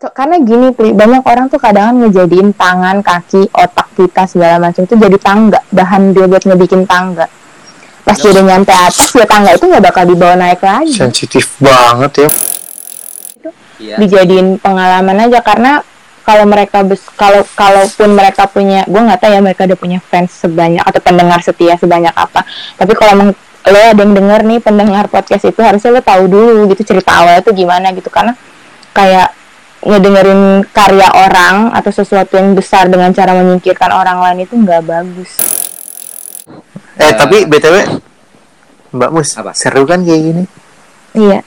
Karena 0.00 0.40
gini 0.40 0.72
Pri, 0.72 0.96
banyak 0.96 1.20
orang 1.28 1.52
tuh 1.52 1.60
kadang 1.60 2.00
ngejadiin 2.00 2.56
tangan, 2.56 3.04
kaki, 3.04 3.52
otak 3.52 3.92
kita 3.92 4.24
segala 4.24 4.56
macam 4.56 4.88
itu 4.88 4.96
jadi 4.96 5.18
tangga, 5.20 5.60
bahan 5.68 6.16
dia 6.16 6.24
buat 6.24 6.40
ngebikin 6.40 6.88
tangga. 6.88 7.28
Pas 8.00 8.16
dia 8.16 8.32
udah 8.32 8.44
nyampe 8.48 8.72
atas, 8.72 9.12
ya 9.12 9.28
tangga 9.28 9.52
itu 9.52 9.68
nggak 9.68 9.84
bakal 9.84 10.08
dibawa 10.08 10.40
naik 10.40 10.64
lagi. 10.64 10.96
sensitif 10.96 11.52
banget 11.60 12.24
ya 12.24 12.30
Iya. 13.80 13.96
Dijadiin 13.96 14.60
pengalaman 14.60 15.24
aja 15.24 15.40
karena 15.40 15.80
kalau 16.20 16.44
mereka 16.44 16.84
bes 16.84 17.00
kalau 17.16 17.40
kalaupun 17.56 18.12
mereka 18.12 18.44
punya, 18.44 18.84
gue 18.84 19.00
nggak 19.00 19.20
tahu 19.24 19.32
ya 19.32 19.40
mereka 19.40 19.64
udah 19.64 19.78
punya 19.80 19.98
fans 20.04 20.36
sebanyak 20.36 20.84
atau 20.84 21.00
pendengar 21.00 21.40
setia 21.40 21.80
sebanyak 21.80 22.12
apa. 22.12 22.44
Tapi 22.76 22.92
kalau 22.92 23.32
lo 23.32 23.76
ada 23.80 23.96
yang 23.96 24.12
denger 24.12 24.40
nih 24.44 24.60
pendengar 24.60 25.08
podcast 25.08 25.48
itu 25.48 25.60
harusnya 25.64 25.96
lo 25.96 26.04
tahu 26.04 26.28
dulu 26.28 26.68
gitu 26.76 26.92
cerita 26.92 27.24
awalnya 27.24 27.40
tuh 27.40 27.56
gimana 27.56 27.92
gitu 27.96 28.12
karena 28.12 28.36
kayak 28.92 29.32
ngedengerin 29.80 30.42
karya 30.70 31.08
orang 31.08 31.72
atau 31.72 31.88
sesuatu 31.88 32.36
yang 32.36 32.52
besar 32.52 32.84
dengan 32.86 33.08
cara 33.10 33.32
menyingkirkan 33.32 33.90
orang 33.90 34.20
lain 34.20 34.44
itu 34.44 34.52
nggak 34.52 34.82
bagus. 34.84 35.30
eh 37.00 37.12
tapi 37.16 37.48
btw 37.48 37.96
mbak 38.92 39.10
mus 39.10 39.32
Apa? 39.34 39.56
seru 39.56 39.88
kan 39.88 40.04
kayak 40.04 40.20
gini 40.20 40.44
Iya, 41.10 41.40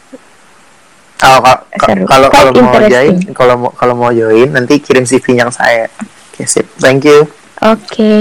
kalau 1.16 1.40
Seru. 1.78 2.04
kalau 2.04 2.28
kalau 2.28 2.52
mau 2.52 2.82
join 2.84 3.16
kalau 3.32 3.56
mau 3.56 3.72
kalau 3.72 3.94
mau 3.96 4.12
join 4.12 4.50
nanti 4.50 4.82
kirim 4.82 5.06
cv 5.06 5.24
yang 5.38 5.48
saya 5.48 5.88
oke 6.34 6.44
sip 6.44 6.68
thank 6.82 7.06
you 7.06 7.24
oke. 7.62 8.12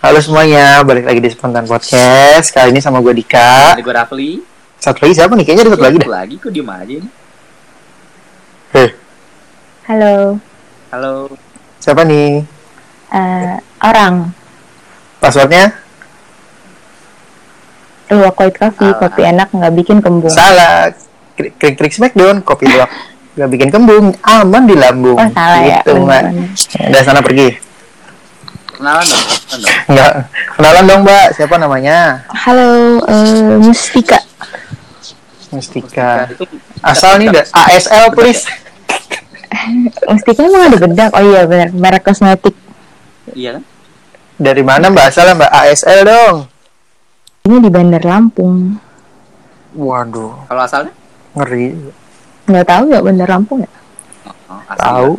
halo 0.00 0.18
semuanya 0.18 0.80
balik 0.80 1.04
lagi 1.04 1.20
di 1.20 1.28
spontan 1.28 1.66
podcast 1.66 2.48
kali 2.48 2.72
ini 2.72 2.80
sama 2.80 3.02
gue 3.02 3.12
Dika 3.12 3.76
Ada 3.76 3.82
gue 3.82 3.92
Rafli. 3.92 4.30
Satu 4.80 4.98
lagi 5.02 5.14
siapa 5.14 5.32
nih 5.32 5.44
kayaknya 5.44 5.62
ada 5.62 5.72
satu 5.72 5.84
lagi 5.84 5.98
dah 5.98 6.10
lagi 6.10 6.34
kok 6.36 6.50
diem 6.50 6.66
aja 6.66 6.94
nih. 6.96 7.12
Heh, 8.70 8.90
Halo, 9.84 10.38
Halo. 10.88 11.12
siapa 11.76 12.02
nih 12.02 12.40
eh, 13.10 13.54
orang. 13.80 14.30
passwordnya 15.18 15.74
Luwak 18.10 18.34
White 18.36 18.58
Coffee, 18.58 18.88
Salah. 18.88 19.00
kopi 19.00 19.22
enak 19.22 19.48
nggak 19.50 19.72
bikin 19.76 19.98
kembung. 20.00 20.32
salah 20.32 20.90
klik 21.36 21.76
klik 21.76 21.92
smackdown 21.92 22.40
kopi 22.40 22.66
luwak 22.66 22.90
gak 23.38 23.46
bikin 23.48 23.70
kembung 23.70 24.10
aman 24.20 24.62
di 24.64 24.74
lambung 24.74 25.14
Oh 25.14 25.28
salah 25.30 25.60
ya. 25.60 25.78
gitu 25.78 25.94
mbak 25.98 26.22
bener-bener. 26.26 26.88
udah 26.90 27.02
sana 27.02 27.20
pergi 27.20 27.48
Kenalan 28.72 29.04
dong. 29.04 29.22
Kenalan 29.22 29.60
dong. 29.60 29.76
Nggak, 29.86 30.12
kenalan 30.50 30.84
dong 30.84 31.00
mbak 31.04 31.26
siapa 31.32 31.54
namanya 31.54 31.98
Halo, 32.34 32.68
eh, 33.04 33.56
Mustika. 33.60 34.18
Mustika 35.50 36.26
Itu 36.26 36.44
asal 36.80 37.18
nih 37.18 37.28
da- 37.28 37.48
ASL 37.50 38.10
please 38.10 38.46
Mustika 40.08 40.40
emang 40.40 40.62
ada 40.64 40.78
bedak. 40.78 41.10
Oh 41.12 41.22
iya 41.22 41.42
benar, 41.44 41.68
merek 41.70 42.02
kosmetik. 42.02 42.54
Iya 43.30 43.58
kan? 43.58 43.64
dari 44.36 44.62
mana 44.62 44.88
mbak 44.88 45.04
asal 45.06 45.28
mbak 45.30 45.52
ASL 45.52 46.00
dong 46.02 46.48
Ini 47.42 47.56
di 47.58 47.68
Bandar 47.68 48.00
Lampung. 48.00 48.72
waduh 49.70 50.32
Kalau 50.46 50.62
asalnya? 50.62 50.92
ngeri 51.32 51.76
Nggak 52.46 52.66
tahu 52.66 52.84
ya 52.88 53.00
Bandar 53.00 53.28
Lampung 53.28 53.58
ya? 53.60 53.70
Oh, 54.48 54.60
Tahu. 54.72 55.10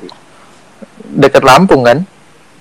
deket 1.15 1.43
Lampung 1.43 1.81
kan 1.81 1.99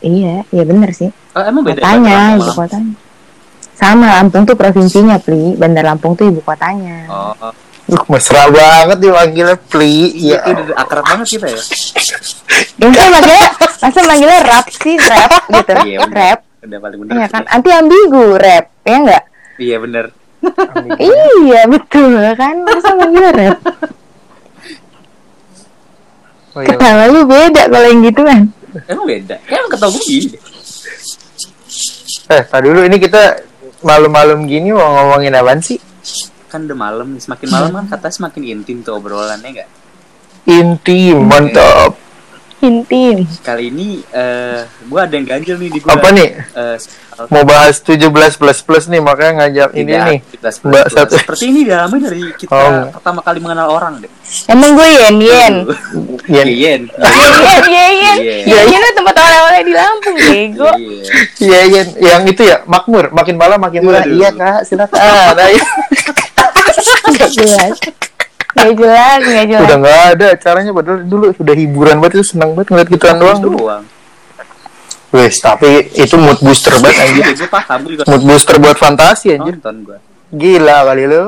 Iya, 0.00 0.44
iya 0.48 0.64
bener 0.64 0.91
sih. 0.91 1.08
Oh, 1.30 1.42
emang 1.42 1.60
beda. 1.60 1.76
Kotanya, 1.78 2.08
Bandar 2.08 2.41
ibu 2.41 2.52
kotanya. 2.54 2.94
Sama 3.80 4.20
Lampung 4.20 4.44
tuh 4.44 4.52
provinsinya, 4.52 5.16
Pli. 5.16 5.56
Bandar 5.56 5.88
Lampung 5.88 6.12
tuh 6.12 6.28
ibu 6.28 6.44
kotanya. 6.44 7.08
Oh, 7.08 7.32
oh. 7.40 7.52
Duh, 7.88 8.04
mesra 8.12 8.46
banget 8.52 9.02
dipanggilnya 9.02 9.56
Pli 9.66 10.14
Iya, 10.14 10.38
ya 10.46 10.52
itu 10.52 10.60
udah 10.68 10.76
akrab 10.78 11.04
banget 11.08 11.26
kita 11.34 11.46
ya. 11.48 11.62
Masa 12.78 13.02
manggilnya, 13.10 13.48
masa 13.82 14.00
manggilnya 14.06 14.38
rap 14.46 14.66
sih, 14.70 14.94
rap 15.00 15.32
gitu. 15.56 15.72
Iya, 15.88 15.98
rap. 16.06 16.38
Udah 16.60 16.78
paling 16.78 16.98
bener. 17.00 17.12
Iya 17.16 17.26
kan? 17.32 17.42
Anti 17.48 17.70
ambigu 17.72 18.24
rap, 18.36 18.64
ya 18.84 18.96
enggak? 19.00 19.22
Iya 19.56 19.76
bener. 19.80 20.04
Iya, 21.00 21.60
betul 21.69 22.20
kan? 22.36 22.54
Masa 22.62 22.88
manggilnya 22.94 23.32
rap? 23.32 23.58
Oh, 26.52 26.60
iya. 26.60 26.69
Ketawa 26.76 27.04
lu 27.08 27.20
beda 27.24 27.62
kalau 27.72 27.88
yang 27.88 28.00
gitu 28.04 28.20
kan. 28.28 28.42
Emang 28.86 29.06
beda. 29.08 29.36
Kayak 29.48 29.58
emang 29.64 29.70
ketawa 29.72 29.90
gue 29.96 30.04
gini 30.04 30.28
eh 32.30 32.42
tadi 32.46 32.66
dulu 32.70 32.86
ini 32.86 32.96
kita 33.02 33.22
malam-malam 33.80 34.44
gini 34.44 34.70
mau 34.70 34.84
ngomongin 34.91 35.32
apaan 35.32 35.60
sih 35.60 35.80
Kan 36.46 36.66
udah 36.66 36.74
malam, 36.74 37.14
semakin 37.16 37.46
malam 37.48 37.70
kan 37.72 37.86
katanya 37.88 38.14
semakin 38.16 38.42
intim 38.44 38.76
tuh 38.80 38.94
obrolannya 38.94 39.48
enggak? 39.54 39.68
inti 40.44 41.14
mantap 41.14 41.94
Intim. 42.60 43.24
Kali 43.40 43.72
ini 43.72 44.04
eh 44.06 44.60
gua 44.84 45.08
ada 45.08 45.14
yang 45.14 45.24
ganjel 45.26 45.56
nih 45.56 45.70
di 45.70 45.80
gua. 45.80 45.96
apa 45.96 46.08
nih 46.10 46.28
Eh, 46.28 46.76
soal- 46.76 47.09
mau 47.28 47.44
bahas 47.44 47.76
17 47.84 48.08
plus 48.41 48.58
plus 48.64 48.84
nih 48.88 49.03
makanya 49.04 49.44
ngajak 49.44 49.70
ini 49.76 49.92
nih 49.92 50.19
kita 50.25 50.48
seperti, 50.48 50.72
Mbak 50.72 50.86
satu 50.88 51.14
seperti 51.20 51.44
ini 51.53 51.60
dialami 51.69 51.97
dari 52.00 52.22
kita 52.38 52.48
Oh, 52.50 52.88
pertama 52.94 53.20
kali 53.20 53.38
mengenal 53.44 53.69
orang 53.69 54.00
deh. 54.00 54.10
Emang 54.47 54.72
gue 54.78 54.86
yen 54.88 55.16
yen. 55.20 55.54
Yen. 56.31 56.47
Yen. 56.48 56.82
Yen 56.88 57.64
yen 57.66 57.66
yen 57.66 57.94
yen. 57.98 58.19
Iya. 58.47 58.60
Yen 58.64 58.66
yen 58.72 58.94
tempat 58.94 59.14
orang-orang 59.19 59.64
di 59.66 59.75
Lampung, 59.75 60.16
bego. 60.16 60.70
Iya. 60.78 61.04
Iya, 61.41 61.60
iya, 61.66 61.82
yang 61.98 62.22
itu 62.28 62.42
ya 62.47 62.62
makmur, 62.64 63.10
makin 63.10 63.34
malam 63.34 63.58
makin 63.58 63.81
murah. 63.84 64.04
Waduh. 64.04 64.16
Iya 64.16 64.31
kak, 64.32 64.60
silakan. 64.69 64.98
Nah, 65.34 65.48
iya. 65.50 65.64
Gak 67.10 67.31
jelas. 67.37 67.76
Gak 68.50 68.72
jelas, 68.76 69.20
gak 69.25 69.47
jelas. 69.47 69.62
udah 69.66 69.76
nggak 69.78 70.00
ada 70.16 70.26
acaranya 70.34 70.70
padahal 70.75 70.98
dulu 71.06 71.31
sudah 71.32 71.54
hiburan 71.54 71.97
banget 72.02 72.20
itu 72.20 72.34
senang 72.34 72.50
banget 72.58 72.69
ngeliat 72.75 72.88
gituan 72.91 73.16
doang. 73.19 73.41
doang. 73.41 73.82
Wes, 75.10 75.43
tapi 75.43 75.91
itu 75.91 76.15
mood 76.15 76.38
booster 76.38 76.75
banget 76.78 76.98
anjir. 77.04 77.25
Iya, 77.26 77.34
gue 77.34 77.48
paham 77.50 77.78
gue 77.82 77.91
juga 77.98 78.03
Mood 78.06 78.22
booster 78.22 78.56
buat 78.59 78.78
fantasi 78.78 79.34
anjir. 79.34 79.59
nonton 79.59 79.76
gue. 79.82 79.98
Gila 80.31 80.87
kali 80.87 81.04
lu. 81.10 81.25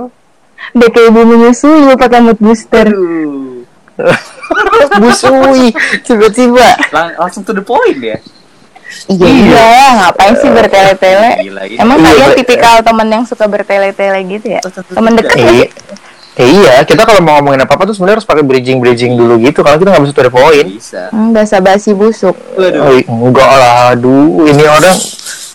Ibu 0.72 1.20
menyusui 1.26 1.82
lu 1.82 1.98
pakai 1.98 2.22
mood 2.22 2.38
booster. 2.38 2.86
Busui 5.02 5.72
tiba-tiba. 6.02 6.68
Lang- 6.92 7.16
langsung 7.18 7.42
to 7.42 7.52
the 7.52 7.64
point 7.64 7.98
ya. 7.98 8.18
Iya, 9.08 9.24
iya, 9.24 9.66
ngapain 10.04 10.36
sih 10.36 10.52
bertele-tele? 10.52 11.30
Gila, 11.40 11.62
gila. 11.64 11.80
Emang 11.80 11.96
Iya, 11.96 12.06
kalian 12.12 12.30
tipikal 12.36 12.76
temen 12.84 13.08
yang 13.08 13.24
suka 13.24 13.48
bertele-tele 13.48 14.20
gitu 14.28 14.52
ya? 14.52 14.60
Oh, 14.60 14.68
tidak. 14.68 15.24
deket 15.24 15.36
nggak 15.40 15.70
Eh, 16.32 16.48
iya, 16.48 16.80
kita 16.80 17.04
kalau 17.04 17.20
mau 17.20 17.36
ngomongin 17.36 17.60
apa-apa 17.60 17.84
tuh 17.84 17.92
sebenarnya 17.92 18.24
harus 18.24 18.28
pakai 18.28 18.40
bridging-bridging 18.40 19.12
dulu 19.12 19.36
gitu. 19.44 19.60
Kalau 19.60 19.76
kita 19.76 19.92
nggak 19.92 20.02
bisa 20.08 20.14
to 20.16 20.22
the 20.24 20.32
point. 20.32 20.66
Bisa. 20.66 21.02
Hmm, 21.12 21.36
bahasa 21.36 21.60
basi 21.60 21.92
busuk. 21.92 22.32
Waduh. 22.56 23.04
Oh, 23.04 23.28
enggak 23.28 23.50
lah, 23.52 23.92
aduh, 23.92 24.48
ini 24.48 24.64
orang, 24.64 24.96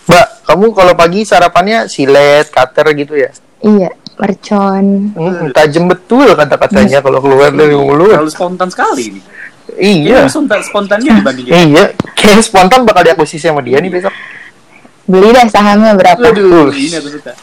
Mbak, 0.06 0.28
kamu 0.46 0.66
kalau 0.78 0.94
pagi 0.94 1.26
sarapannya 1.26 1.90
silet, 1.90 2.46
cutter 2.54 2.94
gitu 2.94 3.18
ya? 3.18 3.34
Iya, 3.66 3.90
mercon. 4.22 4.86
Hmm, 5.18 5.50
tajam 5.50 5.90
betul 5.90 6.30
kata-katanya 6.38 7.02
kalau 7.02 7.26
keluar 7.26 7.50
dari 7.50 7.74
mulut. 7.74 8.14
Terlalu 8.14 8.30
spontan 8.30 8.70
sekali 8.70 9.18
nih. 9.18 9.24
Iya, 9.78 10.24
Iya, 10.24 10.30
spontan 10.30 10.62
spontannya 10.62 11.12
kita. 11.26 11.32
iya. 11.58 11.84
Kayak 12.14 12.46
spontan 12.46 12.86
bakal 12.86 13.02
diakuisisi 13.02 13.50
sama 13.50 13.66
dia 13.66 13.82
nih 13.82 13.90
besok. 13.90 14.14
Beli 15.10 15.34
dah 15.34 15.50
sahamnya 15.50 15.98
berapa? 15.98 16.22
Waduh, 16.22 16.70
ini 16.70 16.96
aku 17.02 17.10
suka. 17.18 17.34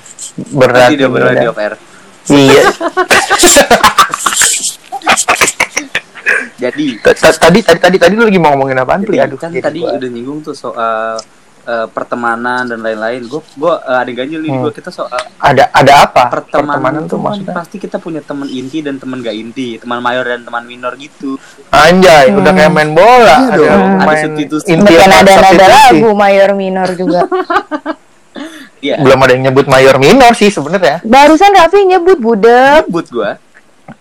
Berat. 0.55 0.95
Tidak 0.95 1.11
ini 1.11 1.15
berat 1.19 1.35
di 1.35 1.47
off 1.51 1.59
air. 1.59 1.75
Iya. 2.27 2.63
Jadi, 6.57 6.97
Ta- 7.03 7.13
ta- 7.13 7.37
Tadi 7.37 7.61
tadi 7.61 7.79
tadi 7.79 7.97
tadi 8.01 8.15
lu 8.15 8.25
lagi 8.25 8.41
mau 8.41 8.55
ngomongin 8.55 8.79
apaan, 8.79 9.03
Pli? 9.03 9.17
jadi 9.17 9.29
Aduh, 9.29 9.37
kan 9.37 9.51
tadi 9.53 9.81
gua- 9.81 9.95
udah 9.95 10.09
nyinggung 10.09 10.41
tuh 10.41 10.55
soal 10.55 11.21
eh, 11.65 11.89
pertemanan 11.89 12.69
dan 12.69 12.77
lain-lain. 12.79 13.25
Gue 13.25 13.41
gue 13.51 13.73
ada 13.73 14.05
yang 14.05 14.19
ganjil 14.19 14.37
nih 14.39 14.53
Hmm. 14.53 14.63
gue 14.63 14.73
kita 14.75 14.93
soal 14.93 15.09
ada 15.39 15.65
ada 15.67 15.93
apa? 15.99 16.29
pertemanan, 16.31 17.05
tuh 17.05 17.17
tuh 17.17 17.19
maksudnya. 17.19 17.57
pasti 17.57 17.77
kita 17.79 17.97
punya 17.97 18.21
teman 18.21 18.45
inti 18.47 18.81
dan 18.81 18.97
teman 18.97 19.19
gak 19.19 19.33
inti, 19.33 19.77
teman 19.77 19.97
mayor 19.99 20.25
dan 20.25 20.45
teman 20.45 20.61
minor 20.63 20.93
gitu. 20.95 21.41
Anjay, 21.71 22.33
udah 22.33 22.53
kayak 22.53 22.69
main 22.69 22.93
bola. 22.93 23.49
Iya 23.49 23.57
dong, 23.57 23.81
ada 23.97 24.05
main 24.05 24.21
substitusi. 24.23 24.67
inti 24.71 24.93
ada 24.93 25.07
nada 25.11 25.33
substitusi. 25.33 25.73
lagu 25.97 26.09
mayor 26.15 26.51
minor 26.53 26.89
juga. 26.93 27.21
Iya. 28.85 29.01
Belum 29.01 29.17
ada 29.19 29.33
yang 29.33 29.49
nyebut 29.49 29.65
mayor 29.65 29.97
minor 29.97 30.37
sih 30.37 30.47
sebenarnya. 30.47 31.01
Barusan 31.01 31.49
Raffi 31.51 31.81
nyebut 31.83 32.21
budek. 32.21 32.85
Nyebut 32.85 33.07
gue. 33.09 33.31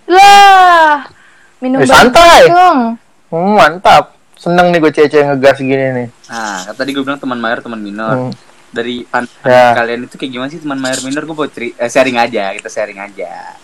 Lah, 0.05 1.07
minum 1.57 1.79
Eh, 1.79 1.87
santai. 1.87 2.51
dong. 2.51 2.99
Hmm, 3.31 3.55
mantap. 3.55 4.11
Seneng 4.35 4.69
nih 4.69 4.83
gue 4.83 4.91
cece 4.91 5.23
ngegas 5.23 5.55
gini 5.57 5.85
nih. 5.95 6.07
Nah, 6.27 6.67
kan 6.67 6.75
tadi 6.75 6.91
gue 6.91 6.99
bilang 6.99 7.15
teman 7.15 7.39
mayor, 7.39 7.63
teman 7.63 7.79
minor. 7.79 8.27
Hmm. 8.27 8.33
Dari 8.69 9.05
pandangan 9.05 9.47
Ya. 9.47 9.71
kalian 9.71 10.01
itu 10.03 10.15
kayak 10.17 10.31
gimana 10.33 10.49
sih 10.51 10.59
teman 10.59 10.75
mayor 10.77 10.99
minor? 10.99 11.23
Gue 11.23 11.35
mau 11.37 11.47
ceri- 11.47 11.71
eh, 11.73 11.87
sharing 11.87 12.17
aja, 12.17 12.51
kita 12.51 12.67
sharing 12.67 12.99
aja. 12.99 13.55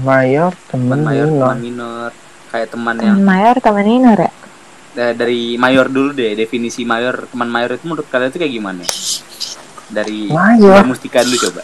Mayor, 0.00 0.54
Teman 0.64 0.80
temen 0.88 1.00
mayor, 1.04 1.26
minor. 1.26 1.42
teman 1.42 1.58
minor. 1.58 2.10
Kayak 2.48 2.68
teman 2.70 2.94
yang 2.96 3.14
Temen 3.14 3.26
mayor, 3.26 3.54
temen 3.58 3.84
minor 3.84 4.16
ya? 4.16 4.30
Eh, 4.98 5.14
dari 5.14 5.54
mayor 5.54 5.86
dulu 5.86 6.10
deh, 6.10 6.34
definisi 6.34 6.82
mayor, 6.82 7.30
teman 7.30 7.46
mayor 7.46 7.70
itu 7.72 7.86
menurut 7.86 8.06
kalian 8.06 8.28
itu 8.28 8.38
kayak 8.38 8.52
gimana? 8.52 8.82
Dari 9.88 10.28
Mayor? 10.28 10.82
Mustika 10.84 11.22
dulu 11.22 11.38
coba. 11.40 11.62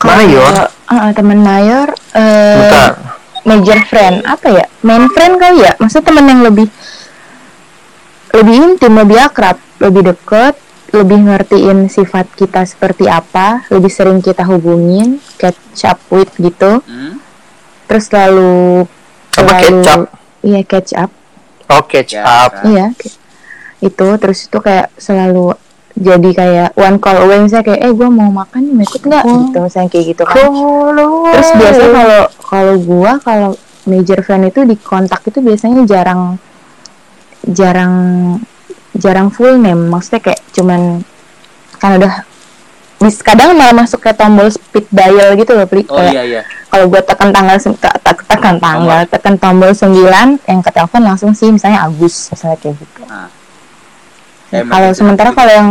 Mayor? 0.00 0.54
Ah, 0.84 1.10
teman 1.10 1.40
mayor 1.40 1.88
eh 2.12 2.56
Bentar. 2.58 2.92
major 3.44 3.78
friend 3.84 4.24
apa 4.24 4.46
ya 4.48 4.66
main 4.80 5.04
friend 5.08 5.36
kali 5.36 5.60
ya 5.60 5.72
maksudnya 5.76 6.06
teman 6.06 6.24
yang 6.26 6.42
lebih 6.42 6.68
lebih 8.30 8.54
intim 8.58 8.92
lebih 8.94 9.18
akrab 9.18 9.56
lebih 9.78 10.06
deket 10.06 10.54
lebih 10.90 11.18
ngertiin 11.22 11.88
sifat 11.88 12.24
kita 12.32 12.64
seperti 12.64 13.04
apa 13.04 13.68
lebih 13.68 13.88
sering 13.88 14.20
kita 14.20 14.44
hubungin 14.44 15.20
catch 15.36 15.84
up 15.84 16.00
with 16.08 16.30
gitu 16.36 16.80
Hmm? 16.80 17.20
terus 17.84 18.08
lalu 18.08 18.84
Apa 19.34 19.52
catch 19.60 19.88
up? 19.88 20.00
iya 20.40 20.60
catch 20.62 20.92
up 20.94 21.10
Oh, 21.68 21.82
catch 21.84 22.16
Ya, 22.16 22.24
up. 22.24 22.64
iya 22.64 22.90
itu 23.78 24.06
terus 24.18 24.50
itu 24.50 24.58
kayak 24.58 24.90
selalu 24.98 25.54
jadi 25.98 26.30
kayak 26.30 26.68
one 26.78 26.98
call 26.98 27.26
away. 27.26 27.38
Misalnya 27.42 27.74
kayak 27.74 27.80
eh 27.86 27.92
gue 27.94 28.08
mau 28.10 28.30
makan 28.30 28.60
nih 28.66 28.74
mau 28.74 28.84
ikut 28.86 29.02
nggak? 29.02 29.22
Gitu 29.26 29.58
misalnya 29.58 29.88
kayak 29.90 30.06
gitu 30.14 30.22
kan 30.26 30.50
terus 31.34 31.50
biasanya 31.58 31.90
kalau 31.94 32.22
kalau 32.42 32.74
gua 32.82 33.12
kalau 33.22 33.50
major 33.86 34.20
friend 34.22 34.50
itu 34.50 34.60
di 34.66 34.76
kontak 34.78 35.22
itu 35.26 35.38
biasanya 35.42 35.82
jarang 35.86 36.38
jarang 37.46 37.94
jarang 38.94 39.28
full 39.30 39.58
name. 39.58 39.90
Maksudnya 39.90 40.20
kayak 40.22 40.40
cuman 40.54 41.02
kan 41.78 41.90
udah 41.98 42.26
bis 42.98 43.22
kadang 43.22 43.54
malah 43.54 43.74
masuk 43.76 44.02
ke 44.02 44.10
tombol 44.10 44.46
speed 44.46 44.86
dial 44.90 45.34
gitu 45.34 45.54
loh 45.54 45.64
Pri. 45.64 45.86
Oh 45.86 45.96
Kayak 45.96 46.12
iya 46.12 46.22
iya. 46.24 46.42
kalau 46.66 46.90
gue 46.90 47.00
tekan 47.00 47.30
tanggal 47.30 47.56
te- 47.56 48.00
tekan 48.26 48.56
tanggal 48.58 49.00
tekan 49.06 49.34
tombol 49.38 49.70
9 49.70 49.94
yang 50.44 50.60
ke 50.60 50.70
telepon 50.70 51.02
langsung 51.02 51.30
sih 51.30 51.48
misalnya 51.48 51.86
Agus 51.86 52.28
misalnya 52.28 52.58
kayak 52.58 52.74
gitu 52.76 53.02
Nah. 53.06 53.30
Nah, 54.48 54.62
kalau 54.64 54.88
gitu. 54.90 54.98
sementara 54.98 55.30
kalau 55.30 55.52
yang 55.52 55.70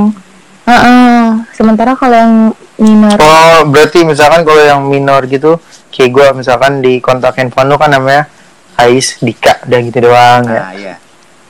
Heeh, 0.68 1.24
sementara 1.56 1.95
kalau 1.95 2.12
yang 2.12 2.33
minor 2.75 3.15
Oh, 3.18 3.63
berarti 3.65 4.03
misalkan 4.03 4.44
kalau 4.44 4.59
yang 4.59 4.83
minor 4.83 5.24
gitu, 5.24 5.63
kayak 5.89 6.12
gue 6.12 6.27
misalkan 6.35 6.83
di 6.83 7.00
kontak 7.00 7.39
handphone 7.39 7.71
lu 7.71 7.79
kan 7.79 7.88
namanya 7.88 8.27
Ais 8.75 9.15
Dika, 9.18 9.63
udah 9.63 9.79
gitu 9.79 10.00
doang 10.03 10.44
ya. 10.44 10.59
Nah, 10.59 10.71
iya. 10.75 10.95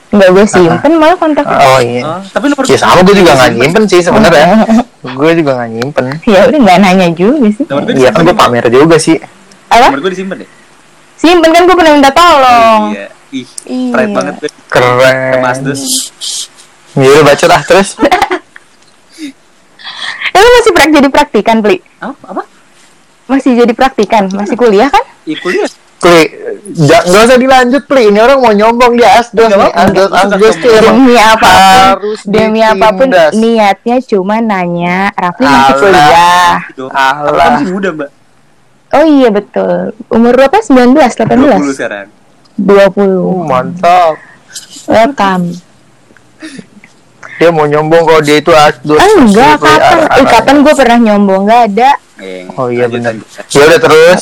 nggak 0.07 0.29
gue 0.31 0.45
simpen 0.45 0.93
malah 0.95 1.17
kontak 1.17 1.43
Oh 1.43 1.81
iya. 1.81 2.05
Oh, 2.05 2.21
tapi 2.23 2.45
nomor 2.47 2.63
Ya 2.63 2.77
sama 2.77 3.01
gue 3.01 3.15
juga 3.17 3.33
nggak 3.35 3.51
nyimpen 3.57 3.83
sih 3.89 3.99
sebenarnya. 3.99 4.45
gue 5.09 5.31
juga 5.35 5.51
nggak 5.55 5.69
nyimpen. 5.71 6.05
ya 6.25 6.39
udah 6.45 6.59
nggak 6.59 6.77
nanya 6.79 7.07
juga 7.09 7.47
sih 7.49 7.65
Nomor 7.65 7.81
gue 7.83 7.93
Iya 7.95 8.09
kan 8.09 8.21
gue 8.23 8.35
pamer 8.35 8.65
juga 8.67 8.95
sih. 8.97 9.17
apa 9.67 9.85
Nomor 9.85 9.99
gue 10.01 10.11
disimpan 10.11 10.37
deh. 10.39 10.49
simpen 11.13 11.49
kan 11.49 11.63
gue 11.63 11.75
pernah 11.75 11.93
minta 11.93 12.11
tolong 12.11 12.81
Iya. 12.91 13.07
Ih, 13.29 13.43
Iya. 13.65 13.91
keren 13.91 14.09
banget 14.11 14.33
gue. 14.39 14.49
Keren. 14.67 15.39
Mas 15.39 15.59
Dus. 15.59 15.83
Ya 16.93 17.07
udah 17.11 17.23
baca 17.25 17.45
lah 17.45 17.61
terus. 17.61 17.89
eh 20.27 20.39
lu 20.39 20.49
masih 20.53 20.71
prak 20.71 20.89
jadi 20.91 21.09
praktikan 21.09 21.57
Pli 21.59 21.77
Apa? 21.97 22.13
Apa? 22.27 22.43
masih 23.27 23.57
jadi 23.57 23.73
praktikan 23.73 24.29
masih 24.29 24.53
kuliah 24.53 24.87
kan 24.87 25.03
Ih, 25.25 25.35
kuliah. 25.35 25.67
Pli, 25.97 26.29
ja- 26.77 27.01
nggak 27.01 27.23
usah 27.23 27.37
dilanjut 27.37 27.83
Pli. 27.83 28.03
Ini 28.07 28.19
orang 28.19 28.37
mau 28.37 28.51
nyombong 28.51 28.93
dia 28.95 29.17
asdos 29.17 29.49
nih. 29.49 29.71
Asdos, 29.73 30.55
tuh 30.55 30.77
demi 30.79 31.15
apa 31.15 31.49
pun 31.49 31.73
harus 31.89 32.19
demi 32.23 32.61
apa 32.61 32.87
pun 32.91 33.09
niatnya 33.33 33.97
cuma 34.03 34.37
nanya 34.39 35.09
Raffi 35.11 35.41
masih 35.41 35.73
kuliah. 35.75 36.61
Alah. 36.93 37.33
Kan 37.33 37.49
masih 37.55 37.71
muda, 37.71 37.89
Mbak. 37.91 38.09
oh 38.89 39.03
iya 39.05 39.29
betul 39.29 39.77
umur 40.07 40.31
berapa 40.33 40.57
19 40.57 40.95
20 40.95 41.11
18 41.11 41.75
sekarang. 41.75 42.07
20 42.55 43.03
Oh, 43.19 43.43
mantap. 43.43 44.15
welcome 44.85 45.51
Dia 47.35 47.51
mau 47.51 47.65
nyombong 47.65 48.01
kalau 48.01 48.21
dia 48.23 48.37
itu 48.37 48.49
asdos. 48.49 48.95
ah 48.95 49.09
enggak 49.13 49.59
kapan 49.59 49.97
eh 50.15 50.25
kapan 50.25 50.55
gue 50.59 50.73
pernah 50.73 50.97
nyombong 50.99 51.41
nggak 51.43 51.63
ada 51.67 51.91
Eh, 52.17 52.49
Oh 52.51 52.65
iya 52.65 52.87
benar. 52.87 53.13
Ya 53.47 53.61
udah 53.63 53.77
terus. 53.77 54.21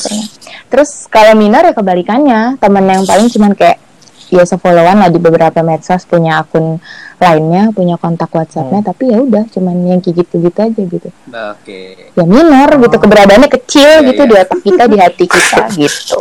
Terus 0.66 1.06
kalau 1.06 1.34
minor 1.34 1.62
ya 1.62 1.72
kebalikannya, 1.72 2.58
teman 2.58 2.84
yang 2.84 3.02
paling 3.02 3.30
cuman 3.30 3.52
kayak 3.54 3.78
ya 4.26 4.42
sefollowan 4.42 4.98
lah 4.98 5.06
di 5.06 5.22
beberapa 5.22 5.62
medsos 5.62 6.02
punya 6.02 6.42
akun 6.42 6.82
lainnya, 7.16 7.70
punya 7.70 7.94
kontak 7.96 8.28
WhatsAppnya, 8.28 8.82
Hmm. 8.82 8.88
tapi 8.90 9.08
ya 9.08 9.18
udah 9.22 9.46
cuman 9.48 9.76
yang 9.86 10.00
kayak 10.02 10.26
gitu-gitu 10.26 10.58
aja 10.58 10.80
gitu. 10.82 11.08
Oke. 11.30 12.10
Ya 12.12 12.24
minor 12.26 12.68
gitu 12.76 12.96
keberadaannya 12.98 13.48
kecil 13.48 14.02
Iya, 14.02 14.08
gitu 14.10 14.22
iya. 14.26 14.28
di 14.28 14.34
otak 14.42 14.60
kita, 14.60 14.82
di 14.84 14.96
hati 14.98 15.24
kita 15.30 15.62
gitu. 15.86 16.18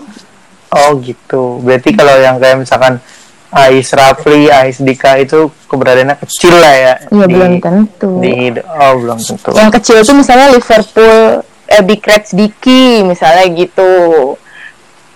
Oh 0.69 0.91
gitu. 1.01 1.59
Berarti 1.65 1.89
kalau 1.91 2.15
yang 2.21 2.37
kayak 2.37 2.61
misalkan 2.61 3.01
Ais 3.49 3.87
Rafli, 3.89 4.51
Ais 4.51 4.77
Dika 4.79 5.15
itu 5.17 5.47
keberadaannya 5.65 6.19
kecil 6.21 6.53
lah 6.53 6.73
ya. 6.75 6.93
Iya 7.07 7.25
belum 7.25 7.53
tentu. 7.57 8.09
Di. 8.19 8.51
Oh 8.59 8.93
belum 8.99 9.17
tentu. 9.17 9.49
Yang 9.55 9.71
kecil 9.81 9.97
tuh 10.03 10.15
misalnya 10.15 10.51
Liverpool, 10.51 11.41
eh, 11.75 11.83
Big 11.83 12.01
Reds 12.01 12.31
Diki 12.31 13.03
misalnya 13.03 13.45
gitu. 13.51 13.91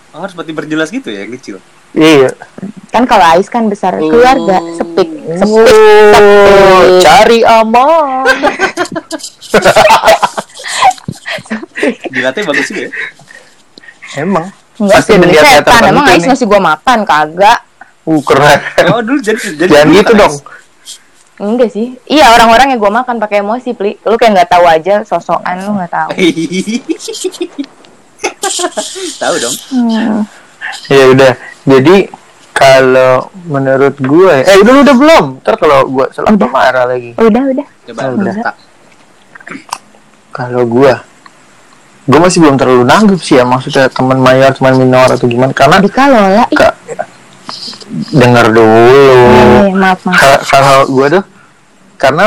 Oh, 0.10 0.18
harus 0.18 0.34
seperti 0.34 0.52
berjelas 0.52 0.90
gitu 0.90 1.08
ya, 1.08 1.24
yang 1.24 1.34
kecil. 1.34 1.58
Iya. 1.94 2.34
Kan 2.90 3.06
kalau 3.06 3.26
Ais 3.26 3.50
kan 3.50 3.66
besar 3.66 3.98
keluarga, 3.98 4.62
sepik, 4.78 5.10
sepik, 5.38 5.42
Oh, 5.42 5.66
sepik. 5.66 7.02
cari 7.02 7.40
aman. 7.46 8.26
Dilatih 12.14 12.44
bagus 12.46 12.66
juga 12.70 12.82
ya. 12.86 12.92
Emang. 14.18 14.46
Enggak 14.80 14.96
Pasti 15.02 15.12
sih, 15.12 15.20
ada 15.20 15.28
lihat-lihat 15.28 15.66
setan. 15.66 15.82
Emang 15.90 16.06
Ais 16.08 16.24
nih. 16.24 16.30
masih 16.32 16.46
gua 16.46 16.62
makan 16.62 17.00
kagak. 17.06 17.60
Uh 18.08 18.22
keren. 18.26 18.60
Oh, 18.90 19.02
dulu 19.06 19.20
jadi 19.22 19.38
jadi 19.54 19.70
Jangan 19.70 19.94
gitu 19.94 20.12
dong. 20.18 20.34
Enggak 21.40 21.72
sih. 21.72 21.96
Iya 22.04 22.36
orang-orang 22.36 22.76
yang 22.76 22.80
gue 22.84 22.92
makan 22.92 23.16
pakai 23.18 23.40
emosi, 23.40 23.72
Pli. 23.72 23.96
Lu 24.04 24.20
kayak 24.20 24.32
nggak 24.36 24.50
tahu 24.52 24.66
aja, 24.68 24.96
sosokan 25.08 25.56
lu 25.64 25.80
nggak 25.80 25.92
tahu. 25.92 26.10
Tahu 29.20 29.36
dong. 29.40 29.56
Hmm. 29.72 30.20
Ya 30.92 31.04
udah. 31.16 31.34
Jadi 31.64 32.12
kalau 32.52 33.32
menurut 33.48 33.96
gue, 33.96 34.36
eh 34.44 34.58
udah 34.60 34.74
udah 34.84 34.96
belum. 35.00 35.26
Ntar 35.40 35.56
kalau 35.56 35.88
gue 35.88 36.06
salah 36.12 36.36
Udah. 36.36 36.50
marah 36.52 36.86
lagi. 36.92 37.16
Udah, 37.16 37.44
udah. 37.56 37.68
Coba 37.88 38.02
Udah. 38.20 38.36
tak. 38.44 38.56
Kalau 40.36 40.64
gue, 40.68 40.94
gue 42.04 42.20
masih 42.20 42.40
belum 42.44 42.56
terlalu 42.60 42.84
nanggep 42.84 43.20
sih 43.24 43.40
ya 43.40 43.48
maksudnya 43.48 43.88
teman 43.88 44.20
mayor, 44.20 44.52
teman 44.52 44.76
minor 44.76 45.08
atau 45.08 45.26
gimana. 45.32 45.56
Karena 45.56 45.80
Di 45.80 45.92
Kalola, 45.92 46.44
denger 48.12 48.46
dulu. 48.50 48.94
Eh, 49.66 49.74
maaf, 49.74 50.00
maaf. 50.04 50.16
Ka- 50.16 50.42
Kalau 50.46 50.78
gue 50.88 51.07
tuh, 51.12 51.24
karena 51.96 52.25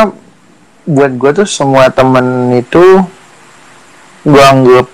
buat 0.82 1.12
gue 1.12 1.30
tuh 1.34 1.46
semua 1.46 1.88
temen 1.88 2.26
itu 2.52 2.82
gue 4.22 4.42
anggap 4.42 4.86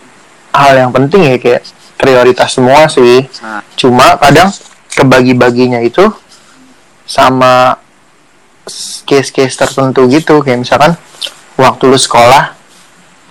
hal 0.53 0.73
yang 0.77 0.91
penting 0.91 1.23
ya 1.25 1.37
kayak 1.37 1.63
prioritas 1.95 2.53
semua 2.53 2.87
sih. 2.87 3.25
Nah, 3.41 3.61
Cuma 3.75 4.17
kadang 4.17 4.53
kebagi-baginya 4.91 5.79
itu 5.79 6.05
sama 7.05 7.79
case-case 9.03 9.57
tertentu 9.57 10.05
gitu 10.07 10.43
kayak 10.43 10.61
misalkan 10.61 10.93
waktu 11.57 11.89
lu 11.89 11.97
sekolah 11.97 12.53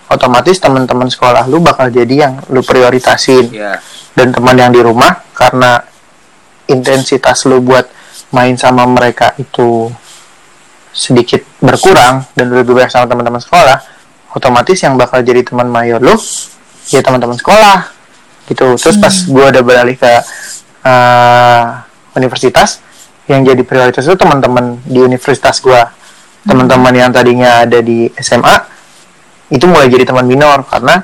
otomatis 0.10 0.58
teman-teman 0.58 1.06
sekolah 1.06 1.46
lu 1.46 1.62
bakal 1.62 1.88
jadi 1.88 2.16
yang 2.26 2.34
lu 2.50 2.64
prioritasin 2.64 3.52
ya. 3.52 3.78
dan 4.16 4.34
teman 4.34 4.58
yang 4.58 4.74
di 4.74 4.82
rumah 4.82 5.22
karena 5.32 5.78
intensitas 6.68 7.48
lu 7.48 7.64
buat 7.64 7.88
main 8.36 8.56
sama 8.60 8.84
mereka 8.88 9.34
itu 9.40 9.88
sedikit 10.92 11.46
berkurang 11.62 12.26
dan 12.34 12.52
lebih 12.52 12.74
banyak 12.76 12.92
sama 12.92 13.06
teman-teman 13.06 13.40
sekolah 13.40 13.78
otomatis 14.38 14.78
yang 14.84 14.94
bakal 15.00 15.22
jadi 15.26 15.42
teman 15.42 15.70
mayor 15.70 15.98
lu 15.98 16.14
ya 16.94 17.02
teman-teman 17.02 17.36
sekolah 17.36 17.90
gitu. 18.48 18.78
Terus 18.80 18.98
pas 19.02 19.12
Hmm. 19.12 19.28
gua 19.34 19.46
udah 19.52 19.64
beralih 19.66 19.96
ke 19.98 20.14
eh, 20.88 21.64
universitas 22.16 22.80
yang 23.28 23.44
jadi 23.44 23.60
prioritas 23.68 24.08
itu 24.08 24.16
teman-teman 24.16 24.80
di 24.88 25.04
universitas 25.04 25.60
gua. 25.60 25.92
Teman-teman 26.48 26.96
yang 26.96 27.12
tadinya 27.12 27.68
ada 27.68 27.84
di 27.84 28.08
SMA 28.16 28.56
itu 29.52 29.68
mulai 29.68 29.92
jadi 29.92 30.08
teman 30.08 30.24
minor 30.24 30.64
karena 30.64 31.04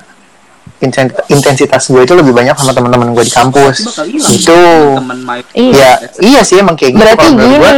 intensitas 1.25 1.84
gue 1.86 2.01
itu 2.01 2.13
lebih 2.13 2.32
banyak 2.32 2.51
sama 2.53 2.72
teman-teman 2.72 3.12
gue 3.12 3.24
di 3.24 3.32
kampus 3.32 3.88
itu 4.29 4.60
main. 5.01 5.43
Iya. 5.53 5.72
ya 5.72 5.91
iya 6.20 6.41
sih 6.41 6.60
emang 6.60 6.75
kayak 6.75 6.91
gitu 6.91 7.01
Berarti 7.01 7.25
gini, 7.29 7.55
gue, 7.55 7.72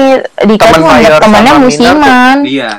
Dika 0.47 0.65
teman 0.71 0.81
mayor 0.91 1.19
temannya 1.19 1.53
musiman. 1.59 2.37
Iya. 2.41 2.71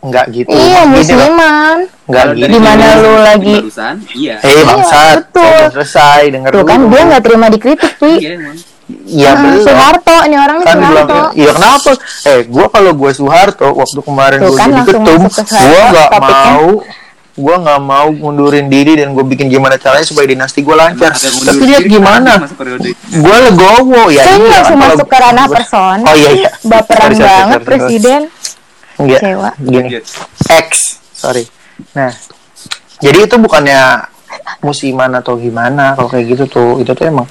nggak 0.00 0.24
gitu 0.30 0.52
Iya, 0.52 0.80
musiman. 0.84 1.76
nggak 2.04 2.24
gitu 2.36 2.46
Di 2.46 2.58
mana 2.60 2.84
dulu 2.94 3.08
lu 3.08 3.20
lagi- 3.20 3.64
iya. 4.12 4.36
eh 4.38 4.62
bangsat 4.62 5.18
saya 5.26 5.50
belum 5.64 5.72
selesai 5.72 6.22
denger 6.28 6.50
Tuh 6.50 6.56
dulu 6.56 6.68
kan 6.68 6.80
dia 6.84 7.02
nggak 7.08 7.22
terima 7.24 7.46
dikritik, 7.48 7.92
Pli. 7.96 8.14
Iya, 8.14 8.30
emang. 8.36 8.56
iya 9.06 9.26
Ah, 9.26 9.34
belum 9.34 9.58
Soeharto, 9.58 10.16
ini 10.22 10.36
orang 10.36 10.56
nih 10.56 10.66
kan 10.66 10.76
bilang 10.76 11.08
Soeharto. 11.08 11.20
iya 11.34 11.50
kenapa 11.50 11.90
eh 12.26 12.40
gue 12.44 12.66
kalau 12.68 12.92
gue 12.92 13.10
Soeharto 13.10 13.68
waktu 13.72 13.98
kemarin 13.98 14.38
Tuh 14.38 14.46
gue 14.46 14.54
kan 14.54 14.68
jadi 14.68 14.76
langsung 14.76 15.00
ketum 15.00 15.20
masuk 15.24 15.40
ke 15.40 15.50
Soeharto, 15.50 15.64
gue 15.64 15.82
nggak 15.90 16.10
mau 16.20 16.68
gue 17.34 17.56
nggak 17.58 17.80
mau 17.82 18.14
mundurin 18.14 18.70
diri 18.70 18.94
dan 18.94 19.10
gue 19.10 19.24
bikin 19.26 19.50
gimana 19.50 19.74
caranya 19.74 20.06
supaya 20.06 20.22
dinasti 20.24 20.62
gue 20.62 20.70
lancar 20.70 21.10
tapi 21.18 21.62
lihat 21.66 21.82
gimana 21.84 22.46
gue 23.10 23.36
legowo 23.42 24.06
ya 24.06 24.22
Saya 24.22 24.38
iya, 24.38 24.50
langsung 24.54 24.78
kalau 24.78 24.94
masuk 24.94 25.06
ke 25.10 25.16
ranah 25.18 25.46
person. 25.50 25.98
oh 26.06 26.14
iya 26.14 26.30
iya 26.32 26.50
Baperan 26.62 27.10
Sorry, 27.10 27.18
sorry, 27.18 27.26
banget 27.26 27.42
sorry, 27.50 27.58
sorry. 27.58 27.66
presiden. 27.66 28.20
Enggak, 28.94 29.18
Kecewa. 29.18 29.50
gini. 29.58 29.88
X 30.46 30.68
sorry 31.10 31.44
nah 31.90 32.12
jadi 33.02 33.18
itu 33.26 33.36
bukannya 33.36 33.80
musiman 34.62 35.10
atau 35.12 35.34
gimana 35.34 35.98
kalau 35.98 36.06
kayak 36.06 36.38
gitu 36.38 36.44
tuh 36.46 36.70
itu 36.78 36.94
tuh 36.94 37.04
emang 37.04 37.26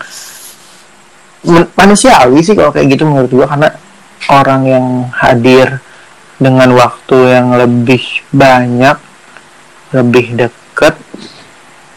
manusiawi 1.75 2.39
sih 2.39 2.55
kalau 2.55 2.71
kayak 2.71 2.91
gitu 2.91 3.03
menurut 3.03 3.31
gua 3.31 3.47
karena 3.47 3.69
orang 4.27 4.61
yang 4.63 4.85
hadir 5.11 5.79
dengan 6.35 6.75
waktu 6.75 7.17
yang 7.31 7.55
lebih 7.55 8.03
banyak 8.31 8.99
lebih 9.93 10.25
deket 10.35 10.95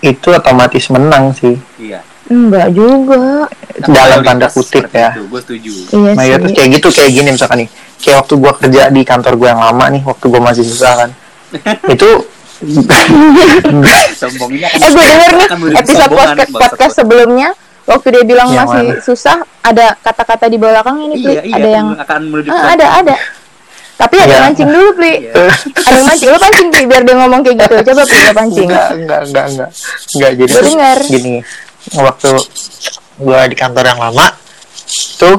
itu 0.01 0.29
otomatis 0.31 0.85
menang 0.89 1.33
sih 1.33 1.57
Iya. 1.77 2.01
Enggak 2.27 2.71
juga. 2.71 3.47
dalam 3.87 4.19
tanda 4.21 4.49
kutip 4.49 4.89
ya 4.89 5.13
Itu, 5.13 5.27
gue 5.27 5.41
setuju. 5.41 5.73
Iya 5.93 6.13
mayoritas 6.13 6.53
kayak 6.53 6.69
gitu 6.75 6.89
kayak 6.91 7.11
gini 7.13 7.29
misalkan 7.31 7.59
nih 7.59 7.69
kayak 7.97 8.17
waktu 8.19 8.35
gua 8.37 8.53
kerja 8.53 8.83
di 8.89 9.03
kantor 9.03 9.33
gua 9.35 9.49
yang 9.49 9.63
lama 9.63 9.85
nih 9.91 10.03
waktu 10.03 10.25
gua 10.27 10.41
masih 10.43 10.65
susah 10.65 10.93
kan 10.97 11.11
itu 11.95 12.09
Sombongnya 14.17 14.69
Eh 14.71 14.81
gue 14.81 15.05
denger 15.05 15.31
nih 15.31 15.49
menjadi 15.55 15.77
episode 15.79 16.09
podcast, 16.11 16.51
podcast 16.51 16.95
sebelumnya 16.95 17.49
waktu 17.85 18.07
dia 18.11 18.25
bilang 18.25 18.49
Yang 18.49 18.59
masih 18.65 18.81
mana? 18.83 19.03
susah 19.03 19.37
ada 19.61 19.87
kata-kata 20.01 20.47
di 20.47 20.57
belakang 20.57 20.97
ini. 21.03 21.15
Iya, 21.21 21.41
iya. 21.43 21.55
ada 21.55 21.69
yang 21.71 21.87
akan 21.97 22.21
menuju 22.27 22.49
Ah, 22.49 22.73
ada 22.73 22.87
ada. 22.97 23.15
Tapi 23.97 24.15
ada 24.15 24.29
Iya. 24.29 24.41
mancing 24.45 24.69
dulu 24.69 24.89
Pli. 24.93 25.13
Iya. 25.25 25.45
Ada 25.75 25.95
yang 25.95 26.07
mancing 26.07 26.29
lu 26.29 26.39
pancing 26.39 26.69
Pli 26.69 26.83
biar 26.85 27.03
dia 27.03 27.15
ngomong 27.17 27.41
kayak 27.41 27.57
gitu. 27.59 27.75
Coba 27.87 28.03
Pli 28.05 28.19
lo 28.19 28.33
pancing. 28.33 28.69
enggak 28.69 28.89
enggak 28.93 29.21
enggak 29.25 29.45
enggak 29.49 29.71
enggak 30.13 30.33
jadi 30.37 30.53
dengar. 30.63 30.99
gini 31.03 31.35
waktu 31.97 32.31
gua 33.17 33.41
di 33.45 33.57
kantor 33.57 33.85
yang 33.87 33.97
lama 33.99 34.27
tuh 35.17 35.39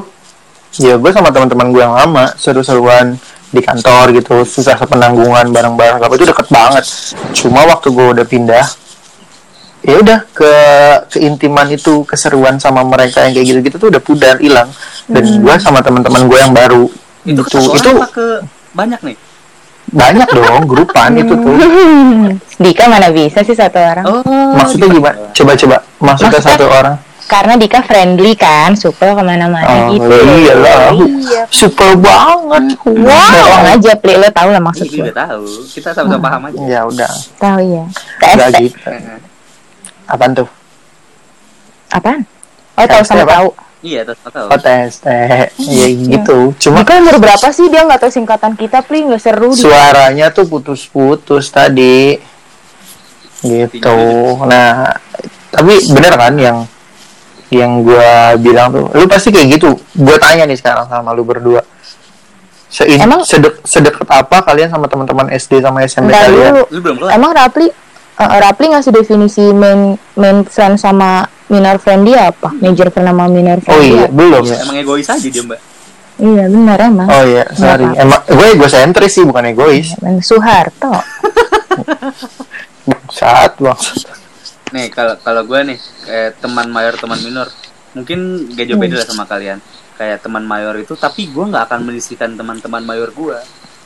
ya 0.76 0.94
gue 0.94 1.10
sama 1.10 1.28
teman-teman 1.28 1.68
gue 1.68 1.80
yang 1.80 1.92
lama 1.92 2.32
seru-seruan 2.34 3.14
di 3.48 3.60
kantor 3.60 4.12
gitu 4.12 4.42
susah 4.44 4.74
sepenanggungan 4.74 5.48
bareng-bareng 5.48 5.98
apa 5.98 6.12
itu 6.12 6.24
deket 6.24 6.46
banget 6.48 6.84
cuma 7.34 7.64
waktu 7.64 7.88
gue 7.88 8.06
udah 8.12 8.24
pindah 8.24 8.66
ya 9.80 9.96
udah 9.96 10.20
ke 10.28 10.52
keintiman 11.10 11.66
itu 11.68 12.02
keseruan 12.04 12.56
sama 12.56 12.82
mereka 12.82 13.24
yang 13.24 13.32
kayak 13.32 13.46
gitu-gitu 13.48 13.76
tuh 13.78 13.88
udah 13.88 14.00
pudar 14.00 14.36
hilang 14.36 14.68
dan 15.06 15.22
Hmm. 15.22 15.40
gue 15.40 15.54
sama 15.58 15.80
teman-teman 15.80 16.26
gue 16.26 16.38
yang 16.38 16.52
baru 16.52 16.86
Itu 17.22 17.40
ke 17.42 17.58
itu 17.58 17.88
apa 17.92 18.06
ke 18.08 18.26
banyak 18.72 19.00
nih? 19.02 19.16
banyak 19.88 20.28
dong 20.28 20.68
grupan 20.68 21.16
itu 21.16 21.32
tuh 21.32 21.56
Dika 22.58 22.84
mana 22.86 23.08
bisa 23.08 23.40
sih 23.40 23.56
satu 23.56 23.80
orang? 23.80 24.04
Oh, 24.04 24.20
maksudnya 24.52 24.84
gimana 24.86 25.16
coba-coba 25.32 25.76
maksudnya 25.98 26.28
Maksudnya- 26.30 26.44
satu 26.54 26.66
orang 26.66 26.96
Karena 27.24 27.54
Dika 27.56 27.80
friendly 27.82 28.32
kan, 28.34 28.72
supel 28.72 29.12
ke 29.12 29.20
mana-mana 29.20 29.68
Oh, 29.84 29.92
gitu. 29.92 30.08
iyalah. 30.38 30.96
Iya. 30.96 31.44
super 31.50 31.92
banget 31.94 32.72
Wow. 32.80 33.04
wow 33.04 33.36
Bohong 33.44 33.68
aja 33.70 33.92
Pli, 33.94 34.16
lo 34.16 34.28
tau 34.28 34.48
lah 34.48 34.56
maksud 34.58 34.84
Ini 34.86 34.92
gue. 34.94 35.04
udah 35.04 35.16
tahu. 35.26 35.44
Kita 35.68 35.88
sama-sama 35.92 36.20
paham 36.22 36.42
aja. 36.46 36.58
ya 36.62 36.80
udah 36.84 37.12
Tahu 37.36 37.60
ya. 37.60 37.84
TST. 38.18 38.56
gitu 38.62 38.78
apaan 40.06 40.32
tuh 40.34 40.48
Apaan? 41.90 42.20
Oh 42.76 42.86
tahu 42.86 43.02
sama 43.02 43.22
apa? 43.22 43.32
tahu. 43.34 43.48
Iya, 43.78 44.02
terus 44.02 44.18
tahu. 44.26 44.50
oh 44.50 44.58
tes 44.58 44.98
teh 44.98 45.46
ya 45.54 45.86
gitu. 45.86 46.50
Cuma 46.58 46.82
Dika 46.82 46.98
umur 46.98 47.22
berapa 47.22 47.46
sih? 47.54 47.70
Dia 47.70 47.86
nggak 47.86 48.02
tahu 48.02 48.10
singkatan 48.10 48.58
kita 48.58 48.82
Pli. 48.82 49.06
Nggak 49.06 49.22
seru 49.22 49.54
suaranya 49.54 50.34
tuh 50.34 50.50
putus-putus 50.50 51.46
tadi. 51.54 52.18
Gitu. 53.38 53.98
Nah 54.50 54.98
tapi 55.54 55.78
bener 55.94 56.14
kan 56.18 56.34
yang 56.34 56.58
yang 57.54 57.86
gua 57.86 58.34
bilang 58.34 58.74
tuh? 58.74 58.90
Lu 58.98 59.06
pasti 59.06 59.30
kayak 59.30 59.62
gitu. 59.62 59.78
Gua 59.94 60.18
tanya 60.18 60.42
nih 60.42 60.58
sekarang 60.58 60.90
sama 60.90 61.14
lu 61.14 61.22
berdua. 61.22 61.62
Sein, 62.68 63.00
Emang- 63.00 63.24
sedek, 63.24 63.64
sedekat 63.64 64.04
apa 64.10 64.44
kalian 64.44 64.68
sama 64.68 64.84
teman-teman 64.90 65.32
SD 65.32 65.64
sama 65.64 65.86
SMP 65.86 66.12
kalian? 66.12 66.52
dulu. 66.52 66.62
Lu 66.68 66.78
belum 66.82 66.96
kelar. 67.00 67.10
Emang 67.16 67.30
Rapli 67.32 67.70
eh, 68.18 68.38
Rapli 68.42 68.66
ngasih 68.74 68.92
definisi 68.92 69.54
main 69.54 69.96
main 70.18 70.44
friend 70.44 70.76
sama 70.76 71.37
minor 71.48 71.76
friend 71.80 72.02
dia 72.04 72.28
apa? 72.32 72.48
Major 72.60 72.88
friend 72.92 73.08
sama 73.08 73.24
minor 73.28 73.58
friend 73.64 73.76
oh 73.76 73.82
iya 73.82 74.04
dia. 74.06 74.14
belum 74.14 74.44
ya 74.44 74.56
Emang 74.62 74.76
egois 74.76 75.08
aja 75.08 75.28
dia, 75.28 75.42
Mbak. 75.44 75.60
Iya 76.18 76.44
benar 76.50 76.78
emang. 76.82 77.06
Oh 77.06 77.22
iya, 77.22 77.44
sorry. 77.54 77.86
Emang 77.94 78.20
gue 78.26 78.46
egosentris 78.58 79.14
sih, 79.14 79.22
bukan 79.22 79.54
egois. 79.54 79.94
Emang 80.02 80.18
Soeharto. 80.18 80.90
Saat 83.14 83.62
bangsat. 83.62 84.18
Nih, 84.74 84.90
kalau 84.90 85.14
kalau 85.22 85.42
gue 85.46 85.60
nih 85.72 85.78
kayak 85.78 86.42
teman 86.42 86.66
mayor, 86.68 86.98
teman 86.98 87.22
minor, 87.22 87.46
mungkin 87.94 88.50
gak 88.52 88.66
jauh 88.66 88.76
beda 88.76 89.00
lah 89.00 89.06
sama 89.06 89.24
kalian. 89.30 89.62
Kayak 89.94 90.18
teman 90.26 90.42
mayor 90.42 90.74
itu, 90.78 90.98
tapi 90.98 91.30
gue 91.30 91.44
nggak 91.46 91.70
akan 91.70 91.86
menyisikan 91.86 92.34
teman-teman 92.34 92.82
mayor 92.82 93.14
gue. 93.14 93.38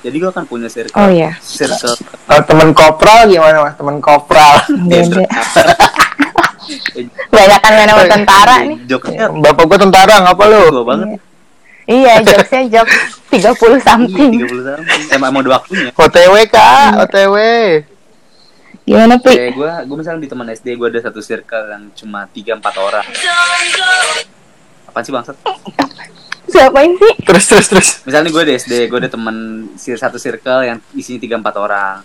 Jadi 0.03 0.17
gue 0.19 0.31
akan 0.33 0.45
punya 0.49 0.67
circle. 0.67 0.99
Oh 0.99 1.13
iya. 1.13 1.37
Circle. 1.39 1.95
Kalau 2.27 2.43
teman 2.49 2.75
kopral 2.75 3.31
gimana 3.31 3.63
mas? 3.63 3.77
Teman 3.79 4.01
kopral. 4.03 4.67
Beda. 4.89 5.29
Banyak 7.29 7.59
kan 7.59 7.73
main 7.73 7.89
sama 7.89 8.05
tentara 8.07 8.57
nih. 8.63 8.79
Joknya 8.87 9.25
Bapak 9.31 9.65
gue 9.67 9.79
tentara, 9.81 10.15
ngapa 10.23 10.45
lu? 10.47 10.63
tua 10.71 10.85
banget. 10.85 11.09
Iya, 11.83 12.23
jokesnya 12.23 12.61
jok 12.71 12.87
30 13.35 13.43
Iya, 13.43 13.51
something. 13.83 14.31
30 14.39 14.63
tahun. 14.63 14.83
Emang 15.11 15.31
mau 15.31 15.43
ada 15.43 15.51
waktunya. 15.59 15.91
OTW 15.93 16.35
kak, 16.47 16.91
OTW. 17.03 17.37
Gimana, 18.83 19.15
Pli? 19.19 19.35
Kayak 19.35 19.53
gue, 19.55 19.71
gue 19.87 19.97
misalnya 19.97 20.21
di 20.21 20.31
teman 20.31 20.47
SD 20.49 20.75
gue 20.75 20.89
ada 20.89 21.01
satu 21.01 21.19
circle 21.19 21.67
yang 21.69 21.83
cuma 21.93 22.27
3-4 22.27 22.59
orang. 22.79 23.07
Apaan 24.87 25.03
sih 25.03 25.13
bangsat? 25.13 25.37
Siapain 26.47 26.93
sih? 26.93 27.13
Terus 27.23 27.45
terus 27.47 27.67
terus. 27.67 27.89
Misalnya 28.03 28.31
gue 28.31 28.43
di 28.45 28.53
SD, 28.53 28.87
gue 28.87 28.99
ada 28.99 29.11
teman 29.11 29.37
satu 29.75 30.19
circle 30.19 30.63
yang 30.63 30.79
isinya 30.93 31.19
3-4 31.19 31.57
orang. 31.57 31.97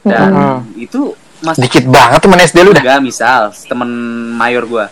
Dan 0.00 0.28
Hmm. 0.30 0.60
itu 0.76 1.12
mas 1.40 1.56
Dikit 1.56 1.84
banget 1.88 2.20
teman 2.20 2.38
SD 2.40 2.58
lu 2.62 2.72
dah. 2.72 2.82
Enggak, 2.84 3.00
misal 3.00 3.42
temen 3.66 3.90
mayor 4.34 4.64
gua. 4.64 4.86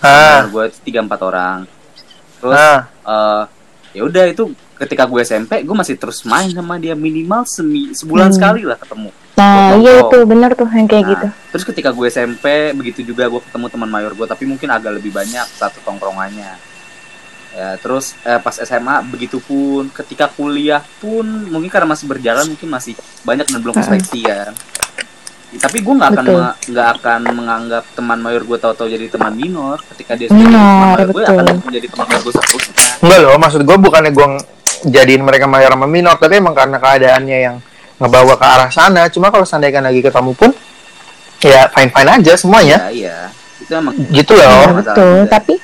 Ah, 0.00 0.44
Mayor 0.44 0.48
gua 0.52 0.64
itu 0.70 0.78
tiga 0.84 1.00
empat 1.02 1.20
orang. 1.20 1.58
Terus 2.38 2.54
ah. 2.54 2.80
eh 3.08 3.42
ya 3.96 4.02
udah 4.04 4.24
itu 4.28 4.52
ketika 4.78 5.08
gue 5.10 5.20
SMP 5.26 5.66
gue 5.66 5.74
masih 5.74 5.98
terus 5.98 6.22
main 6.22 6.46
sama 6.54 6.78
dia 6.78 6.94
minimal 6.94 7.42
semi 7.50 7.90
sebulan 7.90 8.30
Hmm. 8.30 8.36
sekali 8.36 8.62
lah 8.62 8.78
ketemu. 8.78 9.10
Nah, 9.34 9.74
iya 9.78 9.92
itu 10.06 10.18
bener 10.22 10.50
tuh 10.54 10.68
yang 10.70 10.86
kayak 10.86 11.02
Nah, 11.02 11.10
gitu. 11.14 11.26
Terus 11.50 11.64
ketika 11.66 11.90
gue 11.90 12.06
SMP 12.06 12.46
begitu 12.78 13.00
juga 13.02 13.26
gue 13.26 13.40
ketemu 13.42 13.66
teman 13.66 13.90
mayor 13.90 14.12
gue 14.14 14.26
tapi 14.28 14.46
mungkin 14.46 14.70
agak 14.70 15.02
lebih 15.02 15.10
banyak 15.10 15.46
satu 15.58 15.82
tongkrongannya. 15.82 16.52
Ya, 17.58 17.74
terus 17.82 18.14
eh, 18.22 18.38
pas 18.38 18.54
SMA 18.54 19.02
begitu 19.10 19.42
pun 19.42 19.90
ketika 19.90 20.30
kuliah 20.30 20.84
pun 21.02 21.26
mungkin 21.50 21.72
karena 21.72 21.90
masih 21.90 22.06
berjalan 22.06 22.46
mungkin 22.46 22.68
masih 22.70 22.94
banyak 23.26 23.50
dan 23.50 23.58
belum 23.58 23.74
keseleksi 23.74 24.20
kan. 24.22 24.54
Ya, 24.54 24.54
tapi 25.56 25.80
gue 25.80 25.94
nggak 25.96 26.10
akan 26.12 26.24
nggak 26.68 26.88
akan 27.00 27.20
menganggap 27.32 27.84
teman 27.96 28.20
mayor 28.20 28.44
gue 28.44 28.58
tahu-tahu 28.60 28.84
jadi 28.84 29.08
teman 29.08 29.32
minor 29.32 29.80
ketika 29.96 30.12
dia 30.12 30.28
Minor, 30.28 30.52
teman 30.52 30.88
mayor 30.92 31.08
gue 31.08 31.22
betul. 31.24 31.36
akan 31.40 31.56
menjadi 31.64 31.86
teman 31.88 32.04
mayor 32.04 32.20
gue 32.20 32.34
seterusnya. 32.36 32.74
Enggak 33.00 33.18
loh, 33.24 33.36
maksud 33.40 33.60
gue 33.64 33.76
bukannya 33.80 34.12
gue 34.12 34.26
jadiin 34.84 35.22
mereka 35.24 35.48
mayor 35.48 35.72
sama 35.72 35.88
minor, 35.88 36.20
tapi 36.20 36.36
emang 36.36 36.52
karena 36.52 36.76
keadaannya 36.76 37.38
yang 37.40 37.56
ngebawa 37.96 38.34
ke 38.36 38.46
arah 38.46 38.68
sana. 38.68 39.08
Cuma 39.08 39.32
kalau 39.32 39.48
seandainya 39.48 39.80
lagi 39.80 40.04
ketemu 40.04 40.36
pun, 40.36 40.50
ya 41.40 41.64
fine 41.72 41.90
fine 41.90 42.10
aja 42.12 42.32
semuanya. 42.36 42.76
Iya, 42.86 42.92
iya. 42.92 43.16
Itu 43.58 43.72
emang 43.72 43.94
Gitu 44.12 44.32
Iya, 44.36 44.44
loh. 44.44 44.52
masalah 44.52 44.76
betul. 44.76 45.12
juga. 45.24 45.30
Tapi 45.32 45.54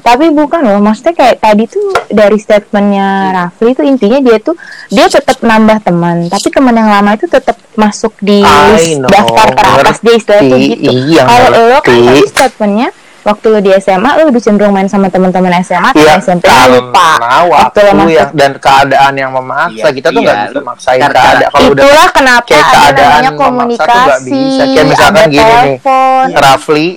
tapi 0.00 0.28
bukan 0.28 0.60
loh, 0.62 0.78
maksudnya 0.78 1.12
kayak 1.12 1.36
tadi 1.38 1.64
tuh 1.64 1.82
dari 2.08 2.36
statementnya 2.36 3.08
Rafli 3.30 3.72
itu 3.72 3.82
intinya 3.82 4.18
dia 4.18 4.38
tuh 4.38 4.54
dia 4.88 5.06
tetap 5.06 5.38
nambah 5.38 5.78
teman, 5.82 6.26
tapi 6.26 6.48
teman 6.48 6.72
yang 6.72 6.88
lama 6.88 7.10
itu 7.12 7.26
tetap 7.26 7.58
masuk 7.74 8.14
di 8.18 8.42
list 8.42 8.96
know, 8.96 9.06
daftar 9.06 9.48
teratas 9.52 9.98
dia 9.98 10.14
istilahnya 10.14 10.48
tuh 10.48 10.58
gitu. 10.60 10.90
Iya, 10.90 11.22
Kalau 11.22 11.48
lo 11.50 11.78
kan 11.78 11.94
tadi 11.96 12.22
statementnya 12.24 12.88
waktu 13.20 13.46
lo 13.46 13.58
di 13.60 13.70
SMA 13.76 14.10
lo 14.10 14.22
lebih 14.24 14.40
cenderung 14.40 14.72
main 14.72 14.86
sama 14.86 15.06
teman-teman 15.06 15.52
SMA 15.60 15.92
atau 15.92 16.00
Iya, 16.00 16.16
SMP 16.16 16.42
lo 16.44 16.64
lupa. 16.72 17.08
Waktu 17.18 17.50
waktu 17.50 17.78
lo 17.78 17.92
masuk 17.92 18.10
yang 18.10 18.30
dan 18.32 18.52
keadaan 18.56 19.12
yang 19.14 19.30
memaksa 19.30 19.78
Iya, 19.84 19.92
kita 19.92 20.08
tuh 20.08 20.20
nggak 20.20 20.34
iya, 20.34 20.46
bisa 20.48 20.60
maksain 20.62 20.98
karena- 20.98 21.20
keadaan 21.20 21.50
kalau 21.50 21.68
udah 21.68 21.82
Itulah 21.84 22.08
kenapa 22.10 22.46
kayak 22.46 22.58
ada 22.58 22.72
keadaan 22.72 22.96
namanya 23.04 23.20
memaksa 23.20 23.36
tuh 23.36 23.44
komunikasi, 23.44 24.00
nggak 24.00 24.20
bisa. 24.24 24.62
Kayak 24.64 24.86
misalkan 24.86 25.14
ada 25.18 25.28
gini 25.28 25.42
nih. 25.42 25.52
telepon. 25.78 26.26
Rafli 26.34 26.88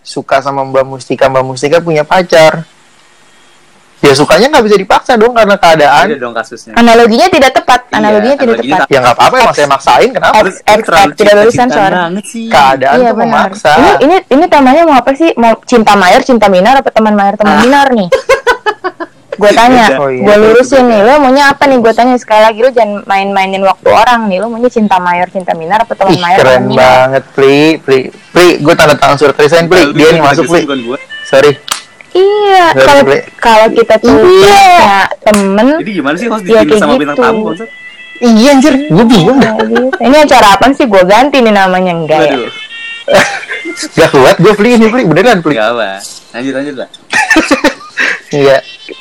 suka 0.00 0.40
sama 0.40 0.64
Mbak 0.64 0.84
Mustika 0.86 1.26
Mbak 1.26 1.44
Mustika 1.44 1.78
punya 1.78 2.02
pacar 2.02 2.64
dia 4.00 4.16
sukanya 4.16 4.48
nggak 4.48 4.64
bisa 4.64 4.76
dipaksa 4.80 5.12
dong 5.12 5.36
karena 5.36 5.60
keadaan 5.60 6.16
dong 6.16 6.32
kasusnya. 6.32 6.72
Analoginya 6.72 7.28
tidak 7.28 7.52
tepat, 7.52 7.84
Iya, 7.84 8.00
analoginya 8.00 8.32
tidak 8.32 8.56
analoginya 8.56 8.76
tepat. 8.80 8.88
ya 8.88 8.98
nggak 8.98 9.12
apa-apa 9.14 9.34
emang 9.36 9.52
saya 9.54 9.68
maksain 9.68 10.08
kenapa 10.08 10.36
X, 10.40 10.48
X, 10.56 10.80
X, 10.88 11.08
tidak 11.14 11.32
lulusan 11.36 11.68
sih. 12.24 12.48
keadaan 12.48 12.96
Iya 12.96 13.10
tuh 13.12 13.16
benar. 13.20 13.28
memaksa 13.52 13.72
Ini 13.76 13.90
ini 14.00 14.16
ini 14.32 14.44
temanya 14.48 14.82
mau 14.88 14.96
apa 14.96 15.12
sih? 15.12 15.30
Mau 15.36 15.52
cinta 15.68 15.92
mayor, 15.94 16.24
cinta 16.24 16.48
minor, 16.48 16.80
apa 16.80 16.88
teman 16.88 17.12
mayor, 17.12 17.36
teman 17.36 17.52
Ah. 17.52 17.60
minor 17.60 17.86
nih? 17.92 18.08
gue 19.40 19.50
tanya, 19.56 19.86
Beda. 19.88 19.96
Oh, 20.04 20.08
iya. 20.12 20.24
gue 20.28 20.36
lurusin 20.36 20.84
nih. 20.84 21.00
Lo 21.00 21.12
maunya 21.16 21.44
apa 21.48 21.64
nih? 21.64 21.78
Gue 21.80 21.92
tanya 21.96 22.14
sekali 22.20 22.42
lagi 22.44 22.60
lo 22.60 22.70
jangan 22.70 23.00
main-mainin 23.08 23.62
waktu 23.64 23.88
orang 23.88 24.28
nih. 24.28 24.36
Lo 24.44 24.46
maunya 24.52 24.68
cinta 24.68 25.00
mayor, 25.00 25.26
cinta 25.32 25.56
minor, 25.56 25.80
apa 25.80 25.92
teman 25.96 26.12
Ih, 26.12 26.20
mayor, 26.20 26.38
keren 26.44 26.62
minor? 26.68 26.80
banget 26.84 27.24
Pli 27.32 27.58
Pli 27.80 27.98
Pli 28.12 28.46
gue 28.60 28.74
tanda 28.76 28.94
tangan 29.00 29.16
surat 29.16 29.36
resign 29.40 29.64
Pli 29.64 29.96
dia 29.96 30.08
nih 30.12 30.20
masuk 30.20 30.44
Pli 30.44 30.62
gua. 30.84 30.98
sorry 31.24 31.56
Iya, 32.10 32.74
kalau 32.74 33.02
kalau 33.38 33.66
kita 33.70 33.94
tuh 34.02 34.10
punya 34.10 35.06
temen, 35.22 35.78
Jadi 35.78 35.90
gimana 35.94 36.16
sih 36.18 36.26
host 36.26 36.42
Iya, 36.42 36.66
dipilih 36.66 36.74
kayak 36.74 36.82
sama 36.82 36.94
bintang 36.98 37.16
gitu. 37.16 37.22
tamu 37.22 37.54
iya 38.20 38.50
anjir 38.52 38.74
gue 38.76 39.04
bingung 39.08 39.38
dah. 39.40 39.54
Ini 39.96 40.16
acara 40.28 40.58
apa 40.58 40.68
sih? 40.76 40.84
Gue 40.84 41.00
ganti 41.08 41.40
nih 41.40 41.54
namanya 41.54 41.92
enggak 41.96 42.20
ya? 42.28 42.36
Gak 43.96 44.10
kuat 44.12 44.36
gue 44.36 44.52
beli 44.58 44.76
ini 44.76 44.86
beli 44.92 45.08
beneran 45.08 45.40
beli. 45.40 45.56
Gak 45.56 45.72
apa. 45.72 46.02
Lanjut 46.36 46.52
lanjut 46.52 46.76
lah. 46.84 46.88
Iya. 48.30 48.58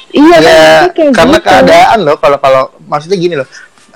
Iya, 0.09 0.35
Ya, 0.37 0.89
kan, 0.89 1.13
karena 1.13 1.37
gitu. 1.37 1.47
keadaan 1.47 1.97
loh 2.01 2.17
kalau 2.17 2.37
kalau 2.37 2.61
maksudnya 2.85 3.15
gini 3.15 3.35
loh. 3.37 3.49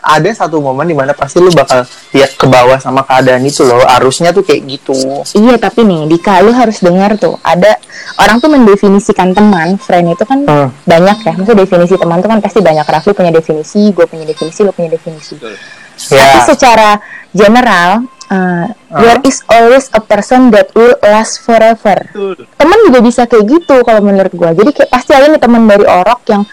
Ada 0.03 0.35
satu 0.35 0.59
momen 0.59 0.83
di 0.83 0.91
mana 0.91 1.15
pasti 1.15 1.39
lu 1.39 1.47
bakal 1.47 1.87
lihat 2.11 2.35
ke 2.35 2.43
bawah 2.43 2.75
sama 2.75 3.01
keadaan 3.01 3.39
itu 3.41 3.63
loh. 3.63 3.79
Arusnya 3.87 4.35
tuh 4.35 4.43
kayak 4.43 4.61
gitu. 4.67 4.91
Iya 5.33 5.55
tapi 5.55 5.87
nih 5.87 6.11
Dika 6.11 6.43
lu 6.43 6.51
harus 6.51 6.83
dengar 6.83 7.15
tuh 7.15 7.39
ada 7.39 7.79
orang 8.19 8.37
tuh 8.37 8.51
mendefinisikan 8.51 9.31
teman 9.31 9.79
friend 9.79 10.11
itu 10.11 10.23
kan 10.23 10.43
Hmm. 10.43 10.69
banyak 10.83 11.17
ya 11.23 11.31
maksudnya 11.33 11.63
definisi 11.63 11.95
teman 11.95 12.19
tuh 12.19 12.27
kan 12.27 12.43
pasti 12.43 12.59
banyak 12.59 12.83
Rafli 12.83 13.15
punya 13.15 13.31
definisi 13.31 13.79
gue 13.89 14.03
punya 14.03 14.27
definisi 14.27 14.59
lu 14.61 14.69
punya 14.69 14.91
definisi 14.91 15.39
Betul. 15.39 15.55
Tapi 15.95 16.37
Ya. 16.39 16.45
secara 16.45 16.89
general 17.31 18.05
uh, 18.29 18.65
there 18.97 19.19
is 19.23 19.41
always 19.47 19.89
a 19.91 20.01
person 20.01 20.49
that 20.49 20.69
will 20.73 20.93
last 21.01 21.41
forever. 21.41 21.97
Betul. 22.09 22.45
teman 22.57 22.77
juga 22.85 22.99
bisa 23.01 23.21
kayak 23.25 23.45
gitu 23.45 23.75
kalau 23.81 24.01
menurut 24.01 24.31
gue 24.31 24.49
jadi 24.53 24.69
kayak 24.71 24.89
pasti 24.89 25.11
ada 25.13 25.29
nih 25.29 25.41
teman 25.41 25.65
dari 25.65 25.85
orok 25.85 26.21
yang 26.29 26.43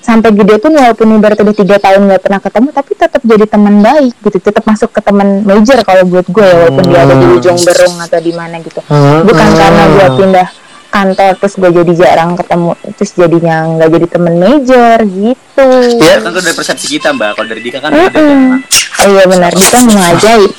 sampai 0.00 0.30
gede 0.30 0.62
pun 0.62 0.70
walaupun 0.70 1.18
ibarat 1.18 1.34
udah 1.42 1.50
tiga 1.50 1.82
tahun 1.82 2.06
nggak 2.06 2.22
pernah 2.22 2.38
ketemu 2.38 2.68
tapi 2.70 2.90
tetap 2.94 3.22
jadi 3.26 3.44
teman 3.50 3.74
baik 3.82 4.14
gitu. 4.22 4.38
Tetap 4.38 4.62
masuk 4.62 4.94
ke 4.94 5.00
teman 5.02 5.42
major 5.42 5.82
kalau 5.82 6.06
buat 6.06 6.26
gue 6.30 6.46
ya 6.46 6.54
walaupun 6.62 6.84
dia 6.86 7.00
ada 7.02 7.14
di 7.18 7.26
ujung 7.26 7.58
berung 7.58 7.96
atau 7.98 8.18
di 8.22 8.30
mana 8.30 8.54
gitu. 8.62 8.80
Hmm. 8.86 9.26
bukan 9.26 9.48
karena 9.50 9.82
gue 9.90 10.06
pindah 10.14 10.48
kantor 10.96 11.32
terus 11.36 11.54
gue 11.54 11.70
jadi 11.74 11.92
jarang 11.92 12.32
ketemu 12.34 12.72
terus 12.96 13.12
jadinya 13.12 13.56
nggak 13.68 13.88
jadi 13.92 14.06
temen 14.08 14.34
major 14.40 14.98
gitu 15.04 15.68
Iya. 16.00 16.12
Kan 16.16 16.32
kalau 16.32 16.40
dari 16.40 16.56
persepsi 16.56 16.86
kita 16.88 17.12
mbak, 17.12 17.36
kalau 17.36 17.48
dari 17.48 17.60
Dika 17.60 17.78
kan 17.78 17.92
beda. 17.92 18.16
Mm-mm. 18.16 18.64
Oh 18.96 19.06
iya 19.12 19.24
benar 19.26 19.52
dia 19.52 19.68
kan 19.68 19.82
memang 19.84 20.06
ajaib 20.12 20.52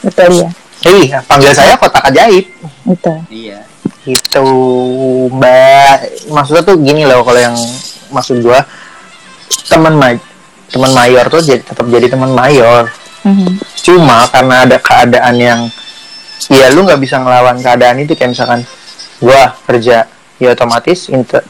betul 0.00 0.30
ya 0.32 0.48
Iya, 0.80 1.18
panggil 1.28 1.52
saya 1.52 1.74
kotak 1.76 2.08
ajaib. 2.08 2.46
betul 2.86 3.18
Iya. 3.28 3.66
Gitu, 4.00 4.46
Mbak. 5.28 5.96
Maksudnya 6.32 6.62
tuh 6.64 6.80
gini 6.80 7.04
loh 7.04 7.20
kalau 7.20 7.36
yang 7.36 7.52
maksud 8.08 8.40
gua 8.40 8.64
teman 9.68 9.92
ma 9.92 10.08
teman 10.66 10.90
mayor 10.90 11.28
tuh 11.28 11.44
jadi 11.44 11.60
tetap 11.60 11.84
jadi 11.84 12.08
teman 12.08 12.32
mayor. 12.32 12.88
Mhm. 13.22 13.60
Cuma 13.84 14.24
karena 14.32 14.64
ada 14.64 14.80
keadaan 14.80 15.36
yang 15.36 15.60
ya 16.48 16.72
lu 16.72 16.82
nggak 16.82 16.96
bisa 16.96 17.20
ngelawan 17.20 17.60
keadaan 17.60 18.00
itu 18.00 18.16
kayak 18.16 18.32
misalkan 18.32 18.64
gua 19.20 19.54
kerja 19.64 20.08
ya 20.40 20.48
otomatis 20.50 21.12
inte- 21.12 21.44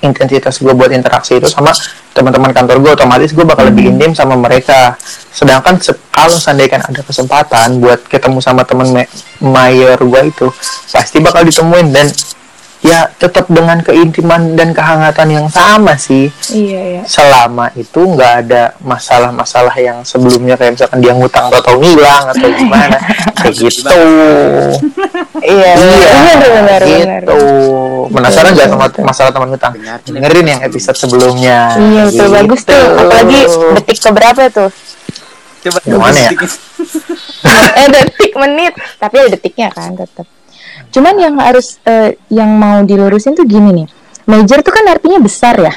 intensitas 0.00 0.56
gue 0.56 0.72
buat 0.72 0.88
interaksi 0.88 1.36
itu 1.36 1.44
sama 1.44 1.76
teman-teman 2.16 2.50
kantor 2.50 2.80
gue 2.80 2.92
otomatis 2.96 3.36
gue 3.36 3.44
bakal 3.44 3.68
lebih 3.68 3.92
intim 3.92 4.16
sama 4.16 4.32
mereka. 4.32 4.96
Sedangkan 5.28 5.76
se- 5.76 6.00
kalau 6.08 6.32
seandainya 6.32 6.80
ada 6.80 7.04
kesempatan 7.04 7.78
buat 7.78 8.08
ketemu 8.08 8.40
sama 8.40 8.64
teman 8.64 8.88
ma- 8.90 9.10
mayor 9.38 10.00
gue 10.00 10.22
itu 10.26 10.48
pasti 10.88 11.20
bakal 11.20 11.44
ditemuin 11.44 11.92
dan 11.92 12.08
ya 12.80 13.12
tetap 13.12 13.44
dengan 13.52 13.84
keintiman 13.84 14.56
dan 14.56 14.72
kehangatan 14.72 15.28
yang 15.28 15.46
sama 15.52 16.00
sih. 16.00 16.32
Iya 16.48 16.80
iya. 16.80 17.02
Selama 17.04 17.68
itu 17.76 18.00
nggak 18.00 18.32
ada 18.46 18.72
masalah-masalah 18.80 19.76
yang 19.76 20.00
sebelumnya 20.00 20.56
kayak 20.56 20.80
misalkan 20.80 21.04
dia 21.04 21.12
ngutang 21.12 21.52
atau 21.52 21.76
ngilang 21.76 22.24
atau 22.32 22.48
gimana. 22.60 22.96
Kayak 23.36 23.54
gitu. 23.68 24.00
iya. 25.44 25.72
Iya 25.76 26.34
benar 26.40 26.80
gitu. 26.80 27.38
Penasaran 28.08 28.50
nggak 28.56 28.68
sama 28.72 28.86
masalah 29.04 29.30
teman 29.30 29.48
ngutang? 29.52 29.72
Dengerin. 30.08 30.46
yang 30.50 30.60
episode 30.64 30.96
sebelumnya. 30.96 31.76
Iya 31.76 32.02
betul. 32.08 32.26
Gitu. 32.26 32.32
bagus 32.32 32.60
tuh. 32.64 32.84
Apalagi 32.96 33.40
detik 33.76 33.98
keberapa 34.00 34.42
tuh? 34.48 34.70
Coba 35.60 35.78
Yang 35.84 36.00
mana 36.00 36.18
ya? 36.18 36.30
eh 37.84 37.88
detik 37.92 38.32
menit. 38.40 38.72
Tapi 38.96 39.14
ada 39.20 39.28
detiknya 39.36 39.68
kan 39.68 39.92
tetap 39.92 40.24
cuman 40.90 41.14
yang 41.16 41.34
harus 41.38 41.78
eh, 41.82 42.18
yang 42.28 42.50
mau 42.52 42.82
dilurusin 42.82 43.32
tuh 43.32 43.46
gini 43.46 43.70
nih 43.72 43.86
major 44.26 44.58
tuh 44.60 44.70
kan 44.70 44.84
artinya 44.86 45.18
besar 45.18 45.54
ya 45.56 45.74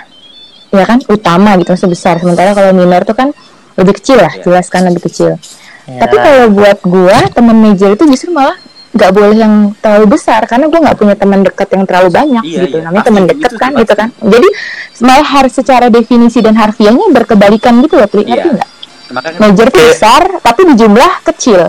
ya 0.69 0.83
kan 0.83 0.99
utama 1.05 1.53
gitu 1.55 1.69
maksudnya 1.69 1.93
besar 1.93 2.15
sementara 2.17 2.51
kalau 2.51 2.73
minor 2.73 3.01
tuh 3.01 3.13
kan 3.13 3.29
lebih 3.73 3.93
kecil 3.95 4.17
lah 4.17 4.33
Iya. 4.33 4.41
jelas 4.43 4.65
kan 4.67 4.81
lebih 4.83 5.05
kecil 5.05 5.37
Ya. 5.83 5.99
tapi 5.99 6.15
kalau 6.15 6.47
buat 6.49 6.79
gua 6.81 7.27
teman 7.29 7.57
major 7.59 7.91
itu 7.91 8.07
justru 8.07 8.31
malah 8.31 8.55
nggak 8.93 9.09
boleh 9.09 9.35
yang 9.35 9.53
terlalu 9.77 10.15
besar 10.15 10.45
karena 10.45 10.65
gua 10.65 10.79
nggak 10.79 10.95
punya 10.95 11.13
teman 11.13 11.39
dekat 11.41 11.67
yang 11.69 11.83
terlalu 11.83 12.09
banyak 12.09 12.43
Iya, 12.45 12.59
gitu 12.63 12.77
iya. 12.79 12.85
namanya 12.87 13.03
teman 13.03 13.23
dekat 13.25 13.51
kan 13.53 13.71
pasti. 13.73 13.83
itu 13.83 13.93
kan 13.93 14.09
jadi 14.15 14.47
malah 15.01 15.27
harus 15.27 15.53
secara 15.53 15.85
definisi 15.89 16.39
dan 16.39 16.55
harfiahnya 16.55 17.05
berkebalikan 17.11 17.73
gitu 17.81 17.99
loh 17.99 18.07
Pri. 18.07 18.23
ngerti 18.23 18.47
Iya. 18.47 18.53
nggak 18.55 18.69
major 19.37 19.67
tuh 19.69 19.81
besar 19.83 20.21
tapi 20.39 20.61
di 20.63 20.73
jumlah 20.73 21.11
kecil 21.23 21.61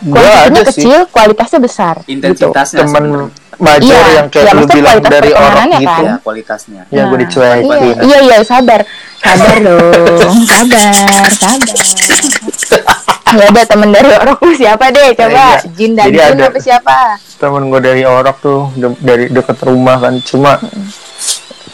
gua 0.00 0.16
kualitasnya 0.16 0.46
ada 0.46 0.60
sih. 0.60 0.66
kecil 0.70 0.98
kualitasnya 1.06 1.60
besar 1.60 1.94
gitu. 1.98 2.10
intensitasnya 2.12 2.78
teman 2.80 3.02
sebenarnya. 3.02 3.28
major 3.60 3.84
Iya, 4.00 4.08
yang 4.14 4.26
kayak 4.26 4.44
iya, 4.46 4.52
lu 4.54 4.64
bilang 4.66 4.98
dari 5.02 5.32
orang 5.32 5.66
gitu. 5.70 5.84
kan. 5.84 6.02
ya 6.02 6.14
kualitasnya. 6.18 6.82
Ya 6.88 7.02
gue 7.02 7.10
Nah, 7.10 7.18
dicuekin. 7.20 7.68
iya, 7.68 7.94
iya 8.00 8.18
iya 8.22 8.36
sabar. 8.40 8.80
Sabar 9.16 9.56
dong 9.66 10.36
sabar 10.42 10.92
sabar. 11.28 11.76
Ya 13.30 13.44
ada 13.46 13.62
temen 13.62 13.88
dari 13.90 14.10
orok 14.10 14.38
lu 14.40 14.52
siapa 14.54 14.84
deh? 14.88 15.12
Coba 15.12 15.44
Iya. 15.54 15.70
Jin 15.70 15.92
dan 15.92 16.06
Jadi 16.08 16.18
ada- 16.20 16.48
apa 16.48 16.58
siapa? 16.58 16.96
temen 17.36 17.62
gue 17.66 17.80
dari 17.80 18.02
orok 18.02 18.36
tuh 18.38 18.60
de- 18.74 19.00
dari 19.00 19.24
deket 19.28 19.58
rumah 19.60 19.96
kan. 19.98 20.14
Cuma 20.20 20.56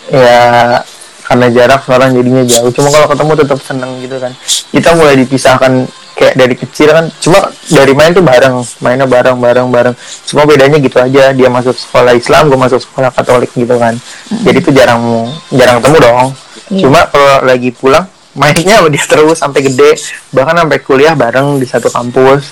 ya 0.08 0.78
karena 1.22 1.46
jarak 1.48 1.80
sekarang 1.82 2.10
jadinya 2.12 2.42
jauh. 2.44 2.70
Cuma 2.70 2.88
kalau 2.88 3.06
ketemu 3.08 3.32
tetap 3.36 3.58
seneng 3.60 3.90
gitu 4.00 4.16
kan. 4.16 4.32
Kita 4.68 4.90
mulai 4.92 5.14
dipisahkan 5.16 5.72
kayak 6.16 6.34
dari 6.34 6.54
kecil 6.56 6.88
kan. 6.90 7.06
Cuma 7.20 7.52
dari 7.68 7.92
main 7.92 8.10
tuh 8.16 8.24
bareng 8.24 8.64
mainnya 8.80 9.04
bareng 9.04 9.36
bareng 9.36 9.68
bareng. 9.68 9.94
Cuma 10.26 10.48
bedanya 10.48 10.80
gitu 10.80 10.96
aja 10.96 11.36
dia 11.36 11.48
masuk 11.52 11.76
sekolah 11.76 12.16
Islam 12.16 12.48
gue 12.48 12.58
masuk 12.58 12.80
sekolah 12.80 13.12
Katolik 13.12 13.52
gitu 13.52 13.76
kan. 13.76 13.94
Jadi 14.42 14.58
tuh 14.64 14.72
jarang 14.72 15.28
jarang 15.52 15.78
ketemu 15.78 15.98
dong. 16.00 16.28
Iya. 16.66 16.82
cuma 16.82 17.06
kalau 17.06 17.46
lagi 17.46 17.70
pulang 17.70 18.10
mainnya 18.34 18.82
sama 18.82 18.90
dia 18.90 19.04
terus 19.06 19.36
sampai 19.38 19.60
gede. 19.68 19.90
Bahkan 20.32 20.66
sampai 20.66 20.78
kuliah 20.82 21.12
bareng 21.12 21.60
di 21.60 21.66
satu 21.68 21.92
kampus. 21.92 22.42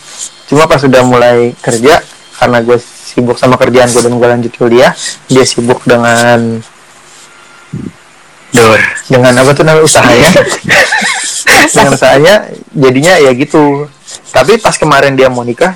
Cuma 0.47 0.69
pas 0.69 0.79
sudah 0.79 1.03
mulai 1.03 1.57
kerja 1.59 2.05
karena 2.37 2.61
gue 2.61 2.79
sibuk 3.15 3.39
sama 3.39 3.55
kerjaan 3.55 3.89
gue 3.89 4.03
dan 4.03 4.15
gue 4.19 4.29
lanjut 4.29 4.53
kuliah 4.59 4.91
dia 5.31 5.45
sibuk 5.47 5.81
dengan 5.87 6.61
Dor, 8.55 8.79
dengan 9.05 9.35
apa 9.35 9.51
tuh 9.51 9.63
namanya 9.63 9.83
usahanya 9.83 10.31
dengan 11.69 11.91
usahanya 11.91 12.35
jadinya 12.71 13.15
ya 13.19 13.31
gitu 13.33 13.91
tapi 14.31 14.57
pas 14.57 14.75
kemarin 14.75 15.13
dia 15.13 15.27
mau 15.27 15.43
nikah 15.43 15.75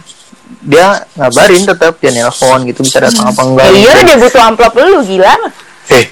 dia 0.60 0.86
ngabarin 1.12 1.62
tetap 1.64 1.98
dia 1.98 2.10
nelpon 2.12 2.62
gitu 2.64 2.80
bisa 2.80 2.98
datang 3.00 3.26
apa 3.26 3.42
enggak 3.42 3.66
Ya 3.66 3.72
iya 3.74 3.92
gitu. 3.92 4.06
dia 4.06 4.16
butuh 4.16 4.42
amplop 4.44 4.72
lu 4.76 5.02
gila 5.02 5.34
eh 5.90 6.06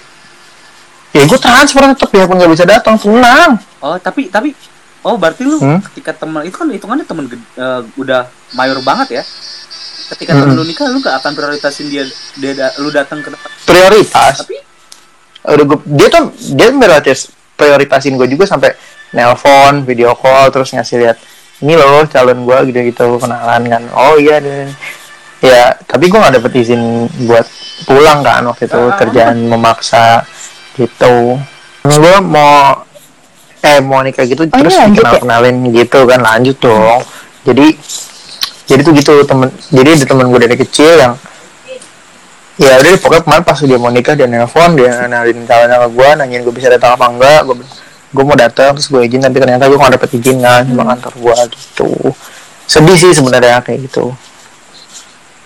ya 1.12 1.22
gue 1.24 1.38
transfer 1.38 1.82
tetap 1.86 2.10
ya 2.10 2.24
pun 2.24 2.34
nggak 2.34 2.50
bisa 2.50 2.64
datang 2.64 2.94
tenang 2.96 3.56
oh 3.78 3.96
tapi 3.96 4.26
tapi 4.26 4.50
oh 5.00 5.14
berarti 5.14 5.42
lu 5.42 5.56
Hmm? 5.56 5.78
ketika 5.86 6.12
teman 6.18 6.42
itu 6.42 6.52
kan 6.52 6.66
hitungannya 6.66 7.06
teman 7.06 7.24
ged- 7.26 7.50
eh, 7.54 7.80
udah 7.94 8.26
mayor 8.52 8.82
banget 8.82 9.08
ya 9.12 9.24
ketika 10.08 10.34
Hmm. 10.34 10.42
temen 10.44 10.54
lu 10.56 10.64
nikah 10.64 10.86
lu 10.86 10.98
gak 10.98 11.16
akan 11.16 11.32
prioritasin 11.32 11.86
dia 11.86 12.04
dia 12.34 12.52
da- 12.52 12.74
lu 12.76 12.90
datang 12.90 13.18
ke 13.18 13.28
tempat 13.28 13.50
prioritas 13.64 14.34
tapi 14.42 14.65
udah 15.46 15.64
gue 15.64 15.78
dia 15.86 16.08
tuh 16.10 16.24
dia 16.52 16.68
prioritas 16.70 17.30
prioritasin 17.54 18.18
gue 18.18 18.26
juga 18.26 18.44
sampai 18.44 18.74
nelpon 19.12 19.86
video 19.86 20.12
call 20.12 20.50
terus 20.50 20.74
ngasih 20.74 20.96
lihat 20.98 21.16
ini 21.62 21.72
loh 21.72 22.04
calon 22.04 22.42
gue 22.42 22.58
gitu 22.68 22.80
gitu 22.84 23.06
kenalan 23.16 23.62
kan 23.64 23.82
oh 23.94 24.18
iya 24.18 24.42
deh 24.42 24.68
ya 25.40 25.72
tapi 25.86 26.10
gue 26.10 26.18
nggak 26.18 26.34
dapet 26.36 26.52
izin 26.58 26.82
buat 27.24 27.46
pulang 27.86 28.20
kan 28.20 28.42
waktu 28.44 28.66
itu 28.66 28.80
Ah. 28.80 28.96
kerjaan 28.98 29.36
memaksa 29.46 30.26
gitu 30.74 31.38
gue 31.82 32.16
mau 32.20 32.82
eh 33.62 33.78
mau 33.80 34.02
nikah 34.02 34.26
gitu 34.26 34.44
Oh, 34.44 34.52
terus 34.52 34.74
lanjut 34.74 35.00
dikenal 35.00 35.14
ya? 35.14 35.20
kenalin 35.22 35.56
gitu 35.70 35.98
kan 36.04 36.20
lanjut 36.20 36.56
dong 36.58 37.00
jadi 37.46 37.66
jadi 38.66 38.80
tuh 38.82 38.92
gitu 38.92 39.12
temen 39.22 39.48
jadi 39.70 39.94
ada 39.94 40.04
temen 40.04 40.26
gue 40.28 40.40
dari 40.42 40.56
kecil 40.58 40.98
yang 40.98 41.14
ya 42.56 42.72
udah 42.72 42.78
deh, 42.80 42.96
pokoknya 42.96 43.22
kemarin 43.28 43.44
pas 43.44 43.58
dia 43.60 43.76
mau 43.76 43.92
nikah 43.92 44.14
dia 44.16 44.24
nelpon 44.24 44.70
dia 44.80 44.90
kenalin 45.04 45.38
calonnya 45.44 45.76
ke 45.76 45.88
gue 45.92 46.08
nanyain 46.16 46.40
gue 46.40 46.54
bisa 46.56 46.68
datang 46.72 46.96
apa 46.96 47.06
enggak 47.12 47.40
gue 47.44 47.56
gue 48.16 48.24
mau 48.24 48.38
datang 48.38 48.72
terus 48.72 48.88
gue 48.88 49.02
izin 49.04 49.20
tapi 49.20 49.36
ternyata 49.36 49.68
gue 49.68 49.76
nggak 49.76 49.94
dapet 50.00 50.10
izin 50.16 50.40
kan 50.40 50.64
sama 50.64 50.82
kantor 50.96 51.14
gue 51.20 51.36
gitu. 51.52 51.90
Sedih 52.64 52.96
sih 52.96 53.12
sebenarnya 53.12 53.60
kayak 53.60 53.84
gitu. 53.84 54.10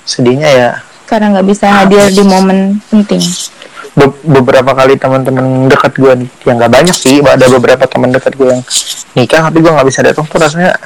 Sedihnya 0.07 0.51
ya. 0.55 0.71
Karena 1.11 1.35
nggak 1.35 1.47
bisa 1.51 1.67
hadir 1.67 2.07
di 2.15 2.23
momen 2.23 2.79
penting. 2.87 3.19
Be- 3.99 4.23
beberapa 4.23 4.71
kali 4.71 4.95
teman-teman 4.95 5.67
dekat 5.67 5.99
gue 5.99 6.13
nih 6.15 6.29
yang 6.47 6.63
nggak 6.63 6.71
banyak 6.71 6.95
sih 6.95 7.19
ada 7.27 7.51
beberapa 7.51 7.91
teman 7.91 8.15
dekat 8.15 8.39
gue 8.39 8.47
yang 8.55 8.63
nikah 9.19 9.51
tapi 9.51 9.59
gue 9.59 9.73
nggak 9.75 9.89
bisa 9.91 10.01
datang 10.07 10.23
tuh 10.31 10.39
rasanya 10.39 10.79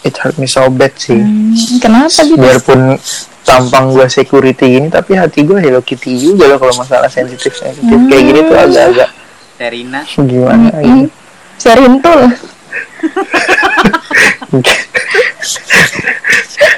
it 0.00 0.16
hurt 0.16 0.40
me 0.40 0.48
so 0.48 0.64
bad 0.72 0.96
sih. 0.96 1.20
Hmm, 1.20 1.52
kenapa 1.84 2.08
gitu? 2.08 2.40
Biarpun 2.40 2.96
tampang 3.42 3.90
gue 3.90 4.06
security 4.06 4.76
ini 4.76 4.86
tapi 4.86 5.14
hati 5.14 5.42
gue 5.42 5.58
Hello 5.58 5.80
Kitty 5.80 6.14
juga 6.16 6.46
loh 6.46 6.58
kalau 6.58 6.74
masalah 6.76 7.06
sensitif 7.06 7.52
sensitif. 7.52 7.84
Kayak 7.84 8.22
gini 8.24 8.40
tuh 8.42 8.56
agak-agak 8.56 9.10
Terina 9.54 10.00
gimana 10.08 10.68
Hmm, 10.72 11.04
gitu 11.04 11.10
Serintul. 11.56 12.20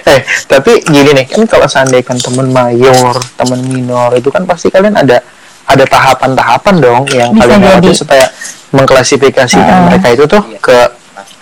Eh 0.04 0.20
tapi 0.46 0.80
gini 0.82 1.10
nih 1.12 1.26
kan 1.26 1.44
kalau 1.44 1.64
seandainya 1.64 2.04
kan 2.04 2.16
teman 2.16 2.48
mayor 2.48 3.16
teman 3.34 3.60
minor 3.62 4.12
itu 4.12 4.28
kan 4.28 4.44
pasti 4.44 4.68
kalian 4.68 4.94
ada 4.94 5.20
ada 5.64 5.84
tahapan-tahapan 5.84 6.74
dong 6.78 7.02
yang 7.10 7.32
Bisa 7.32 7.40
kalian 7.40 7.60
lewati 7.62 7.90
supaya 7.94 8.26
mengklasifikasikan 8.70 9.64
Ah. 9.66 9.84
mereka 9.88 10.06
itu 10.10 10.24
tuh 10.26 10.42
Iya. 10.44 10.60
ke 10.60 10.78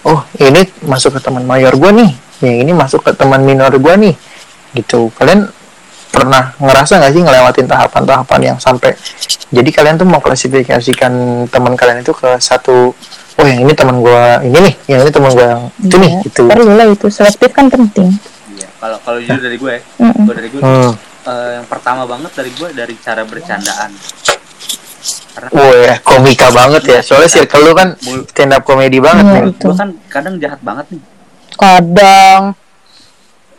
oh 0.05 0.21
ini 0.39 0.63
masuk 0.83 1.19
ke 1.19 1.21
teman 1.21 1.43
mayor 1.43 1.75
gua 1.75 1.91
nih. 1.91 2.11
Yang 2.39 2.57
ini 2.61 2.73
masuk 2.73 3.01
ke 3.03 3.13
teman 3.13 3.43
minor 3.43 3.71
gua 3.77 3.95
nih 3.95 4.15
gitu 4.73 5.13
kalian 5.15 5.49
pernah 6.09 6.53
ngerasa 6.61 7.01
nggak 7.01 7.13
sih 7.13 7.23
ngelewatin 7.25 7.67
tahapan-tahapan 7.67 8.41
yang 8.45 8.59
sampai 8.59 8.93
jadi 9.49 9.69
kalian 9.69 9.97
tuh 9.97 10.05
mengklasifikasikan 10.07 11.13
teman 11.49 11.73
kalian 11.73 12.01
itu 12.01 12.13
ke 12.13 12.37
satu 12.37 12.93
oh 13.33 13.47
yang 13.49 13.65
ini 13.65 13.73
teman 13.73 13.97
gua 13.97 14.41
ini 14.41 14.59
nih 14.61 14.75
yang 14.89 15.01
ini 15.01 15.11
teman 15.11 15.33
gua 15.33 15.47
yang 15.57 15.63
itu 15.81 15.97
nih 15.97 16.13
Iya, 16.13 16.25
gitu 16.25 16.43
perlu 16.49 16.73
lah 16.73 16.87
itu 16.87 17.07
selektif 17.09 17.51
kan 17.51 17.67
penting 17.67 18.13
Iya. 18.53 18.69
Kalau 18.77 18.99
kalau 19.01 19.17
jujur 19.17 19.41
dari 19.41 19.57
gue, 19.57 19.75
Mm-mm. 19.97 20.25
gue 20.29 20.35
dari 20.37 20.49
gue 20.53 20.61
hmm. 20.61 20.93
eh, 21.25 21.51
yang 21.57 21.65
pertama 21.65 22.05
banget 22.05 22.37
dari 22.37 22.53
gue 22.53 22.69
dari 22.77 22.95
cara 23.01 23.25
bercandaan. 23.25 23.91
Karena 25.33 25.49
Wah, 25.57 25.73
ya, 25.73 25.95
komika 26.05 26.53
banget 26.53 26.83
ya. 26.85 27.01
Soalnya 27.01 27.31
circle 27.33 27.65
lu 27.65 27.73
kan 27.73 27.97
Mul- 28.05 28.29
stand 28.29 28.53
up 28.53 28.63
komedi 28.63 29.01
banget 29.01 29.25
Iya, 29.25 29.33
nih. 29.41 29.53
itu. 29.57 29.67
gue 29.73 29.77
kan 29.79 29.89
kadang 30.07 30.35
jahat 30.37 30.61
banget 30.61 30.87
nih. 30.93 31.03
kadang 31.53 32.41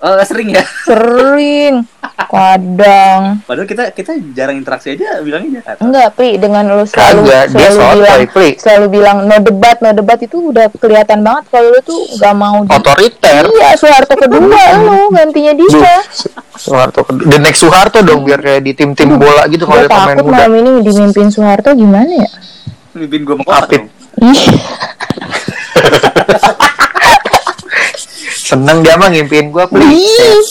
Eh 0.03 0.19
sering 0.27 0.51
ya. 0.51 0.63
sering 0.83 1.87
kadang 2.23 3.41
Padahal 3.41 3.65
kita 3.65 3.83
kita 3.89 4.11
jarang 4.33 4.55
interaksi 4.55 4.91
aja 4.91 5.17
bilangnya 5.19 5.59
jahat. 5.59 5.75
enggak 5.79 6.07
pri 6.13 6.35
dengan 6.35 6.61
lu 6.67 6.83
selalu 6.83 7.19
Kagak, 7.23 7.43
dia 7.49 7.67
selalu 7.67 7.73
sotoy, 7.73 7.97
bilang 7.97 8.21
Pri. 8.29 8.49
selalu 8.55 8.85
bilang 8.91 9.17
no 9.23 9.35
debat 9.39 9.75
no 9.79 9.89
debat 9.91 10.17
itu 10.19 10.35
udah 10.45 10.65
kelihatan 10.73 11.19
banget 11.21 11.43
kalau 11.49 11.67
lu 11.69 11.79
tuh 11.81 11.99
nggak 12.13 12.33
mau 12.33 12.55
di- 12.61 12.69
Otoriter. 12.69 13.41
iya 13.49 13.69
Soeharto 13.73 14.13
kedua 14.15 14.61
lu 14.83 14.97
gantinya 15.09 15.51
dia 15.53 15.67
Su- 15.71 16.31
Soeharto. 16.53 16.99
The 17.07 17.37
next 17.39 17.59
Soeharto 17.59 17.97
dong 18.01 18.21
biar 18.21 18.39
kayak 18.39 18.61
di 18.61 18.71
tim-tim 18.73 19.09
bola 19.13 19.47
gitu 19.47 19.63
kalau 19.63 19.81
ada 19.81 19.89
pemain 19.89 20.13
takut 20.13 20.25
muda. 20.27 20.35
malam 20.37 20.51
ini 20.59 20.69
dimimpin 20.81 21.27
Soeharto 21.29 21.69
gimana 21.71 22.11
ya 22.13 22.29
Mimpin 22.93 23.19
gue 23.23 23.35
mau 23.35 23.47
Apit. 23.49 23.81
Seneng 28.53 28.77
dia 28.79 28.93
mah 28.93 29.09
ngimpiin 29.09 29.49
gua, 29.49 29.65
please. 29.65 29.97
ih. 29.97 30.45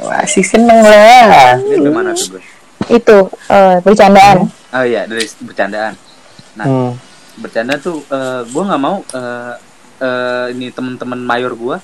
Masih 0.00 0.40
seneng 0.40 0.80
lah. 0.80 1.60
Dari 1.60 1.90
mana 1.90 2.16
tuh 2.16 2.32
gue? 2.32 2.42
itu 2.88 3.16
eh, 3.50 3.76
bercandaan 3.84 4.48
Oh 4.70 4.80
iya 4.80 5.04
dari 5.04 5.20
bercandaan. 5.38 5.92
Nah 6.56 6.64
Hmm. 6.64 6.92
bercanda 7.36 7.76
tuh 7.76 8.00
eh, 8.02 8.42
gue 8.42 8.62
nggak 8.64 8.80
mau 8.80 9.04
eh, 9.04 9.54
eh, 10.00 10.46
ini 10.50 10.72
teman-teman 10.72 11.20
mayor 11.20 11.52
gue 11.52 11.76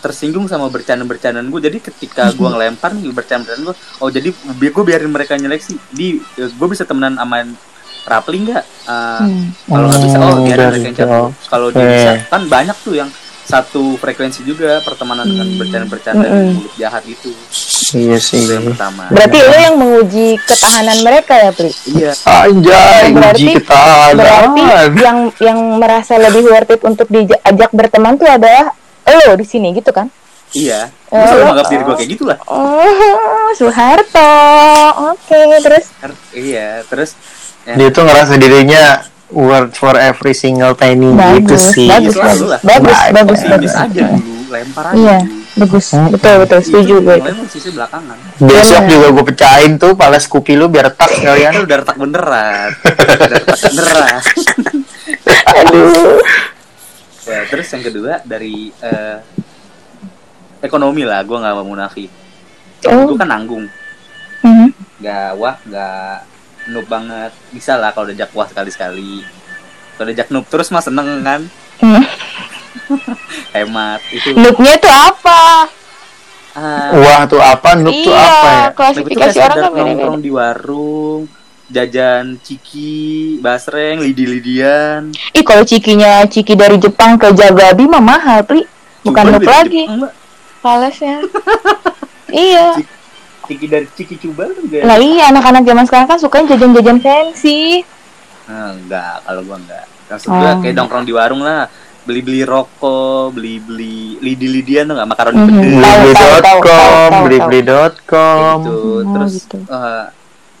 tersinggung 0.00 0.44
sama 0.44 0.66
bercanda-bercandaan 0.66 1.46
gue 1.46 1.60
jadi 1.62 1.78
ketika 1.78 2.28
gue 2.30 2.48
ngelempar 2.50 2.92
nih 2.92 3.08
bercanda-bercandaan 3.08 3.62
gue 3.64 3.74
oh 4.00 4.10
jadi 4.10 4.28
bi 4.52 4.68
gue 4.68 4.82
biarin 4.82 5.08
mereka 5.08 5.38
nyeleksi 5.38 5.78
di 5.88 6.18
gue 6.34 6.66
bisa 6.66 6.82
temenan 6.82 7.14
sama 7.14 7.46
Rapli 8.04 8.42
nggak 8.42 8.64
Eh, 8.84 9.22
Hmm. 9.22 9.48
kalau 9.64 9.86
nggak 9.86 10.02
bisa 10.02 10.16
oh 10.18 10.26
Hmm, 10.26 10.42
biarin 10.42 10.66
mereka 10.74 10.90
cabut 10.98 11.32
kalau 11.46 11.68
dia 11.70 11.86
bisa 11.86 12.10
kan 12.26 12.42
banyak 12.44 12.76
tuh 12.82 12.94
yang 12.96 13.10
satu 13.44 13.94
frekuensi 13.96 14.40
juga 14.42 14.80
pertemanan 14.80 15.24
dengan 15.24 15.46
bercanda-bercanda 15.54 16.24
Mm-mm. 16.24 16.48
mulut 16.54 16.74
jahat 16.74 17.04
gitu 17.04 17.28
Iya 17.92 18.16
sih. 18.16 18.40
itu 18.40 18.50
yang 18.50 18.66
pertama. 18.66 19.06
Berarti 19.06 19.38
lu 19.38 19.54
yang 19.54 19.76
menguji 19.76 20.28
ketahanan 20.40 20.98
mereka 21.00 21.34
ya 21.36 21.50
Pri 21.50 21.70
iya. 21.86 22.10
Anjay, 22.24 23.12
Berarti- 23.12 23.38
uji 23.38 23.54
ketahanan. 23.56 24.16
berarti 24.16 24.62
yang 24.96 25.18
yang 25.38 25.58
merasa 25.78 26.16
lebih 26.16 26.42
worth 26.44 26.70
it 26.70 26.82
untuk 26.82 27.06
diajak 27.06 27.70
berteman 27.70 28.16
tuh 28.16 28.26
adalah 28.26 28.72
lo 29.04 29.32
di 29.34 29.44
sini 29.44 29.70
gitu 29.70 29.88
kan? 29.88 30.08
Iya. 30.50 30.88
Gue 31.06 31.20
selalu 31.20 31.36
lo- 31.36 31.44
menganggap 31.44 31.66
diri 31.68 31.82
gue 31.82 31.94
kayak 31.94 32.10
gitulah? 32.10 32.38
Oh 32.46 33.46
Soeharto. 33.54 34.32
Oke 35.10 35.38
terus? 35.60 35.84
Iya 36.30 36.82
terus 36.84 37.10
ya, 37.62 37.74
Dia 37.76 37.88
tuh 37.90 38.02
ngerasa 38.02 38.34
dirinya 38.34 39.04
worth 39.34 39.74
for 39.74 39.92
every 39.92 40.32
single 40.32 40.72
penny 40.72 41.10
gitu 41.10 41.18
bagus 41.50 41.62
sih. 41.70 41.86
bagus 41.86 42.14
bagus 42.14 42.40
bagus 42.62 42.94
Baik. 42.94 43.10
bagus 43.12 43.36
Pesimis 43.36 43.50
bagus 43.50 43.72
aja 43.76 44.04
dulu 44.06 44.16
lempar 44.48 44.84
aja 44.86 44.96
iya 44.96 45.18
bagus 45.54 45.86
Hmm. 45.90 46.10
betul 46.10 46.34
betul 46.40 46.58
setuju 46.60 46.94
gue 47.00 47.14
itu. 47.16 47.30
Belakangan. 47.70 48.16
Besok 48.40 48.74
Bener. 48.76 48.90
juga 48.90 49.06
gue 49.12 49.24
pecahin 49.24 49.72
tuh 49.76 49.94
pala 49.94 50.18
Scoopy 50.18 50.54
lu 50.54 50.66
biar 50.66 50.90
retak 50.90 51.06
sekalian. 51.12 51.52
udah 51.62 51.76
retak 51.78 51.94
beneran. 51.94 52.70
udah 52.74 53.38
retak 53.38 53.58
beneran. 53.62 54.18
aduh 55.60 56.18
ya, 57.22 57.38
terus 57.46 57.66
yang 57.70 57.82
kedua 57.82 58.12
dari 58.22 58.74
eh, 58.74 59.18
ekonomi 60.60 61.02
lah, 61.02 61.22
gue 61.22 61.36
nggak 61.36 61.54
mau 61.54 61.66
munafik. 61.66 62.10
Oh. 62.84 63.06
Gue 63.06 63.16
kan 63.16 63.28
nanggung, 63.28 63.64
Mhm. 64.42 64.68
nggak 64.98 65.28
wah, 65.34 65.56
nggak 65.62 66.14
noob 66.66 66.86
banget. 66.86 67.32
Bisa 67.48 67.74
lah 67.74 67.90
kalau 67.90 68.06
diajak 68.06 68.30
wah 68.30 68.44
sekali-sekali. 68.44 69.24
Kalau 69.94 70.06
diajak 70.06 70.28
noob 70.28 70.46
terus 70.46 70.68
mah 70.68 70.80
seneng 70.80 71.20
kan, 71.20 71.40
Hmm. 71.76 72.04
hemat 73.54 74.00
itu. 74.10 74.32
Noobnya 74.32 74.74
tuh 74.76 74.90
apa 74.90 75.66
Ah, 76.54 76.94
Wah 76.94 77.26
tuh 77.26 77.38
apa? 77.38 77.74
Noob 77.74 77.90
tuh 77.92 78.08
iya 78.08 78.22
apa 78.22 78.46
ya? 78.46 78.62
itu 78.62 78.76
klasifikasi 78.76 79.38
orang 79.40 79.58
kan 79.58 79.70
beda 79.72 79.82
nongkrong 79.84 80.20
di 80.20 80.30
warung, 80.30 81.20
jajan 81.66 82.38
ciki, 82.38 83.02
basreng, 83.38 83.98
lidi-lidian. 83.98 85.10
ih 85.32 85.42
kalau 85.42 85.62
cikinya 85.62 86.22
ciki 86.24 86.54
dari 86.54 86.78
Jepang 86.78 87.18
ke 87.18 87.34
Jagabi 87.34 87.84
mah 87.84 87.98
mahal 87.98 88.46
pri 88.46 88.62
bukan 89.02 89.24
noob 89.28 89.42
lagi 89.42 89.82
falesnya 90.60 91.26
iya 92.30 92.78
Ciki 93.46 93.66
dari 93.66 93.86
ciki 93.88 94.14
coba 94.20 94.46
kan 94.46 94.56
juga. 94.58 94.78
lah 94.82 94.96
iya 94.96 95.24
anak-anak 95.28 95.62
zaman 95.62 95.84
sekarang 95.84 96.06
kan 96.06 96.18
sukanya 96.18 96.46
jajan-jajan 96.50 96.98
fancy 96.98 97.84
Nah, 98.44 98.72
enggak, 98.72 99.24
kalau 99.24 99.40
gua 99.42 99.56
enggak. 99.56 99.84
Maksud 100.06 100.28
Oh. 100.28 100.36
gua 100.36 100.50
kayak 100.58 100.74
nongkrong 100.74 101.02
di 101.02 101.12
warung 101.12 101.40
lah, 101.40 101.64
beli-beli 102.02 102.44
rokok, 102.44 103.32
beli-beli 103.32 104.20
lidi-lidian 104.20 104.84
tuh 104.84 104.94
enggak 104.94 105.08
makaroni 105.08 105.40
pedes. 105.40 105.80
Tahu, 105.80 106.00
Blibli.com, 106.04 107.08
tahu. 107.10 107.24
blibli.com. 107.24 108.56
gitu. 108.60 108.76
Oh, 108.76 109.00
Terus 109.10 109.32
gitu. 109.38 109.56
eh, 109.64 110.04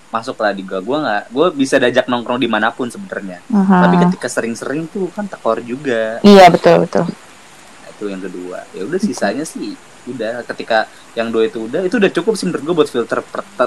masuklah 0.08 0.50
di 0.50 0.62
gua. 0.62 0.80
Gua 0.80 0.96
enggak, 0.98 1.22
gua 1.28 1.46
bisa 1.50 1.76
diajak 1.76 2.06
nongkrong 2.06 2.38
di 2.38 2.46
mana 2.46 2.68
pun 2.68 2.88
sebenarnya. 2.88 3.44
Aha. 3.46 3.76
Tapi 3.82 3.96
ketika 4.02 4.28
sering-sering 4.28 4.88
tuh 4.88 5.08
kan 5.10 5.24
tekor 5.24 5.60
juga. 5.60 6.20
iya 6.20 6.48
betul 6.48 6.80
betul 6.80 7.04
Nah, 7.04 7.88
itu 7.90 8.04
yang 8.06 8.22
kedua. 8.22 8.64
Ya 8.70 8.80
udah 8.82 8.96
sisanya 8.98 9.44
sih 9.44 9.76
udah 10.04 10.44
ketika 10.52 10.86
yang 11.16 11.32
dua 11.32 11.48
itu 11.48 11.64
udah 11.64 11.86
itu 11.86 11.96
udah 11.96 12.10
cukup 12.12 12.34
sih 12.36 12.44
menurut 12.50 12.62
gua 12.64 12.74
buat 12.84 12.90
filter 12.90 13.18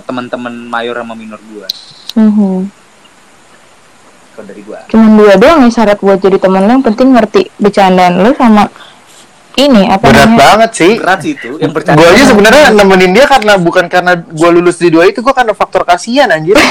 teman-teman 0.05 0.53
mayor 0.53 0.95
sama 1.01 1.13
minor 1.17 1.41
gua. 1.49 1.67
Mhm. 2.17 2.57
Kalau 4.37 4.45
dari 4.45 4.61
gua. 4.61 4.85
cuman 4.85 5.11
dua 5.17 5.33
doang 5.41 5.65
nih 5.65 5.73
syarat 5.73 5.97
buat 5.97 6.21
jadi 6.21 6.37
temen 6.37 6.61
lo 6.61 6.71
yang 6.77 6.85
penting 6.85 7.09
ngerti 7.09 7.49
bercandaan 7.57 8.21
lo 8.21 8.31
sama 8.37 8.69
ini 9.57 9.89
apa 9.89 10.05
Berat 10.05 10.29
namanya 10.29 10.37
banget 10.37 10.71
sih. 10.77 10.93
Berat 11.01 11.19
sih 11.25 11.33
itu 11.33 11.57
yang 11.57 11.73
bercanda. 11.73 11.97
Gue 11.97 12.13
aja 12.13 12.23
sebenarnya 12.29 12.63
nemenin 12.77 13.11
dia 13.17 13.25
karena 13.25 13.57
bukan 13.57 13.89
karena 13.89 14.13
gue 14.13 14.49
lulus 14.53 14.77
di 14.77 14.93
dua 14.93 15.09
itu 15.09 15.25
gue 15.25 15.33
karena 15.33 15.57
faktor 15.57 15.81
kasihan 15.81 16.29
anjir. 16.29 16.53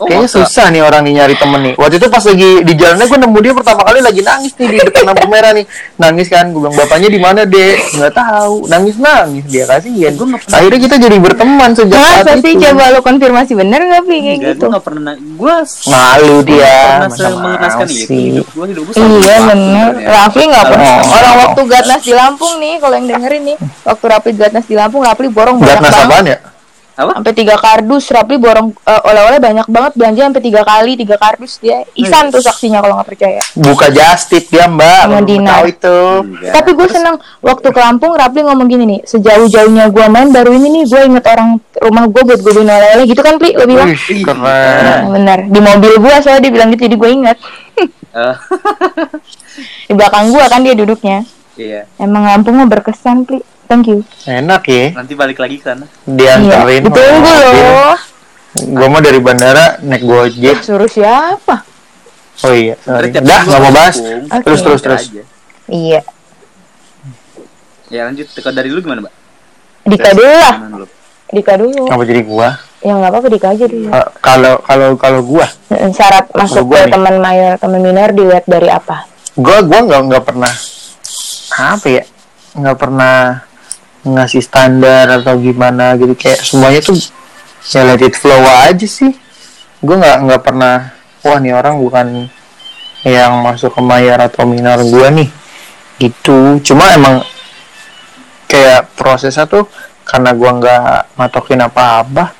Oh, 0.00 0.08
Kayaknya 0.08 0.26
masa? 0.26 0.38
susah 0.40 0.66
nih 0.66 0.80
orang 0.80 1.02
nih 1.02 1.12
nyari 1.14 1.34
temen 1.36 1.60
nih. 1.60 1.74
Waktu 1.76 1.94
itu 1.96 2.06
pas 2.08 2.24
lagi 2.24 2.50
di 2.60 2.72
jalannya 2.72 3.04
gue 3.04 3.18
nemu 3.20 3.38
dia 3.38 3.52
pertama 3.52 3.80
kali 3.84 4.00
lagi 4.00 4.20
nangis 4.20 4.52
nih 4.54 4.66
di 4.66 4.76
depan 4.80 5.02
lampu 5.04 5.26
merah 5.28 5.52
nih. 5.52 5.64
Nangis 5.94 6.26
kan, 6.26 6.44
gue 6.46 6.56
bilang 6.58 6.72
bapaknya 6.74 7.08
di 7.08 7.18
mana 7.18 7.40
dek? 7.44 7.76
Nggak 7.92 8.12
tahu. 8.14 8.54
Nangis 8.66 8.96
nangis 8.96 9.44
dia 9.44 9.64
kasihan. 9.66 10.12
Gua 10.14 10.26
nggak 10.26 10.40
pernah- 10.40 10.56
Akhirnya 10.56 10.80
kita 10.80 10.96
jadi 10.98 11.16
berteman 11.20 11.70
sejak 11.70 12.00
saat 12.00 12.24
masa 12.24 12.32
sih 12.38 12.50
itu. 12.50 12.62
coba 12.62 12.84
lo 12.88 13.00
konfirmasi 13.00 13.52
bener 13.52 13.80
gak 13.82 14.02
Pi 14.02 14.16
kayak 14.18 14.38
gitu 14.40 14.62
gue 14.62 14.72
gak 14.72 14.82
pernah 14.82 15.02
na- 15.06 15.20
gue 15.20 15.54
Malu 15.86 16.36
dia. 16.40 16.78
mengenaskan 17.06 17.86
itu 17.86 17.94
sih? 18.00 18.24
hidup 18.32 18.46
gue 18.48 18.66
gue 18.72 18.94
Iya 19.20 19.36
bener. 19.46 19.88
Rafli 20.00 20.44
gak 20.44 20.56
Kalau 20.56 20.70
pernah. 20.70 20.96
Orang 21.10 21.34
waktu 21.38 21.60
Gatnas 21.66 22.00
di 22.00 22.12
Lampung 22.12 22.52
nih 22.56 22.74
Kalau 22.76 22.94
yang 22.94 23.06
dengerin 23.06 23.42
nih 23.44 23.56
Waktu 23.82 24.04
Rafli 24.06 24.32
Gatnas 24.34 24.64
di 24.64 24.74
Lampung 24.74 25.02
Rafli 25.02 25.28
borong 25.28 25.56
banyak 25.56 25.68
Gatnas 25.70 25.92
banget 25.92 26.06
apaan 26.06 26.24
ya? 26.26 26.38
Apa? 27.00 27.12
Sampai 27.16 27.32
tiga 27.32 27.56
kardus 27.56 28.04
Rafli 28.12 28.36
borong 28.36 28.76
eh, 28.76 29.02
Oleh-oleh 29.08 29.40
banyak 29.40 29.66
banget 29.66 29.92
Belanja 29.96 30.20
sampai 30.28 30.42
tiga 30.44 30.62
kali 30.62 30.92
Tiga 31.00 31.16
kardus. 31.16 31.56
Dia 31.58 31.82
Isan 31.96 32.28
tuh 32.28 32.44
saksinya 32.44 32.84
kalau 32.84 33.00
gak 33.00 33.08
percaya. 33.16 33.40
Buka 33.56 33.88
justip 33.88 34.46
dia 34.52 34.68
mbak. 34.68 35.08
Sama. 35.08 35.20
Tahu 35.24 35.64
itu. 35.66 35.98
Enggak. 36.28 36.52
Tapi 36.54 36.70
gue 36.76 36.88
seneng 36.92 37.16
Waktu 37.40 37.68
ke 37.72 37.80
Lampung 37.80 38.12
Rafli 38.12 38.40
ngomong 38.44 38.68
gini 38.68 38.84
nih 38.84 39.00
Sejauh-jauhnya 39.08 39.88
gue 39.88 40.06
main 40.12 40.28
Baru 40.28 40.52
ini 40.52 40.68
nih 40.80 40.84
Gue 40.84 41.00
inget 41.08 41.24
orang 41.26 41.56
rumah 41.80 42.04
gue 42.06 42.22
Buat 42.22 42.40
gue 42.44 42.52
beliin 42.52 42.68
oleh-oleh 42.68 43.04
Gitu 43.08 43.20
kan 43.24 43.40
Pli 43.40 43.56
Lo 43.56 43.64
bilang 43.64 43.88
Wih, 43.88 44.00
Ih, 44.12 44.20
keren. 44.20 44.82
Nah, 44.84 45.00
bener. 45.16 45.38
Di 45.48 45.60
mobil 45.64 45.92
gue 45.96 46.14
soalnya 46.20 46.42
dia 46.44 46.52
bilang 46.52 46.68
gitu 46.70 46.84
Jadi 46.84 46.96
gue 47.00 47.10
inget 47.10 47.38
Eh, 48.10 48.34
Di 49.88 49.92
belakang 49.94 50.34
gue 50.34 50.44
kan 50.50 50.60
dia 50.66 50.74
duduknya. 50.74 51.22
Iya. 51.54 51.86
Emang 52.00 52.26
Lampung 52.26 52.58
mah 52.58 52.66
berkesan 52.66 53.22
Pli 53.22 53.38
Thank 53.70 53.86
you 53.86 54.02
Enak 54.26 54.66
ya. 54.66 54.90
nanti 54.92 55.14
balik 55.14 55.38
lagi 55.38 55.56
ke 55.56 55.64
sana 55.64 55.86
Iya 56.02 56.42
Dianterin. 56.42 56.82
Ditunggu 56.84 57.30
loh 57.30 57.94
Gue 58.50 58.86
mau 58.90 58.98
dari 58.98 59.22
bandara 59.22 59.78
naik 59.78 60.02
gojek. 60.02 60.58
Suruh 60.60 60.90
siapa? 60.90 61.62
Oh 62.42 62.50
iya, 62.50 62.74
sorry. 62.76 63.14
Tiap 63.14 63.22
Udah, 63.22 63.40
nggak 63.46 63.60
mau 63.60 63.70
bahas. 63.70 63.96
Oke. 63.96 64.42
Terus 64.42 64.60
terus 64.60 64.80
terus. 64.82 65.02
aja. 65.06 65.22
Iya 65.66 66.00
Ya 67.86 68.10
lanjut. 68.10 68.26
Teka 68.26 68.50
dari 68.50 68.68
lu 68.68 68.82
gimana, 68.82 69.06
Mbak? 69.06 69.14
Dika 69.86 70.10
dulu 70.12 70.34
lah? 70.34 70.54
Dika 71.30 71.52
dulu 71.54 71.82
Apa 71.86 72.02
jadi 72.02 72.22
gua? 72.22 72.48
ya 72.80 72.92
nggak 72.92 73.10
apa-apa 73.12 73.28
Dika 73.28 73.48
aja 73.50 73.64
dulu 73.64 73.86
Eh, 73.86 74.06
Kalau 74.18 74.54
kalau 74.60 74.88
kalau 74.98 75.20
gua, 75.22 75.46
syarat 75.94 76.26
masuk 76.32 76.64
gua 76.66 76.80
ke 76.84 76.90
teman 76.90 77.16
mayor 77.16 77.54
teman 77.54 77.78
minor 77.78 78.10
dilihat 78.10 78.44
dari 78.44 78.66
apa 78.66 79.06
gua 79.36 79.62
gua 79.62 79.78
nggak 79.84 80.00
nggak 80.06 80.24
pernah 80.24 80.52
apa 81.52 81.86
ya 81.86 82.02
nggak 82.52 82.76
pernah 82.76 83.46
ngasih 84.04 84.40
standar 84.40 85.20
atau 85.20 85.36
gimana 85.36 85.96
gitu 86.00 86.16
kayak 86.16 86.40
semuanya 86.40 86.80
tuh 86.80 86.96
ya 87.70 87.84
let 87.84 88.00
it 88.00 88.16
flow 88.16 88.40
aja 88.40 88.86
sih. 88.88 89.12
Gua 89.80 89.96
nggak 90.00 90.18
nggak 90.28 90.42
pernah 90.44 90.92
wah 91.24 91.38
nih 91.40 91.52
orang 91.52 91.80
bukan 91.80 92.06
yang 93.04 93.40
masuk 93.40 93.72
ke 93.72 93.80
mayor 93.80 94.20
atau 94.20 94.44
minor 94.48 94.80
gua 94.88 95.12
nih 95.12 95.28
gitu. 96.00 96.60
Cuma 96.64 96.96
emang 96.96 97.24
kayak 98.48 98.92
prosesnya 98.96 99.44
tuh 99.44 99.68
karena 100.04 100.32
gua 100.32 100.50
nggak 100.56 101.16
matokin 101.20 101.60
apa-apa 101.64 102.32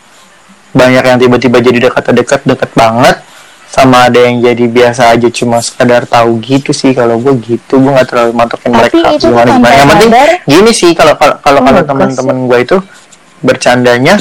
banyak 0.70 1.03
yang 1.03 1.18
tiba-tiba 1.18 1.59
jadi 1.59 1.79
dekat-dekat 1.90 2.46
dekat 2.46 2.70
banget 2.79 3.16
sama 3.70 4.04
ada 4.04 4.18
yang 4.20 4.42
jadi 4.42 4.66
biasa 4.66 5.14
aja 5.14 5.30
cuma 5.30 5.62
sekadar 5.62 6.02
tahu 6.04 6.38
gitu 6.40 6.70
sih. 6.70 6.90
Kalau 6.90 7.16
gue 7.16 7.35
gitu 7.40 7.78
gue 7.78 7.90
nggak 7.90 8.09
terlalu 8.09 8.33
matokin 8.35 8.70
mereka 8.70 8.98
itu 9.09 9.26
gimana 9.26 9.54
gimana 9.54 9.74
yang 9.74 9.88
penting 9.88 10.11
gini 10.44 10.70
sih 10.70 10.90
kalau 10.92 11.14
kalau 11.14 11.38
kalau 11.38 11.59
Oh, 11.59 11.64
kalau 11.64 11.78
bagus 11.78 11.88
teman-teman 11.88 12.37
gue 12.44 12.59
itu 12.61 12.76
bercandanya 13.40 14.14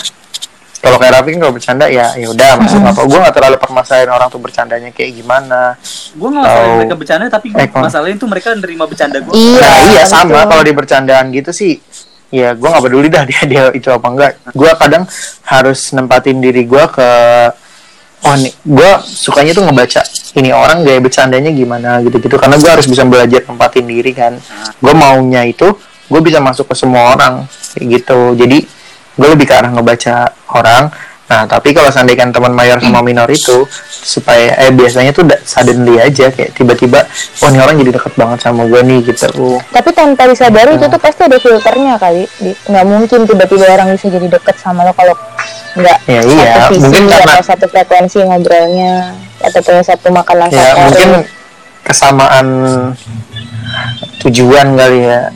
kalau 0.79 0.95
kayak 0.95 1.11
Raffi 1.11 1.35
kan 1.35 1.39
kalau 1.41 1.51
bercanda 1.51 1.85
ya 1.87 2.07
ya 2.15 2.27
udah 2.29 2.49
maksud 2.55 2.79
apa? 2.79 3.01
Gue 3.03 3.19
nggak 3.19 3.35
terlalu 3.35 3.55
permasalahin 3.59 4.09
orang 4.09 4.27
tuh 4.29 4.39
bercandanya 4.39 4.89
kayak 4.89 5.11
gimana. 5.13 5.75
Gue 6.13 6.29
nggak 6.29 6.39
masalah 6.39 6.63
Tahu. 6.63 6.77
mereka 6.79 6.95
bercanda, 6.95 7.23
tapi 7.27 7.47
gue 7.49 7.59
Eh, 7.59 7.67
kalau- 7.67 7.83
masalahin 7.83 8.15
tuh 8.15 8.29
mereka 8.29 8.55
nerima 8.55 8.87
bercanda 8.87 9.19
gue. 9.19 9.33
Iya, 9.33 9.59
nah 9.59 9.75
iya 9.91 10.03
sama. 10.05 10.39
Kalau 10.45 10.63
di 10.63 10.71
bercandaan 10.71 11.25
gitu 11.31 11.51
sih 11.51 11.83
ya 12.29 12.53
gue 12.53 12.63
nggak 12.63 12.83
peduli 12.85 13.09
dah 13.09 13.25
dia 13.25 13.41
dia 13.43 13.63
itu 13.73 13.89
apa 13.89 14.05
enggak 14.05 14.31
gue 14.53 14.71
kadang 14.77 15.03
harus 15.43 15.89
nempatin 15.91 16.37
diri 16.37 16.61
gue 16.63 16.83
ke 16.87 17.09
oh 18.25 18.35
nih 18.35 18.51
gue 18.51 18.91
sukanya 19.05 19.51
tuh 19.55 19.63
ngebaca 19.63 20.01
ini 20.37 20.49
orang 20.53 20.85
gaya 20.85 20.99
bercandanya 21.01 21.51
gimana 21.51 22.03
gitu-gitu. 22.03 22.35
Karena 22.37 22.59
gue 22.59 22.69
harus 22.69 22.85
bisa 22.85 23.03
belajar 23.07 23.41
nempatin 23.47 23.85
diri 23.87 24.11
kan. 24.13 24.37
Gue 24.79 24.93
maunya 24.93 25.45
itu 25.47 25.67
gue 26.09 26.21
bisa 26.21 26.41
masuk 26.41 26.69
ke 26.69 26.75
semua 26.75 27.15
orang 27.15 27.45
kayak 27.75 27.85
gitu. 28.01 28.35
Jadi 28.35 28.57
gue 29.19 29.27
lebih 29.27 29.45
ke 29.49 29.53
arah 29.55 29.71
ngebaca 29.73 30.31
orang 30.55 30.91
nah 31.29 31.45
tapi 31.45 31.71
kalau 31.71 31.87
seandainya 31.87 32.33
teman 32.33 32.51
mayor 32.51 32.81
sama 32.81 32.99
minor 32.99 33.29
itu 33.29 33.61
supaya 33.85 34.57
eh 34.57 34.73
biasanya 34.73 35.13
tuh 35.13 35.29
suddenly 35.45 36.01
aja 36.01 36.33
kayak 36.33 36.57
tiba-tiba 36.57 37.05
oh 37.39 37.47
ini 37.47 37.61
orang 37.61 37.77
jadi 37.77 37.91
deket 37.93 38.13
banget 38.17 38.39
sama 38.41 38.65
gue 38.65 38.81
nih 38.81 38.99
gitu. 39.05 39.29
Tapi 39.69 39.89
tanpa 39.93 40.25
disadari 40.25 40.73
itu 40.73 40.89
tuh 40.89 40.97
pasti 40.97 41.21
ada 41.23 41.37
filternya 41.37 41.95
kali. 41.95 42.25
Nggak 42.65 42.85
mungkin 42.85 43.19
tiba-tiba 43.29 43.65
orang 43.69 43.93
bisa 43.93 44.09
jadi 44.09 44.25
deket 44.25 44.57
sama 44.57 44.81
lo 44.81 44.91
kalau 44.91 45.13
nggak 45.77 45.97
Ya, 46.09 46.21
iya. 46.25 46.65
satu 46.65 46.73
visi 46.73 46.81
Mungkin 46.81 47.03
karena- 47.05 47.37
atau 47.37 47.43
satu 47.45 47.65
frekuensi 47.69 48.17
ngobrolnya 48.25 48.93
atau 49.39 49.59
punya 49.61 49.83
satu 49.85 50.07
makanan 50.09 50.49
ya 50.49 50.73
mungkin 50.81 51.09
kesamaan 51.85 52.47
tujuan 54.19 54.67
kali 54.75 54.99
ya 55.05 55.29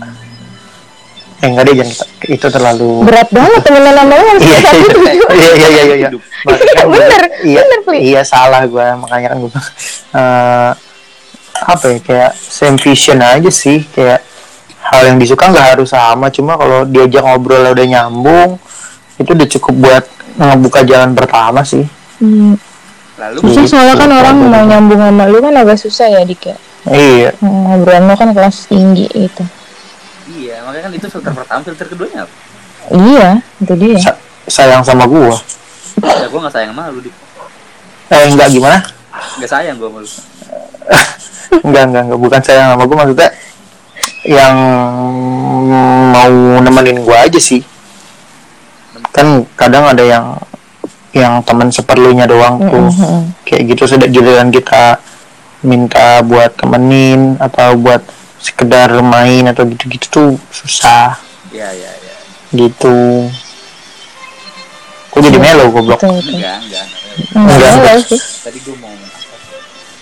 eh 1.43 1.47
enggak 1.51 1.63
deh 1.67 1.75
jangan 1.75 1.95
itu 2.25 2.47
terlalu 2.47 2.91
berat 3.03 3.29
banget 3.29 3.59
temenan 3.61 3.93
sama 3.93 4.13
lo 4.15 4.23
harus 4.23 4.41
iya 4.41 4.57
satu 4.57 4.77
iya. 4.79 4.87
Tujuan. 4.87 5.33
iya 5.35 5.51
iya 5.83 5.95
iya. 5.99 6.09
Iya 6.43 6.83
gua- 6.83 6.91
Bener, 6.93 7.23
iya 7.43 7.61
bener, 7.61 7.99
iya 7.99 8.21
salah 8.23 8.63
gue 8.63 8.85
makanya 8.97 9.27
kan 9.29 9.37
gue 9.39 9.51
eh, 10.13 10.71
apa 11.53 11.85
ya 11.85 11.97
kayak 11.99 12.31
same 12.35 12.75
vision 12.75 13.19
aja 13.19 13.47
sih 13.47 13.83
kayak 13.87 14.19
hal 14.83 15.01
yang 15.05 15.15
disuka 15.15 15.47
nggak 15.47 15.67
harus 15.75 15.91
sama 15.91 16.27
cuma 16.27 16.55
kalau 16.55 16.83
diajak 16.83 17.23
ngobrol 17.23 17.71
udah 17.71 17.87
nyambung 17.87 18.59
itu 19.15 19.29
udah 19.29 19.47
cukup 19.47 19.75
buat 19.79 20.03
ngebuka 20.33 20.81
jalan 20.83 21.13
pertama 21.13 21.61
sih. 21.61 21.85
Hmm. 22.17 22.57
Lalu 23.15 23.37
Susah 23.45 23.63
soalnya 23.69 23.95
kan 23.95 24.09
orang 24.09 24.35
mau 24.43 24.63
nyambung 24.65 24.97
sama 24.97 25.23
lu 25.29 25.37
kan 25.39 25.53
agak 25.53 25.77
susah 25.77 26.09
ya 26.09 26.25
dik 26.25 26.49
ya. 26.49 26.57
Iya. 26.89 27.29
Ngobrolan 27.39 28.09
lo 28.09 28.15
kan 28.17 28.33
kelas 28.33 28.67
tinggi 28.67 29.05
gitu. 29.07 29.43
iya, 29.45 29.62
makanya 30.73 30.89
kan 30.89 30.93
itu 30.95 31.05
filter 31.07 31.31
pertama, 31.31 31.61
filter 31.61 31.85
keduanya 31.85 32.25
apa? 32.25 32.33
iya 32.97 33.29
itu 33.59 33.73
dia 33.77 33.93
sa- 33.95 34.17
sayang 34.43 34.81
sama 34.81 35.05
gua 35.05 35.37
Ya 36.01 36.25
gue 36.25 36.39
nggak 36.41 36.49
sayang 36.51 36.73
sama 36.73 36.89
lu, 36.89 36.99
dik. 36.99 37.13
eh 38.09 38.25
enggak 38.25 38.49
gimana 38.49 38.81
Nggak 39.37 39.49
sayang 39.51 39.77
gue 39.77 39.85
sama 39.85 39.99
lu. 40.01 40.09
enggak 41.63 41.83
enggak 41.85 42.01
enggak 42.03 42.19
bukan 42.19 42.41
sayang 42.41 42.67
sama 42.73 42.83
gua 42.83 42.97
maksudnya 42.99 43.29
yang 44.25 44.57
mau 46.09 46.33
nemenin 46.57 46.97
gua 46.99 47.21
aja 47.23 47.37
sih 47.37 47.61
kan 49.13 49.45
kadang 49.53 49.85
ada 49.85 50.01
yang 50.01 50.25
yang 51.13 51.37
teman 51.45 51.69
seperlunya 51.69 52.25
doang 52.25 52.57
tuh 52.57 52.89
Mhm. 52.89 53.45
kayak 53.45 53.61
gitu 53.69 53.85
sudah 53.87 54.09
giliran 54.09 54.49
kita 54.49 54.97
minta 55.61 56.25
buat 56.25 56.57
temenin 56.57 57.37
atau 57.37 57.77
buat 57.77 58.01
sekedar 58.43 58.91
main 58.99 59.47
atau 59.47 59.63
gitu-gitu 59.65 60.05
tuh 60.09 60.29
susah 60.49 61.15
Iya, 61.49 61.71
iya, 61.71 61.91
iya. 61.95 62.15
gitu 62.51 63.31
kok 65.07 65.21
jadi 65.21 65.37
melo 65.37 65.69
goblok 65.69 65.97
betul 65.97 66.17
betul 66.19 66.35
Enggak, 66.35 66.57
enggak. 66.59 66.85
enggak. 66.85 66.87
Enggak, 67.31 67.53
Enggak. 67.53 67.73
enggak 67.77 67.95
sih 68.03 68.19
Tadi 68.41 68.57
gue 68.59 68.75
mau? 68.77 68.91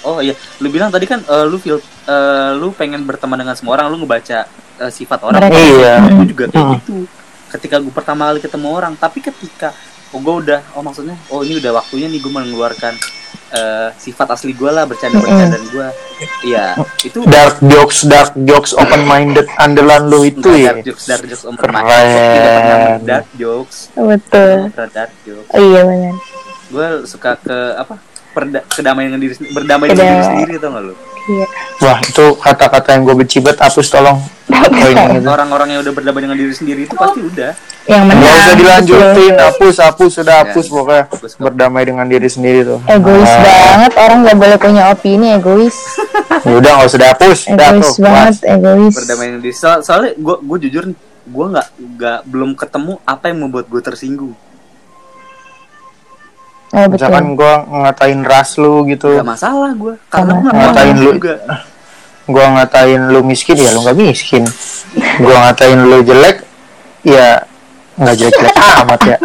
Oh 0.01 0.17
iya, 0.17 0.33
lu 0.57 0.67
bilang 0.67 0.89
tadi 0.89 1.05
kan 1.05 1.21
eh, 1.21 1.45
lu 1.45 1.61
feel 1.61 1.77
eh, 2.07 2.51
lu 2.57 2.73
pengen 2.73 3.05
berteman 3.05 3.37
dengan 3.37 3.53
semua 3.53 3.77
orang, 3.77 3.93
lu 3.93 4.01
ngebaca 4.01 4.49
eh, 4.81 4.89
sifat 4.89 5.21
orang. 5.21 5.37
Mereka. 5.37 5.61
Iya. 5.61 5.93
Gue 6.09 6.25
juga 6.25 6.43
kayak 6.49 6.65
Mm. 6.65 6.73
gitu. 6.81 6.95
Ketika 7.51 7.75
gue 7.77 7.93
pertama 7.93 8.25
kali 8.25 8.41
ketemu 8.41 8.67
orang, 8.71 8.93
tapi 8.97 9.21
ketika 9.21 9.69
oh 10.09 10.17
gue 10.17 10.33
udah, 10.41 10.65
oh 10.73 10.81
maksudnya, 10.81 11.13
oh 11.29 11.45
ini 11.45 11.61
udah 11.61 11.77
waktunya 11.77 12.09
nih 12.09 12.17
gue 12.17 12.33
mengeluarkan 12.33 12.97
eh, 13.51 13.89
sifat 13.95 14.27
asli 14.35 14.55
gue 14.55 14.71
lah, 14.71 14.87
bercanda-bercandaan 14.87 15.65
gue. 15.71 15.87
Iya, 16.45 16.77
itu 17.03 17.19
dark 17.25 17.59
jokes 17.61 18.05
dark 18.05 18.31
jokes 18.47 18.71
open 18.77 19.03
minded 19.05 19.47
andalan 19.57 20.09
lu 20.09 20.25
itu 20.27 20.49
ya 20.53 20.75
dark 20.75 20.85
jokes, 20.85 21.03
dark 21.07 21.23
jokes 21.27 21.43
om 21.47 21.55
Keren. 21.55 21.81
Tidak 21.81 22.51
pernah 22.57 22.99
dark 23.03 23.27
jokes. 23.37 23.77
betul 23.95 24.57
dark 24.73 25.11
jokes. 25.23 25.49
oh, 25.53 25.59
iya 25.59 25.81
benar 25.85 26.15
Gue 26.71 26.87
suka 27.03 27.35
ke 27.35 27.57
apa? 27.75 28.10
Perda, 28.31 28.59
kedamaian 28.65 29.07
dengan 29.09 29.21
diri 29.21 29.33
sendiri, 29.33 29.51
berdamai 29.53 29.85
dengan 29.87 30.07
diri 30.09 30.25
sendiri 30.25 30.53
tau 30.55 30.69
gak 30.71 30.83
lu? 30.83 30.93
iya 31.23 31.45
wah 31.79 31.97
itu 31.99 32.25
kata-kata 32.35 32.87
yang 32.91 33.01
gue 33.03 33.15
benci 33.15 33.37
banget 33.37 33.59
hapus 33.61 33.87
tolong 33.87 34.17
Orang-orang 35.23 35.67
yang 35.69 35.81
udah 35.81 35.93
berdamai 35.93 36.21
dengan 36.21 36.33
diri 36.35 36.51
sendiri 36.51 36.81
itu 36.83 36.93
pasti 36.93 37.21
udah. 37.21 37.51
yang 37.83 38.05
menang 38.05 38.21
nggak 38.21 38.37
usah 38.37 38.55
dilanjutin 38.55 39.33
hapus 39.35 39.75
hapus 39.79 40.11
sudah 40.15 40.33
Ya. 40.33 40.41
hapus 40.43 40.65
pokoknya 40.67 41.03
Hapus, 41.07 41.31
berdamai 41.35 41.83
dengan 41.83 42.05
diri 42.05 42.25
sendiri 42.27 42.59
tuh 42.63 42.79
egois 42.87 43.25
Ah, 43.27 43.41
banget 43.41 43.93
orang 43.97 44.17
nggak 44.21 44.37
boleh 44.37 44.57
punya 44.59 44.83
opini 44.87 45.27
egois 45.33 45.75
ya 46.45 46.53
udah 46.55 46.71
nggak 46.71 46.87
usah 46.87 46.99
dihapus 46.99 47.39
udah 47.47 47.67
egois 47.67 47.87
tuh 47.87 47.95
banget 47.99 48.35
puas. 48.35 48.37
egois 48.47 48.93
berdamai 48.95 49.25
dengan 49.27 49.41
diri. 49.41 49.53
So- 49.55 49.81
soalnya 49.81 50.11
gue 50.15 50.35
gue 50.39 50.57
jujur 50.63 50.83
nih, 50.87 50.97
gue 51.23 51.45
nggak 51.47 51.67
nggak 51.91 52.19
belum 52.23 52.49
ketemu 52.55 52.93
apa 53.03 53.23
yang 53.27 53.37
membuat 53.39 53.65
gue 53.67 53.81
tersinggung. 53.83 54.33
Oh 56.71 56.85
betul 56.87 56.91
misalkan 56.93 57.25
gue 57.35 57.53
ngatain 57.73 58.19
ras 58.23 58.49
lu 58.55 58.83
gitu 58.85 59.11
Gak 59.13 59.27
masalah 59.27 59.71
gue, 59.73 59.93
karena 60.07 60.31
gue 60.33 60.51
Ngatain 60.51 60.97
lu. 60.97 61.11
juga. 61.15 61.35
gue 62.21 62.45
ngatain 62.47 63.01
lu 63.07 63.19
miskin 63.21 63.57
ya 63.57 63.69
lu 63.71 63.79
nggak 63.81 63.97
miskin 63.97 64.43
gue 64.95 65.35
ngatain 65.35 65.79
lu 65.81 65.97
jelek 66.01 66.37
ya 67.03 67.43
nggak 67.97 68.15
jelek 68.15 68.33
jelek 68.37 68.55
amat 68.81 69.01
ya 69.05 69.17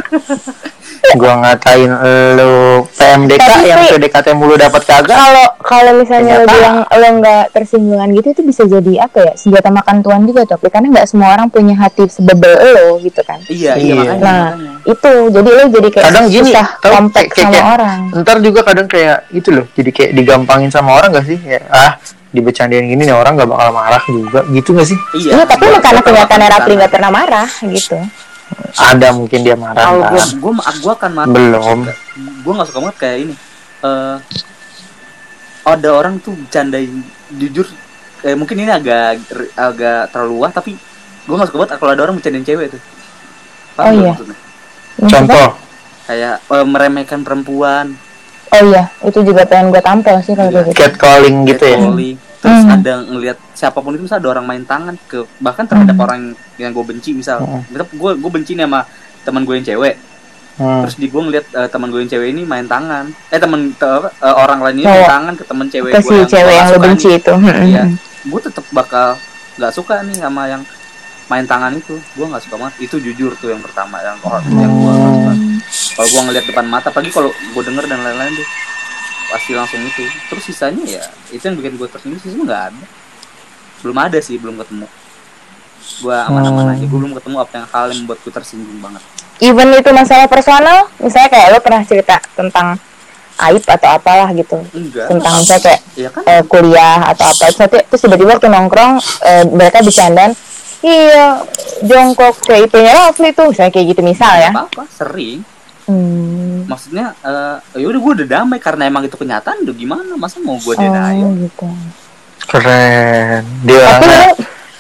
gue 1.06 1.32
ngatain 1.36 1.90
lu 2.34 2.54
PMDK 2.88 3.40
Tapi, 3.40 3.64
yang 3.64 3.78
PDKT 3.86 4.26
mulu 4.32 4.54
dapat 4.54 4.82
kagak? 4.82 5.12
Kalau 5.12 5.46
kalau 5.58 5.92
misalnya 5.94 6.32
lo 6.34 6.44
Ternyata- 6.44 6.52
bilang 6.52 6.76
lo 6.84 7.08
nggak 7.16 7.44
tersinggungan 7.50 8.08
gitu 8.12 8.26
itu 8.30 8.42
bisa 8.42 8.62
jadi 8.64 8.92
apa 9.02 9.18
ya 9.20 9.32
senjata 9.34 9.68
makan 9.70 9.96
tuan 10.00 10.22
juga 10.22 10.42
tapi 10.46 10.66
karena 10.66 10.92
nggak 10.92 11.06
semua 11.06 11.32
orang 11.32 11.46
punya 11.46 11.74
hati 11.74 12.06
sebebel 12.06 12.52
lo 12.52 12.98
gitu 12.98 13.20
kan? 13.20 13.38
Iya, 13.46 13.74
iya, 13.74 13.94
Iya. 13.94 13.94
makanya. 13.96 14.22
nah 14.22 14.42
makanya. 14.50 14.72
itu 14.84 15.10
jadi 15.30 15.50
lo 15.50 15.62
jadi 15.70 15.88
kayak 15.90 16.04
kadang 16.06 16.26
gini 16.26 16.50
susah 16.50 16.66
tau, 16.76 16.90
kompak 16.92 17.22
kayak- 17.24 17.36
sama 17.36 17.52
kayak- 17.52 17.68
orang. 17.72 17.98
ntar 18.16 18.36
juga 18.40 18.60
kadang 18.62 18.86
kayak 18.86 19.16
itu 19.30 19.48
loh 19.50 19.66
jadi 19.72 19.90
kayak 19.90 20.10
digampangin 20.12 20.70
sama 20.70 20.90
orang 20.94 21.08
gak 21.12 21.26
sih? 21.26 21.38
Ya 21.38 21.60
ah 21.68 21.92
dibecandain 22.28 22.84
gini 22.84 23.02
nih 23.02 23.14
orang 23.14 23.32
gak 23.34 23.48
bakal 23.48 23.70
marah 23.70 24.02
juga 24.04 24.40
gitu 24.48 24.70
gak 24.72 24.86
sih? 24.86 24.98
Iya. 25.16 25.42
Tapi 25.42 25.64
gua- 25.64 25.80
karena 25.80 26.00
gua 26.00 26.06
kenyataannya 26.06 26.48
Rapli 26.50 26.72
nggak 26.76 26.92
pernah 26.92 27.10
marah 27.10 27.48
gitu 27.64 27.96
ada 28.76 29.08
mungkin 29.16 29.40
dia 29.42 29.56
marah 29.58 29.80
Kalau 29.80 30.02
gue 30.12 30.22
gue 30.38 30.52
gue 30.84 30.92
akan 30.92 31.10
mati. 31.12 31.32
Belum. 31.34 31.78
Gue 32.44 32.52
nggak 32.54 32.68
suka 32.70 32.78
banget 32.84 32.96
kayak 33.00 33.18
ini. 33.26 33.34
Eh 33.82 34.16
ada 35.66 35.88
orang 35.90 36.22
tuh 36.22 36.32
bercandain 36.38 37.02
jujur 37.34 37.66
kayak 38.22 38.36
mungkin 38.38 38.56
ini 38.62 38.70
agak 38.70 39.18
agak 39.58 40.14
terlalu 40.14 40.38
luas 40.38 40.54
tapi 40.54 40.78
gue 41.26 41.34
nggak 41.34 41.48
suka 41.50 41.58
banget 41.58 41.70
kalau 41.82 41.92
ada 41.92 42.02
orang 42.06 42.16
bercandain 42.16 42.46
cewek 42.46 42.66
tuh. 42.70 42.82
Paham 43.74 43.86
Oh, 43.86 43.92
iya. 43.92 44.10
maksudnya? 44.14 44.36
Contoh 45.10 45.48
Kayak 46.06 46.38
eh, 46.38 46.62
meremehkan 46.62 47.26
perempuan, 47.26 47.98
oh 48.54 48.62
iya 48.70 48.86
itu 49.02 49.26
juga 49.26 49.42
pengen 49.42 49.74
gue 49.74 49.82
tampel 49.82 50.22
sih 50.22 50.38
kalau 50.38 50.54
gitu 50.54 50.70
catcalling 50.70 51.42
gitu 51.50 51.66
ya 51.66 51.82
catcalling. 51.82 52.16
Terus 52.46 52.62
Hmm. 52.62 52.76
ada 52.76 52.92
ngelihat 53.02 53.38
siapa 53.52 53.78
pun 53.78 53.90
itu 53.90 54.02
misal 54.02 54.16
ada 54.16 54.28
orang 54.30 54.46
main 54.46 54.62
tangan 54.62 54.94
ke 55.02 55.18
bahkan 55.38 55.64
terhadap 55.64 55.92
Hmm. 55.92 56.04
orang 56.04 56.20
yang 56.56 56.70
gue 56.70 56.84
benci 56.84 57.10
misal 57.12 57.38
Hmm. 57.38 57.66
misal 57.66 57.86
gue 57.88 58.10
gue 58.14 58.30
benci 58.32 58.54
nih 58.54 58.64
sama 58.64 58.86
teman 59.20 59.42
gue 59.42 59.54
yang 59.54 59.66
cewek 59.66 59.94
Hmm. 60.56 60.80
terus 60.80 60.94
di 60.94 61.06
gue 61.06 61.18
ngeliat 61.20 61.46
eh, 61.52 61.66
teman 61.66 61.88
gue 61.88 61.98
yang 61.98 62.08
cewek 62.08 62.28
ini 62.30 62.42
main 62.42 62.64
tangan 62.64 63.04
eh 63.28 63.36
teman 63.36 63.60
te- 63.72 63.84
eh, 64.16 64.34
orang 64.36 64.62
lain 64.62 64.76
ini 64.76 64.84
main 64.84 64.94
Cowok. 64.96 65.10
tangan 65.10 65.32
ke 65.34 65.44
teman 65.44 65.66
cewek 65.66 65.90
ke 65.90 66.00
gue 66.00 66.10
si 66.14 66.30
cewek 66.30 66.54
yang 66.54 66.68
lo 66.68 66.78
benci 66.78 67.08
itu 67.12 67.32
Hmm, 67.34 67.60
Iya. 67.60 67.82
hmm. 67.84 67.96
gue 68.24 68.40
tetap 68.40 68.64
bakal 68.70 69.08
nggak 69.56 69.72
suka 69.72 70.00
nih 70.00 70.16
sama 70.16 70.42
yang 70.46 70.62
main 71.26 71.42
tangan 71.44 71.72
itu 71.72 71.98
gue 71.98 72.22
nggak 72.24 72.38
suka 72.40 72.54
banget 72.56 72.74
itu 72.80 72.96
jujur 73.02 73.34
tuh 73.34 73.50
yang 73.50 73.58
pertama 73.58 73.98
yang 73.98 74.14
yang 74.54 74.70
gue 74.70 74.92
suka 74.94 75.32
kalau 75.96 76.08
gue 76.08 76.22
ngeliat 76.24 76.44
depan 76.46 76.64
mata 76.64 76.88
pagi 76.88 77.10
kalau 77.10 77.28
gue 77.28 77.62
denger 77.62 77.84
dan 77.84 78.00
lain-lain 78.00 78.32
tuh 78.32 78.46
pasti 79.30 79.52
langsung 79.54 79.80
itu. 79.82 80.04
Terus 80.30 80.44
sisanya 80.46 80.84
ya 80.84 81.04
itu 81.32 81.42
yang 81.42 81.56
bikin 81.58 81.78
gue 81.78 81.88
tersinggung 81.90 82.20
sisanya 82.22 82.44
nggak 82.46 82.62
ada. 82.72 82.86
Belum 83.84 83.96
ada 83.98 84.18
sih 84.22 84.36
belum 84.38 84.56
ketemu. 84.62 84.86
Gue 86.02 86.16
aman-aman 86.16 86.74
aja 86.74 86.84
gue 86.84 86.98
belum 86.98 87.14
ketemu 87.14 87.36
apa 87.40 87.52
yang 87.54 87.66
hal 87.70 87.84
yang 87.92 87.98
membuat 88.04 88.18
gue 88.24 88.32
tersinggung 88.32 88.78
banget. 88.82 89.02
Even 89.44 89.68
itu 89.76 89.90
masalah 89.92 90.26
personal 90.26 90.88
misalnya 90.96 91.28
kayak 91.28 91.46
lo 91.52 91.58
pernah 91.60 91.82
cerita 91.84 92.16
tentang 92.32 92.80
aib 93.36 93.62
atau 93.68 93.88
apalah 93.92 94.28
gitu. 94.32 94.56
Enggak. 94.72 95.12
Tentang 95.12 95.34
misalnya 95.36 95.62
kayak 95.62 95.80
ya 95.92 96.08
kan? 96.08 96.22
eh, 96.24 96.42
kuliah 96.48 96.98
atau 97.12 97.26
apa. 97.28 97.44
Terus, 97.52 98.00
tiba-tiba 98.00 98.40
waktu 98.40 98.48
nongkrong 98.48 98.92
eh, 99.28 99.44
mereka 99.52 99.84
bercandaan 99.84 100.32
iya 100.84 101.40
jongkok 101.82 102.36
kayak 102.46 102.70
itunya 102.70 102.92
Rafli 102.94 103.32
tuh 103.32 103.50
misalnya 103.50 103.72
kayak 103.72 103.86
gitu 103.92 104.02
misal 104.06 104.32
ya. 104.38 104.50
Apa 104.54 104.70
apa 104.70 104.84
sering. 104.88 105.40
Hmm. 105.86 106.45
Maksudnya 106.66 107.14
eh 107.22 107.56
ya 107.78 107.86
udah 107.86 108.00
gue 108.00 108.12
udah 108.22 108.28
damai 108.28 108.58
karena 108.58 108.86
emang 108.86 109.06
itu 109.06 109.14
kenyataan 109.14 109.62
udah 109.62 109.74
gimana 109.74 110.12
masa 110.14 110.36
mau 110.38 110.58
gue 110.58 110.70
oh 110.70 110.76
denial 110.76 111.30
gitu 111.38 111.66
Keren. 112.46 113.42
Dia 113.66 113.98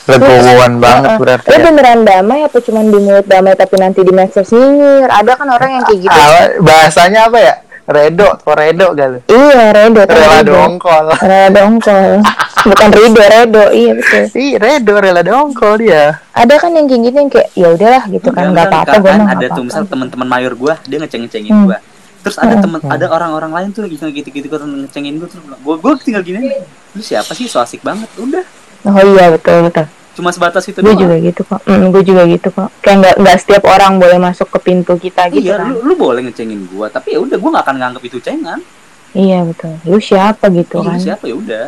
tapi 0.06 0.22
legowoan 0.22 0.78
banget 0.78 1.10
Heeh. 1.10 1.18
berarti. 1.18 1.48
lo 1.50 1.56
ya. 1.58 1.64
beneran 1.66 2.00
damai 2.06 2.40
apa 2.46 2.58
cuma 2.62 2.78
di 2.86 2.94
mulut 2.94 3.26
damai 3.26 3.58
tapi 3.58 3.74
nanti 3.74 4.06
di 4.06 4.12
medsos 4.14 4.54
nyinyir 4.54 5.10
ada 5.10 5.34
kan 5.34 5.48
orang 5.50 5.70
yang 5.74 5.82
kayak 5.82 5.98
gitu 5.98 6.14
Ah, 6.14 6.46
bahasanya 6.62 7.26
apa 7.26 7.38
ya? 7.42 7.54
Redo, 7.86 8.26
redo 8.44 8.86
kali. 8.92 9.18
iya 9.26 9.70
redo 9.70 10.02
Rela 10.02 10.26
redo. 10.36 10.52
dongkol. 10.52 11.06
rela 11.16 11.48
dongkol 11.48 12.18
bukan 12.64 12.88
rido 12.90 13.22
redo 13.22 13.64
iya 13.70 13.92
betul 13.94 14.22
Ih, 14.42 14.52
redo 14.56 14.94
rela 14.96 15.22
dongkol 15.22 15.74
dia. 15.78 16.18
ada 16.30 16.54
kan 16.56 16.70
yang 16.70 16.84
kayak 16.84 17.02
gitu 17.04 17.16
yang 17.16 17.30
kayak 17.30 17.48
ya 17.52 17.68
udahlah 17.70 18.04
gitu 18.08 18.28
kan 18.28 18.44
nggak 18.50 18.66
apa-apa 18.66 18.94
gue 18.96 19.06
kan 19.08 19.20
mah 19.20 19.30
ada 19.32 19.46
tuh 19.48 19.62
misal 19.62 19.82
teman-teman 19.84 20.26
mayor 20.26 20.52
gue 20.52 20.74
dia 20.84 20.98
ngeceng-ngecengin 20.98 21.52
Hmm. 21.52 21.66
gue 21.66 21.78
terus 22.20 22.36
ada 22.36 22.52
Hmm. 22.52 22.62
temen 22.66 22.78
ada 22.82 23.06
orang-orang 23.06 23.50
lain 23.54 23.68
tuh 23.70 23.86
lagi 23.86 23.94
gitu 24.12 24.28
gitu 24.28 24.46
kan 24.50 24.66
ngecengin 24.66 25.14
gue 25.16 25.28
terus 25.28 25.46
gue 25.46 25.74
gue 25.78 25.92
tinggal 26.02 26.22
gini 26.22 26.58
lu 26.90 27.00
siapa 27.00 27.30
sih 27.32 27.46
so 27.46 27.58
asik 27.58 27.80
banget 27.80 28.10
udah 28.16 28.42
oh 28.84 28.98
iya 29.06 29.30
betul 29.30 29.62
betul 29.62 29.86
cuma 30.16 30.32
sebatas 30.32 30.64
itu 30.64 30.80
gue 30.80 30.88
doang. 30.88 30.96
juga 30.96 31.16
gitu 31.20 31.42
kok. 31.44 31.60
Mm, 31.68 31.92
gue 31.92 32.02
juga 32.02 32.22
gitu 32.24 32.48
kok. 32.48 32.68
Kayak 32.80 32.96
nggak 33.04 33.14
nggak 33.20 33.36
setiap 33.36 33.62
orang 33.68 33.92
boleh 34.00 34.16
masuk 34.16 34.48
ke 34.48 34.58
pintu 34.64 34.96
kita 34.96 35.28
gitu 35.28 35.52
iya 35.52 35.60
kan. 35.60 35.76
lu, 35.76 35.84
lu 35.84 35.94
boleh 35.94 36.24
ngecengin 36.24 36.64
gue 36.64 36.86
tapi 36.88 37.12
ya 37.12 37.20
udah 37.20 37.36
gue 37.36 37.50
gak 37.52 37.64
akan 37.68 37.76
nganggap 37.76 38.02
itu 38.02 38.18
cengan. 38.24 38.58
Iya 39.12 39.38
betul. 39.44 39.76
Lu 39.84 40.00
siapa 40.00 40.48
gitu 40.48 40.80
Iya, 40.80 40.88
kan? 40.88 40.98
siapa? 40.98 41.24
Ya 41.28 41.34
udah. 41.36 41.64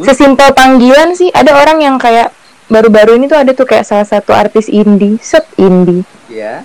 Sesimpel 0.00 0.54
panggilan 0.54 1.12
sih 1.12 1.28
ada 1.28 1.50
orang 1.52 1.82
yang 1.82 1.98
kayak 1.98 2.30
baru-baru 2.70 3.18
ini 3.18 3.26
tuh 3.26 3.42
ada 3.42 3.50
tuh 3.52 3.66
kayak 3.66 3.82
salah 3.82 4.06
satu 4.06 4.30
artis 4.30 4.70
indie 4.70 5.18
set 5.18 5.44
indie. 5.58 6.06
Ya 6.30 6.62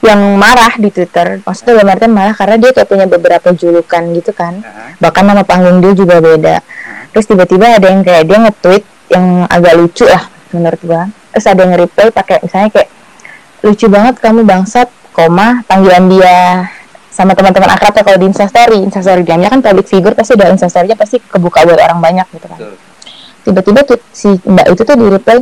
yang 0.00 0.40
marah 0.40 0.80
di 0.80 0.88
Twitter. 0.88 1.44
Maksudnya 1.44 1.76
dalam 1.76 1.92
artian 1.92 2.12
marah 2.12 2.32
karena 2.32 2.56
dia 2.56 2.70
kayak 2.72 2.88
punya 2.88 3.06
beberapa 3.06 3.52
julukan 3.52 4.02
gitu 4.16 4.32
kan. 4.32 4.64
Bahkan 4.96 5.24
nama 5.24 5.44
panggung 5.44 5.84
dia 5.84 5.92
juga 5.92 6.18
beda. 6.18 6.64
Terus 7.12 7.26
tiba-tiba 7.28 7.76
ada 7.76 7.84
yang 7.84 8.00
kayak 8.00 8.24
dia 8.24 8.38
nge-tweet 8.40 8.84
yang 9.10 9.44
agak 9.50 9.74
lucu 9.76 10.06
lah 10.06 10.30
menurut 10.54 10.80
gua. 10.86 11.02
Terus 11.34 11.46
ada 11.46 11.60
yang 11.66 11.74
reply 11.78 12.08
pakai 12.14 12.38
misalnya 12.42 12.70
kayak 12.70 12.90
lucu 13.60 13.86
banget 13.90 14.14
kamu 14.22 14.40
bangsat 14.46 14.88
koma 15.12 15.60
panggilan 15.66 16.08
dia 16.08 16.70
sama 17.10 17.34
teman-teman 17.34 17.68
akrabnya 17.74 18.02
kalau 18.06 18.18
di 18.22 18.26
instastory. 18.30 18.78
Instastory 18.80 19.26
dia 19.26 19.50
kan 19.50 19.60
public 19.60 19.86
figure 19.90 20.14
pasti 20.14 20.38
ada 20.38 20.54
instastorynya 20.54 20.96
pasti 20.96 21.18
kebuka 21.18 21.66
buat 21.66 21.80
orang 21.82 22.00
banyak 22.00 22.26
gitu 22.32 22.46
kan. 22.46 22.58
Tiba-tiba 23.44 23.80
tuh 23.84 23.98
si 24.14 24.30
mbak 24.46 24.66
itu 24.72 24.82
tuh 24.86 24.96
di 24.96 25.06
reply 25.10 25.38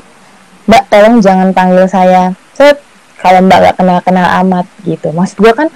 mbak 0.67 0.83
tolong 0.89 1.21
jangan 1.21 1.53
panggil 1.53 1.85
saya. 1.87 2.33
Set 2.57 2.81
kalau 3.21 3.45
mbak 3.45 3.71
gak 3.71 3.75
kenal-kenal 3.79 4.27
amat 4.45 4.67
gitu. 4.83 5.13
Maksud 5.13 5.37
gua 5.39 5.53
kan 5.55 5.69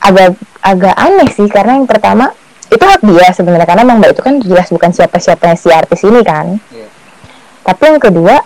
agak 0.00 0.36
agak 0.64 0.94
aneh 0.96 1.28
sih 1.32 1.48
karena 1.48 1.76
yang 1.80 1.88
pertama 1.88 2.32
itu 2.70 2.84
hak 2.86 3.02
dia 3.02 3.28
sebenarnya 3.34 3.66
karena 3.66 3.82
emang 3.82 3.98
mbak 3.98 4.14
itu 4.14 4.22
kan 4.22 4.38
jelas 4.38 4.70
bukan 4.70 4.90
siapa-siapa 4.94 5.58
si 5.58 5.68
artis 5.74 6.00
ini 6.06 6.22
kan. 6.22 6.56
Iya. 6.70 6.88
tapi 7.60 7.82
yang 7.86 8.00
kedua 8.00 8.40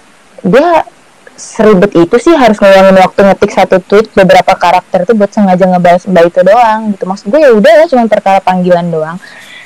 dia 0.45 0.85
seribet 1.35 1.93
itu 1.99 2.17
sih 2.19 2.35
harus 2.35 2.59
ngeluangin 2.63 2.99
waktu 2.99 3.21
ngetik 3.27 3.51
satu 3.51 3.83
tweet 3.83 4.07
beberapa 4.15 4.55
karakter 4.55 5.03
tuh 5.03 5.15
buat 5.19 5.31
sengaja 5.35 5.67
ngebahas 5.67 6.07
mbak 6.07 6.25
itu 6.31 6.41
doang 6.47 6.95
gitu. 6.95 7.05
Maksud 7.05 7.27
gue 7.31 7.41
ya 7.43 7.51
udah 7.53 7.73
ya 7.83 7.85
cuma 7.91 8.07
perkara 8.07 8.39
panggilan 8.41 8.87
doang 8.91 9.19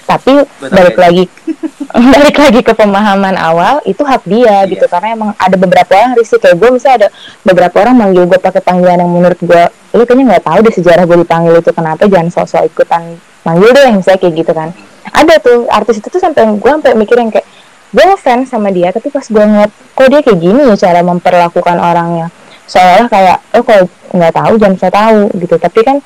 tapi 0.08 0.40
Betul, 0.56 0.72
balik 0.72 0.96
ya. 0.96 1.00
lagi 1.04 1.24
balik 2.16 2.36
lagi 2.36 2.60
ke 2.64 2.72
pemahaman 2.72 3.36
awal 3.36 3.80
itu 3.84 4.00
hak 4.00 4.24
dia 4.24 4.64
Iya. 4.64 4.70
gitu. 4.72 4.88
Karena 4.88 5.12
emang 5.12 5.30
ada 5.36 5.56
beberapa 5.56 5.92
orang 5.92 6.16
risih. 6.16 6.40
Kayak 6.40 6.56
gue 6.56 6.68
misalnya 6.72 6.96
ada 7.04 7.08
beberapa 7.44 7.76
orang 7.84 7.94
manggil 7.96 8.24
gue 8.24 8.38
pakai 8.38 8.60
panggilan 8.60 8.98
yang 8.98 9.12
menurut 9.12 9.36
gue 9.36 9.62
lu 9.92 10.04
kayaknya 10.04 10.24
nggak 10.36 10.44
tahu 10.44 10.58
deh 10.64 10.74
sejarah 10.74 11.04
gue 11.04 11.18
dipanggil 11.20 11.54
itu 11.60 11.70
kenapa 11.72 12.04
jangan 12.04 12.28
sosok 12.28 12.64
ikutan 12.64 13.16
manggil 13.40 13.68
deh 13.72 13.88
misalnya 13.92 14.20
kayak 14.20 14.34
gitu 14.36 14.52
kan. 14.52 14.68
Ada 15.08 15.34
tuh 15.40 15.64
artis 15.68 15.96
itu 16.00 16.08
tuh 16.08 16.20
sampai 16.20 16.44
gue 16.56 16.70
sampai 16.70 16.92
mikir 16.92 17.16
yang 17.16 17.32
kayak 17.32 17.44
gue 17.88 18.04
ngefans 18.04 18.52
sama 18.52 18.68
dia 18.68 18.92
tapi 18.92 19.08
pas 19.08 19.24
gue 19.24 19.44
ngeliat 19.44 19.72
kok 19.72 20.06
dia 20.12 20.20
kayak 20.20 20.38
gini 20.38 20.60
ya 20.68 20.74
cara 20.76 21.00
memperlakukan 21.00 21.76
orangnya. 21.76 22.28
Seolah 22.68 23.08
kayak 23.08 23.38
oh 23.56 23.64
kalau 23.64 23.84
nggak 24.12 24.32
tahu 24.36 24.52
jangan 24.60 24.76
saya 24.76 24.92
tahu 24.92 25.20
gitu. 25.40 25.56
Tapi 25.56 25.80
kan 25.80 25.96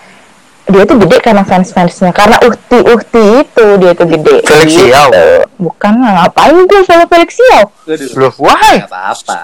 dia 0.62 0.82
tuh 0.86 0.96
gede 1.02 1.16
karena 1.18 1.42
fans 1.42 1.74
fansnya 1.74 2.14
karena 2.14 2.38
uhti 2.46 2.78
uhti 2.86 3.24
itu 3.42 3.66
dia 3.82 3.92
tuh 3.98 4.06
gede. 4.06 4.46
Felix 4.46 4.70
Gitu. 4.78 5.26
Bukan 5.58 5.92
lah, 5.98 6.26
ngapain 6.26 6.54
gue 6.54 6.80
sama 6.86 7.04
Felix 7.10 7.34
Waduh, 7.38 8.10
Loh, 8.14 8.34
why? 8.38 8.78
nggak 8.78 8.90
apa-apa. 8.90 9.42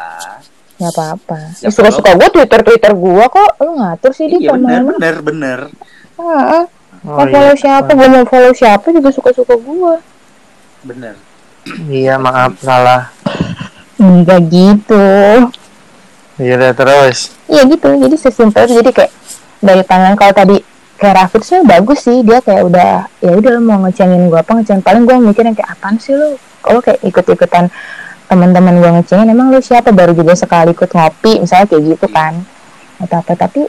Nggak 0.78 0.92
apa-apa. 0.94 1.38
Ya, 1.58 1.68
suka 1.74 1.90
suka 1.90 2.10
gue 2.14 2.28
twitter 2.30 2.60
twitter 2.62 2.92
gue 2.94 3.24
kok. 3.26 3.50
Lu 3.58 3.70
ngatur 3.82 4.12
sih 4.14 4.30
dia 4.30 4.38
iya 4.38 4.50
bener 4.54 4.80
bener 4.94 5.14
bener. 5.22 5.58
Heeh. 6.18 6.64
Oh, 7.06 7.14
mau 7.14 7.26
follow 7.30 7.54
iya. 7.54 7.62
siapa? 7.62 7.90
Gue 7.94 8.08
mau 8.10 8.26
follow 8.26 8.52
siapa 8.54 8.86
juga 8.94 9.10
suka 9.10 9.30
suka 9.34 9.54
gue 9.58 9.94
bener. 10.86 11.14
Iya, 11.90 12.16
maaf 12.16 12.56
salah. 12.62 13.10
enggak 13.98 14.46
gitu. 14.46 15.06
Iya 16.38 16.54
udah 16.54 16.72
terus. 16.72 17.34
Iya 17.50 17.66
gitu, 17.66 17.88
jadi 17.98 18.14
sesimpel 18.14 18.70
jadi 18.70 18.90
kayak 18.94 19.12
dari 19.58 19.82
tangan 19.82 20.14
kalau 20.14 20.30
tadi 20.30 20.62
kayak 20.98 21.14
Rafid 21.14 21.42
sih 21.46 21.62
bagus 21.62 22.04
sih 22.04 22.26
dia 22.26 22.42
kayak 22.42 22.62
udah 22.66 22.90
ya 23.22 23.32
udah 23.38 23.50
lu 23.56 23.62
mau 23.62 23.78
ngecengin 23.86 24.26
gua 24.26 24.42
apa 24.42 24.58
ngecengin 24.58 24.82
paling 24.82 25.02
gua 25.06 25.22
mikirnya 25.22 25.54
kayak 25.54 25.78
apaan 25.78 25.96
sih 26.02 26.12
lu? 26.12 26.34
Kalau 26.58 26.82
kayak 26.82 27.00
ikut-ikutan 27.06 27.70
teman-teman 28.26 28.74
gua 28.82 28.90
ngecengin? 28.98 29.30
Emang 29.30 29.54
lu 29.54 29.62
siapa? 29.62 29.94
Baru 29.94 30.12
juga 30.12 30.34
sekali 30.34 30.74
ikut 30.74 30.90
ngopi 30.90 31.46
misalnya 31.46 31.66
kayak 31.70 31.82
gitu 31.86 32.06
kan. 32.10 32.34
Atau 32.98 33.22
apa 33.22 33.32
tapi 33.38 33.62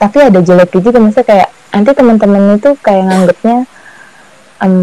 tapi 0.00 0.18
ada 0.18 0.40
jelek 0.42 0.74
juga 0.74 0.98
misalnya 0.98 1.28
kayak 1.28 1.48
nanti 1.70 1.90
teman-teman 1.94 2.58
itu 2.58 2.70
kayak 2.82 3.04
nganggapnya 3.06 3.58
em, 4.64 4.74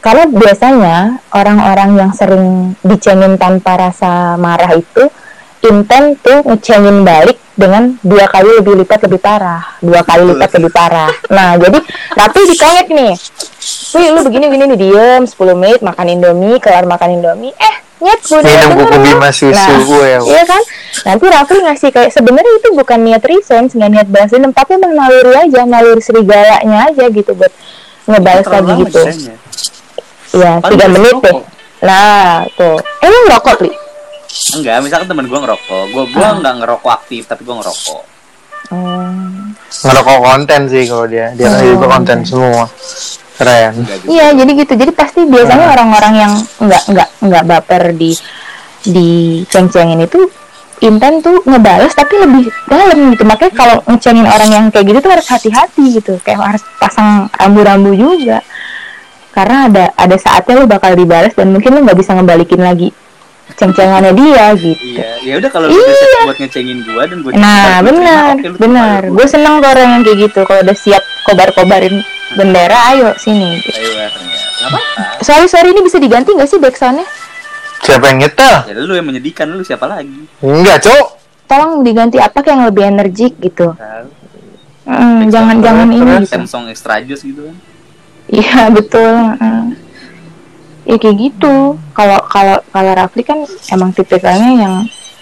karena 0.00 0.24
biasanya 0.32 0.96
orang-orang 1.34 1.90
yang 1.98 2.10
sering 2.14 2.72
dicengin 2.80 3.36
tanpa 3.36 3.76
rasa 3.76 4.38
marah 4.40 4.72
itu 4.72 5.12
intent 5.60 6.16
tuh 6.24 6.40
ngecengin 6.44 7.04
balik 7.04 7.36
dengan 7.52 7.92
dua 8.00 8.24
kali 8.32 8.56
lebih 8.60 8.80
lipat 8.80 9.04
lebih 9.04 9.20
parah 9.20 9.60
dua 9.84 10.00
kali 10.00 10.32
lipat 10.32 10.50
lebih 10.56 10.72
parah 10.72 11.12
nah 11.28 11.56
jadi 11.60 11.78
tapi 12.16 12.38
dikongek 12.48 12.88
nih 12.88 13.14
Wih 13.90 14.06
lu 14.14 14.22
begini 14.22 14.46
begini 14.46 14.64
nih 14.72 14.78
diem 14.78 15.22
10 15.26 15.34
menit 15.58 15.80
makan 15.82 16.06
indomie 16.08 16.56
kelar 16.62 16.86
makan 16.86 17.20
indomie 17.20 17.52
eh 17.58 17.76
nyet 18.00 18.20
gue 18.24 18.38
udah 18.40 18.48
Minum 18.48 18.70
denger 18.72 18.86
buku. 18.88 18.96
Bima 19.04 19.30
susu 19.34 19.52
nah, 19.52 19.78
gue 19.84 20.06
ya. 20.08 20.18
iya 20.24 20.42
kan 20.48 20.62
nanti 21.04 21.24
Raffi 21.28 21.56
ngasih 21.60 21.90
kayak 21.92 22.10
sebenarnya 22.14 22.52
itu 22.56 22.68
bukan 22.72 22.98
niat 23.04 23.20
revenge 23.20 23.76
nggak 23.76 23.90
niat 23.92 24.08
balas 24.08 24.30
dendam 24.32 24.52
tapi 24.56 24.80
emang 24.80 24.96
naluri 24.96 25.32
aja 25.36 25.60
naluri 25.68 26.00
serigalanya 26.00 26.88
aja 26.88 27.04
gitu 27.12 27.30
buat 27.36 27.52
ngebalas 28.08 28.46
lagi 28.48 28.72
gitu 28.88 29.00
jedanya. 29.04 29.34
Iya, 30.30 30.52
Paling 30.62 30.78
tiga 30.78 30.86
menit 30.86 31.14
deh. 31.18 31.34
rokok. 31.34 31.42
Nah, 31.82 32.46
tuh. 32.54 32.78
Emang 33.02 33.22
ngerokok, 33.26 33.54
Pri? 33.58 33.70
Enggak 34.52 34.76
misalkan 34.80 35.06
temen 35.06 35.26
gue 35.26 35.38
ngerokok 35.38 35.82
gue 35.88 36.04
gue 36.08 36.26
nggak 36.40 36.54
ngerokok 36.58 36.90
aktif 36.92 37.22
tapi 37.24 37.42
gue 37.42 37.56
ngerokok 37.56 38.02
Hmm. 38.70 39.50
Ngerokok 39.82 40.18
konten 40.22 40.70
sih 40.70 40.86
kalau 40.86 41.02
dia. 41.02 41.34
Dia 41.34 41.50
Oh, 41.50 41.58
juga 41.74 41.90
konten 41.90 42.22
semua. 42.22 42.70
Keren. 43.34 43.82
Iya, 44.06 44.30
jadi 44.30 44.50
gitu. 44.52 44.72
Jadi 44.78 44.92
pasti 44.94 45.26
biasanya 45.26 45.66
Ah. 45.66 45.74
orang-orang 45.74 46.14
yang 46.14 46.32
nggak 46.60 46.82
nggak 46.86 47.08
nggak 47.18 47.44
baper 47.46 47.82
di 47.90 48.14
di 48.80 49.08
ceng-cengin 49.44 50.06
itu 50.06 50.22
intent 50.80 51.18
tuh 51.18 51.42
ngebales 51.42 51.90
tapi 51.92 52.14
lebih 52.14 52.46
dalam 52.64 53.10
gitu. 53.10 53.26
Makanya 53.26 53.52
kalau 53.52 53.76
ngecengin 53.84 54.28
orang 54.28 54.50
yang 54.52 54.64
kayak 54.68 54.86
gitu 54.86 54.98
tuh 55.00 55.12
harus 55.18 55.26
hati-hati 55.26 55.84
gitu. 55.90 56.12
Kayak 56.22 56.38
harus 56.54 56.62
pasang 56.78 57.26
rambu-rambu 57.32 57.90
juga. 57.92 58.46
karena 59.30 59.66
ada 59.66 59.84
ada 59.94 60.14
saatnya 60.14 60.58
lu 60.58 60.66
bakal 60.66 60.90
dibalas 60.92 61.30
dan 61.32 61.50
mungkin 61.50 61.70
lu 61.70 61.82
nggak 61.82 61.94
bisa 61.96 62.14
ngebalikin 62.14 62.58
lagi 62.60 62.90
ceng-cengannya 63.56 64.12
dia 64.14 64.52
gitu 64.54 64.78
Iya, 64.80 65.08
ya 65.22 65.34
udah 65.40 65.50
kalau 65.50 65.66
lu 65.70 65.74
udah 65.74 65.96
siap 65.96 66.20
buat 66.26 66.38
ngecengin 66.38 66.78
gua 66.86 67.02
dan 67.08 67.18
gua 67.24 67.30
Nah, 67.34 67.80
benar, 67.80 68.34
benar. 68.58 69.00
Gue 69.08 69.26
seneng 69.26 69.58
tuh 69.64 69.68
orang 69.70 69.88
yang 69.98 70.02
kayak 70.06 70.18
gitu. 70.28 70.40
Kalau 70.44 70.60
udah 70.62 70.76
siap 70.76 71.02
kobar-kobarin 71.24 72.02
bendera, 72.34 72.78
ayo 72.94 73.14
sini. 73.16 73.58
Ayo 73.58 73.90
bareng 73.96 74.26
ya. 74.28 74.40
Apa-apa. 74.70 75.02
Sorry, 75.24 75.46
sorry, 75.48 75.72
ini 75.72 75.80
bisa 75.80 75.96
diganti 75.96 76.36
nggak 76.36 76.48
sih 76.48 76.58
backsoundnya? 76.60 77.06
Siapa 77.80 78.12
yang 78.12 78.18
nyetel? 78.20 78.54
Ya 78.68 78.72
lu 78.76 78.92
yang 78.92 79.08
menyedihkan 79.08 79.48
lu 79.48 79.64
siapa 79.64 79.88
lagi? 79.88 80.28
Enggak, 80.44 80.84
Cok. 80.84 81.06
Tolong 81.48 81.80
diganti 81.82 82.20
apa 82.20 82.44
yang 82.44 82.68
lebih 82.68 82.84
energik 82.86 83.34
gitu. 83.40 83.72
Hmm, 84.84 85.26
jangan 85.30 85.62
jangan 85.64 85.86
ini 85.90 86.24
gitu. 86.24 86.34
Samsung 86.34 86.68
extra 86.68 87.00
jus 87.00 87.24
gitu 87.24 87.46
kan. 87.46 87.56
Iya 88.30 88.70
betul. 88.70 89.10
hmm. 89.38 89.89
Ya 90.88 90.96
kayak 90.96 91.16
gitu. 91.18 91.76
Kalau 91.92 92.18
kalau 92.28 92.56
kalau 92.72 92.92
Rafli 92.96 93.22
kan 93.24 93.44
emang 93.72 93.90
tipikalnya 93.92 94.50
yang 94.56 94.74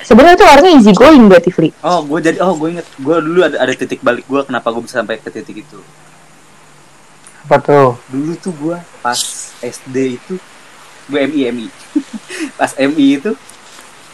sebenarnya 0.04 0.38
tuh 0.38 0.48
orangnya 0.48 0.72
easy 0.78 0.92
going 0.94 1.26
berarti 1.26 1.50
Fli. 1.52 1.70
Oh, 1.84 2.00
gue 2.06 2.18
jadi 2.22 2.38
oh 2.40 2.54
gue 2.56 2.78
inget 2.78 2.86
gue 2.96 3.16
dulu 3.20 3.40
ada 3.44 3.56
ada 3.60 3.72
titik 3.74 4.00
balik 4.00 4.24
gue 4.24 4.40
kenapa 4.46 4.70
gue 4.72 4.82
bisa 4.82 5.02
sampai 5.02 5.18
ke 5.18 5.28
titik 5.28 5.66
itu. 5.66 5.78
Apa 7.48 7.56
tuh? 7.60 7.90
Dulu 8.08 8.32
tuh 8.38 8.52
gue 8.54 8.76
pas 9.04 9.18
SD 9.60 10.20
itu 10.20 10.34
gue 11.08 11.18
MI 11.28 11.40
MI. 11.52 11.66
pas 12.60 12.72
MI 12.76 13.06
itu 13.20 13.32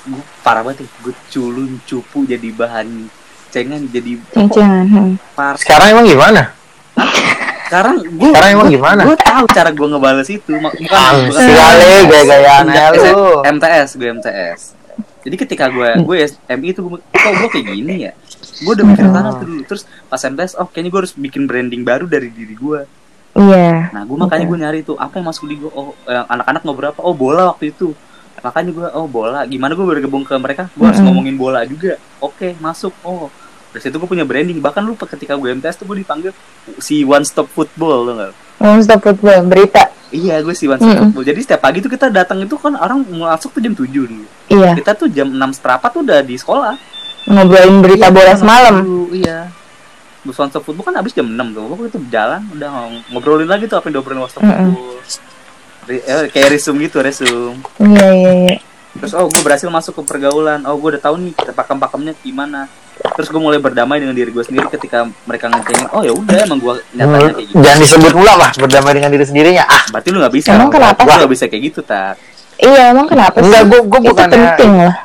gue 0.05 0.24
parah 0.45 0.61
banget 0.61 0.84
gue 1.01 1.14
culun 1.32 1.80
cupu 1.88 2.28
jadi 2.28 2.49
bahan 2.53 3.09
cengan 3.49 3.80
jadi 3.88 4.18
Ceng-cengan. 4.34 4.84
hmm. 4.90 5.12
par 5.38 5.55
Sekarang 5.57 5.95
emang 5.95 6.07
gimana? 6.11 6.42
sekarang 7.75 7.95
gue 8.01 8.29
Sekarang 8.31 8.51
emang 8.53 8.68
gimana? 8.70 9.03
gue 9.03 9.16
tahu 9.18 9.45
cara 9.49 9.70
gue 9.70 9.87
ngebales 9.89 10.29
itu. 10.29 10.53
Bukan 10.55 11.14
sekali 11.29 11.89
gaya-gayaan 12.07 12.64
Enggak, 12.64 12.89
lu. 13.03 13.43
MTS 13.45 13.89
gue 13.95 14.09
MTS 14.12 14.61
jadi 15.20 15.37
ketika 15.37 15.64
gue 15.66 15.89
gue 15.99 16.16
MI 16.53 16.68
itu 16.70 16.81
gue 16.81 17.01
kok 17.01 17.33
gue 17.35 17.49
kayak 17.51 17.66
gini 17.66 17.95
ya? 17.99 18.12
Gue 18.61 18.72
udah 18.72 18.87
mikir 18.87 19.05
Hmm. 19.05 19.16
banget 19.16 19.35
dulu 19.41 19.61
terus 19.64 19.83
pas 20.05 20.20
MTS 20.20 20.55
oh 20.55 20.68
kayaknya 20.68 20.91
gue 20.91 21.01
harus 21.01 21.14
bikin 21.14 21.43
branding 21.45 21.83
baru 21.83 22.05
dari 22.05 22.29
diri 22.29 22.55
gue 22.55 22.81
Iya. 23.35 23.91
nah 23.91 24.05
gue 24.05 24.14
makanya 24.14 24.45
gue 24.45 24.59
nyari 24.61 24.81
tuh 24.81 24.95
apa 24.95 25.18
yang 25.18 25.27
masuk 25.27 25.51
di 25.51 25.57
gue 25.57 25.66
oh 25.68 25.91
eh, 26.05 26.25
anak-anak 26.25 26.62
ngobrol 26.62 26.89
apa 26.89 27.01
oh 27.01 27.11
bola 27.12 27.51
waktu 27.51 27.72
itu. 27.72 27.91
Makanya 28.39 28.70
gue 28.70 28.87
oh 28.93 29.09
bola. 29.09 29.43
Gimana 29.43 29.72
gue 29.72 29.83
bergabung 29.83 30.22
ke 30.22 30.37
mereka? 30.37 30.68
Gue 30.70 30.85
harus 30.85 31.01
Mm-mm. 31.01 31.09
ngomongin 31.09 31.35
bola 31.35 31.64
juga. 31.64 31.97
Oke 32.20 32.55
masuk. 32.61 32.93
Oh 33.01 33.33
dari 33.75 33.83
situ 33.83 33.97
gue 33.97 34.07
punya 34.07 34.22
branding 34.22 34.62
bahkan 34.62 34.81
lupa 34.81 35.03
ketika 35.05 35.35
gue 35.35 35.51
MTS 35.51 35.77
tuh 35.77 35.85
gue 35.85 35.99
dipanggil 35.99 36.31
si 36.79 37.03
one 37.03 37.22
stop 37.22 37.51
football 37.51 38.07
lo 38.07 38.12
nggak 38.14 38.33
Monster 38.55 38.97
football 38.97 39.45
berita. 39.45 39.83
Iya, 40.09 40.39
gue 40.39 40.55
si 40.55 40.64
one 40.64 40.79
stop 40.79 40.87
Mm-mm. 40.89 41.11
football. 41.11 41.27
Jadi 41.27 41.41
setiap 41.43 41.61
pagi 41.61 41.83
tuh 41.83 41.91
kita 41.91 42.07
datang 42.07 42.39
itu 42.39 42.55
kan 42.55 42.79
orang 42.79 43.03
mau 43.11 43.27
masuk 43.27 43.51
tuh 43.51 43.61
jam 43.61 43.75
7 43.75 43.83
dulu. 43.85 44.25
Iya. 44.47 44.72
Kita 44.72 44.95
tuh 44.95 45.11
jam 45.11 45.27
6 45.27 45.59
seperempat 45.59 45.91
tuh 45.91 46.01
udah 46.01 46.22
di 46.22 46.39
sekolah. 46.39 46.79
Ngobrolin 47.27 47.83
berita 47.83 48.09
Iya, 48.09 48.14
bola 48.14 48.33
semalam. 48.33 48.75
Iya. 49.11 49.51
Bus 50.22 50.39
one 50.39 50.49
stop 50.49 50.62
football 50.62 50.87
kan 50.87 50.95
habis 50.95 51.11
jam 51.11 51.27
6 51.27 51.35
tuh. 51.51 51.66
Gue 51.66 51.87
itu 51.89 51.99
jalan 52.09 52.41
udah 52.49 52.68
ng- 52.87 53.11
ngobrolin 53.11 53.51
lagi 53.51 53.66
tuh 53.66 53.75
apa 53.75 53.91
yang 53.91 53.99
diobrolin 53.99 54.22
one 54.22 54.31
stop 54.31 54.43
Mm-mm. 54.45 54.70
football. 54.70 55.03
Re- 55.85 56.05
eh, 56.07 56.25
kayak 56.31 56.49
resume 56.49 56.79
gitu, 56.81 56.99
resume. 57.01 57.59
Iya 57.77 58.07
iya 58.14 58.33
iya. 58.47 58.57
Terus 58.95 59.12
oh 59.12 59.26
gue 59.26 59.42
berhasil 59.42 59.66
masuk 59.66 59.99
ke 59.99 60.03
pergaulan. 60.07 60.62
Oh 60.64 60.76
gue 60.76 60.95
udah 60.95 61.03
tahu 61.03 61.16
nih 61.18 61.32
pakem-pakemnya 61.34 62.14
gimana. 62.18 62.70
Terus 62.95 63.26
gue 63.26 63.38
mulai 63.38 63.59
berdamai 63.59 63.99
dengan 63.99 64.14
diri 64.14 64.30
gue 64.30 64.40
sendiri 64.40 64.70
ketika 64.70 65.03
mereka 65.24 65.51
ngecengin. 65.51 65.90
Oh 65.90 66.01
ya 66.01 66.11
udah 66.11 66.36
emang 66.40 66.59
gue 66.59 66.74
nyatanya 66.95 67.30
kayak 67.32 67.47
gitu. 67.49 67.59
Jangan 67.59 67.78
disebut 67.80 68.12
pula 68.12 68.32
lah 68.34 68.51
berdamai 68.55 68.92
dengan 68.92 69.11
diri 69.11 69.24
sendirinya. 69.24 69.64
Ah, 69.64 69.82
Berarti 69.90 70.09
lu 70.09 70.18
gak 70.18 70.30
bisa. 70.32 70.49
Emang 70.55 70.70
kenapa 70.70 71.01
Gue 71.01 71.11
sih? 71.11 71.20
gak 71.20 71.32
bisa 71.34 71.45
kayak 71.47 71.62
gitu, 71.64 71.80
tak. 71.82 72.14
Iya 72.55 72.82
emang 72.95 73.07
kenapa 73.07 73.36
sih? 73.36 73.51
Enggak, 73.51 73.62
gua- 73.66 73.84
gua 73.84 73.99
itu 73.99 74.09
bukannya- 74.09 74.38
penting 74.49 74.72
lah. 74.78 74.97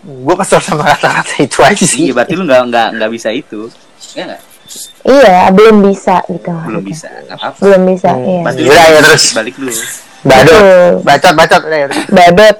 gue 0.00 0.34
kesel 0.40 0.60
sama 0.64 0.84
kata-kata 0.88 1.32
itu 1.44 1.58
aja 1.60 1.84
sih. 1.84 2.08
Iya, 2.08 2.12
berarti 2.16 2.32
lu 2.32 2.48
nggak 2.48 2.60
nggak 2.66 2.88
nggak 2.96 3.10
bisa 3.12 3.28
itu. 3.30 3.68
Ya 4.16 4.22
nggak? 4.24 4.40
Iya 5.04 5.36
belum 5.52 5.76
bisa 5.84 6.16
gitu. 6.24 6.48
Belum 6.48 6.80
bisa. 6.80 7.08
Nggak 7.28 7.36
apa-apa. 7.36 7.58
Belum 7.60 7.82
bisa. 7.84 8.10
Hmm. 8.16 8.24
Iya. 8.24 8.40
Berarti 8.40 8.62
ya, 8.64 9.00
terus. 9.04 9.24
balik 9.36 9.54
dulu. 9.60 9.72
Badut, 10.20 10.62
bacot, 11.00 11.32
bacot. 11.34 11.60
udah, 11.64 11.78
ya. 11.78 11.86
Badut, 12.08 12.56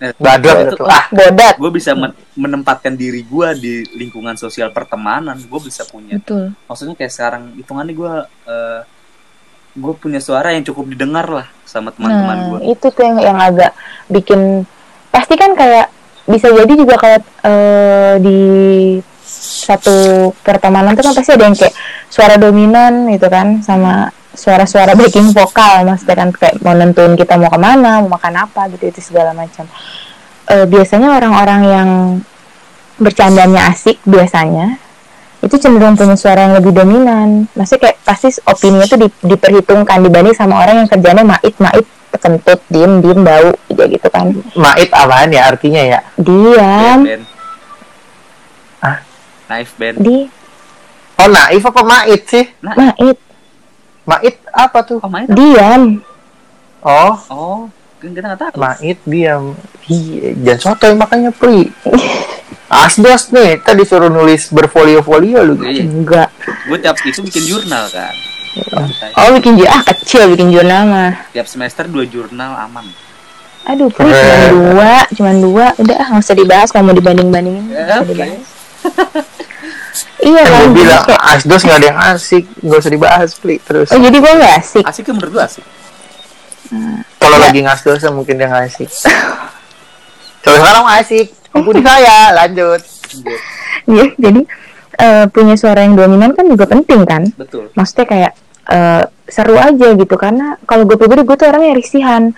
Nah, 0.00 0.16
Badut 0.16 0.56
itu, 0.56 0.80
itu. 0.80 0.84
Ah, 0.88 1.04
bodat. 1.12 1.54
gue 1.60 1.70
bisa 1.70 1.92
men- 1.92 2.16
menempatkan 2.32 2.96
diri 2.96 3.20
gue 3.20 3.48
di 3.54 3.74
lingkungan 3.94 4.32
sosial 4.34 4.72
pertemanan. 4.72 5.36
Gue 5.36 5.60
bisa 5.60 5.84
punya. 5.84 6.16
Betul. 6.16 6.56
Maksudnya 6.64 6.96
kayak 6.96 7.12
sekarang 7.12 7.42
hitungannya 7.54 7.92
gue 7.92 8.14
eh 8.48 8.80
gue 9.70 9.94
punya 9.94 10.18
suara 10.18 10.50
yang 10.50 10.64
cukup 10.64 10.88
didengar 10.88 11.30
lah 11.30 11.46
sama 11.62 11.92
teman-teman 11.92 12.34
Nah, 12.34 12.46
gue. 12.48 12.74
itu 12.74 12.86
tuh 12.90 13.02
yang 13.04 13.18
yang 13.20 13.38
agak 13.38 13.70
bikin 14.08 14.66
pasti 15.12 15.36
kan 15.36 15.54
kayak 15.54 15.92
bisa 16.26 16.48
jadi 16.48 16.72
juga 16.74 16.96
kayak 16.96 17.22
eh, 17.44 18.14
di 18.18 18.40
satu 19.30 19.94
pertemanan 20.42 20.96
tuh 20.96 21.06
kan 21.06 21.14
pasti 21.14 21.30
ada 21.30 21.44
yang 21.44 21.54
kayak 21.54 21.74
suara 22.08 22.34
dominan 22.34 23.06
gitu 23.14 23.30
kan 23.30 23.62
sama 23.62 24.10
suara-suara 24.40 24.96
backing 24.96 25.36
vokal 25.36 25.84
maksudnya 25.84 26.16
kan 26.16 26.28
kayak 26.32 26.56
mau 26.64 26.72
nentuin 26.72 27.12
kita 27.12 27.36
mau 27.36 27.52
ke 27.52 27.60
mana 27.60 28.00
mau 28.00 28.16
makan 28.16 28.34
apa 28.40 28.72
gitu 28.72 28.88
itu 28.88 29.00
segala 29.04 29.36
macam 29.36 29.68
Eh, 30.50 30.66
biasanya 30.66 31.14
orang-orang 31.14 31.60
yang 31.62 31.90
bercandanya 32.98 33.70
asik 33.70 34.02
biasanya 34.02 34.82
itu 35.40 35.54
cenderung 35.56 35.94
punya 35.94 36.18
suara 36.18 36.44
yang 36.44 36.58
lebih 36.58 36.74
dominan. 36.74 37.46
Maksudnya 37.54 37.86
kayak 37.86 37.98
pasti 38.02 38.28
opininya 38.44 38.84
tuh 38.84 38.98
di- 38.98 39.20
diperhitungkan 39.24 40.02
dibanding 40.02 40.34
sama 40.34 40.60
orang 40.60 40.82
yang 40.82 40.88
kerjanya 40.90 41.22
mait 41.22 41.54
mait 41.56 41.86
kentut 42.18 42.60
diem 42.66 42.98
diem 42.98 43.20
bau 43.22 43.54
gitu 43.70 43.82
gitu 43.88 44.08
kan 44.10 44.26
mait 44.52 44.90
apaan 44.90 45.30
ya 45.30 45.48
artinya 45.48 45.82
ya? 45.86 46.00
diam 46.18 46.98
Ben. 47.06 47.22
Ah? 48.82 48.98
Naif 49.48 49.70
Ben. 49.78 49.94
di 49.96 50.26
Oh 51.14 51.28
naif 51.30 51.62
apa 51.62 51.80
mait 51.86 52.22
sih? 52.26 52.44
mait 52.60 53.16
Mait 54.10 54.36
apa 54.50 54.78
tuh? 54.82 54.98
Oh 54.98 55.06
main? 55.06 55.26
diam 55.28 56.02
Oh, 56.80 57.12
Oh, 57.28 57.60
kan 57.98 58.10
kita 58.10 58.26
nggak 58.26 58.40
tahu. 58.42 58.58
mait 58.58 58.98
diam. 59.04 59.52
Iya, 59.86 60.32
jangan 60.56 60.60
sotoy 60.72 60.92
makanya 60.94 61.30
pri. 61.30 61.68
Asdos 62.72 63.28
nih, 63.28 63.58
tadi 63.58 63.82
suruh 63.82 64.08
nulis 64.08 64.48
berfolio-folio 64.48 65.38
lu. 65.44 65.54
Iya, 65.60 65.84
enggak 65.84 66.28
gue 66.64 66.78
tiap 66.78 66.96
itu 67.00 67.20
bikin 67.20 67.44
jurnal 67.44 67.84
kan. 67.86 68.14
oh 69.18 69.28
bikin 69.32 69.54
jurnal 69.54 69.70
ah 69.72 69.82
kecil 69.84 70.26
bikin 70.26 70.50
jurnal 70.50 70.82
mah 70.84 71.12
Tiap 71.30 71.46
semester 71.46 71.86
dua 71.86 72.02
jurnal 72.04 72.50
aman. 72.56 72.82
aduh 73.62 73.86
Pri, 73.86 74.08
cuma 74.08 74.46
dua 74.50 74.92
cuma 75.12 75.30
dua 75.36 75.66
udah 75.76 75.96
ah 75.96 76.06
nggak 76.10 76.24
usah 76.24 76.34
dibahas 76.34 76.68
kalau 76.68 76.88
mau 76.88 76.96
dibanding 76.96 77.28
bandingin 77.28 77.68
Ya, 77.68 78.00
oke. 78.00 78.10
iya 80.20 80.42
Kan 80.42 80.52
gue 80.66 80.70
bilang 80.76 81.02
kayak- 81.02 81.22
Asdos 81.30 81.62
nggak 81.62 81.78
ada 81.78 81.88
yang 81.88 82.00
asik, 82.08 82.44
nggak 82.58 82.78
usah 82.78 82.92
dibahas 82.92 83.30
pri. 83.34 83.56
Terus 83.58 83.88
oh 83.88 83.98
jadi 83.98 84.16
gue 84.16 84.32
nggak 84.34 84.54
asik 84.56 84.84
Asik 84.84 85.02
kan 85.04 85.14
menurut 85.14 85.32
gue 85.32 85.44
asik. 85.44 85.64
kalau 87.16 87.36
lagi 87.36 87.60
ngasdos 87.60 88.02
mungkin 88.10 88.34
dia 88.36 88.46
nggak 88.46 88.64
asik. 88.66 88.90
Kalau 90.40 90.56
sekarang 90.56 90.86
asik, 90.94 91.26
ampuni 91.50 91.82
saya, 91.82 92.32
lanjut. 92.32 92.80
Iya, 93.84 94.06
jadi 94.16 94.40
eh, 94.96 95.24
punya 95.26 95.54
suara 95.54 95.82
yang 95.82 95.92
dominan 95.94 96.30
kan 96.30 96.44
juga 96.44 96.64
penting 96.64 97.02
kan 97.02 97.26
Betul. 97.34 97.68
maksudnya 97.74 98.06
kayak 98.06 98.32
eh, 98.66 99.02
seru 99.26 99.56
aja 99.56 99.88
gitu 99.92 100.14
karena 100.14 100.56
kalau 100.62 100.84
gue 100.84 100.94
pribadi 100.94 101.22
gue 101.22 101.34
tuh 101.34 101.46
orangnya 101.46 101.74
risihan 101.74 102.30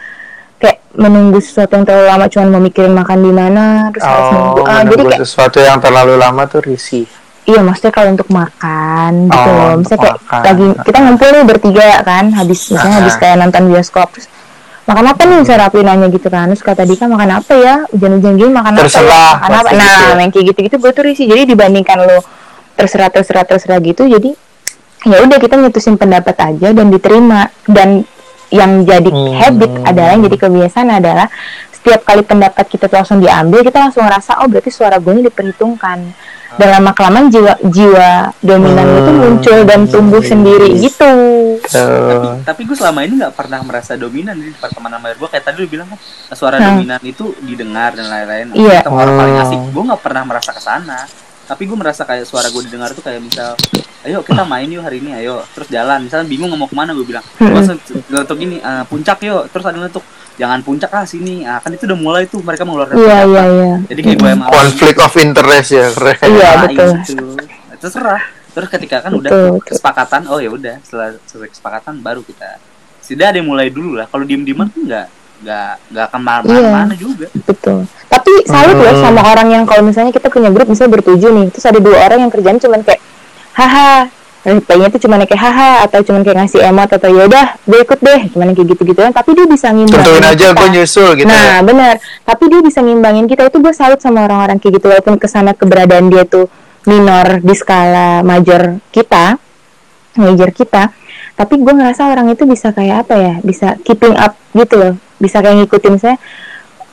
kayak 0.56 0.80
menunggu 0.94 1.38
sesuatu 1.38 1.74
yang 1.74 1.84
terlalu 1.84 2.06
lama 2.08 2.24
cuman 2.26 2.48
mau 2.48 2.60
mikirin 2.60 2.90
makan 2.92 3.18
di 3.20 3.32
mana 3.32 3.64
terus 3.90 4.02
harus 4.02 4.26
nunggu 4.30 4.56
Oh, 4.56 4.64
Ah, 4.64 4.80
jadi 4.80 4.86
menunggu 4.96 5.10
kayak 5.12 5.22
sesuatu 5.24 5.58
yang 5.58 5.78
terlalu 5.78 6.14
lama 6.16 6.42
tuh 6.44 6.60
risih. 6.60 7.06
Iya 7.45 7.61
maksudnya 7.61 7.90
kalau 7.90 8.09
untuk 8.11 8.28
makan 8.28 9.26
gitu 9.26 9.38
Oh, 9.43 9.57
loh 9.68 9.74
misalnya 9.76 10.01
kayak 10.01 10.16
makan. 10.20 10.40
lagi 10.43 10.66
kita 10.80 10.99
ngumpul 11.01 11.28
nih 11.28 11.45
bertiga 11.45 11.86
kan 12.03 12.24
habis 12.32 12.61
misalnya 12.66 12.93
Ah. 12.93 13.01
habis 13.01 13.14
kayak 13.16 13.36
nonton 13.36 13.62
bioskop 13.66 14.09
terus 14.11 14.26
makan 14.82 15.05
apa 15.07 15.20
nih 15.22 15.36
misalnya 15.38 15.61
Rapli 15.62 15.82
nanya 15.82 16.07
gitu 16.09 16.26
kan 16.26 16.47
terus 16.49 16.61
kata 16.61 16.82
Dika 16.82 17.05
makan 17.05 17.30
apa 17.36 17.53
ya 17.57 17.74
hujan-hujan 17.88 18.34
gini 18.36 18.51
makan 18.51 18.72
apa 18.72 18.80
ya 18.80 18.86
Terserah, 18.88 19.32
makan 19.36 19.51
apa 19.53 19.68
nah 19.70 19.86
gitu 19.88 20.03
ya. 20.05 20.14
yang 20.16 20.30
kayak 20.30 20.45
gitu-gitu 20.49 20.76
gue 20.76 20.90
tuh 20.93 21.03
risih 21.05 21.26
jadi 21.26 21.43
dibandingkan 21.45 21.99
lo 22.01 22.18
terserah 22.72 23.09
terserah 23.09 23.45
terserah 23.45 23.78
gitu 23.80 24.03
jadi 24.05 24.30
ya 25.03 25.18
udah 25.20 25.36
kita 25.36 25.55
nyetusin 25.57 25.95
pendapat 25.95 26.34
aja 26.36 26.68
dan 26.70 26.86
diterima 26.88 27.51
dan 27.64 28.07
yang 28.49 28.82
jadi 28.82 29.09
Hmm. 29.09 29.34
habit 29.34 29.70
adalah 29.82 30.11
yang 30.12 30.22
jadi 30.24 30.36
kebiasaan 30.38 30.88
adalah 30.93 31.26
setiap 31.72 32.05
kali 32.05 32.22
pendapat 32.22 32.64
kita 32.64 32.84
tuh 32.84 32.97
langsung 32.97 33.18
diambil 33.18 33.61
kita 33.61 33.80
langsung 33.80 34.03
ngerasa 34.03 34.38
oh 34.38 34.47
berarti 34.47 34.68
suara 34.68 34.97
gue 34.97 35.11
ini 35.11 35.22
diperhitungkan 35.24 35.99
dan 36.53 36.68
lama 36.70 36.90
kelamaan 36.92 37.26
jiwa 37.28 37.55
jiwa 37.62 38.11
dominan 38.38 38.86
itu 38.92 39.11
Hmm. 39.11 39.20
muncul 39.22 39.59
dan 39.62 39.80
tumbuh 39.84 40.20
sendiri 40.20 40.68
gitu 40.76 41.12
Tuh. 41.62 42.42
Tapi 42.42 42.61
gue 42.64 42.74
selama 42.74 43.03
ini 43.03 43.22
nggak 43.22 43.32
pernah 43.32 43.62
merasa 43.62 43.94
dominan 43.94 44.34
di 44.34 44.50
pertemanan 44.53 44.98
sama 44.98 45.14
gue. 45.14 45.28
Kayak 45.30 45.44
tadi 45.46 45.57
lu 45.59 45.68
bilang 45.68 45.88
kan 45.88 45.98
suara 46.32 46.59
Hmm. 46.59 46.66
dominan 46.74 47.00
itu 47.03 47.32
didengar 47.40 47.94
dan 47.94 48.07
lain-lain. 48.07 48.46
Iya. 48.53 48.82
Kita 48.82 48.90
orang 48.90 49.14
paling 49.14 49.36
Hmm. 49.36 49.44
asik. 49.46 49.61
Gue 49.70 49.82
nggak 49.86 50.03
pernah 50.03 50.22
merasa 50.26 50.50
ke 50.50 50.61
sana. 50.61 50.98
Tapi 51.53 51.68
gue 51.68 51.76
merasa 51.76 52.03
kayak 52.03 52.24
suara 52.24 52.48
gue 52.48 52.62
didengar 52.64 52.88
tuh 52.90 53.05
kayak 53.05 53.20
misal 53.20 53.53
ayo 54.03 54.24
kita 54.24 54.42
main 54.42 54.64
yuk 54.66 54.80
hari 54.80 54.98
ini 54.98 55.12
ayo 55.14 55.44
terus 55.53 55.68
jalan 55.68 56.00
misalnya 56.03 56.24
bingung 56.24 56.48
mau 56.50 56.64
ke 56.64 56.72
mana 56.72 56.90
gue 56.90 57.05
bilang 57.05 57.20
gue 58.09 58.18
untuk 58.18 58.36
gini 58.36 58.57
"Eh, 58.57 58.84
puncak 58.88 59.20
yuk 59.20 59.53
terus 59.53 59.62
ada 59.62 59.76
yang 59.76 59.92
tuh 59.92 60.00
jangan 60.32 60.64
puncak 60.64 60.88
ah 60.88 61.05
sini 61.05 61.44
ah, 61.44 61.61
kan 61.61 61.68
itu 61.70 61.84
udah 61.84 61.94
mulai 61.94 62.24
tuh 62.24 62.40
mereka 62.40 62.64
mengeluarkan 62.64 62.96
pendapat. 62.96 63.28
iya 63.28 63.42
iya. 63.46 63.72
jadi 63.84 64.00
kayak 64.00 64.16
gue 64.16 64.30
emang 64.32 64.48
konflik 64.48 64.96
of 64.96 65.12
interest 65.14 65.68
ya 65.70 65.86
keren 65.92 66.16
Iya, 66.24 66.48
Ah, 66.48 66.64
betul. 66.64 66.90
itu. 67.05 67.26
terserah 67.76 68.22
terus 68.53 68.68
ketika 68.68 68.96
kan 69.00 69.12
udah 69.12 69.28
Betul, 69.28 69.48
betul. 69.53 69.64
kesepakatan 69.68 70.20
oh 70.32 70.40
ya 70.40 70.48
udah 70.48 70.74
setelah 70.80 71.20
selesai 71.24 71.53
kesepakatan 71.53 72.00
baru 72.00 72.24
kita 72.24 72.57
sudah 73.05 73.28
ada 73.28 73.36
yang 73.36 73.48
mulai 73.48 73.68
dulu 73.68 74.00
lah 74.00 74.09
kalau 74.09 74.24
diem 74.24 74.40
dieman 74.40 74.72
tuh 74.72 74.88
nggak 75.43 75.72
nggak 75.90 76.05
akan 76.07 76.20
Iya. 76.47 76.70
mana 76.70 76.95
juga 76.95 77.26
Betul. 77.43 77.78
Tapi 78.07 78.32
salut 78.45 78.76
loh 78.76 78.93
Hmm. 78.93 79.03
sama 79.03 79.22
orang 79.26 79.49
yang 79.51 79.64
kalau 79.64 79.82
misalnya 79.82 80.11
kita 80.11 80.28
punya 80.28 80.49
grup 80.49 80.66
misalnya 80.66 80.93
bertujuh 80.95 81.30
nih, 81.32 81.47
terus 81.51 81.64
ada 81.64 81.78
dua 81.78 81.99
orang 82.03 82.18
yang 82.20 82.30
kerjaan 82.30 82.57
cuman 82.57 82.80
kayak 82.80 83.01
haha, 83.53 84.07
reply-nya 84.43 84.88
tuh 84.88 85.01
cuman 85.01 85.18
kayak 85.22 85.40
haha 85.40 85.70
atau 85.82 85.99
cuman 86.03 86.20
kayak 86.20 86.36
ngasih 86.38 86.61
emot 86.62 86.88
atau 86.88 87.09
yaudah 87.09 87.57
gue 87.59 87.78
ikut 87.80 87.99
deh, 87.99 88.20
cuman 88.30 88.47
kayak 88.53 88.68
gitu-gitu 88.70 89.01
kan. 89.01 89.12
Tapi 89.12 89.30
dia 89.32 89.47
bisa 89.47 89.66
ngimbangin. 89.68 89.99
tentuin 89.99 90.24
aja 90.24 90.47
kita. 90.47 90.57
gue 90.57 90.68
nyusul 90.72 91.11
gitu 91.16 91.26
Nah 91.26 91.43
ya 91.43 91.57
benar, 91.61 91.95
tapi 92.22 92.45
dia 92.47 92.61
bisa 92.61 92.78
ngimbangin 92.80 93.26
kita 93.26 93.43
itu 93.45 93.57
gue 93.59 93.72
salut 93.72 93.99
sama 93.99 94.22
orang-orang 94.22 94.57
kayak 94.57 94.72
gitu 94.76 94.86
walaupun 94.88 95.14
ke 95.16 95.26
sana 95.26 95.53
keberadaan 95.53 96.07
dia 96.07 96.22
tuh 96.22 96.47
minor 96.84 97.38
di 97.38 97.55
skala 97.55 98.20
major 98.20 98.62
kita, 98.88 99.38
major 100.14 100.51
kita, 100.51 100.90
tapi 101.38 101.58
gue 101.58 101.72
ngerasa 101.72 102.12
orang 102.12 102.30
itu 102.32 102.44
bisa 102.44 102.70
kayak 102.70 103.08
apa 103.08 103.14
ya, 103.16 103.34
bisa 103.40 103.80
keeping 103.82 104.14
up 104.14 104.36
gitu 104.52 104.74
loh, 104.76 104.94
bisa 105.16 105.40
kayak 105.40 105.64
ngikutin 105.64 105.96
saya, 105.96 106.16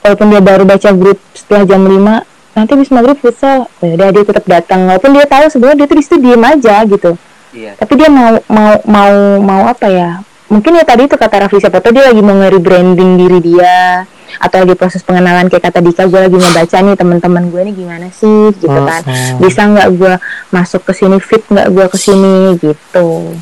walaupun 0.01 0.27
dia 0.31 0.41
baru 0.41 0.63
baca 0.63 0.89
grup 0.95 1.19
setelah 1.35 1.63
jam 1.67 1.83
5 1.83 2.57
nanti 2.57 2.71
habis 2.75 2.91
maghrib 2.91 3.17
futsal, 3.19 3.69
ya 3.79 3.93
udah 3.95 4.09
dia 4.11 4.23
tetap 4.25 4.45
datang. 4.47 4.83
Walaupun 4.89 5.15
dia 5.15 5.23
tahu 5.29 5.47
sebenarnya 5.47 5.77
dia 5.83 5.87
tuh 5.87 5.97
di 5.99 6.03
situ 6.03 6.17
diem 6.19 6.43
aja 6.43 6.75
gitu, 6.83 7.11
iya. 7.55 7.71
Tapi 7.77 7.93
dia 7.95 8.09
mau 8.11 8.35
mau 8.51 8.79
mau 8.83 9.13
mau 9.39 9.61
apa 9.69 9.87
ya? 9.87 10.19
Mungkin 10.49 10.81
ya 10.81 10.83
tadi 10.83 11.05
itu 11.05 11.13
kata 11.13 11.45
Raffi 11.45 11.61
siapa 11.61 11.77
tahu 11.77 11.93
dia 11.93 12.09
lagi 12.09 12.25
mau 12.25 12.33
nge-rebranding 12.33 13.21
diri 13.21 13.37
dia 13.37 14.01
atau 14.41 14.65
lagi 14.65 14.73
proses 14.73 15.05
pengenalan 15.05 15.45
kayak 15.45 15.69
kata 15.69 15.77
Dika 15.77 16.09
gue 16.09 16.25
lagi 16.25 16.37
ngebaca 16.41 16.77
nih 16.81 16.95
teman-teman 16.97 17.43
gue 17.53 17.61
nih 17.69 17.75
gimana 17.77 18.07
sih 18.09 18.49
gitu 18.57 18.65
kan. 18.65 19.05
Bisa 19.37 19.69
nggak 19.69 19.87
gue 19.93 20.13
masuk 20.49 20.89
ke 20.89 20.93
sini 20.97 21.21
fit 21.21 21.45
nggak 21.45 21.69
gue 21.69 21.85
ke 21.85 21.97
sini 22.01 22.57
gitu 22.57 23.37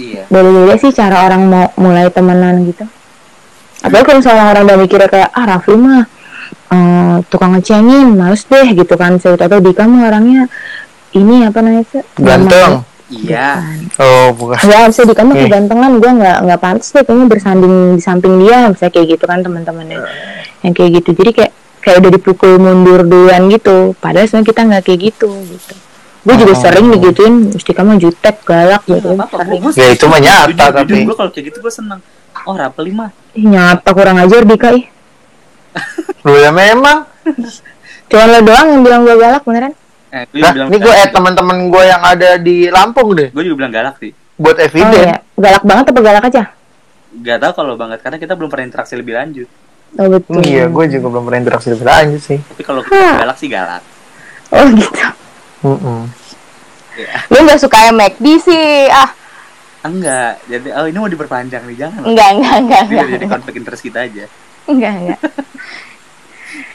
iya. 0.00 0.24
Beda-beda 0.30 0.74
sih 0.78 0.90
cara 0.90 1.26
orang 1.26 1.42
mau 1.46 1.66
mulai 1.78 2.10
temenan 2.10 2.64
gitu. 2.66 2.84
Apalagi 3.84 4.04
kalau 4.08 4.18
misalnya 4.24 4.44
orang 4.48 4.62
udah 4.64 4.78
mikirnya 4.80 5.08
kayak 5.10 5.30
ah 5.30 5.44
Raffi 5.44 5.74
mah 5.76 6.04
eh, 6.72 7.16
tukang 7.28 7.52
ngecengin 7.54 8.16
males 8.16 8.42
deh 8.48 8.66
gitu 8.72 8.94
kan. 8.96 9.20
Saya 9.20 9.36
tahu 9.36 9.60
Dika 9.60 9.84
mah 9.84 10.08
orangnya 10.08 10.48
ini 11.14 11.44
apa 11.46 11.58
namanya 11.60 11.84
tuh 11.88 12.02
ganteng. 12.18 12.82
Iya. 13.12 13.60
oh 14.00 14.32
bukan. 14.32 14.56
Ya 14.64 14.88
bisa 14.88 15.04
di 15.04 15.14
kamu 15.14 15.32
Oke. 15.36 15.40
kegantengan. 15.46 15.92
Gue 16.00 16.10
nggak 16.10 16.38
nggak 16.48 16.60
pantas 16.60 16.88
deh 16.90 17.04
kayaknya 17.04 17.26
bersanding 17.28 17.74
di 17.94 18.02
samping 18.02 18.34
dia 18.40 18.72
bisa 18.72 18.88
kayak 18.88 19.06
gitu 19.14 19.24
kan 19.28 19.44
teman-temannya. 19.44 20.00
Yang 20.64 20.72
kayak 20.72 20.90
gitu. 21.02 21.10
Jadi 21.12 21.30
kayak 21.36 21.52
kayak 21.84 21.96
udah 22.00 22.10
dipukul 22.16 22.52
mundur 22.56 23.04
duluan 23.04 23.52
gitu. 23.52 23.92
Padahal 24.00 24.26
sebenarnya 24.26 24.48
kita 24.48 24.60
nggak 24.64 24.82
kayak 24.88 25.00
gitu 25.12 25.28
gitu 25.52 25.74
gue 26.24 26.34
juga 26.34 26.52
Oh. 26.52 26.58
sering 26.58 26.86
digituin 26.88 27.34
mesti 27.50 27.70
kamu 27.70 28.00
jutek 28.00 28.36
galak 28.42 28.82
Iya, 28.84 28.96
gitu. 28.96 29.08
Gua- 29.12 29.72
Ya, 29.72 29.86
itu 29.90 30.04
mah 30.04 30.18
nyata, 30.18 30.64
tapi. 30.74 31.04
gua 31.04 31.14
kalau 31.14 31.30
kayak 31.30 31.52
gitu 31.52 31.58
gue 31.60 31.68
seneng. 31.70 32.00
Oh 32.42 32.52
rapel 32.52 32.84
lima. 32.86 33.12
Ih, 33.32 33.44
nyata 33.44 33.92
kurang 33.92 34.16
ajar 34.18 34.42
Dika 34.42 34.72
ih. 34.72 34.84
Lu 36.22 36.34
ya 36.34 36.48
memang. 36.48 37.04
Cuman 38.10 38.26
lo 38.26 38.40
doang 38.40 38.66
yang 38.68 38.82
bilang 38.82 39.00
gue 39.02 39.14
galak 39.14 39.42
beneran? 39.42 39.72
Eh, 40.08 40.24
nah 40.36 40.52
ini 40.54 40.76
gue 40.76 40.94
add 40.94 41.10
teman-teman 41.10 41.56
gue 41.66 41.82
yang 41.82 41.98
ada 42.00 42.36
di 42.36 42.68
Lampung 42.68 43.12
deh. 43.12 43.28
Gue 43.28 43.42
juga 43.42 43.56
bilang 43.60 43.72
galak 43.72 43.98
sih. 43.98 44.12
Buat 44.34 44.56
oh 44.56 44.64
evidence 44.64 45.04
iya. 45.04 45.18
Galak 45.34 45.62
banget 45.62 45.84
apa 45.90 46.00
galak 46.00 46.24
aja? 46.24 46.42
Gak 47.14 47.38
tau 47.38 47.52
kalau 47.54 47.74
banget 47.74 47.98
karena 48.00 48.16
kita 48.16 48.32
belum 48.32 48.48
pernah 48.48 48.66
interaksi 48.66 48.94
lebih 48.94 49.14
lanjut. 49.14 49.48
Oh 49.94 50.08
betul. 50.08 50.40
Iya 50.40 50.66
gue 50.66 50.84
juga 50.90 51.06
belum 51.08 51.24
pernah 51.24 51.40
interaksi 51.40 51.68
lebih 51.68 51.84
lanjut 51.84 52.20
sih. 52.20 52.38
Tapi 52.40 52.62
kalau 52.62 52.80
galak 52.82 53.36
sih 53.36 53.48
galak. 53.48 53.82
Oh 54.50 54.64
gitu 54.70 55.02
Mm-mm. 55.64 56.00
Iya. 56.94 57.10
lu 57.26 57.38
nggak 57.42 57.58
suka 57.58 57.90
yang 57.90 57.96
McD 57.98 58.26
sih 58.38 58.86
ah 58.86 59.10
enggak 59.82 60.38
jadi 60.46 60.68
oh 60.78 60.86
ini 60.86 60.98
mau 61.00 61.10
diperpanjang 61.10 61.66
nih 61.66 61.76
jangan 61.82 62.00
enggak 62.06 62.28
enggak 62.38 62.56
enggak 62.62 62.82
ini 62.86 62.92
udah 62.94 63.08
jadi 63.08 63.16
enggak 63.18 63.32
konflik 63.34 63.54
interest 63.58 63.82
kita 63.82 63.98
aja 64.06 64.24
Enggak, 64.64 64.92
enggak. 64.96 65.20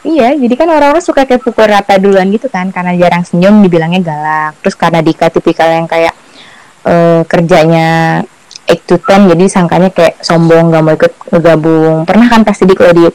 iya, 0.06 0.38
jadi 0.38 0.54
kan 0.54 0.70
orang-orang 0.70 1.02
suka 1.02 1.26
kayak 1.26 1.42
pukul 1.42 1.66
rata 1.66 1.98
duluan 1.98 2.30
gitu 2.30 2.46
kan, 2.46 2.70
karena 2.70 2.94
jarang 2.94 3.26
senyum 3.26 3.66
dibilangnya 3.66 4.02
galak. 4.06 4.54
Terus 4.62 4.78
karena 4.78 5.02
Dika 5.02 5.34
tipikal 5.34 5.74
yang 5.74 5.90
kayak 5.90 6.14
eh, 6.86 7.26
kerjanya 7.26 8.22
8 8.70 8.86
to 8.86 9.02
10, 9.02 9.26
jadi 9.34 9.44
sangkanya 9.50 9.90
kayak 9.90 10.22
sombong, 10.22 10.70
gak 10.70 10.84
mau 10.86 10.94
ikut 10.94 11.14
ngegabung. 11.34 12.06
Pernah 12.06 12.30
kan 12.30 12.46
pasti 12.46 12.70
di 12.70 12.78
kalau 12.78 12.94
di 12.94 13.10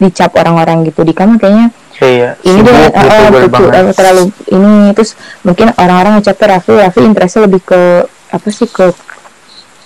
dicap 0.00 0.32
orang-orang 0.40 0.88
gitu, 0.88 1.04
Dika 1.04 1.28
mah 1.28 1.36
kayaknya 1.36 1.68
iya. 2.06 2.30
Ini 2.40 2.58
dia 2.60 2.72
gitu 2.88 3.24
gue 3.28 3.40
betul, 3.44 3.68
banget. 3.68 3.72
eh, 3.76 3.94
terlalu 3.94 4.22
ini 4.48 4.74
terus 4.92 5.10
mungkin 5.42 5.66
orang-orang 5.74 6.12
ngecapnya 6.18 6.46
Raffi 6.56 6.72
Raffi 6.76 7.00
interestnya 7.02 7.40
lebih 7.44 7.60
ke 7.60 7.80
apa 8.30 8.48
sih 8.48 8.68
ke 8.68 8.86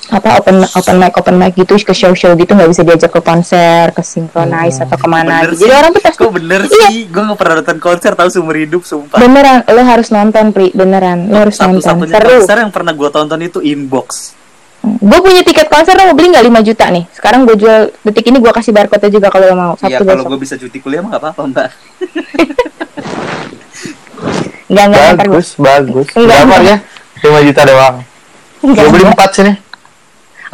apa 0.05 0.37
open 0.37 0.61
open 0.69 0.97
mic 1.01 1.17
open 1.17 1.37
mic 1.41 1.57
gitu 1.57 1.81
ke 1.81 1.97
show 1.97 2.13
show 2.13 2.37
gitu 2.37 2.53
nggak 2.53 2.69
bisa 2.69 2.85
diajak 2.85 3.09
ke 3.09 3.25
konser 3.25 3.89
ke 3.89 4.05
synchronize 4.05 4.77
atau 4.77 5.01
ke 5.01 5.09
mana 5.09 5.41
bener 5.41 5.57
gitu. 5.57 5.65
jadi 5.65 5.73
sih. 5.73 5.79
orang 5.81 5.91
tuh 5.91 6.03
pasti 6.05 6.19
kok 6.21 6.33
bener 6.37 6.61
Iya. 6.61 6.89
sih? 6.93 6.97
Gue 7.09 7.23
gak 7.25 7.39
pernah 7.41 7.55
nonton 7.65 7.79
konser 7.81 8.11
tahu 8.13 8.29
seumur 8.29 8.53
hidup 8.53 8.85
sumpah. 8.85 9.17
Beneran 9.17 9.65
lo 9.65 9.81
harus 9.81 10.09
nonton 10.13 10.53
pri. 10.53 10.77
Beneran 10.77 11.33
lo 11.33 11.37
harus 11.41 11.57
nonton. 11.57 11.81
Satu-satunya 11.81 12.21
seru. 12.21 12.31
konser 12.37 12.57
yang 12.61 12.69
pernah 12.69 12.93
gue 12.93 13.09
tonton 13.09 13.41
itu 13.41 13.59
inbox 13.65 14.37
gue 14.85 15.19
punya 15.25 15.41
tiket 15.41 15.69
konser 15.73 15.97
lo 15.97 16.13
mau 16.13 16.17
beli 16.17 16.29
nggak? 16.37 16.45
5 16.45 16.69
juta 16.69 16.85
nih. 16.93 17.05
Sekarang 17.17 17.49
gue 17.49 17.57
jual 17.57 17.91
detik 18.05 18.29
ini 18.29 18.39
gue 18.39 18.53
kasih 18.53 18.73
barcode 18.77 19.09
juga 19.09 19.33
kalau 19.33 19.47
lo 19.49 19.57
mau 19.57 19.73
Iya 19.81 19.99
kalau 20.05 20.25
gue 20.29 20.41
bisa 20.41 20.61
cuti 20.61 20.79
kuliah 20.81 21.01
mah 21.01 21.17
gak 21.17 21.23
apa-apa 21.25 21.41
mbak. 21.49 21.69
Nggak 24.65 24.85
nggak 24.91 25.03
ntar 25.15 25.27
gue 25.29 25.37
bagus 25.37 25.49
bagus. 25.61 26.07
Enggak, 26.17 26.41
berapa 26.41 26.57
enggak. 26.57 26.81
ya 27.23 27.31
5 27.31 27.47
juta 27.49 27.63
doang. 27.69 27.97
Enggak, 28.65 28.85
gue 28.85 28.93
beli 28.93 29.05
enggak. 29.05 29.29
4 29.31 29.37
sini. 29.37 29.53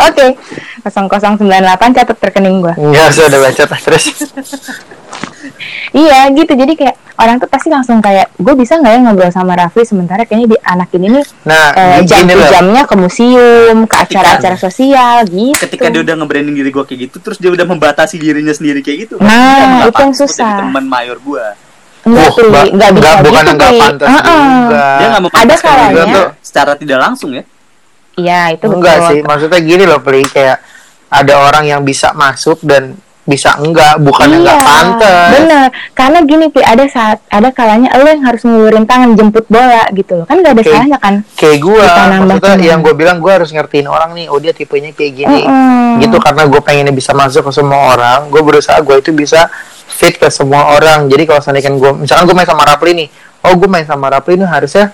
Oke. 0.01 0.26
0098 0.81 1.97
catat 1.97 2.18
rekening 2.18 2.57
gue 2.64 2.74
enggak 2.74 3.05
usah 3.12 3.24
udah 3.31 3.41
baca 3.45 3.62
terus. 3.78 4.05
Iya 5.91 6.31
gitu. 6.31 6.53
Jadi 6.55 6.72
kayak 6.78 6.97
orang 7.21 7.37
tuh 7.37 7.47
pasti 7.47 7.68
langsung 7.68 7.99
kayak 7.99 8.33
gue 8.33 8.55
bisa 8.55 8.75
nggak 8.75 8.91
ya 8.91 8.99
ngobrol 9.01 9.29
sama 9.29 9.53
Raffi 9.53 9.83
sementara 9.83 10.25
kayaknya 10.25 10.49
di 10.49 10.59
anak 10.59 10.89
ini 10.91 11.07
nih 11.12 11.25
nah 11.43 11.66
eh, 11.71 12.01
jam 12.03 12.25
jamnya 12.25 12.83
ke 12.83 12.95
museum 12.95 13.85
ke 13.85 13.97
acara-acara 13.99 14.57
sosial 14.57 15.23
gitu. 15.25 15.61
ketika 15.61 15.87
dia 15.87 16.01
udah 16.01 16.14
nge-branding 16.16 16.55
diri 16.55 16.71
gue 16.71 16.83
kayak 16.83 17.01
gitu 17.07 17.16
terus 17.21 17.37
dia 17.37 17.49
udah 17.49 17.62
membatasi 17.62 18.16
dirinya 18.16 18.51
sendiri 18.51 18.81
kayak 18.81 18.99
gitu 19.05 19.14
Nah, 19.21 19.85
itu 19.85 19.95
yang 19.95 20.16
susah. 20.16 20.64
teman 20.64 20.83
mayor 20.83 21.16
gue 21.18 21.45
Enggak 22.01 22.33
Pri, 22.33 22.49
ba- 22.49 22.64
nggak 22.66 22.91
bisa 22.91 23.05
enggak, 23.05 23.16
bukan 23.21 23.43
gitu 23.43 23.53
enggak 23.53 23.68
Pri. 23.68 23.79
pantas 23.79 24.09
Heeh. 24.09 24.41
juga. 24.41 24.81
dia 24.81 25.05
gak 25.05 25.12
Ada 25.12 25.21
memantaskan 25.21 25.68
diri 25.71 25.85
kalanya. 25.93 26.25
secara 26.41 26.73
tidak 26.75 26.99
langsung 26.99 27.31
ya 27.31 27.45
Iya 28.12 28.41
itu 28.51 28.64
enggak 28.66 28.97
betul. 28.97 29.09
sih 29.09 29.18
maksudnya 29.23 29.61
gini 29.61 29.85
loh 29.85 30.01
Pri 30.01 30.23
kayak 30.25 30.59
ada 31.07 31.35
orang 31.39 31.64
yang 31.66 31.81
bisa 31.83 32.11
masuk 32.12 32.57
dan 32.62 32.97
bisa 33.21 33.53
enggak 33.61 34.01
bukan 34.01 34.27
iya, 34.27 34.37
enggak 34.41 34.59
pantas 34.59 35.31
bener. 35.31 35.68
Karena 35.93 36.18
gini 36.25 36.47
Pi, 36.49 36.64
ada 36.64 36.83
saat 36.89 37.21
ada 37.29 37.53
kalanya 37.53 37.93
lo 37.95 38.09
yang 38.09 38.25
harus 38.25 38.43
ngulurin 38.43 38.89
tangan 38.89 39.12
jemput 39.12 39.45
bola 39.47 39.85
gitu 39.93 40.18
loh. 40.18 40.27
Kan 40.27 40.41
gak 40.41 40.57
ada 40.57 40.62
Oke. 40.64 40.73
salahnya 40.73 40.99
kan. 40.99 41.14
kayak 41.37 41.59
gue 41.61 41.85
maksudnya 42.27 42.57
yang 42.59 42.81
gue 42.81 42.95
bilang 42.97 43.16
gue 43.21 43.31
harus 43.31 43.53
ngertiin 43.53 43.87
orang 43.87 44.11
nih 44.12 44.27
oh 44.27 44.41
dia 44.41 44.51
tipenya 44.51 44.91
kayak 44.91 45.12
gini 45.14 45.41
Mm-mm. 45.45 46.01
gitu 46.01 46.16
karena 46.16 46.43
gue 46.49 46.61
pengennya 46.61 46.91
bisa 46.91 47.12
masuk 47.12 47.47
ke 47.47 47.53
semua 47.53 47.93
orang 47.93 48.29
gue 48.29 48.41
berusaha 48.41 48.81
gue 48.81 48.97
itu 48.99 49.12
bisa 49.12 49.47
fit 49.87 50.16
ke 50.16 50.27
semua 50.33 50.73
orang 50.73 51.07
jadi 51.07 51.29
kalau 51.29 51.45
seandainya 51.45 51.68
kan 51.68 51.75
gue 51.77 51.91
misalkan 52.01 52.25
gue 52.25 52.35
main 52.35 52.49
sama 52.49 52.64
Rapli 52.64 52.93
nih 52.97 53.09
oh 53.43 53.53
gue 53.53 53.68
main 53.68 53.85
sama 53.85 54.07
Rapli 54.09 54.41
nih 54.41 54.49
harusnya 54.49 54.85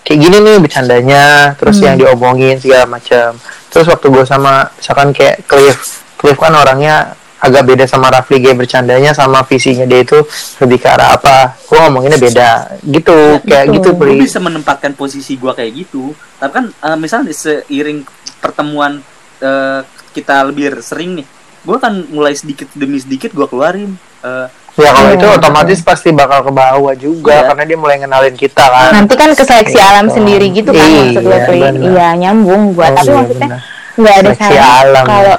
kayak 0.00 0.18
gini 0.20 0.36
nih 0.38 0.56
bercandanya 0.62 1.24
terus 1.58 1.76
Hmm. 1.78 1.86
yang 1.90 1.96
diomongin 1.98 2.54
segala 2.56 2.86
macam 2.86 3.34
terus 3.68 3.86
waktu 3.88 4.06
gue 4.08 4.24
sama 4.24 4.70
misalkan 4.72 5.10
kayak 5.10 5.42
Cliff 5.44 5.78
Cliff 6.14 6.38
kan 6.38 6.54
orangnya 6.54 7.18
agak 7.44 7.62
beda 7.62 7.84
sama 7.84 8.08
Rafli 8.08 8.40
kayak 8.40 8.56
bercandanya 8.58 9.12
sama 9.12 9.44
visinya 9.44 9.84
dia 9.84 10.00
itu 10.00 10.16
lebih 10.58 10.78
ke 10.78 10.88
arah 10.88 11.12
apa 11.12 11.60
gue 11.60 11.76
ngomonginnya 11.76 12.16
beda 12.16 12.48
gitu 12.82 13.44
kayak 13.44 13.68
betul. 13.68 13.74
gitu 13.76 13.88
gue 13.92 14.00
Pri 14.00 14.12
bisa 14.18 14.40
menempatkan 14.40 14.92
posisi 14.92 15.36
gue 15.36 15.52
kayak 15.52 15.72
gitu 15.76 16.10
tapi 16.34 16.52
kan 16.52 16.64
eh, 16.72 16.96
misalnya 16.96 17.30
seiring 17.30 18.00
pertemuan 18.38 19.04
eh, 19.38 19.80
kita 20.10 20.40
lebih 20.44 20.80
sering 20.80 21.20
nih 21.20 21.26
gue 21.60 21.76
kan 21.76 21.92
mulai 22.08 22.32
sedikit 22.32 22.72
demi 22.72 22.96
sedikit 22.96 23.30
gue 23.30 23.44
keluarin 23.44 23.92
eh, 24.20 24.48
Ya 24.74 24.90
kalau 24.90 25.06
Iya, 25.06 25.14
itu 25.14 25.22
betul. 25.22 25.38
otomatis 25.38 25.78
pasti 25.86 26.10
bakal 26.10 26.42
ke 26.42 26.50
bawah 26.50 26.94
juga 26.98 27.30
Iya. 27.30 27.46
karena 27.46 27.62
dia 27.62 27.78
mulai 27.78 27.94
ngenalin 27.94 28.34
kita 28.34 28.58
kan. 28.66 28.90
Nanti 28.90 29.14
kan 29.14 29.30
ke 29.30 29.46
seleksi 29.46 29.78
alam 29.78 30.10
Gitu. 30.10 30.18
sendiri 30.18 30.46
gitu 30.50 30.74
kan 30.74 30.82
Iya, 30.82 31.02
maksud 31.14 31.22
gue. 31.22 31.70
Iya 31.94 32.08
nyambung 32.18 32.62
gua. 32.74 32.82
Oh, 32.84 32.90
Tapi 32.90 33.06
iya, 33.06 33.14
maksudnya 33.14 33.48
nggak 33.94 34.14
ada 34.18 34.30
Seleksi 34.34 34.56
alam. 34.58 35.04
kalau 35.06 35.36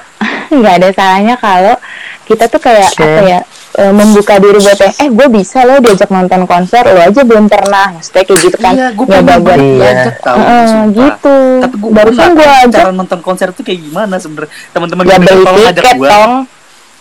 nggak 0.49 0.75
ada 0.79 0.89
salahnya 0.91 1.35
kalau 1.35 1.75
kita 2.25 2.45
tuh 2.47 2.57
kayak 2.57 2.89
Oke. 2.89 3.05
apa 3.05 3.21
ya 3.21 3.39
eh, 3.75 3.91
membuka 3.91 4.39
diri 4.39 4.57
buat 4.57 4.79
yang 4.79 4.95
eh 4.97 5.09
gue 5.11 5.27
bisa 5.29 5.61
loh 5.61 5.77
diajak 5.77 6.09
nonton 6.09 6.41
konser 6.45 6.81
lo 6.81 6.97
aja 6.97 7.21
belum 7.21 7.45
pernah. 7.45 7.93
Maksudnya 7.93 8.23
kayak 8.23 8.39
gitu 8.41 8.57
kan. 8.57 8.73
Iya, 8.73 8.87
gue 8.93 9.05
nyoba 9.05 9.19
pengen 9.21 9.43
buat 9.43 9.59
Iya. 9.59 9.75
diajak 9.77 10.15
tahu 10.23 10.39
sumpah. 10.39 10.85
gitu. 10.89 11.37
Tapi 11.61 11.75
gue 11.75 11.91
barusan 11.91 12.29
gue 12.33 12.47
ajak. 12.65 12.81
cara 12.81 12.91
nonton 12.91 13.19
konser 13.21 13.47
tuh 13.51 13.61
kayak 13.61 13.79
gimana 13.83 14.15
sebenarnya 14.17 14.49
teman-teman 14.71 15.03
ya 15.05 15.17
gue 15.17 15.35
beli 15.37 15.63
tiket 15.69 15.95
gue 15.95 16.09
tong 16.09 16.33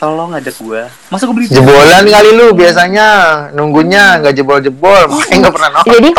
tolong 0.05 0.31
ajak 0.37 0.57
gue 0.61 0.83
masa 1.09 1.23
gue 1.25 1.35
beli 1.35 1.49
Jebolan 1.49 2.05
kali 2.05 2.31
lu 2.37 2.53
biasanya. 2.53 3.09
Nunggunya 3.57 4.21
nggak 4.21 4.35
jebol-jebol, 4.37 5.09
makanya 5.09 5.39
nggak 5.49 5.55
pernah 5.57 5.71
nonton. 5.73 5.89
Jadi, 5.97 6.11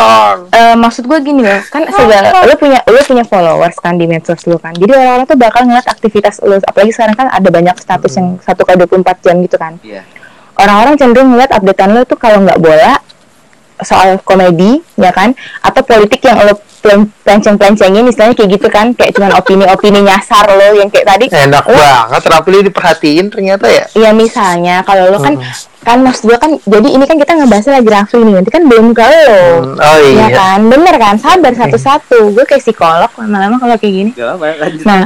Eh, 0.49 0.75
maksud 0.75 1.03
gue 1.05 1.17
gini 1.21 1.41
loh 1.45 1.61
kan 1.69 1.86
segala 1.86 2.27
lo 2.41 2.55
punya 2.57 2.79
lo 2.89 2.99
punya 3.05 3.23
followers 3.23 3.77
kan 3.77 3.93
di 3.95 4.09
medsos 4.09 4.41
lo 4.49 4.57
kan. 4.57 4.73
Jadi 4.73 4.89
orang-orang 4.89 5.25
tuh 5.29 5.38
bakal 5.38 5.61
ngeliat 5.69 5.86
aktivitas 5.86 6.41
lo 6.41 6.57
apalagi 6.57 6.91
sekarang 6.91 7.13
kan 7.13 7.27
ada 7.29 7.49
banyak 7.53 7.75
status 7.77 8.11
yang 8.17 8.41
satu 8.41 8.65
kali 8.65 8.81
24 8.83 9.21
jam 9.21 9.36
gitu 9.45 9.57
kan. 9.61 9.77
Iya. 9.86 10.01
orang-orang 10.55 10.95
cenderung 10.95 11.36
ngeliat 11.36 11.51
updatean 11.51 11.91
lo 11.91 12.07
tuh 12.07 12.15
kalau 12.15 12.39
nggak 12.39 12.55
bola 12.63 12.95
soal 13.82 14.21
komedi 14.21 14.80
ya 14.95 15.11
kan? 15.11 15.34
Atau 15.59 15.84
politik 15.84 16.23
yang 16.23 16.39
lo 16.39 16.55
pelenceng-pelencengin 16.80 18.05
istilahnya 18.05 18.36
kayak 18.38 18.49
gitu 18.55 18.67
kan? 18.69 18.93
Kayak 18.93 19.17
cuman 19.17 19.32
opini-opini 19.36 19.99
nyasar 20.05 20.45
lo 20.47 20.78
yang 20.78 20.88
kayak 20.88 21.07
tadi. 21.09 21.26
Enak 21.34 21.65
lo 21.65 21.76
banget, 21.76 22.23
Rafli 22.30 22.57
diperhatiin 22.69 23.26
ternyata 23.34 23.65
ya. 23.67 23.86
Iya 23.97 24.11
misalnya 24.13 24.86
kalau 24.86 25.09
lo 25.09 25.17
kan 25.17 25.36
kan 25.86 26.01
maksud 26.01 26.26
gue 26.26 26.38
kan 26.41 26.57
jadi 26.65 26.97
ini 26.97 27.05
kan 27.05 27.17
kita 27.17 27.38
ngebahas 27.38 27.65
lagi 27.69 27.89
Rafli 27.89 28.19
nih 28.21 28.34
nanti 28.38 28.49
kan 28.53 28.63
belum 28.69 28.93
ke 28.93 29.03
lo. 29.03 29.41
Hmm, 29.65 29.82
oh 29.82 29.97
Iya. 29.99 30.13
Iya. 30.13 30.28
kan? 30.34 30.59
Bener 30.69 30.95
kan? 30.95 31.15
Sabar 31.17 31.53
satu-satu. 31.53 32.32
Gue 32.32 32.45
kayak 32.45 32.61
psikolog 32.61 33.11
lama-lama 33.17 33.57
kalau 33.57 33.76
kayak 33.76 33.93
gini. 33.93 34.11
Gak 34.13 34.38
apa 34.38 34.45
lanjut. 34.61 34.86
nah 34.86 35.01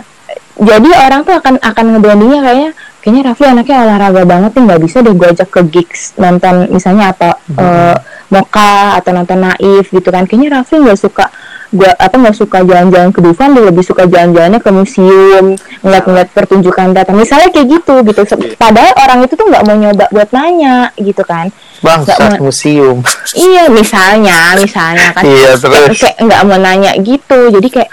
jadi 0.59 0.89
orang 1.07 1.23
tuh 1.23 1.39
akan 1.39 1.55
akan 1.63 1.85
ngebrandingnya 1.95 2.39
kayaknya 2.43 2.69
kayaknya 2.99 3.21
Rafli 3.31 3.45
anaknya 3.47 3.77
olahraga 3.79 4.21
banget 4.27 4.51
nih 4.51 4.63
nggak 4.67 4.81
bisa 4.83 4.97
deh 4.99 5.15
gue 5.15 5.27
ajak 5.31 5.49
ke 5.49 5.61
gigs 5.71 6.01
nonton 6.19 6.67
misalnya 6.67 7.15
apa 7.15 7.39
eh, 7.55 7.95
Moka 8.29 8.97
atau 8.97 9.11
nonton 9.11 9.41
Naif 9.41 9.89
gitu 9.89 10.09
kan. 10.09 10.25
Kayaknya 10.25 10.61
Rafli 10.61 10.85
nggak 10.85 10.99
suka 10.99 11.25
gua 11.69 11.93
apa 11.93 12.17
nggak 12.17 12.33
suka 12.33 12.65
jalan-jalan 12.65 13.13
ke 13.13 13.21
Dufan 13.21 13.53
dia 13.53 13.61
lebih 13.61 13.85
suka 13.85 14.09
jalan-jalannya 14.09 14.57
ke 14.57 14.69
museum 14.73 15.53
ngeliat-ngeliat 15.85 16.29
pertunjukan 16.33 16.97
teater 16.97 17.13
misalnya 17.13 17.49
kayak 17.53 17.67
gitu 17.69 17.93
gitu. 18.05 18.21
Se- 18.25 18.57
padahal 18.57 18.93
orang 18.97 19.19
itu 19.25 19.33
tuh 19.37 19.45
nggak 19.45 19.63
mau 19.65 19.77
nyoba 19.77 20.05
buat 20.09 20.29
nanya 20.33 20.89
gitu 20.97 21.21
kan. 21.21 21.53
Bangsat 21.79 22.17
Nggak 22.17 22.41
museum. 22.41 22.97
iya 23.37 23.69
misalnya 23.69 24.57
misalnya 24.57 25.13
kan. 25.13 25.23
Iya, 25.23 25.55
terus? 25.61 26.01
kayak 26.01 26.17
nggak 26.17 26.41
mau 26.49 26.57
nanya 26.57 26.91
gitu. 26.97 27.39
Jadi 27.53 27.67
kayak 27.69 27.89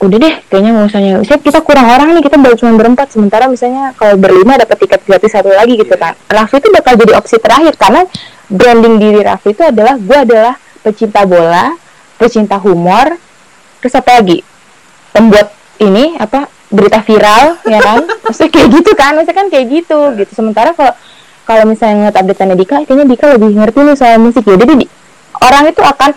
udah 0.00 0.16
deh 0.16 0.34
kayaknya 0.48 0.70
nggak 0.72 0.86
usah 0.88 0.98
nanya 1.04 1.20
Misalnya 1.20 1.42
kita 1.44 1.60
kurang 1.60 1.86
orang 1.92 2.08
nih 2.16 2.24
kita 2.24 2.36
baru 2.40 2.54
cuma 2.56 2.72
berempat. 2.80 3.12
Sementara 3.12 3.44
misalnya 3.52 3.92
kalau 4.00 4.16
berlima 4.16 4.56
dapat 4.56 4.76
tiket 4.80 5.04
gratis 5.04 5.30
satu 5.36 5.52
lagi 5.52 5.76
gitu 5.76 5.92
kan 6.00 6.16
Raffi 6.24 6.56
itu 6.56 6.68
bakal 6.72 6.96
jadi 6.96 7.12
opsi 7.20 7.36
terakhir 7.36 7.76
karena 7.76 8.08
branding 8.48 8.96
diri 8.96 9.20
Raffi 9.20 9.52
itu 9.52 9.60
adalah 9.60 10.00
gue 10.00 10.18
adalah 10.18 10.54
pecinta 10.80 11.28
bola 11.28 11.76
pecinta 12.16 12.56
humor 12.56 13.12
terus 13.84 13.94
apa 13.96 14.20
lagi? 14.20 14.40
Pembuat 15.12 15.52
ini 15.84 16.16
apa 16.16 16.48
berita 16.72 17.04
viral 17.04 17.60
ya 17.68 17.78
kan? 17.84 18.00
Maksudnya 18.24 18.50
kayak 18.56 18.68
gitu 18.80 18.90
kan 18.96 19.12
maksudnya 19.20 19.36
kan 19.36 19.46
kayak 19.52 19.66
gitu 19.68 19.98
gitu. 20.16 20.32
Sementara 20.32 20.72
kalau 20.72 20.96
kalau 21.44 21.64
misalnya 21.68 22.08
ngeliat 22.08 22.16
updateannya 22.16 22.56
Dika 22.56 22.76
kayaknya 22.88 23.06
Dika 23.10 23.26
lebih 23.36 23.52
ngerti 23.52 23.78
nih 23.84 23.96
soal 24.00 24.16
musik 24.16 24.48
ya. 24.48 24.56
Jadi 24.56 24.86
di- 24.86 24.90
orang 25.40 25.68
itu 25.68 25.82
akan 25.82 26.10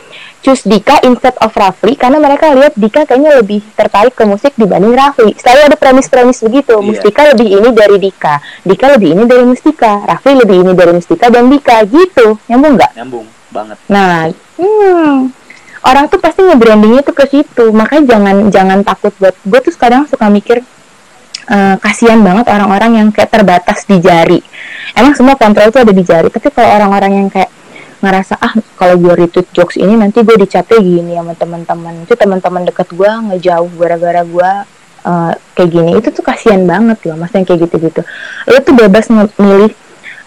choose 0.44 0.68
Dika 0.68 1.00
instead 1.08 1.34
of 1.40 1.50
Rafli 1.50 1.96
karena 1.96 2.20
mereka 2.20 2.52
lihat 2.52 2.76
Dika 2.76 3.08
kayaknya 3.08 3.40
lebih 3.40 3.64
tertarik 3.74 4.12
ke 4.12 4.28
musik 4.28 4.52
dibanding 4.54 4.92
Rafli 4.92 5.32
selalu 5.40 5.72
ada 5.72 5.78
premis-premis 5.80 6.44
begitu 6.44 6.76
Iya. 6.76 6.84
Mustika 6.84 7.22
lebih 7.32 7.48
ini 7.48 7.70
dari 7.72 7.98
Dika 7.98 8.44
Dika 8.62 8.86
lebih 8.94 9.16
ini 9.16 9.24
dari 9.24 9.44
Mustika 9.48 10.04
Rafli 10.04 10.36
lebih 10.36 10.68
ini 10.68 10.72
dari 10.76 10.92
Mustika 10.92 11.32
dan 11.32 11.48
Dika 11.48 11.88
gitu 11.88 12.36
nyambung 12.52 12.76
nggak 12.76 12.92
nyambung 13.00 13.26
banget 13.50 13.78
Nah, 13.86 14.34
hmm, 14.58 15.30
orang 15.86 16.06
tuh 16.10 16.18
pasti 16.18 16.42
nge-brandingnya 16.42 17.06
tuh 17.06 17.14
ke 17.14 17.30
situ. 17.30 17.70
Makanya 17.70 18.18
jangan 18.18 18.36
jangan 18.50 18.80
takut 18.82 19.14
buat 19.22 19.38
gue 19.46 19.60
tuh 19.62 19.74
kadang 19.78 20.10
suka 20.10 20.26
mikir 20.34 20.66
eh, 21.46 21.76
kasihan 21.78 22.18
banget 22.26 22.50
orang-orang 22.50 22.92
yang 22.98 23.08
kayak 23.14 23.30
terbatas 23.30 23.86
di 23.86 24.02
jari. 24.02 24.42
Emang 24.98 25.14
semua 25.14 25.38
kontrol 25.38 25.70
tuh 25.70 25.86
ada 25.86 25.94
di 25.94 26.02
jari, 26.02 26.34
tapi 26.34 26.50
kalau 26.50 26.70
orang-orang 26.70 27.12
yang 27.14 27.28
kayak 27.30 27.50
ngerasa 28.04 28.36
ah 28.36 28.54
kalau 28.76 29.00
gue 29.00 29.14
retweet 29.16 29.48
jokes 29.56 29.80
ini 29.80 29.96
nanti 29.96 30.20
gue 30.28 30.36
dicapnya 30.36 30.80
gini 30.84 31.16
sama 31.16 31.34
teman-teman. 31.40 32.04
Itu 32.04 32.20
teman-teman 32.20 32.68
deket 32.68 32.92
gue 32.92 33.08
ngejauh 33.08 33.72
gara-gara 33.80 34.22
gue 34.28 34.52
eh, 35.08 35.34
kayak 35.56 35.70
gini. 35.72 35.92
Itu 36.04 36.12
tuh 36.12 36.24
kasihan 36.28 36.68
banget 36.68 37.00
loh 37.08 37.16
mas 37.16 37.32
yang 37.32 37.48
kayak 37.48 37.64
gitu-gitu. 37.72 38.04
Lo 38.52 38.60
tuh 38.60 38.76
bebas 38.76 39.08
milih 39.40 39.72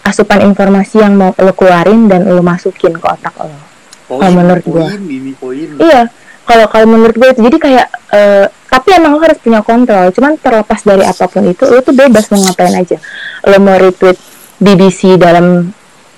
asupan 0.01 0.41
informasi 0.49 1.05
yang 1.05 1.13
mau 1.13 1.37
lo 1.37 1.53
keluarin 1.53 2.09
dan 2.09 2.25
lo 2.25 2.41
masukin 2.41 2.97
ke 2.97 3.05
otak 3.05 3.35
lo 3.37 3.53
poin 4.07 4.23
Oh, 4.23 4.31
menurut 4.31 4.63
poin 4.63 4.97
Iya, 5.77 6.07
kalau 6.47 6.65
kalau 6.71 6.87
menurut 6.89 7.13
gue 7.13 7.29
itu. 7.29 7.41
Jadi 7.45 7.57
kayak 7.61 7.85
eh, 8.15 8.45
tapi 8.73 8.89
emang 8.97 9.15
lo 9.15 9.21
harus 9.21 9.37
punya 9.37 9.61
kontrol. 9.61 10.09
Cuman 10.15 10.39
terlepas 10.41 10.81
dari 10.81 11.05
apa 11.05 11.29
pun 11.29 11.45
itu, 11.45 11.63
lo 11.69 11.85
tuh 11.85 11.93
bebas 11.93 12.25
mau 12.33 12.41
ngapain 12.41 12.73
aja. 12.73 12.97
Lo 13.45 13.57
mau 13.61 13.77
retweet 13.77 14.17
BBC 14.57 15.21
dalam 15.21 15.69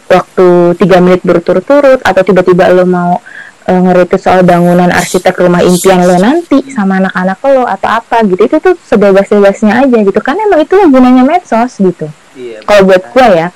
waktu 0.09 0.47
tiga 0.81 0.97
menit 0.99 1.21
berturut-turut 1.21 2.01
atau 2.01 2.21
tiba-tiba 2.25 2.73
lo 2.73 2.83
mau 2.89 3.21
eh, 3.69 3.77
nge-retweet 3.77 4.21
soal 4.21 4.41
bangunan 4.41 4.89
arsitek 4.89 5.37
rumah 5.37 5.61
impian 5.61 6.01
lo 6.01 6.17
nanti 6.17 6.65
sama 6.73 6.97
anak-anak 6.97 7.37
lo 7.45 7.63
atau 7.69 7.89
apa 7.93 8.25
gitu 8.25 8.41
itu 8.41 8.57
tuh 8.57 8.75
sebebas-bebasnya 8.89 9.85
aja 9.85 9.97
gitu. 10.01 10.19
Kan 10.19 10.41
emang 10.41 10.65
itu 10.65 10.75
gunanya 10.89 11.21
medsos 11.21 11.77
gitu. 11.77 12.09
Iya 12.33 12.65
kalau 12.65 12.89
buat 12.89 13.03
gue 13.13 13.27
ya. 13.37 13.47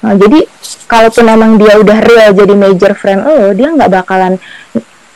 Nah, 0.00 0.16
jadi 0.16 0.48
kalaupun 0.88 1.24
emang 1.28 1.60
dia 1.60 1.76
udah 1.76 1.98
real 2.00 2.30
jadi 2.32 2.54
major 2.56 2.92
friend 2.96 3.20
lo 3.20 3.52
dia 3.52 3.68
nggak 3.68 3.90
bakalan 4.00 4.40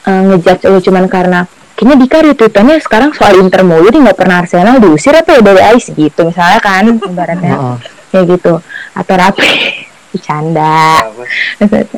uh, 0.05 0.23
ngejudge 0.29 0.69
lo 0.69 0.79
cuman 0.85 1.09
karena 1.09 1.49
kayaknya 1.75 1.97
Dika 2.05 2.19
retweetannya 2.21 2.77
sekarang 2.85 3.11
soal 3.17 3.41
Inter 3.41 3.65
mulu 3.65 3.89
dia 3.89 4.05
nggak 4.05 4.19
pernah 4.21 4.45
Arsenal 4.45 4.79
diusir 4.79 5.17
apa 5.17 5.35
ya 5.35 5.41
dari 5.41 5.63
Ice 5.75 5.89
gitu 5.91 6.29
misalnya 6.29 6.61
kan 6.61 6.85
ibaratnya. 7.11 7.81
Kayak 8.13 8.39
gitu. 8.39 8.63
Atau 8.95 9.15
rapi 9.19 9.51
bercanda. 10.15 11.11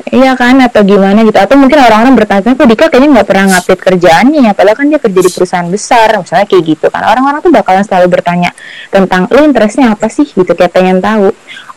Iya 0.09 0.33
kan 0.35 0.57
atau 0.65 0.81
gimana 0.83 1.21
gitu. 1.23 1.37
Atau 1.37 1.61
mungkin 1.61 1.77
orang-orang 1.77 2.17
bertanya 2.17 2.57
kok 2.57 2.67
Dika 2.67 2.89
kayaknya 2.89 3.21
nggak 3.21 3.29
pernah 3.29 3.45
ngupdate 3.53 3.83
kerjaannya? 3.85 4.41
Ya 4.49 4.53
padahal 4.57 4.77
kan 4.81 4.87
dia 4.89 5.01
kerja 5.01 5.21
di 5.21 5.31
perusahaan 5.31 5.69
besar 5.69 6.09
misalnya 6.17 6.47
kayak 6.49 6.65
gitu 6.65 6.87
kan. 6.89 7.03
Orang-orang 7.05 7.41
tuh 7.45 7.53
bakalan 7.53 7.85
selalu 7.85 8.07
bertanya 8.19 8.51
tentang 8.89 9.29
lo 9.29 9.41
interestnya 9.45 9.93
apa 9.93 10.09
sih? 10.09 10.25
Gitu 10.25 10.49
kayak 10.49 10.73
pengen 10.73 11.05
tahu. 11.05 11.31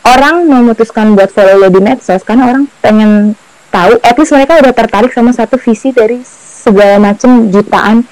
Orang 0.08 0.48
memutuskan 0.48 1.12
buat 1.14 1.30
follow 1.36 1.60
lo 1.60 1.68
di 1.68 1.84
medsos 1.84 2.24
karena 2.24 2.48
orang 2.48 2.64
pengen 2.80 3.36
tahu 3.70 4.00
at 4.02 4.16
least 4.16 4.34
mereka 4.34 4.58
udah 4.58 4.74
tertarik 4.74 5.12
sama 5.14 5.36
satu 5.36 5.60
visi 5.60 5.92
dari 5.94 6.24
segala 6.26 6.98
macam 6.98 7.52
jutaan 7.52 8.08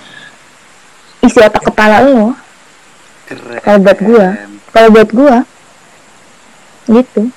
isi 1.24 1.40
otak 1.40 1.64
kepala 1.72 2.04
lo. 2.04 2.36
Kalau 3.64 3.80
buat 3.84 4.00
gua. 4.00 4.28
kalau 4.72 4.88
buat 4.94 5.10
gua 5.12 5.38
gitu 6.88 7.28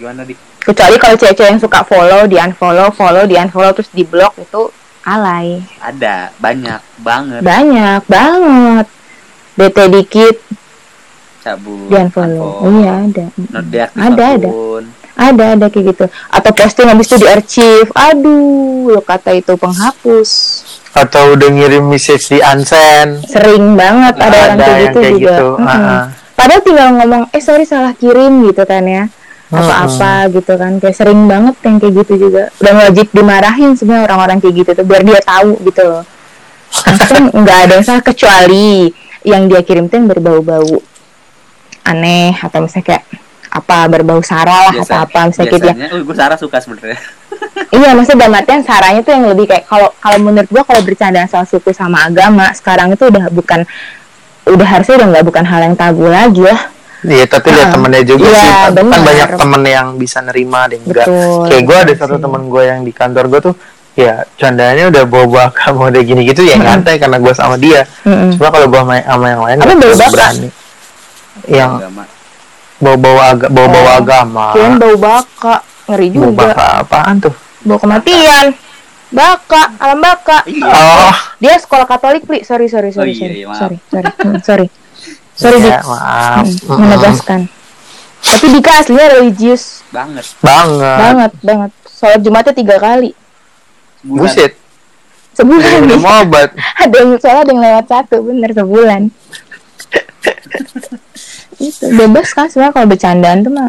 gimana 0.00 0.24
di? 0.24 0.32
Kecuali 0.60 0.96
kalau 0.96 1.16
cewek-cewek 1.16 1.50
yang 1.52 1.60
suka 1.60 1.84
follow 1.84 2.24
di 2.24 2.40
unfollow 2.40 2.88
follow 2.90 3.24
di 3.28 3.36
unfollow 3.36 3.72
terus 3.76 3.92
di 3.92 4.04
block 4.04 4.32
itu 4.40 4.72
alay. 5.04 5.60
Ada. 5.78 6.32
Banyak 6.40 6.80
banget. 7.00 7.40
Banyak 7.44 8.00
banget. 8.08 8.86
Bete 9.54 9.84
dikit. 9.92 10.36
Cabut 11.40 11.88
di 11.88 11.94
unfollow. 11.96 12.64
iya 12.80 12.92
ada. 13.04 13.24
Not 13.52 13.64
Ada, 13.96 14.24
ada. 14.40 14.50
ada 15.20 15.44
ada 15.52 15.66
kayak 15.68 15.84
gitu. 15.92 16.04
Atau 16.28 16.52
posting 16.56 16.88
habis 16.88 17.08
itu 17.08 17.16
di 17.20 17.28
archive. 17.28 17.88
Aduh 17.92 18.88
lo 18.88 19.00
kata 19.00 19.36
itu 19.36 19.52
penghapus. 19.56 20.30
Atau 20.90 21.36
udah 21.38 21.48
ngirim 21.48 21.86
message 21.86 22.32
di 22.32 22.38
unsend. 22.40 23.22
sering 23.28 23.76
banget 23.76 24.16
ada, 24.16 24.26
orang 24.26 24.34
kayak 24.34 24.58
yang 24.58 24.80
gitu 24.82 24.98
kayak 24.98 25.12
juga. 25.12 25.28
gitu. 25.30 25.48
Mm-mm. 25.54 25.68
Heeh. 25.70 26.02
padahal 26.34 26.62
tinggal 26.64 26.88
ngomong 26.96 27.22
eh 27.30 27.42
sorry 27.44 27.64
salah 27.68 27.92
kirim 27.92 28.32
gitu 28.48 28.64
kan 28.64 28.80
ya 28.88 29.04
apa 29.50 29.74
apa 29.86 30.12
gitu 30.30 30.52
kan. 30.54 30.72
Kayak 30.78 30.96
sering 30.96 31.20
banget 31.26 31.54
yang 31.66 31.76
kayak 31.82 31.94
gitu 32.06 32.14
juga. 32.30 32.44
Dan 32.62 32.72
wajib 32.78 33.06
dimarahin 33.10 33.70
sebenarnya 33.74 34.04
orang-orang 34.06 34.38
kayak 34.38 34.54
gitu 34.62 34.70
tuh 34.78 34.84
biar 34.86 35.02
dia 35.02 35.20
tahu 35.22 35.58
gitu 35.66 35.82
loh. 35.84 36.04
Maksudnya 36.70 37.20
nggak 37.42 37.58
ada 37.66 37.72
yang 37.78 37.84
salah 37.86 38.04
kecuali 38.04 38.90
yang 39.26 39.42
dia 39.50 39.60
kirim 39.60 39.90
tuh 39.90 40.00
yang 40.00 40.08
berbau-bau 40.08 40.80
aneh 41.84 42.32
atau 42.40 42.64
misalnya 42.64 42.86
kayak 42.96 43.04
apa 43.50 43.90
berbau 43.90 44.22
sara 44.22 44.70
lah 44.70 44.74
atau 44.78 44.96
apa 45.02 45.26
misalnya 45.26 45.50
gitu 45.50 45.58
ya 45.58 45.74
biasanya 45.74 45.88
oh, 45.90 46.00
gue 46.06 46.16
Sarah 46.16 46.38
suka 46.38 46.58
sebenarnya. 46.62 46.98
Iya, 47.70 47.94
maksudnya 47.94 48.26
dalam 48.26 48.34
artian 48.42 48.62
saranya 48.66 49.00
tuh 49.00 49.14
yang 49.14 49.24
lebih 49.30 49.46
kayak 49.46 49.64
kalau 49.64 49.94
kalau 50.02 50.18
menurut 50.18 50.50
gua 50.50 50.66
kalau 50.66 50.82
bercanda 50.82 51.22
soal 51.30 51.46
suku 51.46 51.70
sama 51.70 52.02
agama 52.02 52.50
sekarang 52.50 52.90
itu 52.92 53.06
udah 53.06 53.30
bukan 53.30 53.62
udah 54.50 54.66
harusnya 54.66 54.98
udah 55.00 55.08
nggak 55.14 55.24
bukan 55.30 55.44
hal 55.46 55.60
yang 55.70 55.76
tabu 55.78 56.10
lagi 56.10 56.42
lah. 56.42 56.60
Iya, 57.02 57.24
tapi 57.26 57.48
lihat 57.48 57.66
Ah. 57.66 57.72
temennya 57.72 58.02
juga 58.02 58.26
Iya, 58.26 58.36
sih. 58.36 58.50
Kan 58.50 58.72
benar. 58.76 59.00
banyak 59.00 59.28
temen 59.34 59.62
yang 59.64 59.86
bisa 59.94 60.18
nerima 60.20 60.60
dan 60.64 60.78
enggak. 60.80 61.06
Betul, 61.06 61.40
Kayak 61.46 61.62
gue 61.62 61.76
ada 61.78 61.92
satu 61.96 62.14
sih. 62.14 62.22
temen 62.22 62.42
gue 62.46 62.62
yang 62.62 62.80
di 62.80 62.92
kantor 62.92 63.24
gue 63.26 63.40
tuh, 63.42 63.54
ya 63.94 64.12
candanya 64.34 64.84
udah 64.86 65.04
bawa-bawa 65.04 65.44
kamu 65.58 65.80
udah 65.88 66.02
gini 66.02 66.22
gitu 66.24 66.42
ya 66.42 66.56
nyantai 66.56 66.96
karena 66.96 67.16
gue 67.16 67.32
sama 67.32 67.56
dia. 67.56 67.88
Mm-mm. 68.02 68.34
Cuma 68.34 68.48
kalau 68.48 68.66
gue 68.66 68.82
main 68.82 69.02
sama 69.02 69.26
yang 69.26 69.42
lain 69.42 69.56
Apa 69.58 69.72
bawa 69.72 70.08
berani. 70.08 70.48
Yang 71.46 71.70
agama 71.78 72.02
bawa-bawa 72.76 73.22
agak 73.30 73.48
bawa-bawa 73.50 73.90
Oh. 73.90 73.98
agama 73.98 74.44
Kirain 74.50 74.74
bau 74.74 74.96
baka, 74.96 75.54
ngeri 75.86 76.08
Bawa 76.10 76.16
juga. 76.22 76.36
baka 76.46 76.64
apaan 76.80 77.14
tuh 77.18 77.34
Bau 77.60 77.76
kematian. 77.76 78.46
Baka, 79.10 79.62
alam 79.76 79.98
baka. 79.98 80.40
Iya. 80.44 80.64
oh 80.64 81.16
Dia 81.36 81.56
sekolah 81.56 81.84
Katolik, 81.84 82.24
Pri. 82.24 82.40
Sorry, 82.40 82.66
sorry, 82.66 82.88
sorry, 82.88 83.10
Oh, 83.10 83.16
iya, 83.16 83.20
sorry. 83.20 83.36
iya, 83.36 83.46
sorry, 83.52 83.76
sorry. 83.84 84.08
Hmm, 84.16 84.38
sorry. 84.40 84.66
Sorry, 85.40 85.56
ya, 85.64 85.80
maaf 85.80 86.44
Hmm, 86.44 86.76
menegaskan. 86.84 87.40
Tapi 88.20 88.46
Dika 88.52 88.72
aslinya 88.76 89.06
religius 89.16 89.80
banget 89.88 90.28
banget 90.44 91.00
banget, 91.00 91.32
banget. 91.40 91.70
Sholat 91.88 92.20
Jumatnya 92.20 92.52
tiga 92.52 92.76
kali. 92.76 93.16
Bulan. 94.04 94.20
buset 94.28 94.52
Sebulan 95.32 95.64
nih. 95.64 95.80
minum 95.88 96.04
obat 96.04 96.52
ada 96.84 96.94
yang 96.94 97.16
soalnya 97.16 97.40
ada 97.40 97.50
yang 97.52 97.60
lewat 97.64 97.86
satu, 97.88 98.16
bener 98.20 98.50
sebulan. 98.52 99.02
itu 101.60 101.84
bebas 101.92 102.32
kan 102.32 102.48
sebenarnya 102.48 102.72
kalau 102.72 102.88
bercandaan 102.88 103.38
tuh 103.40 103.52
mah 103.52 103.68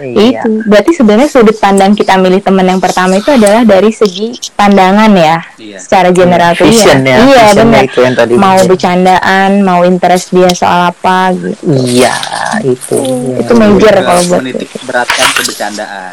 iya. 0.00 0.40
Itu. 0.40 0.50
Berarti 0.64 0.90
sebenarnya 0.92 1.28
sudut 1.28 1.56
pandang 1.56 1.92
kita 1.92 2.14
milih 2.14 2.38
teman 2.38 2.64
yang 2.64 2.78
pertama 2.78 3.14
itu 3.14 3.28
adalah 3.28 3.62
dari 3.62 3.90
segi 3.90 4.32
pandangan 4.52 5.10
ya 5.12 5.38
Iya. 5.56 5.78
secara 5.78 6.08
general 6.10 6.54
tuh. 6.54 6.66
Vision 6.66 7.02
iya 7.02 7.18
ya, 7.18 7.26
iya 7.26 7.44
benar. 7.52 7.82
itu 7.84 7.98
yang 8.00 8.14
tadi 8.14 8.32
mau 8.34 8.54
bener. 8.54 8.68
bercandaan 8.68 9.50
mau 9.60 9.80
interest 9.82 10.26
dia 10.30 10.50
soal 10.50 10.88
apa 10.88 11.34
gitu. 11.34 11.66
Iya 11.66 12.14
itu. 12.62 12.98
Itu 13.36 13.52
major 13.54 13.76
Juga 13.90 14.02
kalau 14.02 14.22
buat 14.26 14.40
menitik 14.40 14.68
beratkan 14.82 15.26
ke 15.30 15.40
bercandaan. 15.44 16.12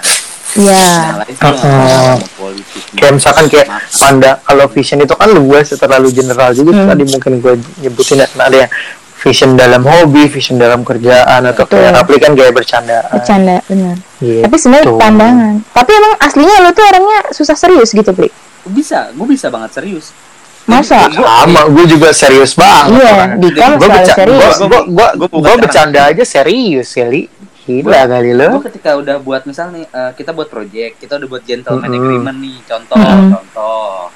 Iya. 0.56 0.88
Sih 0.88 1.36
nggak 1.36 1.52
Uh-uh. 1.52 2.16
kayak 2.96 3.14
misalkan 3.14 3.46
kayak 3.52 3.68
panda 3.92 4.40
kalau 4.40 4.66
vision 4.72 5.04
itu 5.04 5.12
kan 5.12 5.28
luas 5.28 5.68
terlalu 5.68 6.10
general 6.10 6.56
juga 6.56 6.72
Hmm. 6.72 6.88
tadi 6.88 7.04
mungkin 7.04 7.32
gue 7.44 7.54
nyebutin 7.84 8.24
ya, 8.24 8.28
ada 8.40 8.58
yang 8.64 8.72
vision 9.26 9.52
dalam 9.54 9.82
hobi 9.82 10.28
vision 10.28 10.56
dalam 10.56 10.82
kerjaan 10.82 11.42
atau 11.44 11.66
Betul. 11.66 11.82
kayak 11.82 11.92
Rapli 11.96 12.18
kan 12.18 12.32
kayak 12.32 12.54
bercandaan 12.54 13.10
bercanda 13.12 13.58
benar 13.66 13.98
gitu. 14.16 14.42
tapi 14.46 14.56
sebenarnya 14.56 14.94
pandangan 14.96 15.56
tapi 15.68 15.92
emang 15.92 16.14
aslinya 16.20 16.56
lo 16.62 16.70
tuh 16.72 16.86
orangnya 16.86 17.20
susah 17.32 17.56
serius 17.56 17.90
gitu 17.90 18.06
Pri 18.08 18.30
bisa 18.68 19.10
gue 19.12 19.28
bisa 19.28 19.50
banget 19.50 19.74
serius 19.74 20.14
Masa? 20.66 21.06
Sama 21.06 21.62
gue 21.68 21.86
juga 21.88 22.10
serius 22.10 22.54
banget 22.54 22.98
iya 22.98 23.12
mah 23.16 23.28
gue 23.38 23.88
beca- 23.88 24.14
serius 24.16 24.56
gua, 24.58 24.68
gua, 24.68 24.82
gua, 24.88 25.08
Gua 25.12 25.28
bukan 25.28 25.30
gua 25.32 25.42
sekarang. 25.44 25.62
bercanda 25.62 26.02
aja 26.06 26.24
serius 26.24 26.90
kali 26.92 27.22
gila 27.64 28.02
kali 28.06 28.32
lo 28.32 28.48
gue 28.52 28.66
ketika 28.68 28.90
udah 28.94 29.18
buat 29.20 29.42
misal 29.44 29.70
nih 29.70 29.86
eh, 29.86 30.12
kita 30.14 30.32
buat 30.32 30.48
project 30.48 30.98
kita 30.98 31.18
udah 31.18 31.28
buat 31.28 31.44
gentleman 31.44 31.82
Mm-mm. 31.84 31.98
agreement 32.00 32.38
nih 32.40 32.58
contoh 32.64 32.94
Mm-mm. 32.96 33.30
contoh 33.32 34.10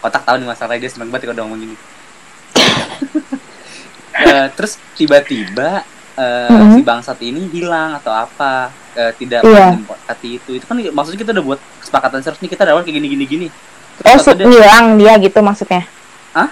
kotak 0.00 0.22
tahu 0.22 0.36
nih 0.38 0.46
masalahnya 0.46 0.80
dia 0.80 0.90
seneng 0.90 1.08
banget 1.08 1.24
kalau 1.26 1.34
udah 1.34 1.44
ngomong 1.44 1.60
gini 1.62 1.76
Eh, 4.14 4.46
terus 4.54 4.78
tiba-tiba 4.94 5.82
eh, 6.14 6.46
Mm-mm. 6.48 6.72
si 6.72 6.80
bangsat 6.80 7.18
ini 7.20 7.50
hilang 7.50 7.98
atau 7.98 8.14
apa? 8.14 8.70
Eh, 8.94 9.10
tidak 9.18 9.42
Iya. 9.42 9.74
menyepakati 9.74 10.28
itu. 10.38 10.50
Itu 10.54 10.64
kan 10.64 10.78
maksudnya 10.78 11.18
kita 11.18 11.30
udah 11.34 11.44
buat 11.44 11.60
kesepakatan 11.82 12.22
serius 12.22 12.38
nih 12.38 12.50
kita 12.50 12.62
awal 12.64 12.82
kayak 12.82 12.94
gini. 12.94 13.08
Gini 13.10 13.24
gini 13.26 13.46
oh 13.94 14.18
Terus 14.18 14.26
dia- 14.32 14.46
ngilang 14.46 14.86
dia 14.94 15.12
gitu 15.18 15.38
maksudnya. 15.38 15.82
Hah? 16.30 16.50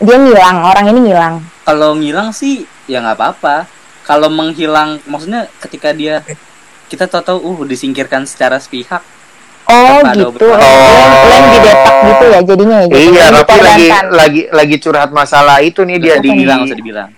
dia 0.00 0.16
ngilang 0.16 0.58
orang 0.64 0.86
ini 0.88 1.00
ngilang. 1.06 1.34
Kalau 1.62 1.94
ngilang 1.94 2.32
sih 2.32 2.62
ya 2.86 2.98
nggak 2.98 3.14
apa-apa. 3.14 3.56
Kalau 4.02 4.26
menghilang 4.26 4.98
maksudnya 5.04 5.46
ketika 5.60 5.92
dia 5.92 6.26
kita 6.88 7.06
tahu-tahu 7.06 7.38
uh 7.38 7.58
disingkirkan 7.62 8.26
secara 8.26 8.58
sepihak 8.58 9.02
Oh 9.70 9.98
ada 10.00 10.12
gitu. 10.12 10.44
obat. 10.44 10.58
Oh. 10.58 11.04
Lem 11.24 11.44
didepak 11.52 11.94
gitu 12.02 12.24
ya 12.26 12.40
jadinya 12.42 12.76
ya. 12.76 12.86
Jadi 12.88 13.04
iya 13.06 13.24
Rapli 13.30 13.58
lagi 13.60 13.86
lagi 14.10 14.42
lagi 14.50 14.76
curhat 14.76 15.10
masalah 15.10 15.56
itu 15.60 15.80
nih 15.80 15.96
dia 15.96 16.14
di 16.16 16.26
dibilang 16.26 16.60
usah 16.62 16.74
dibilang 16.74 17.10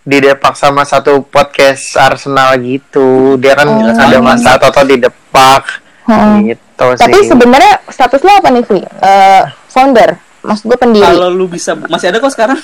didepak 0.00 0.54
sama 0.54 0.82
satu 0.82 1.22
podcast 1.22 1.84
Arsenal 1.94 2.56
gitu 2.58 3.36
dia 3.36 3.54
kan 3.54 3.68
Oh. 3.68 3.84
ada 3.86 4.18
masalah 4.18 4.58
atau 4.58 4.82
didepak 4.82 5.64
Heeh. 6.04 6.34
gitu 6.50 6.86
Tapi 6.96 7.12
sih 7.14 7.28
sebenarnya 7.28 7.84
status 7.86 8.18
lo 8.18 8.32
apa 8.32 8.48
nih, 8.48 8.62
Fli? 8.62 8.80
Eh, 8.80 9.42
founder. 9.68 10.16
Maksud 10.40 10.64
gue 10.64 10.78
pendiri. 10.78 11.04
kalau 11.04 11.28
lu 11.28 11.44
bisa 11.46 11.76
masih 11.76 12.08
ada 12.08 12.16
kok 12.16 12.32
sekarang 12.32 12.56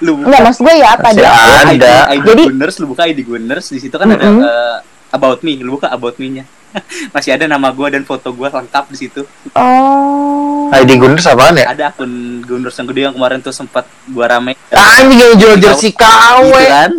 lu 0.00 0.10
buka 0.18 0.26
Enggak, 0.26 0.42
maksud 0.42 0.60
gue 0.60 0.74
ya 0.74 0.88
apa 0.90 1.08
Masih 1.08 1.16
dia? 1.16 1.30
ada. 1.30 1.38
ID, 1.64 1.84
ID 2.10 2.26
Jadi- 2.26 2.46
Gunners 2.50 2.76
lu 2.76 2.86
buka 2.88 3.02
ID 3.06 3.20
Gunners 3.22 3.66
di 3.68 3.78
situ 3.78 3.94
kan 3.94 4.08
ada 4.08 4.18
Mm-mm. 4.20 4.42
eh, 4.42 4.76
about 5.08 5.38
me 5.40 5.54
lu 5.56 5.78
buka 5.78 5.88
about 5.88 6.18
me 6.18 6.26
nya 6.28 6.44
masih 7.14 7.30
ada 7.32 7.44
nama 7.44 7.68
gua 7.70 7.88
dan 7.88 8.02
foto 8.02 8.30
gua 8.30 8.48
lengkap 8.48 8.84
di 8.88 8.96
situ 8.98 9.22
Oh. 9.52 10.68
ID 10.70 10.96
Gunners 10.96 11.24
apaan 11.24 11.56
ya? 11.56 11.68
ada 11.68 11.88
akun 11.88 12.10
Gunners 12.40 12.74
yang 12.74 12.86
gede 12.86 13.00
yang 13.02 13.14
kemarin 13.14 13.38
tuh 13.38 13.50
sempat 13.50 13.84
gua 14.06 14.28
rame 14.28 14.52
Anjing 14.68 15.16
yang 15.16 15.34
jual 15.34 15.56
jersey 15.58 15.90
gitu 15.90 16.00
KW 16.00 16.52
kan 16.64 16.92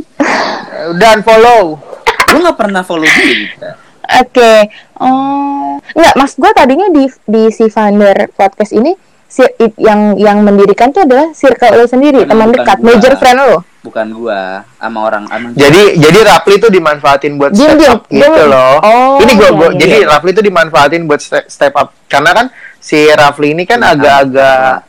Udah 0.92 1.10
unfollow 1.16 1.78
lu 2.30 2.38
nggak 2.40 2.58
pernah 2.58 2.82
follow 2.82 3.06
dia 3.06 3.34
gitu 3.40 3.70
Oke. 4.10 4.74
Oh. 4.98 5.78
Enggak, 5.92 6.14
Mas 6.16 6.34
gue 6.34 6.50
tadinya 6.50 6.90
di 6.90 7.06
di 7.24 7.44
si 7.50 7.70
founder 7.70 8.34
podcast 8.34 8.74
ini 8.74 8.98
si, 9.24 9.46
yang 9.78 10.18
yang 10.18 10.42
mendirikan 10.42 10.90
tuh 10.90 11.06
adalah 11.06 11.30
circle 11.32 11.78
lo 11.78 11.86
sendiri, 11.86 12.26
Bukan- 12.26 12.30
teman 12.34 12.50
dekat, 12.50 12.78
gua. 12.82 12.86
major 12.90 13.14
friend 13.16 13.38
lo. 13.38 13.62
Bukan 13.80 14.12
gua 14.12 14.42
sama 14.76 15.00
orang 15.02 15.24
emang 15.30 15.52
Jadi 15.54 15.96
jadi 15.96 16.20
Rapli 16.22 16.56
tuh 16.58 16.68
dimanfaatin 16.68 17.34
buat 17.36 17.52
Diam, 17.52 17.74
step 17.74 17.80
diam. 17.80 17.94
up 17.94 18.02
gitu 18.06 18.28
Diam. 18.36 18.48
loh. 18.48 18.76
Oh, 18.80 19.16
ini 19.20 19.32
gua, 19.34 19.46
iya, 19.46 19.56
gua 19.56 19.68
iya, 19.68 19.78
jadi 19.78 19.98
iya. 19.98 20.08
Rapli 20.10 20.30
tuh 20.32 20.44
dimanfaatin 20.44 21.02
buat 21.04 21.20
step, 21.20 21.46
step 21.48 21.74
up 21.74 21.96
karena 22.06 22.32
kan 22.34 22.46
si 22.78 23.08
Rapli 23.08 23.52
ini 23.52 23.64
kan 23.64 23.80
Nah, 23.80 23.96
agak-agak 23.96 24.84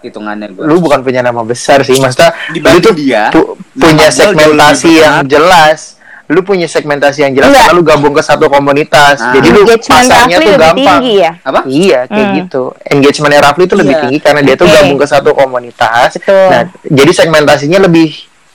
hitungannya 0.00 0.46
gua 0.50 0.64
lu 0.66 0.76
bukan 0.78 1.00
punya 1.00 1.20
nama 1.20 1.40
besar 1.40 1.80
sih, 1.80 1.96
maksudnya 1.96 2.34
lu 2.50 2.54
Dibanding 2.54 2.82
tuh 2.82 2.94
dia, 2.94 3.22
pu- 3.30 3.54
punya 3.72 4.06
gua 4.06 4.12
segmentasi 4.12 4.90
yang 4.94 5.14
jelas. 5.24 5.96
Lu 6.24 6.40
punya 6.40 6.64
segmentasi 6.64 7.20
yang 7.20 7.32
jelas 7.36 7.52
Enggak. 7.52 7.68
karena 7.68 7.76
lu 7.76 7.82
gabung 7.84 8.14
ke 8.16 8.22
satu 8.24 8.48
komunitas. 8.48 9.20
Ah. 9.20 9.36
Jadi 9.36 9.48
lu 9.50 9.60
pasarnya 9.68 10.08
Rafli 10.08 10.32
tuh 10.40 10.40
lebih 10.48 10.56
gampang. 10.56 11.00
tinggi 11.04 11.14
ya. 11.20 11.32
apa 11.42 11.60
Iya, 11.66 12.00
kayak 12.08 12.24
Hmm. 12.24 12.36
gitu. 12.40 12.62
Engagementnya 12.80 13.40
Rafli 13.44 13.62
itu 13.64 13.76
lebih 13.76 13.92
Iya. 13.92 14.02
tinggi 14.08 14.18
karena 14.18 14.40
dia 14.40 14.54
tuh 14.56 14.66
gabung 14.66 14.96
ke 14.96 15.06
satu 15.06 15.30
komunitas. 15.32 16.10
Betul. 16.16 16.48
Nah, 16.48 16.62
jadi 16.82 17.10
segmentasinya 17.12 17.78
lebih 17.78 18.08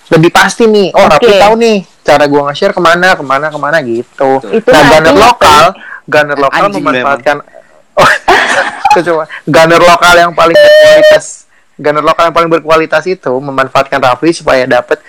lebih 0.10 0.32
pasti 0.34 0.66
nih. 0.66 0.90
Oh, 0.98 1.06
Rafli 1.06 1.30
Oke. 1.30 1.38
tahu 1.38 1.54
nih 1.62 1.78
cara 2.02 2.26
gua 2.26 2.42
nge-share 2.50 2.74
ke 2.74 2.82
mana, 2.82 3.14
ke 3.14 3.22
mana, 3.22 3.46
ke 3.48 3.60
mana 3.62 3.78
gitu. 3.86 4.30
Itu 4.42 4.66
nah, 4.66 4.82
nanti 4.82 4.90
gunner 4.90 5.16
lokal, 5.16 5.64
gunner 6.10 6.38
lokal 6.42 6.64
Anjing 6.66 6.82
memanfaatkan 6.82 7.38
oh, 7.94 8.10
cuma 9.06 9.24
gunner 9.46 9.78
lokal 9.78 10.14
yang 10.18 10.32
paling 10.34 10.58
berkualitas. 10.58 11.46
Gunner 11.78 12.02
lokal 12.02 12.28
yang 12.28 12.36
paling 12.36 12.50
berkualitas 12.50 13.04
itu 13.06 13.30
memanfaatkan 13.32 14.02
Rafli 14.02 14.34
supaya 14.34 14.66
dapat 14.66 15.00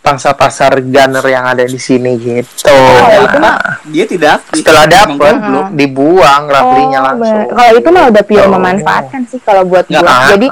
pangsa 0.00 0.32
pasar 0.32 0.80
gunner 0.80 1.22
yang 1.22 1.44
ada 1.44 1.62
di 1.62 1.76
sini 1.76 2.16
gitu. 2.16 2.66
Oh, 2.66 3.20
itu 3.20 3.36
Nah, 3.36 3.52
mah 3.52 3.56
dia 3.84 4.04
tidak 4.04 4.40
aktif. 4.40 4.64
setelah 4.64 4.84
Emang 4.84 4.96
dapet 5.14 5.34
goblok. 5.36 5.66
dibuang 5.72 6.42
Raflinya 6.46 6.98
Oh, 6.98 7.06
langsung. 7.06 7.40
Kalau 7.50 7.72
itu 7.74 7.88
mah 7.90 8.04
udah 8.08 8.22
pure 8.24 8.40
Gitu. 8.40 8.50
memanfaatkan 8.50 9.20
sih 9.28 9.40
kalau 9.40 9.62
buat 9.62 9.84
gue. 9.84 9.94
Nggak, 9.94 10.20
Jadi 10.30 10.46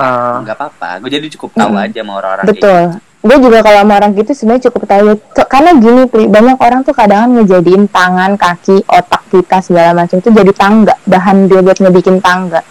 nggak 0.45 0.55
apa-apa 0.55 0.89
gue 1.01 1.11
jadi 1.11 1.27
cukup 1.33 1.51
tahu 1.55 1.71
Mm-mm. 1.71 1.85
aja 1.85 1.99
sama 1.99 2.13
orang-orang 2.15 2.45
kayak 2.45 2.53
betul. 2.55 2.83
Gue 3.19 3.37
juga 3.43 3.59
kalau 3.61 3.79
sama 3.83 3.93
orang 3.97 4.11
gitu 4.15 4.31
sebenarnya 4.31 4.63
cukup 4.71 4.83
tahu. 4.87 5.07
Karena 5.45 5.71
gini, 5.75 6.03
Pri, 6.07 6.25
banyak 6.29 6.55
orang 6.57 6.81
tuh 6.83 6.95
kadang 6.95 7.35
ngejadiin 7.35 7.85
tangan, 7.89 8.39
kaki, 8.39 8.87
otak 8.87 9.27
kita 9.27 9.59
segala 9.59 9.91
macam 9.93 10.17
itu 10.17 10.31
jadi 10.31 10.53
tangga, 10.55 10.95
bahan 11.03 11.37
dia 11.45 11.59
buat 11.59 11.79
ngebikin 11.79 12.23
tangga. 12.23 12.63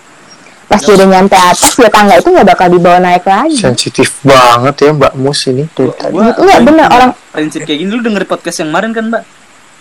Pas 0.67 0.77
dia 0.77 0.93
udah 0.93 1.07
nyampe 1.09 1.31
atas, 1.33 1.73
ya 1.75 1.87
tangga 1.87 2.15
itu 2.15 2.27
nggak 2.27 2.43
bakal 2.45 2.67
dibawa 2.67 2.99
naik 2.99 3.23
lagi. 3.23 3.55
sensitif 3.55 4.19
banget 4.21 4.75
ya 4.77 4.91
Mbak 4.91 5.13
Mus 5.15 5.39
ini 5.45 5.63
Gitu, 5.65 5.87
nggak, 5.87 6.59
bener, 6.61 6.87
orang- 6.87 7.15
prinsip 7.29 7.63
kayak 7.63 7.79
gini 7.79 7.89
lu 7.89 8.01
denger 8.01 8.23
podcast 8.25 8.59
yang 8.59 8.69
kemarin 8.69 8.91
kan 8.91 9.05
mbak 9.07 9.23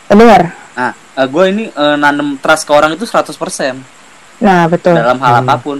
Bener. 0.06 0.42
nah 0.72 0.92
gue 1.18 1.44
ini 1.48 1.64
eh, 1.66 1.96
nanem 1.96 2.36
trust 2.36 2.62
ke 2.62 2.72
orang 2.72 2.92
itu 2.92 3.02
100% 3.02 3.34
Nah, 4.38 4.68
betul. 4.68 4.94
dalam 4.94 5.16
hal 5.16 5.34
Hmm. 5.34 5.42
apa 5.42 5.54
pun 5.56 5.78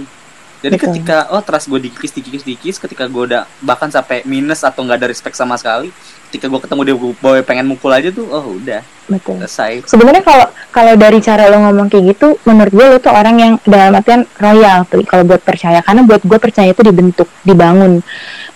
jadi 0.63 0.75
Betul. 0.75 0.85
ketika 0.89 1.17
oh 1.33 1.41
trust 1.45 1.69
gue 1.69 1.79
dikikis 1.89 2.11
dikikis 2.17 2.43
dikikis 2.43 2.77
ketika 2.81 3.05
gue 3.05 3.23
udah 3.29 3.45
bahkan 3.61 3.93
sampai 3.93 4.25
minus 4.25 4.65
atau 4.65 4.81
nggak 4.81 4.97
ada 5.03 5.07
respect 5.09 5.37
sama 5.37 5.53
sekali 5.57 5.93
ketika 6.27 6.49
gue 6.51 6.59
ketemu 6.59 6.81
dia 6.83 6.95
gue 6.97 7.37
pengen 7.45 7.65
mukul 7.69 7.93
aja 7.93 8.09
tuh 8.11 8.27
oh 8.27 8.57
udah 8.57 8.81
Betul. 9.07 9.39
selesai 9.39 9.87
Sebenarnya 9.87 10.19
kalau 10.19 10.45
kalau 10.75 10.93
dari 10.99 11.23
cara 11.23 11.47
lo 11.47 11.57
ngomong 11.63 11.87
kayak 11.87 12.11
gitu, 12.13 12.35
menurut 12.43 12.73
gue 12.75 12.85
lo 12.85 12.97
tuh 12.99 13.15
orang 13.15 13.35
yang 13.39 13.51
dalam 13.63 13.95
artian 13.95 14.27
royal 14.35 14.83
tuh 14.83 15.01
kalau 15.07 15.23
buat 15.23 15.39
percaya. 15.39 15.79
Karena 15.79 16.03
buat 16.03 16.21
gue 16.21 16.37
percaya 16.37 16.69
itu 16.75 16.83
dibentuk, 16.83 17.25
dibangun. 17.47 18.03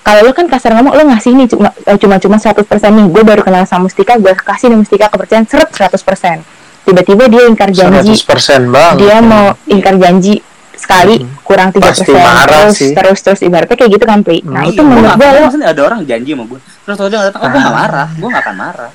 Kalau 0.03 0.21
lo 0.27 0.31
kan 0.35 0.51
kasar 0.51 0.75
ngomong 0.75 0.91
lo 0.91 1.03
ngasih 1.07 1.31
nih 1.33 1.47
cuma 1.47 1.71
cuma 1.71 2.15
cuma 2.19 2.37
100% 2.37 2.67
nih. 2.67 3.05
Gue 3.09 3.23
baru 3.23 3.41
kenal 3.47 3.63
sama 3.63 3.87
Mustika, 3.87 4.19
gue 4.19 4.35
kasih 4.35 4.75
nih 4.75 4.79
Mustika 4.83 5.07
kepercayaan 5.07 5.47
seret 5.47 5.71
100%. 5.71 6.43
Tiba-tiba 6.81 7.23
dia 7.29 7.43
ingkar 7.47 7.69
janji, 7.71 8.13
100% 8.19 8.73
banget. 8.73 8.95
dia 9.05 9.17
mau 9.21 9.53
ingkar 9.69 9.95
janji 10.01 10.41
sekali 10.81 11.15
kurang 11.41 11.69
3% 11.69 11.77
Pasti 11.79 12.11
marah 12.11 12.45
terus 12.65 12.75
sih. 12.75 12.91
terus 12.91 13.19
terus 13.19 13.39
ibaratnya 13.39 13.75
kayak 13.75 13.91
gitu 13.93 14.03
kan 14.03 14.19
Pri. 14.19 14.41
Nah, 14.41 14.61
Iya, 14.61 14.71
itu 14.71 14.81
gua 14.81 14.89
menurut 14.91 15.13
gue 15.13 15.29
lo 15.29 15.39
ada 15.63 15.81
orang 15.83 15.99
janji 16.03 16.31
sama 16.31 16.43
gue 16.45 16.59
terus 16.81 16.95
tau 16.95 17.07
dia 17.07 17.15
nggak 17.15 17.27
datang 17.29 17.41
oh 17.41 17.47
gue 17.47 17.59
nggak 17.59 17.75
marah 17.77 18.07
gue 18.11 18.27
nggak 18.27 18.43
akan 18.43 18.55
marah 18.57 18.91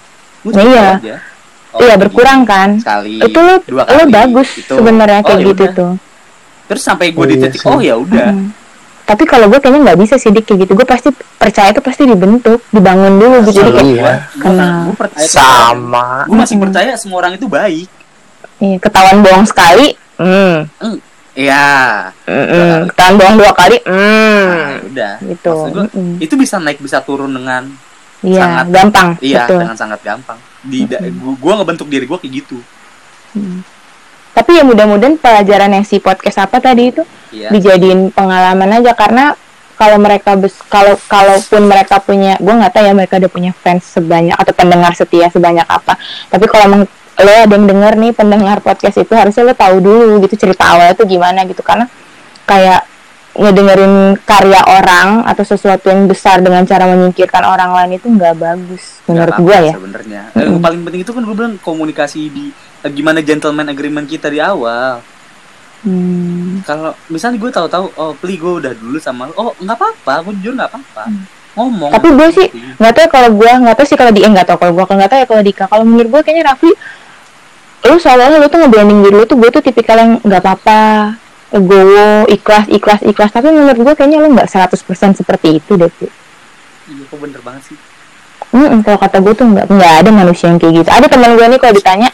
Nah, 0.46 0.62
iya. 0.62 0.88
aja 0.96 1.16
Oh, 1.68 1.78
iya 1.78 1.92
begini. 1.92 2.02
berkurang 2.02 2.40
kan. 2.42 2.68
sekali 2.76 3.18
Itu 3.18 3.38
lo 3.38 3.54
dua 3.60 3.82
lo 3.84 3.92
kali 4.00 4.08
bagus 4.08 4.48
Itu. 4.56 4.74
sebenarnya 4.74 5.20
Oh, 5.20 5.26
kayak 5.26 5.38
ya 5.38 5.46
gitu 5.46 5.64
tuh. 5.72 5.92
terus 6.66 6.82
sampai 6.82 7.06
gue 7.08 7.18
Oh, 7.18 7.24
di 7.24 7.34
iya 7.34 7.44
titik 7.46 7.60
sih. 7.60 7.68
oh 7.68 7.78
ya 7.78 7.94
udah 7.94 8.28
Hmm. 8.28 8.50
tapi 9.04 9.22
kalau 9.22 9.46
gue 9.46 9.58
kayaknya 9.58 9.80
nggak 9.84 9.98
bisa 10.00 10.14
sih 10.16 10.30
dik 10.30 10.44
kayak 10.44 10.58
gitu 10.62 10.72
gue 10.72 10.82
pasti 10.84 11.08
percaya 11.36 11.68
itu 11.68 11.78
pasti 11.78 12.02
dibentuk 12.04 12.58
dibangun 12.68 13.14
dulu 13.14 13.36
gitu 13.44 13.60
jadi 13.60 13.70
kayak 13.72 13.86
Iya. 13.88 14.12
Kenal. 14.36 14.78
gue 14.84 14.96
percaya 14.96 15.26
sama 15.28 16.06
gue 16.24 16.36
masih 16.36 16.56
percaya 16.56 16.90
semua 16.96 17.16
orang 17.20 17.32
itu 17.32 17.46
baik 17.46 17.86
iya, 18.58 18.76
ketahuan 18.78 19.18
bohong 19.20 19.44
sekali 19.44 19.86
hmm 20.16 20.58
Iya. 21.36 21.64
Mm-mm. 22.24 22.88
ketahuan 22.88 23.14
bohong 23.14 23.36
dua 23.36 23.52
kali 23.52 23.76
Nah, 23.78 23.92
hmm 23.92 24.88
udah. 24.88 25.12
gitu 25.22 25.52
Maksud 25.54 25.70
gua, 25.70 25.84
Mm-mm. 25.86 26.10
itu 26.18 26.34
bisa 26.34 26.56
naik 26.56 26.78
bisa 26.78 26.98
turun 27.00 27.30
dengan 27.30 27.68
iya 28.20 28.40
sangat- 28.40 28.66
gampang 28.70 29.08
iya 29.20 29.44
betul 29.44 29.58
dengan 29.60 29.76
sangat 29.76 30.00
gampang. 30.00 30.38
Di 30.62 30.80
da- 30.82 31.04
gua, 31.14 31.32
gua 31.36 31.52
ngebentuk 31.56 31.86
diri 31.86 32.04
gua 32.04 32.16
kayak 32.16 32.32
gitu. 32.38 32.58
tapi 34.32 34.52
ya 34.52 34.64
mudah-mudahan 34.64 35.16
pelajaran 35.16 35.70
yang 35.70 35.84
si 35.84 35.96
podcast 35.96 36.40
apa 36.40 36.56
tadi 36.56 36.88
itu 36.90 37.02
Iya. 37.30 37.48
dijadiin 37.50 38.08
pengalaman 38.10 38.68
aja 38.74 38.92
karena 38.92 39.32
kalau 39.74 39.96
mereka 39.98 40.32
bes 40.34 40.56
kalau 40.66 40.96
kalaupun 41.02 41.64
mereka 41.64 41.96
punya 41.98 42.36
gue 42.36 42.48
nggak 42.50 42.68
tahu 42.70 42.80
ya 42.82 42.92
mereka 42.92 43.16
udah 43.18 43.28
punya 43.28 43.52
fans 43.54 43.84
sebanyak 43.86 44.32
atau 44.32 44.52
pendengar 44.52 44.92
setia 44.92 45.28
sebanyak 45.28 45.64
apa 45.66 46.00
tapi 46.26 46.44
kalau 46.46 46.84
lo 47.16 47.32
ada 47.32 47.54
yang 47.56 47.64
denger 47.64 47.92
nih 47.96 48.12
pendengar 48.12 48.60
podcast 48.60 49.00
itu 49.00 49.12
harusnya 49.16 49.42
lo 49.48 49.54
tahu 49.56 49.76
dulu 49.80 50.20
gitu 50.28 50.36
cerita 50.36 50.68
awalnya 50.76 50.92
tuh 50.92 51.08
gimana 51.08 51.48
gitu 51.48 51.64
karena 51.64 51.88
kayak 52.44 52.84
ngedengerin 53.36 54.16
karya 54.24 54.60
orang 54.64 55.20
atau 55.28 55.44
sesuatu 55.44 55.92
yang 55.92 56.08
besar 56.08 56.40
dengan 56.40 56.64
cara 56.64 56.88
menyingkirkan 56.88 57.44
orang 57.44 57.68
lain 57.76 58.00
itu 58.00 58.08
nggak 58.08 58.34
bagus 58.36 59.04
menurut 59.04 59.36
gue 59.36 59.56
ya 59.60 59.74
Sebenarnya. 59.76 60.22
Eh, 60.32 60.48
Yang 60.48 60.60
paling 60.64 60.80
penting 60.88 61.00
itu 61.04 61.12
kan 61.12 61.22
gue 61.22 61.36
bilang 61.36 61.54
komunikasi 61.60 62.20
di 62.32 62.48
eh, 62.80 62.90
gimana 62.92 63.20
gentleman 63.20 63.68
agreement 63.68 64.08
kita 64.08 64.32
di 64.32 64.40
awal. 64.40 65.04
Hmm. 65.84 66.64
Kalau 66.64 66.96
misalnya 67.12 67.36
gue 67.36 67.50
tahu-tahu 67.52 67.86
oh 68.00 68.12
pli 68.16 68.40
gue 68.40 68.52
udah 68.64 68.72
dulu 68.72 68.96
sama 68.96 69.28
lo, 69.28 69.36
oh 69.36 69.50
nggak 69.60 69.76
apa-apa, 69.76 70.14
gue 70.26 70.32
jujur 70.40 70.56
nggak 70.56 70.72
apa-apa. 70.72 71.04
Ngomong. 71.60 71.90
Hmm. 71.92 71.96
Tapi 72.00 72.08
gue 72.16 72.28
sih 72.32 72.48
nggak 72.80 72.92
tahu 72.96 73.04
ya 73.04 73.10
kalau 73.12 73.30
gue 73.36 73.50
nggak 73.52 73.76
tahu 73.76 73.86
sih 73.86 73.98
kalau 74.00 74.12
di 74.16 74.20
eh 74.24 74.30
nggak 74.32 74.48
tahu 74.48 74.56
kalau 74.64 74.72
gue 74.72 74.84
nggak 74.96 75.10
tahu 75.12 75.20
ya 75.20 75.26
kalau 75.28 75.42
Dika 75.44 75.64
kalau 75.68 75.84
menurut 75.84 76.08
gue 76.08 76.20
kayaknya 76.24 76.56
Rafli 76.56 76.72
lu 77.86 77.96
soalnya 77.96 78.36
lu 78.36 78.46
tuh 78.50 78.58
ngebranding 78.62 79.00
diri 79.06 79.16
lu 79.16 79.24
tuh 79.24 79.38
gue 79.38 79.50
tuh 79.50 79.62
tipikal 79.62 79.96
yang 79.96 80.12
nggak 80.20 80.40
apa-apa 80.42 80.80
legowo 81.54 82.26
ikhlas 82.26 82.66
ikhlas 82.68 83.00
ikhlas 83.06 83.30
tapi 83.30 83.48
menurut 83.54 83.78
gue 83.78 83.94
kayaknya 83.94 84.18
lu 84.20 84.34
nggak 84.34 84.50
100% 84.50 84.76
seperti 85.22 85.62
itu 85.62 85.72
deh 85.78 85.88
Pi. 85.88 86.06
Iya, 86.86 87.02
kok 87.10 87.18
bener 87.18 87.40
banget 87.42 87.74
sih. 87.74 87.78
Mm-mm, 88.54 88.82
kalau 88.86 88.98
kata 88.98 89.18
gue 89.22 89.34
tuh 89.34 89.46
nggak 89.46 89.66
nggak 89.70 89.92
ada 90.04 90.10
manusia 90.14 90.46
yang 90.50 90.58
kayak 90.62 90.82
gitu 90.82 90.90
ada 90.90 91.06
teman 91.10 91.34
gue 91.34 91.46
nih 91.46 91.58
kalau 91.58 91.74
ditanya 91.74 92.10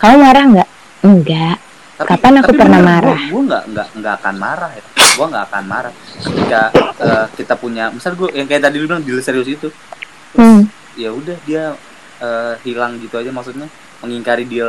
kamu 0.00 0.16
marah 0.20 0.44
nggak 0.48 0.68
enggak 1.04 1.56
Kapan 1.94 2.42
aku 2.42 2.50
pernah 2.58 2.82
marah? 2.82 3.14
Gue 3.30 3.42
nggak 3.46 3.70
nggak 3.70 3.88
nggak 4.02 4.14
akan 4.18 4.34
marah 4.34 4.70
ya. 4.74 4.82
Gue 5.14 5.26
nggak 5.30 5.44
akan 5.46 5.64
marah 5.70 5.94
ketika 6.26 6.60
eh, 6.98 7.26
kita 7.38 7.54
punya, 7.54 7.94
misal 7.94 8.18
gue 8.18 8.34
yang 8.34 8.50
kayak 8.50 8.66
tadi 8.66 8.82
lu 8.82 8.90
bilang 8.90 9.06
deal 9.06 9.22
serius 9.22 9.46
itu, 9.46 9.70
terus 9.70 10.34
Hmm. 10.34 10.66
ya 10.98 11.14
udah 11.14 11.38
dia 11.46 11.78
eh, 12.18 12.54
hilang 12.66 12.98
gitu 12.98 13.14
aja 13.14 13.30
maksudnya 13.30 13.70
mengingkari 14.04 14.44
deal 14.44 14.68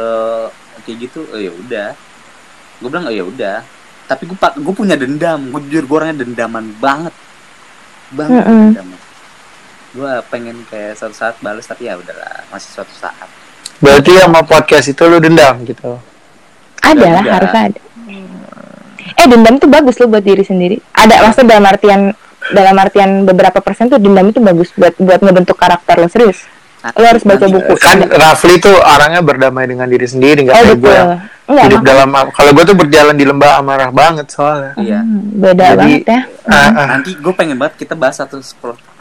kayak 0.88 1.11
gitu, 1.11 1.27
oh, 1.29 1.39
ya 1.39 1.51
udah. 1.51 1.89
Gue 2.79 2.88
bilang 2.88 3.05
oh 3.05 3.13
ya 3.13 3.27
udah. 3.27 3.61
Tapi 4.07 4.23
gue 4.25 4.38
gue 4.39 4.73
punya 4.73 4.95
dendam, 4.95 5.51
gue 5.51 5.61
jujur 5.67 5.83
gue 5.83 5.97
orangnya 5.99 6.23
dendaman 6.23 6.71
banget, 6.79 7.13
banget 8.15 8.43
Mm-mm. 8.47 8.63
dendaman. 8.71 8.99
Gue 9.95 10.11
pengen 10.31 10.57
kayak 10.71 10.95
suatu 10.95 11.15
saat 11.15 11.36
balas 11.43 11.67
tapi 11.67 11.91
ya 11.91 11.99
udahlah 11.99 12.47
masih 12.51 12.71
suatu 12.71 12.95
saat. 12.95 13.27
berarti 13.83 14.11
sama 14.23 14.39
podcast 14.47 14.88
itu 14.88 15.03
lu 15.03 15.19
dendam 15.19 15.59
gitu 15.67 15.99
ada 16.79 17.07
lah 17.19 17.23
harus 17.27 17.51
ada 17.51 17.79
eh 19.15 19.27
dendam 19.27 19.59
tuh 19.59 19.67
bagus 19.67 19.99
loh 19.99 20.07
buat 20.07 20.23
diri 20.23 20.43
sendiri 20.47 20.79
ada 20.95 21.27
maksudnya 21.27 21.59
dalam 21.59 21.65
artian 21.67 22.01
dalam 22.55 22.75
artian 22.77 23.09
beberapa 23.27 23.59
persen 23.59 23.91
tuh 23.91 23.99
dendam 23.99 24.31
itu 24.31 24.39
bagus 24.39 24.71
buat 24.79 24.95
buat 24.95 25.19
ngebentuk 25.19 25.57
karakter 25.59 25.99
lo 25.99 26.07
serius 26.07 26.47
Lo 26.93 27.05
harus 27.05 27.23
baca 27.23 27.41
nanti- 27.41 27.55
buku. 27.55 27.73
kan 27.77 27.97
Ada. 27.97 28.13
Rafli 28.13 28.55
tuh 28.59 28.75
orangnya 28.75 29.21
berdamai 29.21 29.65
dengan 29.65 29.88
diri 29.88 30.05
sendiri 30.05 30.45
nggak 30.45 30.53
oh 30.53 30.61
kayak 30.61 30.77
gue 30.77 30.97
enggak 31.45 31.63
hidup 31.65 31.79
makanya- 31.81 31.89
dalam 32.05 32.09
kalau 32.29 32.51
gue 32.53 32.63
tuh 32.65 32.77
berjalan 32.77 33.15
di 33.15 33.25
lembah 33.25 33.51
amarah 33.57 33.89
banget 33.89 34.27
soalnya. 34.29 34.73
Iya. 34.75 34.99
Hmm, 35.01 35.21
beda 35.36 35.63
Jadi, 35.65 35.77
banget 35.77 36.03
ya. 36.05 36.19
ah, 36.45 36.69
ah. 36.69 36.86
nanti 36.93 37.11
gue 37.13 37.33
pengen 37.33 37.57
banget 37.57 37.73
kita 37.79 37.93
bahas 37.93 38.15
satu 38.17 38.38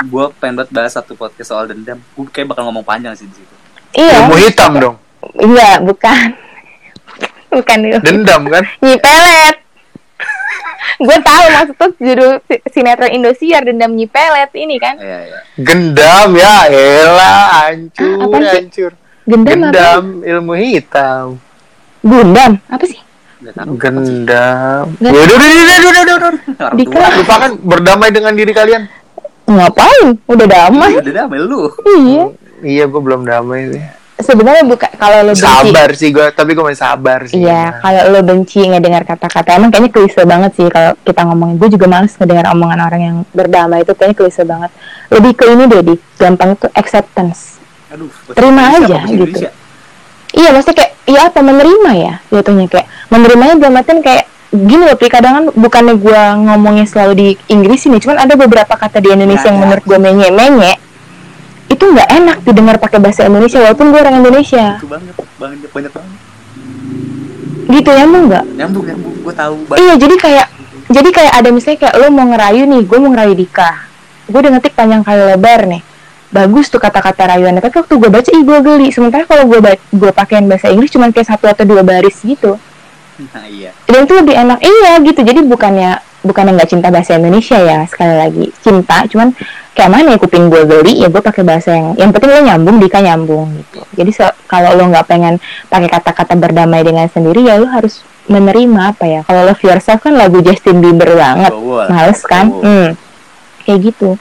gue 0.01 0.25
pengen 0.39 0.55
banget 0.61 0.71
bahas 0.73 0.93
satu 0.93 1.13
podcast 1.13 1.49
soal 1.51 1.65
dendam. 1.67 1.99
Gue 2.13 2.25
kayak 2.29 2.53
bakal 2.53 2.69
ngomong 2.69 2.85
panjang 2.85 3.13
sih 3.13 3.25
di 3.25 3.37
situ. 3.37 3.55
Iya. 3.97 4.25
Ilmu 4.25 4.35
hitam 4.39 4.73
dong. 4.77 4.97
Iya 5.35 5.81
bukan. 5.81 6.27
Bukan 7.55 7.79
itu 7.87 8.03
dendam 8.03 8.43
kan? 8.51 8.67
Nyipelet 8.83 9.64
gue 10.97 11.19
tahu 11.19 11.45
maksud 11.51 11.75
tuh 11.75 11.91
judul 11.97 12.33
si- 12.45 12.63
sinetron 12.71 13.11
Indosiar 13.11 13.63
dendam 13.63 13.91
nyipelet 13.91 14.51
ini 14.55 14.77
kan. 14.77 14.97
Iya 14.97 15.19
iya. 15.25 15.39
Gendam 15.57 16.31
ya 16.33 16.57
elah 16.67 17.37
hancur 17.63 18.17
Ah, 18.17 18.41
sih? 18.43 18.51
hancur. 18.55 18.93
Gendam, 19.25 19.59
apa? 19.63 19.73
Gendam 19.73 20.05
ilmu 20.23 20.53
hitam. 20.55 21.27
Gundam? 22.01 22.53
Apa 22.67 22.85
sih? 22.85 23.01
Gendam. 23.75 24.87
Ya 24.99 25.11
udah 25.11 25.35
udah 25.35 25.49
udah 25.49 25.77
udah 25.81 26.03
udah 26.05 26.31
udah 26.75 27.11
lupakan 27.15 27.51
berdamai 27.59 28.09
dengan 28.09 28.33
diri 28.33 28.53
kalian. 28.53 28.89
Ngapain? 29.45 30.17
Udah 30.25 30.47
damai. 30.47 30.93
Udah 30.97 31.13
damai 31.19 31.39
lu. 31.39 31.69
Iya. 31.85 32.25
Iya 32.61 32.85
gue 32.87 32.97
belum 32.99 33.25
damai 33.25 33.69
sih 33.71 33.85
sebenarnya 34.15 34.63
bukan 34.63 34.91
kalau 34.95 35.27
lo 35.27 35.33
benci 35.35 35.43
sabar 35.43 35.89
sih 35.95 36.09
gue 36.15 36.27
tapi 36.31 36.55
gue 36.55 36.65
masih 36.65 36.83
sabar 36.87 37.19
sih 37.27 37.43
Iya, 37.43 37.83
kalau 37.83 38.03
lo 38.15 38.21
benci 38.23 38.63
ngedengar 38.63 39.03
kata-kata, 39.03 39.59
emang 39.59 39.75
kayaknya 39.75 39.91
klise 39.91 40.23
banget 40.23 40.55
sih 40.55 40.67
kalau 40.71 40.95
kita 41.03 41.21
ngomongin. 41.27 41.59
Gue 41.59 41.69
juga 41.71 41.87
males 41.91 42.15
ngedengar 42.15 42.47
omongan 42.55 42.81
orang 42.87 43.01
yang 43.03 43.17
berdamai 43.35 43.83
itu 43.83 43.93
kayaknya 43.93 44.17
klise 44.17 44.43
banget. 44.47 44.71
Lebih 45.11 45.33
ke 45.35 45.45
ini 45.51 45.65
deh, 45.67 45.83
di 45.83 45.95
gampang 46.19 46.55
tuh 46.55 46.71
acceptance. 46.73 47.59
aduh 47.91 48.11
Terima 48.35 48.75
Indonesia 48.75 48.87
aja, 48.87 48.99
gitu. 49.07 49.15
Indonesia? 49.15 49.51
Iya, 50.35 50.49
maksudnya 50.51 50.77
kayak, 50.83 50.93
iya 51.07 51.21
apa 51.31 51.41
menerima 51.47 51.91
ya, 51.95 52.15
jatuhnya 52.35 52.67
kayak 52.67 52.87
menerimanya 53.07 53.55
dalam 53.55 53.79
artian 53.79 54.03
kayak 54.03 54.25
gini 54.51 54.83
loh, 54.87 54.99
kadang 54.99 55.33
kan 55.35 55.45
bukannya 55.55 55.95
gue 55.99 56.23
ngomongnya 56.47 56.87
selalu 56.91 57.13
di 57.15 57.29
Inggris 57.51 57.87
ini, 57.87 57.99
cuman 58.03 58.23
ada 58.23 58.35
beberapa 58.35 58.75
kata 58.75 58.99
di 58.99 59.11
Indonesia 59.15 59.47
yang 59.51 59.59
Ada. 59.59 59.65
menurut 59.67 59.85
gue 59.87 59.99
menye-menye, 59.99 60.73
itu 61.85 61.93
nggak 61.93 62.11
enak 62.17 62.39
didengar 62.49 62.77
pakai 62.81 62.97
bahasa 62.97 63.29
Indonesia, 63.29 63.61
walaupun 63.61 63.93
gue 63.93 64.01
orang 64.01 64.17
Indonesia. 64.25 64.65
itu 64.81 64.89
banget 64.89 65.15
banget 65.37 65.69
banyak 65.69 65.93
banget 65.93 66.21
Gitu 67.65 67.89
ya, 67.93 68.05
emang 68.09 68.23
nggak? 68.29 68.45
nyambung 68.57 68.85
nyambung 68.89 69.15
gue 69.21 69.35
tahu 69.37 69.55
banget 69.69 69.81
Iya, 69.85 69.95
jadi 70.01 70.15
kayak 70.17 70.47
jadi 70.85 71.09
kayak 71.13 71.33
ada 71.45 71.49
misalnya 71.53 71.79
kayak 71.85 71.95
lo 72.01 72.07
mau 72.09 72.25
ngerayu 72.29 72.63
nih, 72.65 72.83
gue 72.89 72.99
mau 73.01 73.11
ngerayu 73.13 73.35
Dika. 73.37 73.71
Gue 74.29 74.39
udah 74.41 74.53
ngetik 74.57 74.73
panjang 74.73 75.05
kali 75.05 75.23
lebar 75.33 75.61
nih. 75.69 75.83
Bagus 76.29 76.73
tuh 76.73 76.81
kata-kata 76.81 77.37
rayuannya, 77.37 77.61
tapi 77.61 77.77
waktu 77.85 77.95
gue 78.01 78.11
baca, 78.13 78.29
ih 78.33 78.43
gue 78.45 78.59
geli. 78.65 78.89
Sementara 78.93 79.25
kalau 79.29 79.45
gue 79.45 79.61
gue 79.77 80.11
pakein 80.13 80.49
bahasa 80.49 80.73
Inggris 80.73 80.89
cuma 80.93 81.09
kayak 81.13 81.29
satu 81.37 81.49
atau 81.49 81.65
dua 81.69 81.85
baris 81.85 82.17
gitu. 82.21 82.57
nah 83.33 83.45
iya 83.47 83.73
Dan 83.89 84.09
itu 84.09 84.13
lebih 84.17 84.35
enak, 84.37 84.59
iya 84.61 84.93
gitu. 85.05 85.21
Jadi 85.21 85.41
bukannya 85.45 86.01
bukannya 86.25 86.57
nggak 86.57 86.71
cinta 86.73 86.89
bahasa 86.89 87.21
Indonesia 87.21 87.61
ya 87.61 87.85
sekali 87.85 88.15
lagi. 88.17 88.47
Cinta, 88.65 89.05
cuman 89.07 89.37
kayak 89.77 89.91
mana 89.93 90.17
ya 90.17 90.19
kuping 90.19 90.49
gue 90.49 90.65
geli 90.65 91.05
ya 91.05 91.13
gue 91.13 91.21
pakai 91.21 91.45
bahasa 91.45 91.77
yang 91.77 91.93
yang 92.01 92.11
penting 92.11 92.31
lo 92.33 92.41
nyambung 92.41 92.77
Dika 92.81 92.99
nyambung 93.05 93.53
gitu. 93.61 93.81
Jadi 93.95 94.11
se- 94.11 94.37
kalau 94.49 94.73
lo 94.75 94.89
nggak 94.89 95.07
pengen 95.07 95.37
pakai 95.69 95.89
kata-kata 95.93 96.35
berdamai 96.35 96.81
dengan 96.83 97.07
sendiri 97.07 97.45
ya 97.45 97.61
lo 97.61 97.69
harus 97.69 98.01
menerima 98.27 98.97
apa 98.97 99.05
ya. 99.05 99.21
Kalau 99.29 99.45
love 99.45 99.61
yourself 99.61 100.01
kan 100.01 100.17
lagu 100.17 100.41
Justin 100.41 100.81
Bieber 100.81 101.13
banget. 101.13 101.53
Males 101.93 102.21
kan? 102.25 102.49
Hmm. 102.51 102.91
kayak 103.65 103.81
gitu. 103.93 104.21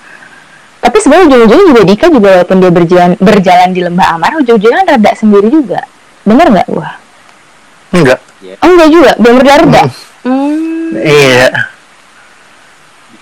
Tapi 0.80 0.98
sebenarnya 1.00 1.28
ujung-ujungnya 1.32 1.66
juga 1.72 1.82
Dika 1.84 2.08
juga 2.12 2.28
walaupun 2.40 2.58
dia 2.60 2.72
berjalan 2.72 3.12
berjalan 3.20 3.70
di 3.72 3.82
lembah 3.84 4.08
amarah 4.20 4.40
ujung-ujungnya 4.44 4.84
kan 4.84 4.88
rada 5.00 5.12
sendiri 5.16 5.48
juga. 5.52 5.84
Bener 6.24 6.48
nggak? 6.48 6.68
Wah. 6.72 6.96
Enggak. 7.92 8.20
Oh 8.60 8.70
enggak 8.70 8.90
juga 8.92 9.12
belum 9.18 9.38
reda 9.40 9.56
reda 9.64 9.84
hmm. 10.28 11.00
iya 11.00 11.48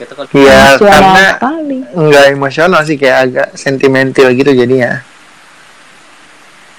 tuh 0.05 0.15
kalau 0.15 0.27
iya 0.33 0.61
karena 0.77 1.25
sekali. 1.35 1.77
enggak 1.93 2.25
emosional 2.31 2.81
sih 2.81 2.95
kayak 2.95 3.17
agak 3.25 3.47
sentimental 3.53 4.27
gitu 4.31 4.51
jadinya. 4.51 5.01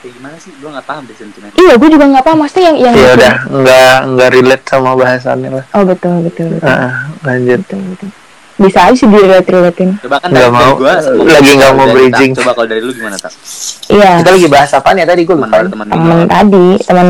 Kayak 0.03 0.13
gimana 0.19 0.37
sih? 0.37 0.51
Gue 0.59 0.71
nggak 0.71 0.87
paham 0.87 1.03
deh 1.07 1.15
sentimen 1.15 1.49
iya 1.55 1.73
gue 1.79 1.89
juga 1.89 2.05
nggak 2.11 2.25
paham. 2.27 2.39
Maksudnya 2.43 2.65
yang 2.69 2.77
yang 2.81 2.95
ya 2.95 3.11
udah. 3.15 3.35
Enggak 3.49 3.97
enggak 4.03 4.29
relate 4.35 4.65
sama 4.67 4.91
bahasannya 4.95 5.51
lah. 5.53 5.65
Oh 5.73 5.83
betul 5.87 6.15
betul 6.27 6.47
betul. 6.51 6.67
Ah, 6.69 6.93
lanjut. 7.23 7.61
Betul, 7.63 7.81
betul. 7.95 8.11
bisa 8.53 8.79
aja 8.85 8.95
sih 8.95 9.09
direlate 9.11 9.49
relatein. 9.49 9.91
Coba 9.99 10.23
kan 10.23 10.29
Nggak 10.31 10.45
dari, 10.45 10.55
mau. 10.55 10.71
dari 10.79 11.03
gue 11.19 11.25
Lagi 11.35 11.51
nggak 11.57 11.73
mau 11.75 11.87
bridging. 11.91 12.31
coba 12.37 12.51
kalau 12.55 12.69
dari 12.69 12.81
lu 12.85 12.93
gimana 12.95 13.17
tak? 13.19 13.33
Iya. 13.91 14.11
Kita 14.23 14.31
lagi 14.31 14.47
bahas 14.47 14.71
apa 14.71 14.89
ya? 14.95 15.05
Tadi 15.09 15.23
gue 15.25 15.35
lupa. 15.35 15.57
Teman 15.67 15.87
tadi 16.31 16.63
teman 16.87 17.07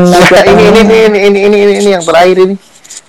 ini 0.49 0.63
ini 0.63 0.63
ini 0.65 0.79
ini 0.81 1.19
ini 1.19 1.39
ini 1.45 1.57
ini, 1.61 1.73
ini 1.77 1.89
yang 1.93 2.01
terakhir 2.01 2.37
ini. 2.41 2.55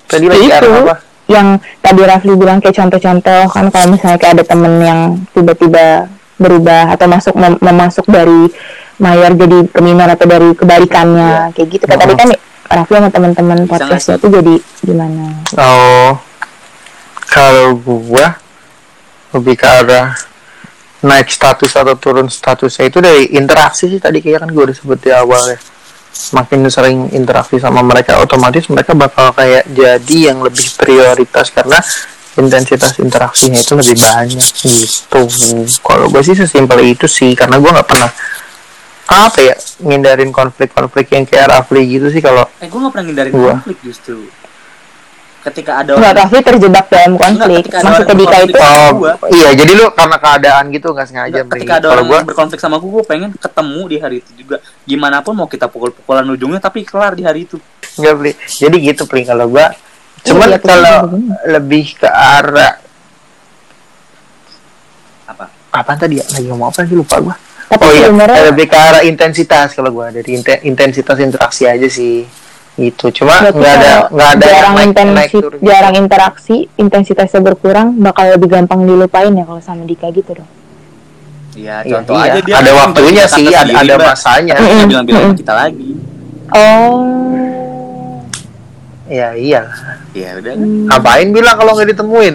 Tadi 0.05 0.27
lagi 0.29 0.49
arah 0.53 0.73
apa 0.83 0.95
yang 1.25 1.57
tadi 1.81 2.03
Rafli 2.05 2.37
bilang 2.37 2.61
kayak 2.61 2.77
contoh-contoh 2.77 3.49
kan 3.49 3.67
kalau 3.73 3.87
misalnya 3.97 4.19
kayak 4.21 4.41
ada 4.41 4.45
temen 4.45 4.73
yang 4.85 5.01
tiba-tiba 5.33 6.13
berubah 6.37 6.93
atau 6.93 7.07
masuk 7.09 7.35
mem- 7.39 7.61
memasuk 7.63 8.05
dari 8.11 8.53
mayor 9.01 9.33
jadi 9.35 9.59
ke 9.71 9.81
minor 9.81 10.11
atau 10.13 10.27
dari 10.29 10.53
kebalikannya 10.53 11.55
kayak 11.57 11.69
gitu. 11.73 11.85
Kayak 11.89 12.01
tadi 12.05 12.15
kan 12.15 12.29
Rafli 12.65 12.97
sama 12.97 13.11
teman-teman 13.13 13.59
Bisa 13.65 13.71
podcastnya 13.71 14.15
itu 14.21 14.29
jadi 14.29 14.55
gimana? 14.85 15.25
Oh 15.57 16.13
kalau 17.29 17.75
gua 17.79 18.39
lebih 19.35 19.59
ke 19.59 19.67
arah 19.67 20.15
naik 21.05 21.29
status 21.29 21.75
atau 21.77 21.99
turun 21.99 22.31
statusnya 22.31 22.89
itu 22.89 22.99
dari 23.03 23.35
interaksi 23.37 23.91
sih 23.93 24.01
tadi 24.01 24.25
kayak 24.25 24.47
kan 24.47 24.49
gue 24.49 24.63
udah 24.73 24.77
sebut 24.77 24.97
di 24.97 25.11
awal 25.13 25.53
ya 25.53 25.59
semakin 26.15 26.71
sering 26.71 26.99
interaksi 27.11 27.59
sama 27.59 27.83
mereka 27.83 28.23
otomatis 28.23 28.71
mereka 28.71 28.95
bakal 28.95 29.35
kayak 29.35 29.67
jadi 29.67 30.31
yang 30.31 30.39
lebih 30.41 30.65
prioritas 30.79 31.51
karena 31.51 31.83
intensitas 32.39 32.99
interaksinya 33.03 33.59
itu 33.59 33.75
lebih 33.75 33.99
banyak 33.99 34.51
gitu 34.63 35.21
kalau 35.83 36.07
gue 36.11 36.23
sih 36.23 36.39
sesimpel 36.39 36.83
itu 36.87 37.11
sih 37.11 37.35
karena 37.35 37.59
gue 37.59 37.71
nggak 37.71 37.89
pernah 37.91 38.11
apa 39.05 39.39
ya 39.43 39.55
ngindarin 39.85 40.33
konflik-konflik 40.33 41.13
yang 41.13 41.29
kayak 41.29 41.53
Rafli 41.53 41.83
gitu 41.99 42.09
sih 42.09 42.23
kalau 42.25 42.47
eh 42.63 42.71
gue 42.71 42.79
nggak 42.79 42.93
pernah 42.95 43.07
ngindarin 43.11 43.33
Gua. 43.35 43.53
konflik 43.59 43.79
justru 43.85 44.31
ketika 45.45 45.85
ada 45.85 45.93
nggak 45.93 46.13
orang 46.17 46.25
Raffi 46.25 46.39
terjebak 46.41 46.87
dalam 46.89 47.13
konflik 47.21 47.65
maksudnya 47.69 48.01
orang 48.01 48.17
Dika 48.17 48.37
itu 48.49 48.57
oh 48.57 48.89
gua. 48.97 49.13
iya 49.29 49.51
jadi 49.53 49.73
lu 49.77 49.85
karena 49.93 50.17
keadaan 50.17 50.65
gitu 50.73 50.89
nggak 50.97 51.07
sengaja 51.13 51.33
Nggak, 51.37 51.45
Bri. 51.45 51.55
ketika 51.61 51.73
ada 51.77 51.85
kalau 51.85 51.95
orang 51.95 52.07
gue 52.09 52.17
yang 52.17 52.29
berkonflik 52.33 52.61
sama 52.65 52.77
gue, 52.81 52.89
gue 52.89 53.05
pengen 53.05 53.31
ketemu 53.37 53.81
di 53.85 53.97
hari 54.01 54.17
itu 54.25 54.33
juga. 54.41 54.57
Gimana 54.89 55.21
pun 55.21 55.37
mau 55.37 55.45
kita 55.45 55.69
pukul-pukulan 55.69 56.25
ujungnya, 56.33 56.61
tapi 56.65 56.81
kelar 56.89 57.13
di 57.13 57.29
hari 57.29 57.45
itu. 57.45 57.61
nggak 57.95 58.15
beli 58.19 58.33
jadi 58.59 58.77
gitu 58.91 59.03
beli 59.07 59.23
kalau 59.23 59.47
gua 59.47 59.71
cuman 60.27 60.49
iya, 60.51 60.57
betul, 60.59 60.67
kalau 60.67 60.97
lebih 61.47 61.85
ke 61.95 62.09
arah 62.11 62.75
Apa? 65.31 65.45
apa 65.71 65.93
tadi 65.95 66.19
ya 66.19 66.27
lagi 66.27 66.47
ngomong 66.51 66.75
apa 66.75 66.83
sih 66.83 66.97
lupa 66.99 67.17
gua 67.23 67.37
tapi 67.71 67.87
oh 67.87 67.91
iya 67.95 68.09
lebih 68.51 68.67
ke 68.67 68.75
arah 68.75 69.03
intensitas 69.07 69.79
kalau 69.79 69.95
gua 69.95 70.11
dari 70.11 70.27
inte- 70.27 70.67
intensitas 70.67 71.23
interaksi 71.23 71.71
aja 71.71 71.87
sih 71.87 72.27
gitu 72.75 73.07
cuma 73.15 73.39
nggak 73.41 73.55
ada 73.55 73.93
nggak 74.09 74.29
ada 74.31 74.43
yang 74.43 74.51
jarang 74.51 74.75
naik, 74.75 74.87
intensi 74.89 75.15
naik 75.15 75.31
turun 75.33 75.53
gitu. 75.55 75.65
jarang 75.65 75.95
interaksi 75.95 76.57
intensitasnya 76.75 77.41
berkurang 77.41 77.89
bakal 77.97 78.27
lebih 78.29 78.49
gampang 78.49 78.83
dilupain 78.83 79.31
ya 79.31 79.45
kalau 79.45 79.61
sama 79.61 79.83
Dika 79.85 80.11
gitu 80.11 80.35
dong 80.35 80.51
Iya, 81.55 81.87
Iya, 81.87 81.93
contoh 81.95 82.19
iya. 82.19 82.27
aja 82.29 82.39
dia 82.41 82.55
ada 82.57 82.67
kan 82.69 82.79
waktunya 82.83 83.25
sih 83.25 83.47
kita 83.47 83.63
ada, 83.63 83.73
ada 83.79 83.95
masanya 83.97 84.55
Dia 84.59 84.85
bilang-bilang 84.85 85.39
kita 85.39 85.55
lagi. 85.55 85.91
oh 86.51 88.19
ya 89.07 89.29
iya 89.33 89.63
Ya 90.11 90.35
udah. 90.35 90.51
Hmm. 90.53 90.91
ngapain 90.91 91.31
bilang 91.31 91.55
kalau 91.55 91.79
nggak 91.79 91.95
ditemuin 91.95 92.35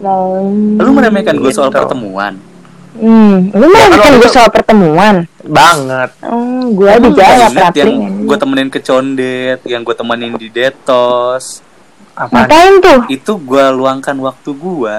mau 0.00 0.44
Lu 0.76 0.90
meremehkan 0.92 1.36
gue 1.36 1.48
soal 1.48 1.68
Gitu. 1.68 1.76
pertemuan. 1.78 2.36
Hmm 3.00 3.34
lu 3.50 3.64
mau 3.64 3.78
Ya, 3.78 3.88
bikin 3.90 4.12
gue 4.14 4.22
itu- 4.22 4.30
soal 4.30 4.48
pertemuan 4.48 5.24
banget 5.42 6.10
oh 6.22 6.68
gue 6.70 6.90
ingat 6.92 7.50
Rafli 7.50 7.80
yang 7.80 8.22
gue 8.22 8.36
temenin 8.36 8.68
ke 8.68 8.78
condet, 8.78 9.58
yang 9.64 9.80
gue 9.80 9.94
temenin 9.94 10.32
di 10.34 10.48
detos. 10.48 11.64
apa 12.12 12.44
ngapain 12.44 12.74
tuh 12.78 13.00
Itu 13.08 13.32
gue 13.38 13.64
luangkan 13.70 14.12
waktu 14.14 14.50
gue. 14.52 14.98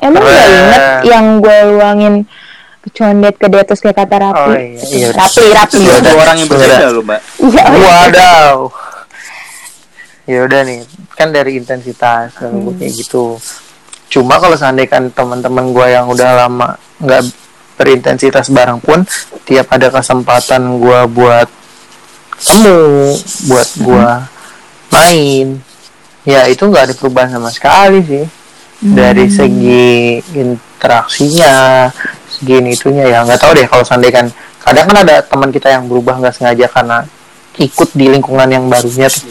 emang 0.00 0.22
gak 0.22 0.46
inget 0.48 0.80
yang 1.04 1.26
gue 1.38 1.58
luangin 1.68 2.14
kecondet 2.80 3.36
ke 3.36 3.46
detos 3.46 3.78
kayak 3.78 4.00
kata 4.00 4.16
Rafli 4.22 4.40
Oh, 4.40 4.56
iya, 4.56 4.82
iya. 4.88 5.08
Rafli 5.12 5.46
Rafli 5.50 5.78
Iya, 5.78 5.92
Dua 5.92 6.00
udah. 6.00 6.14
orang 6.18 6.36
yang 6.38 6.48
berbeda 6.48 6.86
loh, 6.88 7.02
Mbak. 7.02 7.20
iya 7.44 7.64
Wadaw. 7.68 8.56
Ya 10.24 10.46
udah 10.46 10.62
nih, 10.62 10.86
kan 11.10 11.28
dari 11.28 11.58
intensitas 11.58 12.30
kalau 12.32 12.62
gue 12.62 12.74
kayak 12.78 12.94
gitu. 12.94 13.34
Cuma 14.10 14.42
kalau 14.42 14.58
seandainya 14.58 14.90
kan 14.90 15.04
teman-teman 15.14 15.70
gue 15.70 15.86
yang 15.86 16.10
udah 16.10 16.44
lama 16.46 16.74
nggak 16.98 17.22
berintensitas 17.78 18.50
bareng 18.50 18.82
pun, 18.82 19.06
tiap 19.46 19.70
ada 19.70 19.88
kesempatan 19.88 20.82
gue 20.82 21.00
buat 21.14 21.48
temu, 22.42 23.14
buat 23.46 23.68
gue 23.78 24.08
main, 24.90 25.46
ya 26.26 26.50
itu 26.50 26.66
nggak 26.66 26.90
ada 26.90 26.94
perubahan 26.98 27.30
sama 27.38 27.48
sekali 27.54 28.02
sih. 28.02 28.26
Dari 28.80 29.28
segi 29.28 30.18
interaksinya, 30.34 31.86
segi 32.26 32.56
itunya 32.64 33.04
ya 33.06 33.18
nggak 33.22 33.40
tahu 33.40 33.52
deh 33.54 33.66
kalau 33.70 33.84
seandainya 33.86 34.24
kan. 34.24 34.26
Kadang 34.60 34.92
kan 34.92 34.96
ada 35.08 35.24
teman 35.24 35.48
kita 35.48 35.72
yang 35.72 35.88
berubah 35.88 36.20
nggak 36.20 36.36
sengaja 36.36 36.68
karena 36.68 37.00
ikut 37.56 37.88
di 37.96 38.06
lingkungan 38.12 38.48
yang 38.48 38.68
barunya 38.68 39.08
tuh. 39.08 39.24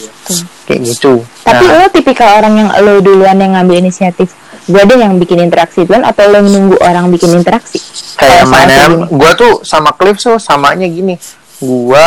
Kayak 0.66 0.80
gitu. 0.90 1.22
Tapi 1.46 1.66
Nah, 1.66 1.86
lo 1.86 1.88
tipikal 1.90 2.42
orang 2.42 2.54
yang 2.62 2.70
lo 2.82 3.02
duluan 3.02 3.38
yang 3.38 3.58
ngambil 3.58 3.82
inisiatif. 3.90 4.30
Gue 4.70 4.86
deh 4.86 5.02
yang 5.02 5.18
bikin 5.18 5.42
interaksi 5.42 5.82
duluan 5.82 6.06
atau 6.06 6.30
lo 6.30 6.46
nunggu 6.46 6.78
orang 6.86 7.10
bikin 7.10 7.42
interaksi? 7.42 7.82
kayak 8.20 8.46
kayak 8.46 8.70
gini. 8.70 9.06
gue 9.10 9.32
tuh 9.34 9.54
sama 9.66 9.96
Cliff 9.98 10.22
tuh 10.22 10.38
samanya 10.38 10.86
gini. 10.86 11.18
Gue 11.58 12.06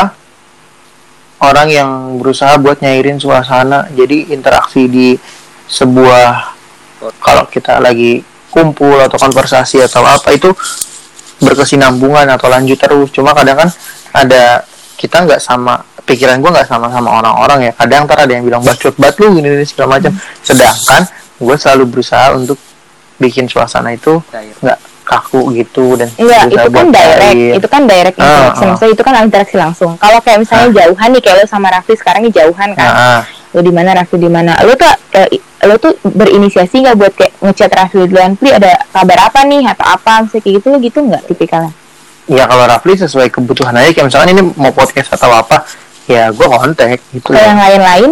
orang 1.42 1.68
yang 1.68 1.90
berusaha 2.22 2.54
buat 2.62 2.78
nyairin 2.78 3.18
suasana. 3.18 3.90
Jadi 3.90 4.30
interaksi 4.30 4.86
di 4.86 5.18
sebuah 5.66 6.54
kalau 7.18 7.50
kita 7.50 7.82
lagi 7.82 8.22
kumpul 8.52 9.00
atau 9.00 9.18
konversasi 9.18 9.82
atau 9.82 10.06
apa 10.06 10.30
itu 10.30 10.54
berkesinambungan 11.42 12.30
atau 12.30 12.46
lanjut 12.46 12.78
terus. 12.78 13.10
Cuma 13.10 13.34
kadang 13.34 13.58
kan 13.58 13.68
ada 14.14 14.62
kita 14.94 15.26
nggak 15.26 15.42
sama 15.42 15.82
pikiran 16.06 16.38
gue 16.38 16.50
nggak 16.52 16.68
sama 16.68 16.86
sama 16.94 17.10
orang-orang 17.18 17.66
ya. 17.66 17.72
Kadang 17.74 18.06
ntar 18.06 18.22
ada 18.22 18.32
yang 18.38 18.46
bilang 18.46 18.62
bacot 18.62 18.94
bat 19.00 19.18
lu 19.18 19.34
gini, 19.34 19.50
gini 19.50 19.66
segala 19.66 19.98
macam. 19.98 20.12
Sedangkan 20.46 21.21
gue 21.42 21.56
selalu 21.56 21.84
berusaha 21.88 22.32
untuk 22.32 22.56
bikin 23.18 23.44
suasana 23.44 23.92
itu 23.92 24.22
nggak 24.58 24.78
kaku 25.02 25.50
gitu 25.52 25.94
dan 25.94 26.06
Enggak, 26.14 26.46
berusaha 26.46 26.62
itu 26.62 26.70
kan 26.72 26.86
direct, 26.88 27.18
cair. 27.20 27.52
itu 27.52 27.68
kan 27.68 27.82
direct 27.84 28.16
Ah, 28.16 28.24
interaksi. 28.24 28.62
ah. 28.62 28.68
Maksudnya 28.70 28.92
itu 28.92 29.02
kan 29.02 29.14
interaksi 29.20 29.56
langsung. 29.58 29.92
Kalau 29.96 30.18
kayak 30.18 30.38
misalnya 30.40 30.68
jauhan 30.72 31.08
nih, 31.10 31.20
kayak 31.20 31.36
lo 31.36 31.44
sama 31.44 31.68
Raffi 31.68 31.94
sekarang 31.94 32.20
nih 32.22 32.32
jauhan 32.32 32.70
kan. 32.72 32.88
Ah. 32.88 33.22
Lo 33.50 33.60
di 33.60 33.68
mana 33.68 33.92
Raffi 33.92 34.16
di 34.16 34.26
mana? 34.26 34.54
Lo 34.62 34.72
tuh 34.72 34.86
eh, 35.12 35.28
lo 35.62 35.74
tuh 35.76 35.92
berinisiasi 36.02 36.80
nggak 36.80 36.96
buat 36.96 37.12
kayak 37.12 37.32
ngechat 37.40 37.70
Raffi 37.72 37.98
duluan, 38.04 38.34
Pri 38.34 38.50
ada 38.50 38.78
kabar 38.88 39.26
apa 39.26 39.42
nih 39.42 39.66
atau 39.66 39.86
apa 39.88 40.22
misalnya 40.22 40.40
kayak 40.40 40.54
gitu 40.56 40.66
lo 40.68 40.78
gitu 40.78 40.98
nggak 41.02 41.22
tipikalnya? 41.26 41.72
ya 42.24 42.46
kalau 42.46 42.64
Rafli 42.64 42.94
sesuai 42.96 43.28
kebutuhan 43.28 43.74
aja 43.74 43.90
kayak 43.90 44.06
misalkan 44.06 44.30
ini 44.30 44.42
mau 44.54 44.70
podcast 44.70 45.10
atau 45.12 45.28
apa 45.28 45.66
ya 46.06 46.30
gue 46.30 46.46
kontak 46.46 47.02
gitu 47.10 47.28
Kalau 47.28 47.36
ya 47.36 47.50
yang 47.50 47.58
lain-lain, 47.60 48.10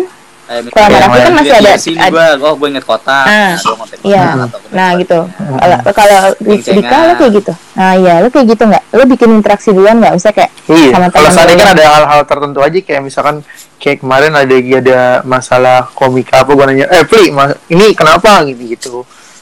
Kayak 0.50 0.66
Kalau 0.66 0.86
misalnya 0.90 1.06
Raffi 1.06 1.20
kan 1.22 1.32
masih 1.38 1.54
ada- 1.54 1.78
sini 1.78 1.96
ad- 1.96 2.10
gue, 2.10 2.26
oh 2.42 2.54
gue 2.58 2.68
inget 2.68 2.82
kota. 2.82 3.18
Ah, 3.22 3.54
Nah, 3.54 3.54
gua 3.54 3.86
iya. 4.02 4.24
Nah 4.26 4.48
kota. 4.50 4.98
gitu. 4.98 5.18
Kalau 5.30 5.76
kalau 5.94 6.18
Ceng-cengan. 6.34 6.74
Dika 6.74 6.96
lo 7.00 7.12
kayak 7.14 7.32
gitu. 7.32 7.52
Nah 7.70 7.92
iya, 7.94 8.14
lo 8.18 8.28
kayak 8.28 8.46
gitu 8.48 8.62
nggak? 8.66 8.84
Lo 8.90 9.02
bikin 9.06 9.28
interaksi 9.30 9.68
duluan 9.70 9.96
nggak? 9.96 10.12
Misalnya 10.12 10.36
kayak 10.36 10.50
Iya, 10.66 10.88
sama 10.90 11.06
kalau 11.08 11.28
lo 11.30 11.54
kan 11.54 11.68
ada 11.70 11.84
hal-hal 11.86 12.20
tertentu 12.26 12.58
aja 12.60 12.78
kayak 12.80 13.00
misalkan 13.00 13.36
kayak 13.78 13.98
kemarin 14.00 14.32
ada 14.34 14.54
ada 14.76 14.98
masalah 15.22 15.78
komika 15.88 16.42
apa 16.42 16.50
gue 16.50 16.64
nanya, 16.66 16.86
eh 16.90 17.02
Pri, 17.02 17.30
mas, 17.30 17.54
ini 17.66 17.94
kenapa 17.94 18.42
gitu 18.44 18.66
gitu, 18.66 18.94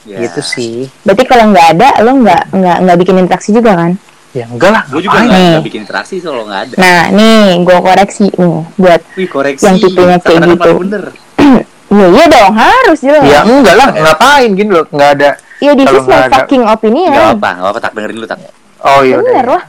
Ya. 0.05 0.21
gitu 0.23 0.41
sih. 0.41 0.93
Berarti 1.03 1.25
kalau 1.25 1.49
nggak 1.49 1.67
ada, 1.73 1.89
lo 2.01 2.13
nggak 2.19 2.53
nggak 2.53 2.77
nggak 2.85 2.97
bikin 2.99 3.17
interaksi 3.19 3.51
juga 3.51 3.73
kan? 3.75 3.97
Ya 4.39 4.47
enggak 4.47 4.71
lah, 4.71 4.83
Gue 4.87 5.01
juga 5.01 5.19
nggak 5.19 5.35
Nih. 5.35 5.51
nggak 5.51 5.65
bikin 5.65 5.81
interaksi 5.83 6.15
kalau 6.19 6.43
nggak 6.45 6.61
ada. 6.63 6.75
Nah 6.77 7.05
nih, 7.11 7.45
gue 7.61 7.79
koreksi 7.81 8.27
nih 8.31 8.59
buat 8.77 9.01
Wih 9.13 9.29
koreksi. 9.29 9.65
Yang 9.65 9.77
tipenya 9.83 10.17
kayak 10.19 10.41
gitu. 10.47 10.71
Iya 11.89 12.05
iya 12.07 12.25
dong 12.29 12.53
harus 12.53 12.99
jelas. 13.01 13.25
Ya 13.25 13.41
enggak 13.43 13.73
lah, 13.73 13.89
ngapain 13.89 14.51
gini 14.53 14.69
loh, 14.69 14.85
nggak 14.87 15.11
ada. 15.11 15.31
Iya 15.59 15.73
this 15.73 15.89
kalau 15.89 15.97
is 15.97 16.05
my 16.05 16.13
nggak 16.13 16.21
ada- 16.23 16.35
fucking 16.37 16.63
opinion. 16.63 17.11
Gak 17.11 17.29
apa, 17.35 17.51
gak 17.57 17.71
apa 17.73 17.79
tak 17.81 17.93
dengerin 17.97 18.17
lu 18.17 18.27
tak. 18.29 18.39
Oh 18.79 19.01
iya 19.01 19.17
Bener 19.17 19.33
udah. 19.41 19.45
lah. 19.57 19.65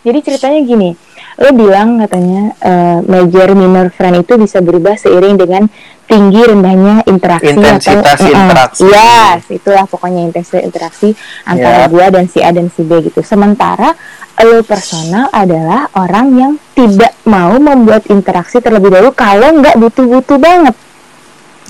Jadi 0.00 0.18
ceritanya 0.20 0.60
gini, 0.60 0.90
lo 1.36 1.50
bilang 1.52 1.88
katanya 1.96 2.42
eh, 2.58 2.98
major 3.04 3.48
minor 3.52 3.86
friend 3.88 4.18
itu 4.18 4.34
bisa 4.34 4.58
berubah 4.58 4.96
seiring 4.96 5.36
dengan 5.36 5.62
tinggi 6.10 6.42
rendahnya 6.42 7.06
interaksi 7.06 7.54
Intensitas 7.54 8.18
atau 8.18 8.26
interaksi. 8.28 8.82
Yes, 8.84 9.46
itulah 9.48 9.86
pokoknya 9.86 10.20
intensitas 10.24 10.60
interaksi 10.60 11.14
antara 11.44 11.86
Ya. 11.86 11.86
gua 11.86 12.06
dan 12.10 12.26
si 12.26 12.38
A 12.40 12.50
dan 12.50 12.66
si 12.66 12.82
B 12.82 12.98
gitu. 13.00 13.22
Sementara 13.22 13.94
lo 14.40 14.60
personal 14.60 15.30
adalah 15.30 15.86
orang 15.94 16.26
yang 16.32 16.52
tidak 16.72 17.14
mau 17.22 17.54
membuat 17.54 18.08
interaksi 18.08 18.58
terlebih 18.58 18.90
dahulu 18.90 19.12
kalau 19.12 19.54
nggak 19.54 19.78
butuh-butuh 19.78 20.36
banget. 20.36 20.74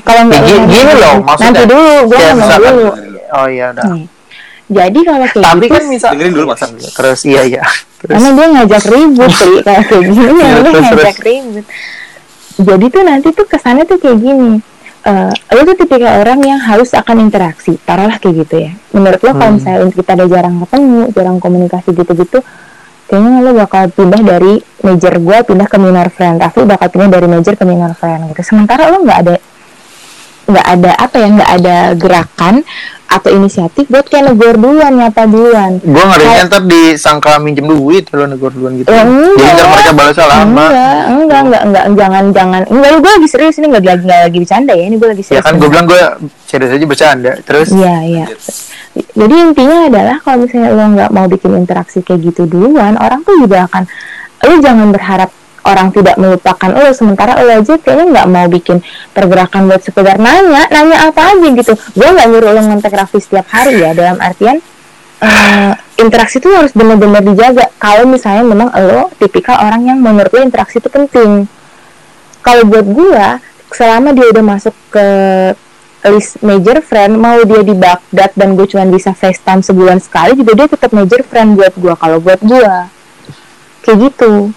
Kalau 0.01 0.23
nggak 0.25 0.41
gi- 0.41 0.57
lo- 0.57 0.67
gini 0.67 0.93
loh, 0.95 1.15
maksudnya. 1.21 1.45
nanti 1.45 1.63
dulu, 1.67 1.93
gua 2.07 2.17
Ya, 2.17 2.25
ngomong 2.25 2.39
misalkan- 2.41 2.73
dulu. 2.73 2.89
Oh 3.31 3.47
iya 3.47 3.67
udah. 3.71 3.85
Nih. 3.93 4.07
Jadi 4.71 5.01
kalau 5.03 5.27
kayak 5.27 5.45
Tapi 5.45 5.61
gitu, 5.61 5.75
kan 5.75 5.83
misal 5.85 6.11
Dengerin 6.15 6.33
dulu, 6.33 6.45
Mas. 6.47 6.63
Terus 6.89 7.21
iya 7.27 7.43
iya. 7.45 7.63
Terus 8.01 8.17
karena 8.17 8.31
dia 8.33 8.47
ngajak 8.49 8.83
ribut 8.89 9.31
kayak 9.61 9.85
kayak 9.85 10.05
gini 10.09 10.25
ya 10.33 10.47
Iya, 10.47 10.47
dia 10.57 10.63
terus, 10.65 10.81
ngajak 10.81 10.97
terus. 10.97 11.27
ribut 11.27 11.65
jadi 12.61 12.87
tuh 12.87 13.03
nanti 13.03 13.29
tuh 13.33 13.47
kesannya 13.49 13.85
tuh 13.85 13.99
kayak 13.99 14.21
gini 14.21 14.61
eh 15.01 15.33
lo 15.57 15.61
tuh 15.65 15.77
tipikal 15.81 16.21
orang 16.21 16.45
yang 16.45 16.61
harus 16.61 16.93
akan 16.93 17.25
interaksi 17.25 17.81
taruhlah 17.83 18.21
kayak 18.21 18.45
gitu 18.45 18.55
ya 18.69 18.73
menurut 18.93 19.21
lo 19.25 19.33
kalau 19.33 19.49
Hmm. 19.49 19.57
misalnya 19.57 19.89
kita 19.97 20.11
ada 20.13 20.25
jarang 20.29 20.61
ketemu 20.61 21.01
jarang 21.17 21.37
komunikasi 21.41 21.89
gitu-gitu 21.97 22.39
kayaknya 23.09 23.41
lo 23.41 23.51
bakal 23.57 23.89
pindah 23.89 24.21
dari 24.21 24.61
major 24.85 25.17
gue 25.17 25.37
pindah 25.43 25.67
ke 25.67 25.77
minor 25.81 26.07
friend 26.13 26.37
Raffi 26.39 26.63
bakal 26.63 26.89
pindah 26.93 27.09
dari 27.11 27.27
major 27.27 27.57
ke 27.57 27.65
minor 27.65 27.97
friend 27.97 28.29
gitu 28.29 28.45
sementara 28.45 28.93
lo 28.93 29.01
nggak 29.01 29.19
ada 29.25 29.35
nggak 30.51 30.67
ada 30.69 30.91
apa 30.95 31.17
ya 31.17 31.29
nggak 31.31 31.51
ada 31.53 31.77
gerakan 31.95 32.55
atau 33.07 33.27
inisiatif 33.29 33.87
buat 33.87 34.07
kayak 34.07 34.31
negor 34.31 34.55
duluan 34.55 34.95
nyapa 34.95 35.27
duluan 35.27 35.79
Gue 35.81 35.99
ngerinya 36.01 36.31
Kayak- 36.37 36.47
ntar 36.47 36.63
disangka 36.63 37.31
minjem 37.39 37.67
duit 37.67 38.07
lo 38.09 38.23
negor 38.25 38.51
duluan 38.51 38.79
gitu. 38.79 38.87
Ya, 38.87 39.03
enggak. 39.03 39.35
Jadi 39.35 39.51
ntar 39.51 39.67
mereka 39.69 39.91
balasnya 39.93 40.27
lama. 40.27 40.47
enggak 40.47 40.71
enggak 41.11 41.43
enggak 41.43 41.63
enggak 41.65 41.85
jangan 41.97 42.25
jangan 42.31 42.61
enggak 42.67 42.91
gue 42.97 43.11
lagi 43.11 43.29
serius 43.29 43.55
ini 43.57 43.67
nggak 43.69 43.83
lagi 43.83 44.03
nggak 44.05 44.21
lagi 44.25 44.39
bercanda 44.39 44.73
ya 44.73 44.85
ini 44.85 44.95
gue 44.95 45.09
lagi 45.09 45.23
Ya 45.23 45.27
serius 45.27 45.43
kan 45.43 45.55
gue 45.57 45.69
bilang 45.69 45.87
gue 45.87 46.01
serius 46.45 46.71
aja 46.71 46.85
bercanda. 46.85 47.33
Terus 47.43 47.69
Iya, 47.71 47.95
iya. 48.05 48.27
Jadi 48.91 49.35
intinya 49.41 49.87
adalah 49.87 50.17
kalau 50.19 50.43
misalnya 50.43 50.71
lo 50.71 50.85
nggak 50.89 51.11
mau 51.11 51.27
bikin 51.27 51.51
interaksi 51.57 51.99
kayak 52.01 52.27
gitu 52.27 52.43
duluan, 52.45 52.95
orang 52.97 53.23
tuh 53.23 53.39
juga 53.39 53.67
akan, 53.67 53.87
lo 54.41 54.55
jangan 54.59 54.89
berharap 54.91 55.31
orang 55.65 55.93
tidak 55.93 56.17
melupakan 56.17 56.71
lo, 56.73 56.89
sementara 56.97 57.37
lo 57.41 57.53
aja 57.61 57.77
kayaknya 57.77 58.07
nggak 58.17 58.29
mau 58.29 58.47
bikin 58.49 58.81
pergerakan 59.13 59.69
buat 59.69 59.83
sekedar 59.85 60.17
nanya, 60.17 60.67
nanya 60.73 60.97
apa 61.09 61.37
aja 61.37 61.49
gitu. 61.53 61.73
Gue 61.97 62.09
nggak 62.09 62.27
nyuruh 62.33 62.51
lo 62.57 62.61
ngontek 62.65 62.95
Raffi 62.97 63.19
setiap 63.21 63.47
hari 63.53 63.81
ya, 63.81 63.93
dalam 63.93 64.17
artian 64.21 64.59
eh, 65.21 65.73
interaksi 66.01 66.41
itu 66.41 66.49
harus 66.49 66.73
benar-benar 66.73 67.21
dijaga. 67.21 67.69
Kalau 67.77 68.09
misalnya 68.09 68.45
memang 68.45 68.69
lo 68.73 69.13
tipikal 69.21 69.61
orang 69.61 69.85
yang 69.85 69.99
menurut 70.01 70.33
lo 70.33 70.41
interaksi 70.41 70.81
itu 70.81 70.89
penting. 70.89 71.45
Kalau 72.41 72.65
buat 72.65 72.89
gua, 72.89 73.37
selama 73.69 74.17
dia 74.17 74.33
udah 74.33 74.45
masuk 74.45 74.73
ke 74.89 75.07
list 76.09 76.41
major 76.41 76.81
friend 76.81 77.21
mau 77.21 77.37
dia 77.45 77.61
di 77.61 77.77
Baghdad 77.77 78.33
dan 78.33 78.57
gue 78.57 78.65
cuma 78.65 78.89
bisa 78.89 79.13
FaceTime 79.13 79.61
sebulan 79.61 80.01
sekali 80.01 80.33
juga 80.33 80.57
dia 80.57 80.67
tetap 80.73 80.97
major 80.97 81.21
friend 81.21 81.61
buat 81.61 81.77
gue 81.77 81.95
kalau 82.01 82.19
buat 82.25 82.41
gue 82.41 82.73
kayak 83.85 84.09
gitu 84.09 84.49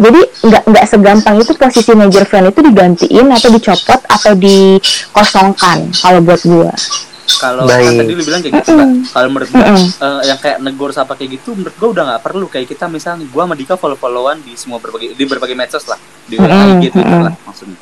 jadi 0.00 0.20
nggak 0.48 0.62
nggak 0.72 0.84
segampang 0.88 1.36
itu 1.36 1.52
posisi 1.52 1.92
major 1.92 2.24
friend 2.24 2.48
itu 2.48 2.60
digantiin 2.64 3.26
atau 3.28 3.48
dicopot 3.52 4.00
atau 4.08 4.32
dikosongkan 4.32 5.78
kalau 6.00 6.20
buat 6.24 6.40
gue 6.40 6.72
kalau 7.38 7.62
tadi 7.68 8.10
lu 8.10 8.22
bilang 8.26 8.42
kayak 8.42 8.58
gitu 8.58 8.70
Mbak. 8.74 8.88
kalau 9.14 9.28
menurut 9.30 9.48
gue 9.54 9.62
Mm-mm. 9.62 9.86
eh, 10.02 10.22
yang 10.26 10.38
kayak 10.42 10.58
negor 10.66 10.90
apa 10.90 11.12
kayak 11.14 11.30
gitu 11.38 11.54
menurut 11.54 11.76
gue 11.78 11.88
udah 11.94 12.04
nggak 12.10 12.22
perlu. 12.26 12.46
Kayak 12.50 12.66
kita 12.74 12.90
misalnya 12.90 13.22
gue 13.30 13.42
sama 13.46 13.54
Dika 13.54 13.78
follow 13.78 13.94
followan 13.94 14.42
di 14.42 14.58
semua 14.58 14.82
berbagai 14.82 15.14
di 15.14 15.24
berbagai 15.24 15.54
medsos 15.54 15.86
lah. 15.86 15.96
Di 16.26 16.36
Mm-mm, 16.36 16.82
IG 16.82 16.90
Twitter 16.90 17.06
mm-mm. 17.06 17.28
lah 17.30 17.34
maksudnya. 17.46 17.78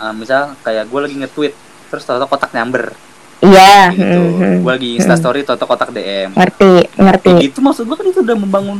Eh, 0.00 0.12
misal 0.16 0.56
kayak 0.64 0.88
gue 0.88 1.00
lagi 1.04 1.16
nge-tweet 1.20 1.52
terus 1.92 2.02
tato 2.08 2.24
kotak 2.24 2.50
nyamber. 2.56 2.96
Iya. 3.44 3.92
Kayak 3.92 4.00
gitu. 4.00 4.20
Mm, 4.20 4.32
mm. 4.32 4.56
gue 4.64 4.72
lagi 4.72 4.90
insta 4.96 5.14
story 5.20 5.40
tato 5.44 5.64
kotak 5.68 5.92
DM 5.92 6.32
ngerti 6.32 6.72
ngerti 6.96 7.30
kayak 7.36 7.44
gitu 7.52 7.58
maksud 7.60 7.84
gue 7.84 7.96
kan 8.00 8.06
itu 8.08 8.20
udah 8.24 8.36
membangun 8.36 8.78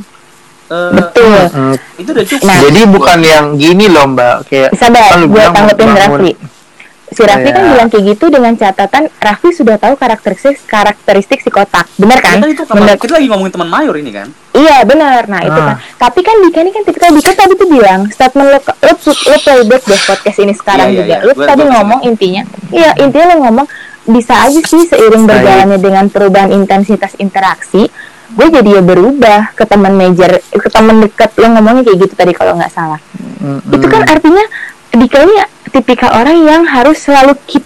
eh, 0.67 0.91
betul 0.93 1.39
mm, 1.47 1.75
itu 1.97 2.09
udah 2.11 2.25
cukup 2.27 2.45
Nah. 2.45 2.59
jadi 2.61 2.81
bukan 2.87 3.19
yang 3.21 3.45
gini 3.55 3.87
loh 3.87 4.07
mbak. 4.09 4.37
Kayak 4.47 4.71
sabar 4.75 5.03
kan 5.09 5.21
gue 5.23 5.43
tanggepin 5.49 5.87
membangun- 5.87 6.23
Raffi 6.23 6.33
si 7.07 7.23
Raffi 7.23 7.49
kan 7.49 7.62
Iya. 7.62 7.71
bilang 7.71 7.89
kayak 7.89 8.05
gitu 8.09 8.25
dengan 8.29 8.53
catatan 8.53 9.05
Raffi 9.17 9.49
sudah 9.51 9.77
tahu 9.77 9.95
karakteristik 9.95 10.59
karakteristik 10.67 11.39
si 11.39 11.49
kotak 11.49 11.87
bener 11.95 12.19
kan 12.19 12.37
kan 12.37 12.51
itu 12.51 12.67
Bener. 12.67 12.99
kita 12.99 13.14
lagi 13.14 13.27
ngomongin 13.27 13.53
teman 13.53 13.69
mayor 13.69 13.95
ini 13.95 14.11
kan 14.11 14.29
Iya 14.51 14.83
benar. 14.83 15.25
Nah 15.27 15.41
itu 15.41 15.55
Ah. 15.55 15.67
kan. 15.71 15.77
Tapi 15.99 16.21
kan 16.21 16.35
Dika 16.41 16.59
ini 16.59 16.73
kan 16.73 16.83
tipikal 16.83 17.12
Dika 17.12 17.31
tadi 17.31 17.55
tuh 17.55 17.69
bilang 17.69 18.09
statement 18.09 18.49
lo 18.49 18.59
lo, 18.59 18.93
lo 18.97 19.37
playback 19.39 19.83
deh 19.85 20.01
podcast 20.03 20.39
ini 20.39 20.53
sekarang 20.53 20.89
Iya, 20.89 20.93
iya, 20.93 20.99
juga. 20.99 21.14
iya. 21.14 21.19
Lo 21.23 21.33
Gua- 21.33 21.47
tadi 21.47 21.62
gua 21.62 21.73
ngomong 21.75 22.01
intinya. 22.03 22.43
Iya 22.71 22.91
intinya 22.99 23.27
lo 23.29 23.37
ngomong 23.45 23.67
bisa 24.09 24.35
aja 24.41 24.61
sih 24.61 24.83
seiring 24.83 25.25
berjalannya 25.25 25.79
dengan 25.79 26.05
perubahan 26.09 26.51
intensitas 26.51 27.14
interaksi. 27.17 27.87
Gue 28.35 28.49
jadi 28.51 28.81
ya 28.81 28.83
berubah 28.83 29.55
ke 29.55 29.62
teman 29.62 29.95
major, 29.95 30.43
ke 30.43 30.68
teman 30.72 30.99
dekat 30.99 31.31
lo 31.39 31.47
ngomongnya 31.55 31.87
kayak 31.87 31.99
gitu 32.09 32.14
tadi 32.18 32.33
kalau 32.35 32.59
nggak 32.59 32.72
salah. 32.74 32.99
Mm, 33.39 33.61
Itu 33.70 33.87
kan 33.87 34.03
artinya 34.03 34.45
Dika 34.97 35.18
ini 35.29 35.35
tipikal 35.70 36.11
orang 36.16 36.41
yang 36.41 36.62
harus 36.64 36.97
selalu 37.05 37.37
keep 37.45 37.62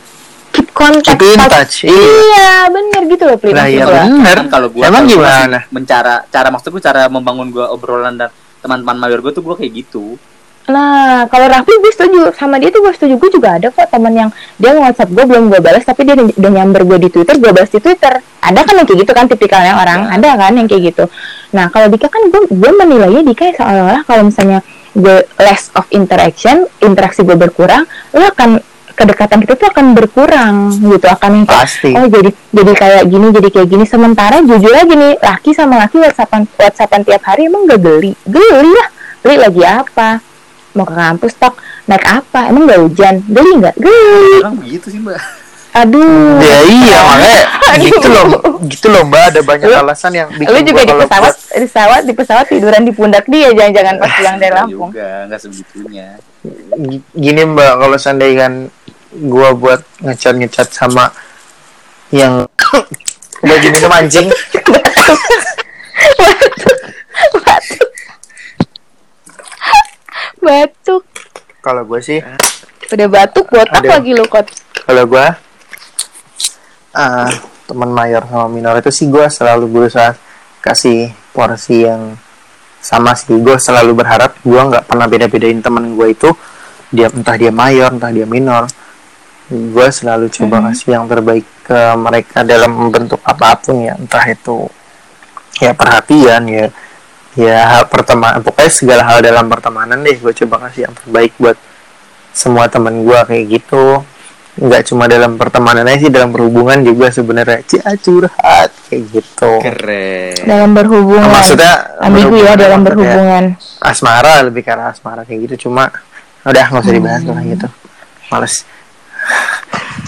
keep 0.51 0.67
kontak. 0.75 1.15
Keep 1.15 1.23
in 1.23 1.39
touch, 1.47 1.87
iya. 1.87 1.95
Iya 1.95 2.51
bener 2.75 3.01
gitu 3.07 3.23
loh. 3.23 3.39
Pli. 3.39 3.55
Nah, 3.55 3.71
iya 3.71 3.87
bener. 3.87 4.37
kan 4.43 4.47
kalau 4.51 4.69
gue 4.69 4.83
Emang 4.83 5.07
gimana? 5.07 5.63
mencara 5.71 6.27
cara 6.27 6.49
maksud 6.51 6.75
gue 6.75 6.83
cara 6.83 7.07
membangun 7.07 7.55
gue 7.55 7.63
obrolan 7.63 8.19
dan 8.19 8.29
teman-teman 8.61 8.99
mayor 8.99 9.23
gue 9.23 9.33
tuh 9.33 9.41
gue 9.47 9.55
kayak 9.57 9.73
gitu 9.87 10.19
Nah, 10.71 11.27
kalau 11.27 11.51
Raffi 11.51 11.75
gue 11.83 11.93
setuju 11.93 12.31
sama 12.39 12.63
dia 12.63 12.71
tuh 12.71 12.81
gue 12.87 12.95
setuju. 12.95 13.15
Gue 13.19 13.31
juga 13.35 13.59
ada 13.59 13.69
kok 13.75 13.91
teman 13.91 14.15
yang 14.15 14.31
dia 14.57 14.71
WhatsApp 14.79 15.11
gue 15.11 15.25
belum 15.27 15.51
gue 15.51 15.61
balas 15.61 15.83
tapi 15.83 16.07
dia 16.07 16.15
udah 16.15 16.51
nyamber 16.51 16.87
gue 16.87 16.99
di 17.03 17.09
Twitter, 17.11 17.37
gue 17.37 17.51
balas 17.51 17.69
di 17.69 17.83
Twitter. 17.83 18.23
Ada 18.41 18.61
kan 18.63 18.75
yang 18.79 18.87
kayak 18.87 19.01
gitu 19.05 19.13
kan 19.13 19.27
tipikalnya 19.27 19.75
orang, 19.77 20.07
ada 20.09 20.39
kan 20.39 20.55
yang 20.55 20.71
kayak 20.71 20.95
gitu. 20.95 21.05
Nah, 21.53 21.69
kalau 21.69 21.91
Dika 21.91 22.07
kan 22.07 22.23
gue 22.31 22.47
gue 22.49 22.73
menilainya 22.73 23.27
Dika 23.27 23.51
seolah-olah 23.59 24.03
kalau 24.07 24.23
misalnya 24.31 24.63
gue 24.95 25.27
less 25.43 25.75
of 25.75 25.87
interaction, 25.91 26.71
interaksi 26.83 27.27
gue 27.27 27.35
berkurang, 27.35 27.85
lo 28.15 28.27
akan 28.31 28.63
kedekatan 29.01 29.41
kita 29.41 29.57
tuh 29.57 29.69
akan 29.73 29.97
berkurang 29.97 30.77
gitu 30.77 31.09
akan 31.09 31.49
Pasti. 31.49 31.97
oh 31.97 32.05
jadi 32.05 32.31
jadi 32.53 32.73
kayak 32.77 33.03
gini 33.09 33.27
jadi 33.33 33.49
kayak 33.49 33.69
gini 33.73 33.85
sementara 33.89 34.45
jujur 34.45 34.77
aja 34.77 34.93
nih 34.93 35.17
laki 35.17 35.57
sama 35.57 35.81
laki 35.81 35.97
whatsappan 36.05 36.45
whatsappan 36.61 37.01
tiap 37.09 37.25
hari 37.25 37.49
emang 37.49 37.65
gak 37.65 37.81
geli 37.81 38.13
geli 38.29 38.71
lah 38.77 38.89
geli 39.25 39.37
lagi 39.41 39.63
apa 39.65 40.21
mau 40.73 40.85
ke 40.85 40.93
kampus 40.93 41.33
tok 41.35 41.55
naik 41.85 42.05
apa? 42.05 42.47
Emang 42.47 42.65
gak 42.65 42.81
hujan? 42.81 43.15
Geli 43.25 43.53
nggak? 43.59 43.75
Geli. 43.77 44.39
Orang 44.41 44.57
begitu 44.59 44.87
sih 44.89 44.99
mbak. 44.99 45.19
Aduh. 45.73 46.43
Ya 46.43 46.59
iya 46.67 46.99
makanya 47.01 47.43
gitu 47.79 48.07
loh 48.07 48.25
gitu 48.67 48.87
loh 48.87 49.03
mbak. 49.05 49.23
Ada 49.29 49.41
banyak 49.41 49.67
Lu- 49.67 49.79
alasan 49.81 50.13
yang 50.13 50.29
bikin 50.29 50.47
lu 50.47 50.59
juga 50.61 50.81
di 50.83 50.95
pesawat 50.97 51.31
buat- 51.31 51.39
di 51.53 51.65
pesawat 51.65 52.01
di 52.03 52.13
pesawat 52.13 52.47
tiduran 52.49 52.83
di 52.83 52.91
pundak 52.91 53.25
dia 53.25 53.49
jangan-jangan 53.51 53.95
pas 53.97 54.11
pulang 54.13 54.37
dari 54.37 54.51
Lampung. 54.53 54.91
juga 54.91 55.09
nggak 55.27 55.41
sebegitunya 55.41 56.07
gini 57.13 57.41
mbak 57.45 57.73
kalau 57.77 57.97
seandainya 57.97 58.37
kan 58.41 58.53
gua 59.23 59.53
buat 59.53 59.81
ngecat 60.01 60.35
ngecat 60.37 60.69
sama 60.71 61.13
yang 62.11 62.49
lagi 63.45 63.69
minum 63.71 63.93
anjing 63.93 64.27
batuk 70.41 71.05
kalau 71.61 71.80
gue 71.91 72.01
sih. 72.01 72.21
Udah 72.91 73.09
batuk 73.11 73.51
botak 73.51 73.83
Ada. 73.83 73.99
lagi 73.99 74.11
lu 74.15 74.27
kot. 74.31 74.47
Kalau 74.87 75.05
gue 75.11 75.27
ah 76.91 77.31
teman 77.71 77.91
mayor 77.95 78.27
sama 78.27 78.51
minor 78.51 78.75
itu 78.83 78.91
sih 78.91 79.07
gue 79.07 79.23
selalu 79.31 79.71
berusaha 79.71 80.19
kasih 80.63 81.11
porsi 81.35 81.87
yang 81.87 82.15
sama 82.83 83.15
sih. 83.19 83.35
Gue 83.39 83.59
selalu 83.59 83.99
berharap 83.99 84.39
gue 84.43 84.59
nggak 84.59 84.87
pernah 84.87 85.07
beda-bedain 85.11 85.59
teman 85.59 85.95
gue 85.99 86.15
itu. 86.15 86.31
Dia 86.91 87.11
entah 87.11 87.39
dia 87.39 87.55
mayor 87.55 87.95
entah 87.95 88.11
dia 88.11 88.27
minor. 88.27 88.67
Gue 89.51 89.87
selalu 89.91 90.31
coba 90.31 90.71
kasih 90.71 90.95
yang 90.95 91.07
terbaik 91.11 91.47
ke 91.67 91.81
mereka 91.99 92.43
dalam 92.47 92.91
bentuk 92.91 93.23
apa 93.23 93.59
pun 93.59 93.83
ya. 93.83 93.95
Entah 93.95 94.27
itu 94.31 94.67
ya 95.63 95.75
perhatian 95.75 96.43
ya 96.47 96.67
ya 97.39 97.63
hal 97.63 97.87
pertemanan 97.87 98.43
pokoknya 98.43 98.73
segala 98.75 99.03
hal 99.07 99.23
dalam 99.23 99.47
pertemanan 99.47 100.03
deh. 100.03 100.19
Gue 100.19 100.35
coba 100.35 100.67
kasih 100.67 100.91
yang 100.91 100.95
terbaik 100.99 101.35
buat 101.39 101.70
semua 102.31 102.67
teman 102.67 103.03
gue 103.03 103.21
kayak 103.21 103.45
gitu. 103.51 104.03
Nggak 104.61 104.93
cuma 104.93 105.07
dalam 105.07 105.39
pertemanan 105.39 105.87
aja 105.87 106.05
sih 106.05 106.13
dalam 106.13 106.35
berhubungan 106.35 106.83
juga 106.83 107.09
sebenarnya. 107.09 107.63
Cia 107.65 107.95
curhat 107.97 108.71
kayak 108.91 109.03
gitu. 109.09 109.53
Keren. 109.63 110.37
Dalam 110.45 110.71
berhubungan. 110.75 111.31
Maksudnya 111.31 111.97
ambigu 111.99 112.37
ya 112.37 112.59
dalam 112.59 112.83
berhubungan. 112.83 113.57
Asmara 113.81 114.43
lebih 114.43 114.61
karena 114.61 114.91
asmara 114.91 115.23
kayak 115.23 115.49
gitu. 115.49 115.69
Cuma 115.69 115.89
udah 116.43 116.65
nggak 116.67 116.83
usah 116.83 116.93
dibahas 116.93 117.23
lah 117.25 117.43
gitu. 117.43 117.67
Males. 118.29 118.55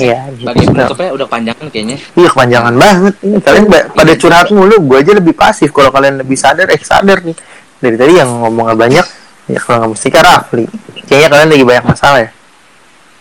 Iya, 0.00 0.24
Bagi 0.40 0.64
gitu. 0.64 0.72
penutupnya 0.72 1.10
udah 1.12 1.26
panjang 1.28 1.52
kan 1.52 1.68
kayaknya. 1.68 1.96
Iya 2.16 2.28
kepanjangan 2.32 2.74
banget. 2.80 3.14
Ini 3.20 3.36
kalian 3.44 3.64
ba- 3.68 3.88
pada 3.92 4.12
curhat 4.16 4.48
mulu, 4.48 4.76
gue 4.88 4.98
aja 4.98 5.12
lebih 5.12 5.34
pasif. 5.36 5.68
Kalau 5.68 5.92
kalian 5.92 6.16
lebih 6.16 6.32
sadar, 6.32 6.64
eh 6.72 6.80
sadar 6.80 7.20
nih. 7.20 7.36
Dari 7.76 7.96
tadi 8.00 8.12
yang 8.16 8.40
ngomongnya 8.40 8.72
banyak, 8.72 9.06
ya 9.46 9.58
kalau 9.58 9.76
nggak 9.80 9.90
mesti 9.92 10.08
kan 10.08 10.22
Rafli. 10.22 10.64
Kayaknya 11.04 11.28
kalian 11.28 11.48
lagi 11.50 11.64
banyak 11.64 11.86
masalah 11.86 12.18
ya. 12.20 12.30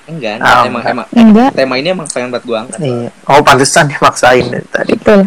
Enggak, 0.04 0.34
Ah, 0.34 0.38
enggak. 0.38 0.66
emang 0.66 0.82
enggak. 0.82 0.92
emang 0.92 1.08
enggak 1.16 1.50
tema 1.54 1.74
ini 1.76 1.88
emang 1.90 2.08
pengen 2.08 2.30
buat 2.30 2.44
gua 2.44 2.58
angkat. 2.62 2.80
Iya. 2.80 3.10
Oh 3.26 3.40
pantesan 3.40 3.86
dia 3.88 4.00
maksain 4.00 4.46
dari 4.46 4.68
tadi. 4.68 4.94
betul 4.94 5.22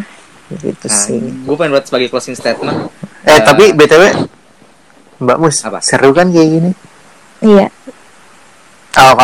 Gitu 0.54 0.86
Nah, 0.86 0.94
sih. 0.94 1.18
gue 1.18 1.56
pengen 1.56 1.72
buat 1.72 1.84
sebagai 1.84 2.08
closing 2.08 2.36
statement. 2.36 2.92
Eh 3.24 3.32
Eh, 3.32 3.40
tapi 3.40 3.72
btw, 3.72 4.28
Mbak 5.18 5.38
Mus, 5.40 5.56
Apa? 5.62 5.80
seru 5.80 6.12
kan 6.12 6.28
kayak 6.28 6.48
gini? 6.50 6.70
iya 7.40 7.66
Kalau 8.90 9.16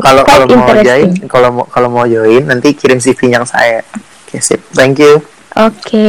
kalau 0.00 0.22
kalau 0.24 0.44
mau 0.50 0.74
join, 0.74 1.10
kalau 1.28 1.48
mau 1.52 1.64
kalau 1.64 1.88
mau 1.88 2.02
join 2.04 2.42
nanti 2.42 2.72
kirim 2.72 2.98
CV 2.98 3.30
yang 3.30 3.44
saya. 3.44 3.84
Oke 4.24 4.40
sip, 4.40 4.58
thank 4.72 4.98
you. 4.98 5.22
oke 5.54 6.06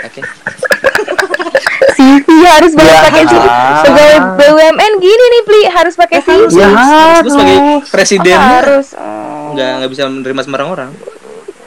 Oke. 0.00 0.20
CV 2.02 2.26
harus 2.44 2.72
banget 2.74 2.90
Ya. 2.90 3.00
pakai 3.02 3.22
CV 3.24 3.44
pegawai 3.82 4.18
BUMN 4.34 4.92
gini 4.98 5.24
nih 5.28 5.42
Pli 5.42 5.62
harus 5.68 5.94
pakai 5.94 6.18
CV 6.18 6.40
Ya 6.52 6.68
Gue 7.20 7.30
sebagai 7.30 7.56
presidennya 7.88 8.38
harus 8.58 8.86
oh. 8.94 9.52
nggak 9.52 9.70
nggak 9.78 9.90
bisa 9.90 10.02
menerima 10.06 10.40
sembarang 10.42 10.70
orang. 10.70 10.90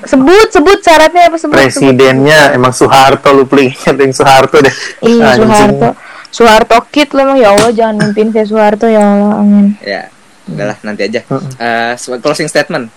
sebut 0.03 0.47
sebut 0.51 0.79
syaratnya 0.79 1.21
apa 1.25 1.35
sebut 1.35 1.49
sebut. 1.49 1.57
Presidennya 1.57 2.53
emang 2.53 2.69
Soeharto 2.69 3.25
lu 3.31 3.43
pling, 3.43 3.73
yang 3.89 4.13
Soeharto 4.13 4.59
deh. 4.59 4.69
iya 5.01 5.33
Anjing. 5.33 5.49
Soeharto 5.49 5.89
Soeharto 6.29 6.77
kid 6.89 7.09
lo 7.09 7.23
emang 7.23 7.37
ya 7.37 7.49
Allah 7.49 7.71
jangan 7.71 7.95
mimpin 8.03 8.29
kayak 8.29 8.45
Soeharto 8.45 8.85
ya 8.85 9.01
Allah 9.01 9.39
amin 9.39 9.73
Ya, 9.81 10.11
udahlah 10.45 10.77
nanti 10.81 11.01
aja. 11.03 11.25
Eh, 11.57 11.93
sebagai 11.95 12.21
closing 12.21 12.45
statement. 12.45 12.91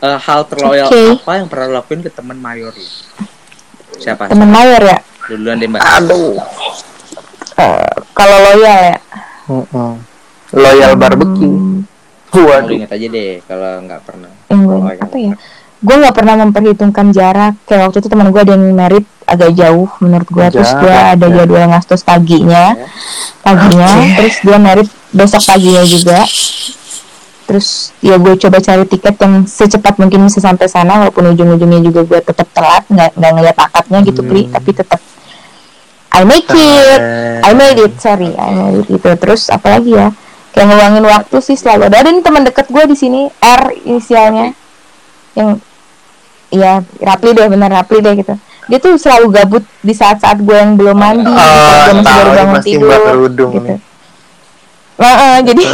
Eh, 0.00 0.18
hal 0.18 0.44
terloyal 0.44 0.88
Oke. 0.88 1.16
apa 1.18 1.32
yang 1.34 1.46
pernah 1.46 1.66
lo 1.66 1.74
lakuin 1.76 2.00
ke 2.00 2.10
teman 2.10 2.36
mayor 2.36 2.72
lu? 2.72 2.88
Siapa? 4.00 4.26
temen 4.26 4.48
mayor 4.48 4.80
ya 4.80 4.98
Duluan 5.26 5.56
deh 5.56 5.68
mbak. 5.68 5.78
Aduh. 5.78 6.34
Eh, 7.54 7.92
kalau 8.10 8.36
loyal 8.42 8.78
ya 8.88 8.98
Mm-mm. 9.46 9.92
Loyal 10.50 10.92
barbecue. 10.94 11.46
Hmm, 11.46 11.86
Lu 12.30 12.42
Waduh. 12.44 12.72
inget 12.72 12.90
aja 12.90 13.06
deh 13.06 13.38
kalau 13.44 13.70
nggak 13.84 14.00
pernah. 14.02 14.30
gue 14.48 14.58
Loyal. 14.58 14.98
apa 14.98 15.16
ya 15.16 15.34
gue 15.80 15.96
nggak 15.96 16.12
pernah 16.12 16.34
memperhitungkan 16.38 17.08
jarak 17.08 17.56
kayak 17.64 17.88
waktu 17.88 17.98
itu 17.98 18.08
teman 18.08 18.28
gue 18.28 18.36
ada 18.38 18.52
yang 18.52 18.68
merit 18.70 19.00
agak 19.24 19.56
jauh 19.56 19.88
menurut 19.98 20.28
gue 20.28 20.46
terus 20.50 20.68
gue 20.74 20.92
ada 20.92 21.24
ya. 21.24 21.34
jadwal 21.40 21.64
ngastos 21.68 22.02
paginya 22.02 22.76
paginya 23.40 23.88
Oke. 23.88 24.12
terus 24.18 24.34
dia 24.44 24.58
merit 24.58 24.84
besok 25.08 25.40
paginya 25.40 25.80
juga 25.82 26.20
terus 27.50 27.90
ya 27.98 28.14
gue 28.14 28.38
coba 28.38 28.62
cari 28.62 28.86
tiket 28.86 29.18
yang 29.18 29.42
secepat 29.42 29.98
mungkin 29.98 30.30
bisa 30.30 30.38
sampai 30.38 30.70
sana 30.70 31.02
walaupun 31.02 31.34
ujung-ujungnya 31.34 31.82
juga 31.82 32.06
gue 32.06 32.20
tetap 32.22 32.46
telat 32.54 32.86
nggak 32.86 33.10
nggak 33.18 33.32
ngeliat 33.34 33.58
akadnya 33.58 33.98
gitu 34.06 34.22
Pri. 34.22 34.46
Hmm. 34.46 34.54
tapi 34.54 34.70
tetap 34.70 35.00
I 36.10 36.26
make 36.26 36.50
it. 36.50 37.00
I 37.46 37.54
made 37.54 37.78
it 37.78 37.94
sorry 38.02 38.34
I 38.34 38.50
made 38.50 38.82
it 38.82 38.86
gitu. 38.90 39.08
Terus 39.14 39.46
apalagi 39.46 39.94
ya? 39.94 40.10
Kayak 40.50 40.66
ngeluangin 40.74 41.04
waktu 41.06 41.36
sih 41.38 41.54
selalu 41.54 41.86
ada. 41.86 42.02
Nih 42.02 42.22
teman 42.26 42.42
deket 42.42 42.66
gue 42.66 42.84
di 42.90 42.96
sini 42.98 43.30
R 43.38 43.62
inisialnya. 43.86 44.50
Yang 45.38 45.62
ya 46.50 46.82
Rapli 46.82 47.30
deh 47.30 47.46
bener 47.46 47.70
Rapli 47.70 48.02
deh 48.02 48.14
gitu. 48.18 48.34
Dia 48.66 48.78
tuh 48.82 48.98
selalu 48.98 49.26
gabut 49.34 49.64
di 49.82 49.94
saat-saat 49.94 50.42
gue 50.42 50.54
yang 50.54 50.74
belum 50.74 50.98
mandi 50.98 51.26
di 51.26 51.30
Oh, 51.30 52.02
saat 52.02 52.26
gue 52.26 52.44
masih 52.58 52.72
baru 52.82 52.90
bangun 52.90 53.30
tidur 53.30 53.48
gitu. 53.54 53.74
Nah, 55.00 55.14
eh, 55.16 55.38
jadi 55.46 55.64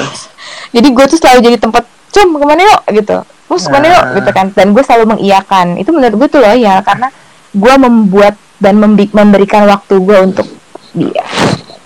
jadi 0.70 0.88
gue 0.88 1.05
tuh 1.06 1.18
selalu 1.18 1.38
jadi 1.44 1.59
tempat 1.59 1.84
cum 2.09 2.28
ke 2.32 2.44
mana 2.44 2.62
yuk 2.62 2.80
gitu 2.93 3.16
terus 3.47 3.62
ke 3.62 3.72
mana 3.72 3.86
yuk 3.88 4.02
Ah. 4.02 4.14
gitu 4.14 4.30
kan 4.30 4.47
dan 4.51 4.66
gue 4.70 4.82
selalu 4.82 5.05
mengiyakan 5.12 5.66
itu 5.76 5.90
menurut 5.90 6.14
gue 6.16 6.28
tuh 6.28 6.40
loyal 6.40 6.78
karena 6.80 7.09
gue 7.51 7.74
membuat 7.76 8.34
dan 8.56 8.74
memberikan 9.12 9.64
waktu 9.64 9.94
gue 9.97 10.16
untuk 10.22 10.47
dia 10.93 11.24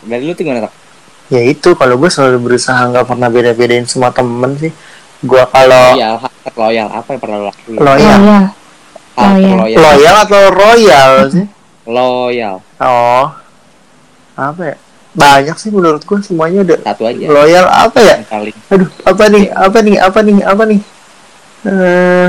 Dari 0.00 0.22
lu 0.22 0.32
tuh 0.32 0.42
gimana 0.42 0.64
tak? 0.64 0.72
Ya 1.28 1.42
itu 1.42 1.74
kalau 1.74 1.94
gue 1.94 2.06
selalu 2.06 2.38
berusaha 2.42 2.78
nggak 2.84 3.06
pernah 3.06 3.28
beda-bedain 3.28 3.84
semua 3.84 4.10
temen 4.10 4.56
sih. 4.56 4.72
Gue 5.20 5.38
kalau 5.46 5.94
Loyal, 5.94 6.16
terloyal 6.42 6.88
apa 6.88 7.08
yang 7.08 7.20
pernah 7.20 7.36
lo 7.36 7.46
lakuin? 7.46 7.76
loyal, 7.76 8.18
loyal 9.14 9.54
loyal. 9.60 9.78
loyal 9.78 10.16
atau 10.20 10.40
royal 10.48 11.10
sih? 11.28 11.46
Loyal. 11.84 12.54
Oh, 12.78 13.26
apa 14.34 14.62
ya? 14.64 14.76
Banyak 15.20 15.56
sih 15.56 15.68
menurut 15.68 16.00
gue 16.00 16.18
semuanya 16.20 16.64
udah 16.64 16.78
Satu 16.82 17.02
aja. 17.04 17.24
loyal 17.28 17.66
apa 17.68 17.98
ya? 18.00 18.16
Paling. 18.24 18.56
Aduh, 18.68 18.88
apa 19.04 19.24
nih? 19.28 19.44
Apa 19.52 19.78
nih? 19.78 19.96
Apa 19.98 20.18
nih? 20.20 20.36
Apa 20.42 20.62
nih? 20.64 20.80
Eh, 21.60 22.28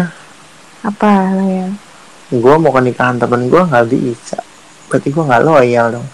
apa 0.82 1.10
loyal 1.32 1.72
gue 2.32 2.56
mau 2.56 2.72
ke 2.72 2.82
nikahan 2.82 3.16
temen 3.16 3.48
gue 3.48 3.60
nggak 3.62 3.86
bisa. 3.88 4.40
Berarti 4.88 5.08
gue 5.08 5.20
nggak 5.22 5.44
loyal 5.44 5.88
dong. 5.96 6.08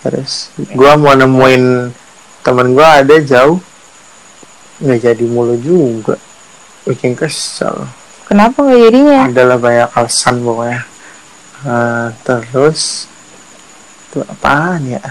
Terus 0.00 0.52
gue 0.56 0.92
mau 0.96 1.12
nemuin 1.12 1.64
temen 2.40 2.72
gue 2.72 2.86
ada 2.86 3.16
jauh 3.18 3.56
nggak 4.78 5.00
jadi 5.02 5.24
mulu 5.24 5.56
juga. 5.56 6.16
Bikin 6.84 7.12
kesel. 7.12 7.88
kenapa 8.24 8.58
nggak 8.58 8.80
jadinya 8.80 9.20
adalah 9.26 9.56
banyak 9.56 9.88
alasan 9.92 10.42
pokoknya 10.42 10.82
Eh, 11.62 12.06
terus 12.22 13.06
itu 14.06 14.20
apaan 14.22 14.82
ya 14.86 15.02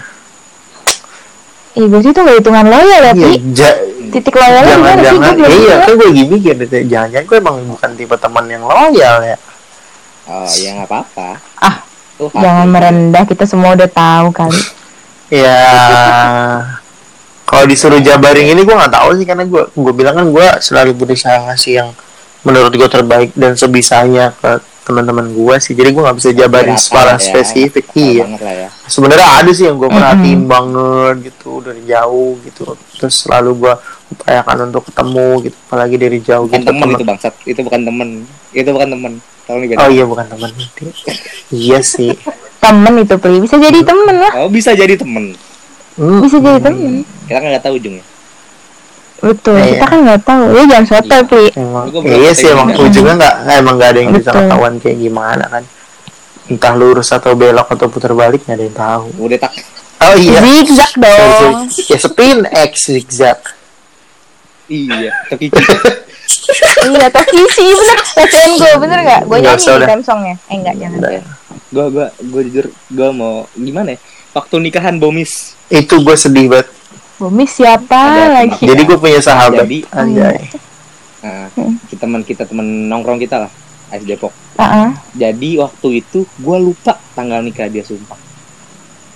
Ih, 1.76 1.86
berarti 1.86 2.08
itu 2.08 2.20
gak 2.22 2.38
hitungan 2.38 2.66
loyal 2.66 3.02
ya, 3.02 3.12
iya 3.12 3.14
Pi? 3.14 3.32
ja- 3.52 3.80
Titik 4.06 4.32
loyalnya 4.32 4.64
gimana 4.72 4.96
sih? 4.96 5.04
jangan-jangan 5.04 5.36
Gue 5.36 5.44
belum 5.44 5.60
iya 5.60 5.76
kan 5.76 5.92
gue 5.94 6.10
gini 6.10 6.28
mikir 6.32 6.56
jangan-jangan 6.86 7.26
gue 7.26 7.38
emang 7.38 7.56
bukan 7.68 7.90
tipe 7.94 8.16
teman 8.16 8.46
yang 8.46 8.64
loyal 8.64 9.18
ya 9.22 9.38
Oh, 10.26 10.42
ya 10.50 10.74
nggak 10.74 10.90
apa-apa. 10.90 11.38
Ah, 11.56 11.86
Tuh, 12.18 12.34
Jangan 12.34 12.66
merendah, 12.66 13.24
kita 13.24 13.46
semua 13.46 13.78
udah 13.78 13.86
tahu 13.86 14.34
kali. 14.34 14.58
ya 15.36 15.62
kalau 17.46 17.66
disuruh 17.66 18.00
jabarin 18.00 18.48
ini 18.48 18.62
gue 18.62 18.74
nggak 18.74 18.90
tahu 18.90 19.10
sih 19.14 19.24
karena 19.24 19.44
gue 19.44 19.70
gue 19.70 19.94
bilang 19.94 20.16
kan 20.16 20.28
gue 20.28 20.48
selalu 20.60 20.92
berusaha 20.96 21.46
ngasih 21.46 21.74
yang 21.76 21.90
menurut 22.42 22.72
gue 22.72 22.88
terbaik 22.88 23.30
dan 23.34 23.54
sebisanya 23.54 24.34
ke 24.34 24.58
teman-teman 24.86 25.26
gue 25.34 25.56
sih 25.58 25.74
jadi 25.74 25.90
gue 25.90 26.02
nggak 26.06 26.18
bisa 26.22 26.30
jabarin 26.38 26.78
secara 26.78 27.18
ya, 27.18 27.22
spesifik 27.22 27.90
iya 27.98 28.26
ya. 28.38 28.70
sebenarnya 28.86 29.28
ada 29.42 29.50
sih 29.50 29.66
yang 29.66 29.82
gue 29.82 29.90
perhatiin 29.90 30.46
Mm-mm. 30.46 30.52
banget 30.54 31.16
gitu 31.34 31.60
dari 31.66 31.82
jauh 31.90 32.38
gitu 32.46 32.78
terus 33.02 33.16
selalu 33.26 33.66
gue 33.66 33.74
upayakan 34.14 34.70
untuk 34.70 34.86
ketemu 34.94 35.28
gitu 35.50 35.58
apalagi 35.66 35.96
dari 35.98 36.18
jauh 36.22 36.46
Bukan 36.46 36.62
gitu 36.62 36.70
temen 36.70 36.82
temen- 36.86 36.96
itu 37.02 37.06
bangsat. 37.10 37.34
Itu 37.42 37.60
bukan 37.66 37.82
temen. 37.90 38.10
Itu 38.54 38.70
bukan 38.70 38.90
temen. 38.94 39.14
Tolong 39.46 39.62
oh 39.78 39.90
iya 39.94 40.06
bukan 40.10 40.26
teman 40.26 40.50
iya 41.54 41.78
sih 41.82 42.18
Temen 42.66 42.94
itu, 42.98 43.16
Pri. 43.22 43.38
Bisa 43.46 43.62
jadi 43.62 43.80
temen 43.86 44.16
lah. 44.18 44.32
Oh, 44.42 44.50
bisa 44.50 44.74
jadi 44.74 44.98
temen. 44.98 45.38
Hmm. 46.02 46.26
Bisa 46.26 46.42
jadi 46.42 46.58
temen. 46.58 47.06
Kita 47.30 47.38
kan 47.38 47.48
nggak 47.54 47.64
tahu 47.64 47.78
ujungnya. 47.78 48.02
Betul, 49.26 49.58
Iya. 49.58 49.66
kita 49.74 49.86
kan 49.88 50.00
nggak 50.06 50.22
tahu. 50.22 50.44
Ya 50.54 50.64
jangan 50.70 50.86
sotoy, 50.86 51.18
Iya. 51.18 51.26
Pri. 51.26 51.46
emang 51.58 51.86
iya 52.06 52.32
sih 52.32 52.48
emang 52.48 52.68
ujungnya 52.72 53.14
nggak 53.18 53.36
emang 53.58 53.74
nggak 53.76 53.90
ada 53.90 54.00
yang 54.00 54.12
bisa 54.14 54.30
Betul. 54.30 54.40
ketahuan 54.40 54.74
kayak 54.78 54.98
gimana 55.00 55.46
kan 55.50 55.64
entah 56.46 56.74
lurus 56.74 57.10
atau 57.10 57.34
belok 57.34 57.66
atau 57.68 57.90
putar 57.90 58.14
balik 58.14 58.46
nggak 58.46 58.54
ada 58.54 58.64
yang 58.64 58.78
tahu 58.78 59.06
Udah 59.20 59.38
tak. 59.42 59.52
oh 59.98 60.14
iya 60.14 60.38
Zigzag 60.40 60.94
dong. 60.94 61.66
ya 61.90 61.98
spin 61.98 62.38
X 62.46 62.74
zigzag 62.88 63.40
Iya. 64.66 65.14
Tapi 65.26 65.50
iya, 66.86 67.08
Tokisi 67.08 67.66
bener. 67.68 67.98
Bacain 68.16 68.52
gue, 68.56 68.74
bener 68.78 69.00
nggak? 69.02 69.22
Gue 69.26 69.38
nyanyi 69.40 69.66
di 69.94 70.04
songnya. 70.04 70.36
Eh, 70.44 70.56
enggak, 70.56 70.76
jangan. 70.76 70.98
Udah. 70.98 71.12
gua 71.68 71.86
gua 71.90 72.08
gua 72.24 72.42
jujur 72.42 72.66
gua 72.90 73.10
mau 73.12 73.36
gimana 73.54 73.94
ya? 73.94 74.00
Waktu 74.34 74.56
nikahan 74.60 74.98
Bomis. 74.98 75.54
itu 75.66 75.98
gue 75.98 76.14
sedih 76.14 76.46
banget 76.48 76.70
Bumi 77.16 77.46
siapa 77.46 77.96
Ada 77.96 78.26
lagi? 78.36 78.60
teman. 78.60 78.70
jadi 78.70 78.82
gue 78.84 78.98
punya 78.98 79.20
sahabat 79.20 79.64
Jadi- 79.64 79.88
anjay 79.90 80.40
Nah, 81.20 81.50
kita 81.90 82.06
teman 82.06 82.22
kita 82.22 82.44
teman 82.46 82.86
nongkrong 82.86 83.18
kita 83.18 83.42
lah. 83.42 83.52
AS 83.88 84.04
Depok. 84.04 84.30
Heeh. 84.56 84.90
Jadi 85.16 85.58
waktu 85.58 85.88
itu 86.00 86.22
gua 86.38 86.58
lupa 86.58 87.02
tanggal 87.14 87.42
nikah 87.42 87.66
dia 87.66 87.82
sumpah. 87.82 88.14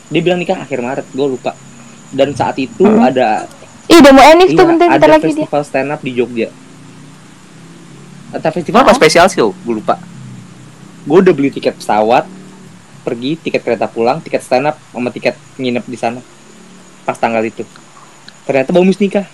Dia 0.07 0.17
bilang 0.19 0.37
nikah 0.37 0.57
akhir 0.57 0.79
Maret, 0.79 1.05
gua 1.11 1.27
lupa. 1.27 1.51
Dan 2.09 2.33
saat 2.33 2.57
itu 2.57 2.81
Hmm. 2.81 3.01
ada 3.03 3.45
Ih, 3.85 3.97
udah 3.97 4.09
mau 4.09 4.21
enif 4.23 4.49
tuh 4.49 4.57
iya, 4.57 4.65
bentar, 4.67 4.87
ada 4.87 4.93
bentar 4.95 5.09
lagi 5.11 5.21
dia. 5.23 5.29
festival 5.35 5.61
stand 5.63 5.89
up 5.89 6.01
di 6.01 6.11
Jogja. 6.11 6.49
Entah 8.31 8.51
festival 8.51 8.79
apa 8.79 8.93
spesial 8.93 9.25
sih, 9.25 9.41
gue 9.41 9.53
lupa. 9.71 9.97
Gue 11.03 11.17
udah 11.19 11.33
beli 11.33 11.49
tiket 11.49 11.73
pesawat, 11.75 12.25
pergi, 12.99 13.37
tiket 13.39 13.61
kereta 13.61 13.85
pulang, 13.85 14.17
tiket 14.19 14.41
stand 14.41 14.65
up, 14.65 14.77
sama 14.87 15.09
tiket 15.09 15.33
nginep 15.57 15.81
di 15.83 15.97
sana. 15.97 16.21
Pas 17.01 17.17
tanggal 17.17 17.41
itu. 17.41 17.65
Ternyata 18.49 18.73
Bomis 18.73 18.97
nikah. 18.97 19.29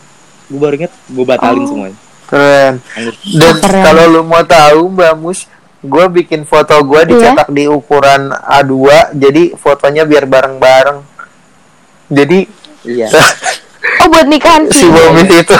Gue 0.46 0.60
baru 0.60 0.76
inget, 0.76 0.92
gue 1.08 1.24
batalin 1.26 1.64
Oh. 1.64 1.70
semuanya. 1.70 1.98
keren. 2.26 2.82
Dan 3.32 3.56
Keren. 3.60 3.84
kalau 3.86 4.04
lu 4.10 4.22
mau 4.22 4.42
tahu 4.42 4.90
Mbak 4.90 5.14
Mus, 5.16 5.46
gue 5.80 6.06
bikin 6.12 6.42
foto 6.44 6.74
gue 6.82 7.00
Iya. 7.00 7.08
dicetak 7.08 7.48
di 7.48 7.64
ukuran 7.66 8.28
A2, 8.34 8.74
jadi 9.14 9.54
fotonya 9.54 10.04
biar 10.04 10.26
bareng-bareng. 10.26 11.00
Jadi 12.08 12.50
Iya. 12.84 13.08
Oh, 13.96 14.10
buat 14.10 14.26
nikahan 14.26 14.66
si 14.68 14.82
sih. 14.82 14.90
Bomis 14.90 15.30
itu, 15.32 15.54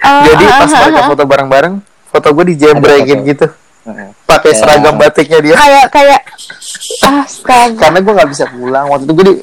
Oh, 0.00 0.22
jadi 0.22 0.44
ah, 0.46 0.58
pas 0.60 0.70
ah, 0.70 0.78
mereka 0.78 1.00
ah. 1.00 1.08
foto 1.08 1.24
bareng-bareng, 1.24 1.74
foto 2.06 2.28
gue 2.30 2.44
dijebrekin 2.46 3.18
foto. 3.18 3.26
gitu, 3.26 3.46
Heeh. 3.84 4.08
pakai 4.22 4.52
seragam 4.52 4.94
batiknya 4.94 5.40
dia. 5.40 5.56
kayak 5.56 5.84
kayak 5.90 6.20
astaga. 7.02 7.80
Karena 7.80 7.98
gue 7.98 8.12
nggak 8.14 8.30
bisa 8.30 8.44
pulang 8.46 8.84
waktu 8.86 9.04
itu 9.04 9.12
gue 9.14 9.26
di 9.26 9.34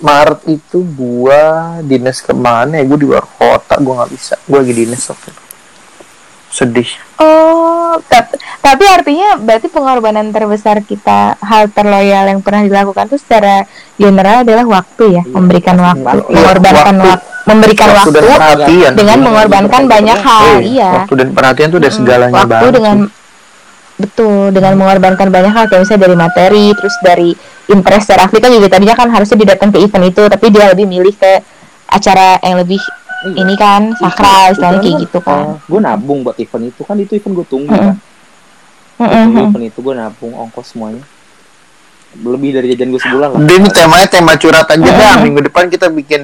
Maret 0.00 0.40
itu 0.48 0.78
gue 0.82 1.42
dinas 1.82 2.18
ke 2.18 2.32
mana 2.32 2.76
ya? 2.76 2.84
Gue 2.84 2.96
di 2.96 3.06
luar 3.06 3.24
kota, 3.28 3.76
gue 3.76 3.92
nggak 3.92 4.10
bisa. 4.10 4.34
Gue 4.42 4.58
lagi 4.58 4.74
dinas 4.74 5.02
waktu 5.04 5.28
itu. 5.28 5.42
Sedih. 6.50 6.90
Oh, 7.16 7.94
tap- 8.04 8.34
tapi 8.58 8.82
artinya 8.84 9.36
berarti 9.36 9.68
pengorbanan 9.68 10.28
terbesar 10.28 10.82
kita 10.82 11.38
hal 11.38 11.68
terloyal 11.68 12.26
yang 12.26 12.40
pernah 12.40 12.60
dilakukan 12.60 13.06
itu 13.06 13.16
secara 13.16 13.62
general 13.94 14.42
adalah 14.42 14.64
waktu 14.64 15.04
ya, 15.12 15.22
memberikan 15.24 15.76
waktu, 15.76 16.18
Iya, 16.18 16.34
mengorbankan 16.34 16.96
waktu. 16.96 17.06
waktu, 17.08 17.28
memberikan 17.46 17.88
Waktu 17.92 18.18
waktu, 18.26 18.74
dengan 18.94 19.18
mengorbankan 19.22 19.82
banyak 19.86 20.18
hal, 20.18 20.46
Eh, 20.58 20.74
iya. 20.74 20.90
Waktu 21.00 21.14
dan 21.14 21.28
perhatian 21.30 21.68
tuh 21.68 21.78
udah 21.78 21.88
Mm, 21.88 21.98
segalanya 21.98 22.34
waktu 22.36 22.50
banget. 22.50 22.72
dengan 22.74 22.98
betul 24.00 24.50
dengan 24.50 24.74
mengorbankan 24.80 25.28
banyak 25.28 25.52
hal 25.52 25.64
kayak 25.68 25.84
misalnya 25.84 26.02
dari 26.08 26.16
materi 26.16 26.66
terus 26.72 26.96
dari 27.04 27.30
impress 27.68 28.08
Rafli 28.10 28.40
kan 28.40 28.50
juga 28.50 28.68
tadinya 28.72 28.96
kan 28.96 29.12
harusnya 29.12 29.36
didatang 29.36 29.70
ke 29.70 29.78
event 29.84 30.04
itu 30.08 30.22
tapi 30.26 30.46
dia 30.48 30.72
lebih 30.72 30.88
milih 30.88 31.14
ke 31.14 31.44
acara 31.90 32.40
yang 32.42 32.58
lebih 32.58 32.80
Iya. 33.20 33.36
ini 33.44 33.52
kan 33.52 33.92
sakral 34.00 34.56
istilahnya 34.56 34.80
kayak 34.80 34.96
gitu 35.04 35.18
kan 35.20 35.60
gue 35.60 35.80
nabung 35.84 36.24
buat 36.24 36.40
event 36.40 36.72
itu 36.72 36.80
kan 36.88 36.96
itu 36.96 37.20
event 37.20 37.36
gue 37.36 37.46
tunggu 37.52 37.68
Mm-mm. 37.68 37.92
kan. 37.92 37.96
Gua 38.96 39.06
tunggu 39.12 39.36
Mm-mm. 39.36 39.48
event 39.52 39.64
itu 39.68 39.78
gue 39.84 39.94
nabung 39.96 40.32
ongkos 40.32 40.72
semuanya. 40.72 41.04
Lebih 42.16 42.50
dari 42.56 42.66
jajan 42.72 42.88
gue 42.90 43.00
sebulan 43.04 43.28
lah. 43.28 43.40
Ini 43.44 43.68
temanya 43.70 44.08
tema 44.08 44.32
curhat 44.40 44.72
aja 44.72 44.88
dah. 44.88 45.12
Mm. 45.20 45.22
Minggu 45.28 45.40
depan 45.52 45.68
kita 45.68 45.92
bikin 45.92 46.22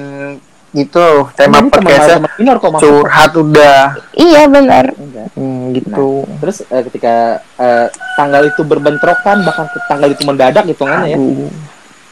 gitu 0.77 1.07
tema 1.33 1.57
podcastnya 1.65 2.21
teman 2.21 2.31
minor 2.37 2.55
kok 2.57 2.69
maksudnya. 2.69 3.01
curhat 3.01 3.31
udah 3.33 3.79
Iya 4.13 4.41
benar. 4.45 4.85
Hmm, 5.33 5.73
gitu 5.73 6.21
Terus 6.37 6.57
eh, 6.65 6.83
ketika 6.85 7.15
eh, 7.55 7.87
tanggal 8.13 8.45
itu 8.45 8.61
berbentrokan 8.61 9.41
bahkan 9.41 9.65
ke 9.67 9.79
tanggal 9.85 10.09
itu 10.09 10.21
mendadak 10.21 10.63
hitungannya 10.63 11.13
ya, 11.13 11.17
Aduh, 11.17 11.49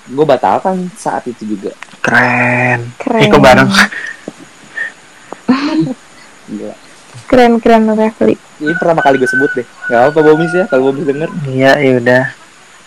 gue 0.06 0.26
batalkan 0.26 0.90
saat 0.94 1.26
itu 1.26 1.46
juga. 1.48 1.74
keren 2.00 2.90
Keren. 2.98 3.22
Iko 3.26 3.38
bareng 3.38 3.70
Gila. 6.46 6.74
Keren 7.26 7.58
keren 7.58 7.90
Refli. 7.92 8.38
Ini 8.62 8.74
pertama 8.78 9.02
kali 9.02 9.18
gue 9.18 9.26
sebut 9.26 9.50
deh. 9.52 9.66
Gak 9.90 10.14
apa 10.14 10.20
Bomis 10.22 10.54
ya, 10.54 10.66
kalau 10.70 10.94
Bomis 10.94 11.06
denger. 11.06 11.30
iya 11.50 11.74
ya 11.78 11.98
udah 11.98 12.24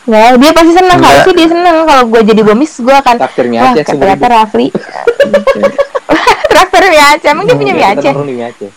Wow, 0.06 0.38
dia 0.38 0.50
pasti 0.54 0.72
seneng 0.72 0.98
kalau 0.98 1.20
sih 1.20 1.34
dia 1.34 1.48
seneng 1.48 1.76
kalau 1.84 2.02
gue 2.06 2.20
jadi 2.22 2.40
bomis 2.40 2.72
gue 2.78 2.94
akan 2.94 3.14
Traktir 3.18 3.46
mie 3.50 3.60
wah 3.60 3.72
Aceh 3.72 3.84
sih 3.84 3.98
ternyata 3.98 4.26
Rafli 4.30 4.66
traktor 6.48 6.82
mie 6.86 7.02
Aceh 7.02 7.28
emang 7.28 7.44
dia 7.44 7.56
punya 7.58 7.72
mie 7.74 7.86
Aceh 7.92 8.12
Kita 8.12 8.22
mie 8.22 8.46
Aceh. 8.46 8.70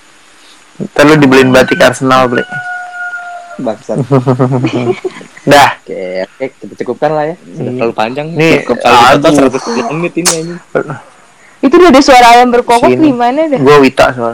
ntar 0.82 1.04
lu 1.06 1.14
dibeliin 1.16 1.54
batik 1.54 1.80
Arsenal 1.80 2.26
beli 2.28 2.44
Bangsat. 3.62 4.02
dah 5.52 5.70
Oke, 5.82 6.24
oke, 6.24 6.46
kita 6.56 6.74
cukupkan 6.82 7.12
lah 7.14 7.26
ya. 7.30 7.36
Sudah 7.38 7.62
Iya. 7.68 7.78
terlalu 7.78 7.94
panjang. 7.94 8.28
Nih, 8.34 8.64
Cukup. 8.64 8.78
100 8.82 9.92
menit 9.92 10.14
ini 10.18 10.32
ini. 10.42 10.54
itu 11.62 11.74
udah 11.78 11.90
ada 11.94 12.02
suara 12.02 12.28
ayam 12.34 12.50
berkokok 12.50 12.90
gimana 12.90 13.46
dah 13.46 13.60
gue 13.62 13.76
Wita 13.86 14.10
soal 14.18 14.34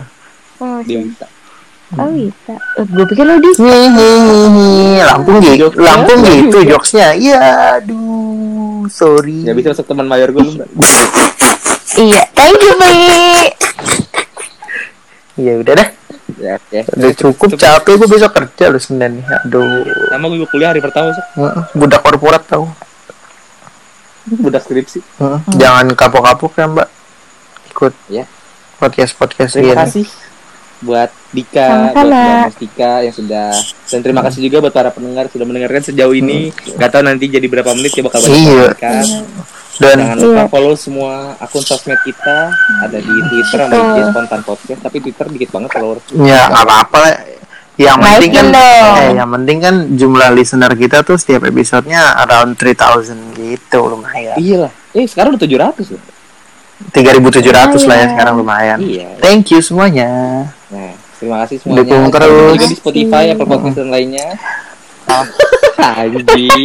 oh, 0.63 0.79
Dia 0.87 1.03
sini. 1.03 1.11
Oh 1.95 2.11
iya 2.11 2.31
gue 2.77 3.05
pikir 3.07 3.23
lo 3.23 3.35
di 3.37 3.51
Hihihi, 3.53 4.99
Lampung 4.99 5.39
gitu, 5.39 5.55
Jokesnya. 5.63 5.85
Lampung 5.85 6.19
gitu 6.21 6.59
jokesnya. 6.61 7.07
Iya, 7.13 7.39
aduh, 7.79 8.83
sorry. 8.87 9.43
Ya 9.43 9.55
bisa 9.55 9.71
masuk 9.71 9.87
teman 9.87 10.03
mayor 10.03 10.29
gue 10.29 10.41
lu. 10.41 10.51
Mbak. 10.53 10.67
iya 11.97 12.21
thank 12.33 12.59
you 12.59 12.73
Bli 12.75 13.55
Ya 15.37 15.53
udah 15.55 15.73
deh, 15.75 15.89
Ya, 16.37 16.57
oke. 16.57 16.79
udah 16.91 17.11
cukup 17.15 17.49
capek 17.55 17.93
gue 17.95 18.07
besok 18.09 18.31
kerja 18.33 18.63
lu 18.67 18.77
Senin 18.77 19.21
nih. 19.21 19.25
Aduh, 19.39 19.85
Sama 20.09 20.25
gue 20.27 20.49
kuliah 20.49 20.69
hari 20.69 20.81
pertama, 20.81 21.13
Sok. 21.13 21.25
Heeh, 21.35 21.63
budak 21.73 22.01
korporat 22.01 22.43
tau. 22.43 22.65
Budak 24.27 24.59
skripsi. 24.61 24.99
Heeh, 25.21 25.39
Jangan 25.55 25.87
kapok-kapok 25.93 26.51
ya 26.53 26.65
Mbak. 26.67 26.87
Ikut 27.69 27.93
Ya. 28.09 28.25
podcast 28.75 29.13
podcast 29.13 29.53
Terima 29.53 29.77
kasih 29.79 30.05
buat 30.79 31.09
Dika, 31.27 31.91
Sama-sama. 31.91 31.93
buat 31.93 32.05
Mbak 32.07 32.45
Mustika 32.47 32.91
yang 33.01 33.11
sudah 33.11 33.49
dan 33.87 33.99
terima 33.99 34.21
kasih 34.21 34.39
juga 34.41 34.57
buat 34.61 34.71
para 34.71 34.89
pendengar 34.89 35.25
sudah 35.27 35.43
mendengarkan 35.43 35.81
sejauh 35.83 36.13
ini. 36.13 36.53
Gak 36.75 36.89
tahu 36.89 37.01
nanti 37.01 37.25
jadi 37.27 37.45
berapa 37.45 37.71
menit 37.71 37.91
ya 37.91 38.03
bakal 38.03 38.19
banyak 38.21 38.37
Iya. 38.37 38.67
Dan 39.77 39.97
Jangan 39.99 40.17
lupa 40.17 40.33
Iya. 40.39 40.49
follow 40.49 40.73
semua 40.73 41.13
akun 41.37 41.61
sosmed 41.61 42.01
kita 42.01 42.49
ada 42.79 42.97
di 42.97 43.13
Twitter 43.23 43.59
sama. 43.59 43.77
IG 43.93 43.97
Spontan 44.07 44.41
Podcast 44.41 44.79
tapi 44.81 44.97
Twitter 44.99 45.25
dikit 45.27 45.49
banget 45.51 45.69
followers. 45.71 46.03
ya 46.15 46.41
nggak 46.47 46.63
apa-apa 46.63 46.97
lah. 46.99 47.13
Yang 47.75 47.93
Naikin 47.95 48.09
penting 48.09 48.31
kan, 48.33 48.45
dong. 48.49 48.95
eh, 48.97 49.11
yang 49.13 49.29
penting 49.31 49.57
kan 49.61 49.75
jumlah 49.93 50.29
listener 50.31 50.73
kita 50.73 50.97
tuh 51.01 51.13
setiap 51.13 51.45
episodenya 51.45 52.17
around 52.19 52.57
3000 52.57 53.13
gitu 53.35 53.79
lumayan. 53.87 54.33
Iya 54.35 54.57
lah. 54.65 54.71
Eh 54.91 55.05
sekarang 55.05 55.33
udah 55.33 55.41
700 55.43 55.93
loh. 55.93 56.01
3700 56.87 57.85
lah 57.85 57.95
ya 57.95 58.07
sekarang 58.09 58.33
lumayan. 58.35 58.77
Iya. 58.79 59.17
Thank 59.17 59.49
you 59.49 59.61
semuanya. 59.61 60.09
Nah, 60.67 60.93
terima 61.19 61.47
kasih 61.47 61.57
semuanya. 61.63 61.87
Dukung 61.87 62.11
terus. 62.11 62.53
juga 62.59 62.67
di 62.67 62.77
Spotify, 62.77 63.23
Apple 63.31 63.47
Podcast 63.47 63.75
dan 63.79 63.87
lainnya. 63.87 64.27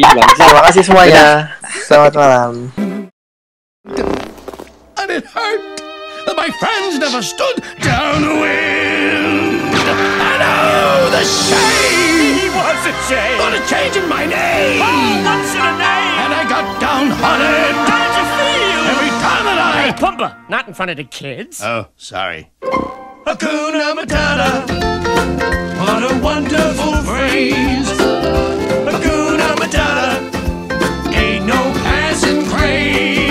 Bangsa. 0.02 0.42
Terima 0.42 0.62
kasih 0.66 0.82
semuanya. 0.82 1.26
Selamat 1.86 2.14
malam. 2.18 2.52
and 5.02 5.10
it 5.10 5.26
hurt 5.26 5.62
that 6.26 6.36
my 6.36 6.50
friends 6.58 6.98
never 6.98 7.22
stood 7.22 7.62
downwind. 7.82 9.62
And 9.82 10.42
oh, 10.42 11.10
the 11.10 11.24
shame! 11.26 12.54
What's 12.54 12.86
a 12.86 12.94
shame? 13.10 13.38
Got 13.38 13.54
a 13.58 13.62
change 13.66 13.96
in 13.96 14.08
my 14.08 14.26
name. 14.26 14.78
Oh, 14.82 15.22
what's 15.26 15.54
in 15.54 15.62
a 15.62 15.74
name? 15.74 16.14
And 16.22 16.32
I 16.34 16.42
got 16.46 16.64
downhearted. 16.78 17.74
How 17.86 17.98
did 17.98 18.14
you 18.14 18.26
feel? 18.38 18.82
Every 18.94 19.12
time 19.18 19.44
that 19.46 19.58
I. 19.58 19.70
Hey, 19.82 19.92
Pumba, 19.92 20.48
not 20.48 20.68
in 20.68 20.74
front 20.74 20.90
of 20.90 20.96
the 20.96 21.04
kids. 21.04 21.62
Oh, 21.62 21.88
sorry. 21.96 22.50
Hakuna 23.24 23.94
Matata. 23.94 24.50
What 25.78 26.02
a 26.10 26.18
wonderful 26.22 26.94
phrase. 27.02 27.88
Hakuna 28.88 29.54
Matata. 29.60 31.14
Ain't 31.14 31.46
no 31.46 31.60
passing 31.84 32.44
craze. 32.46 33.21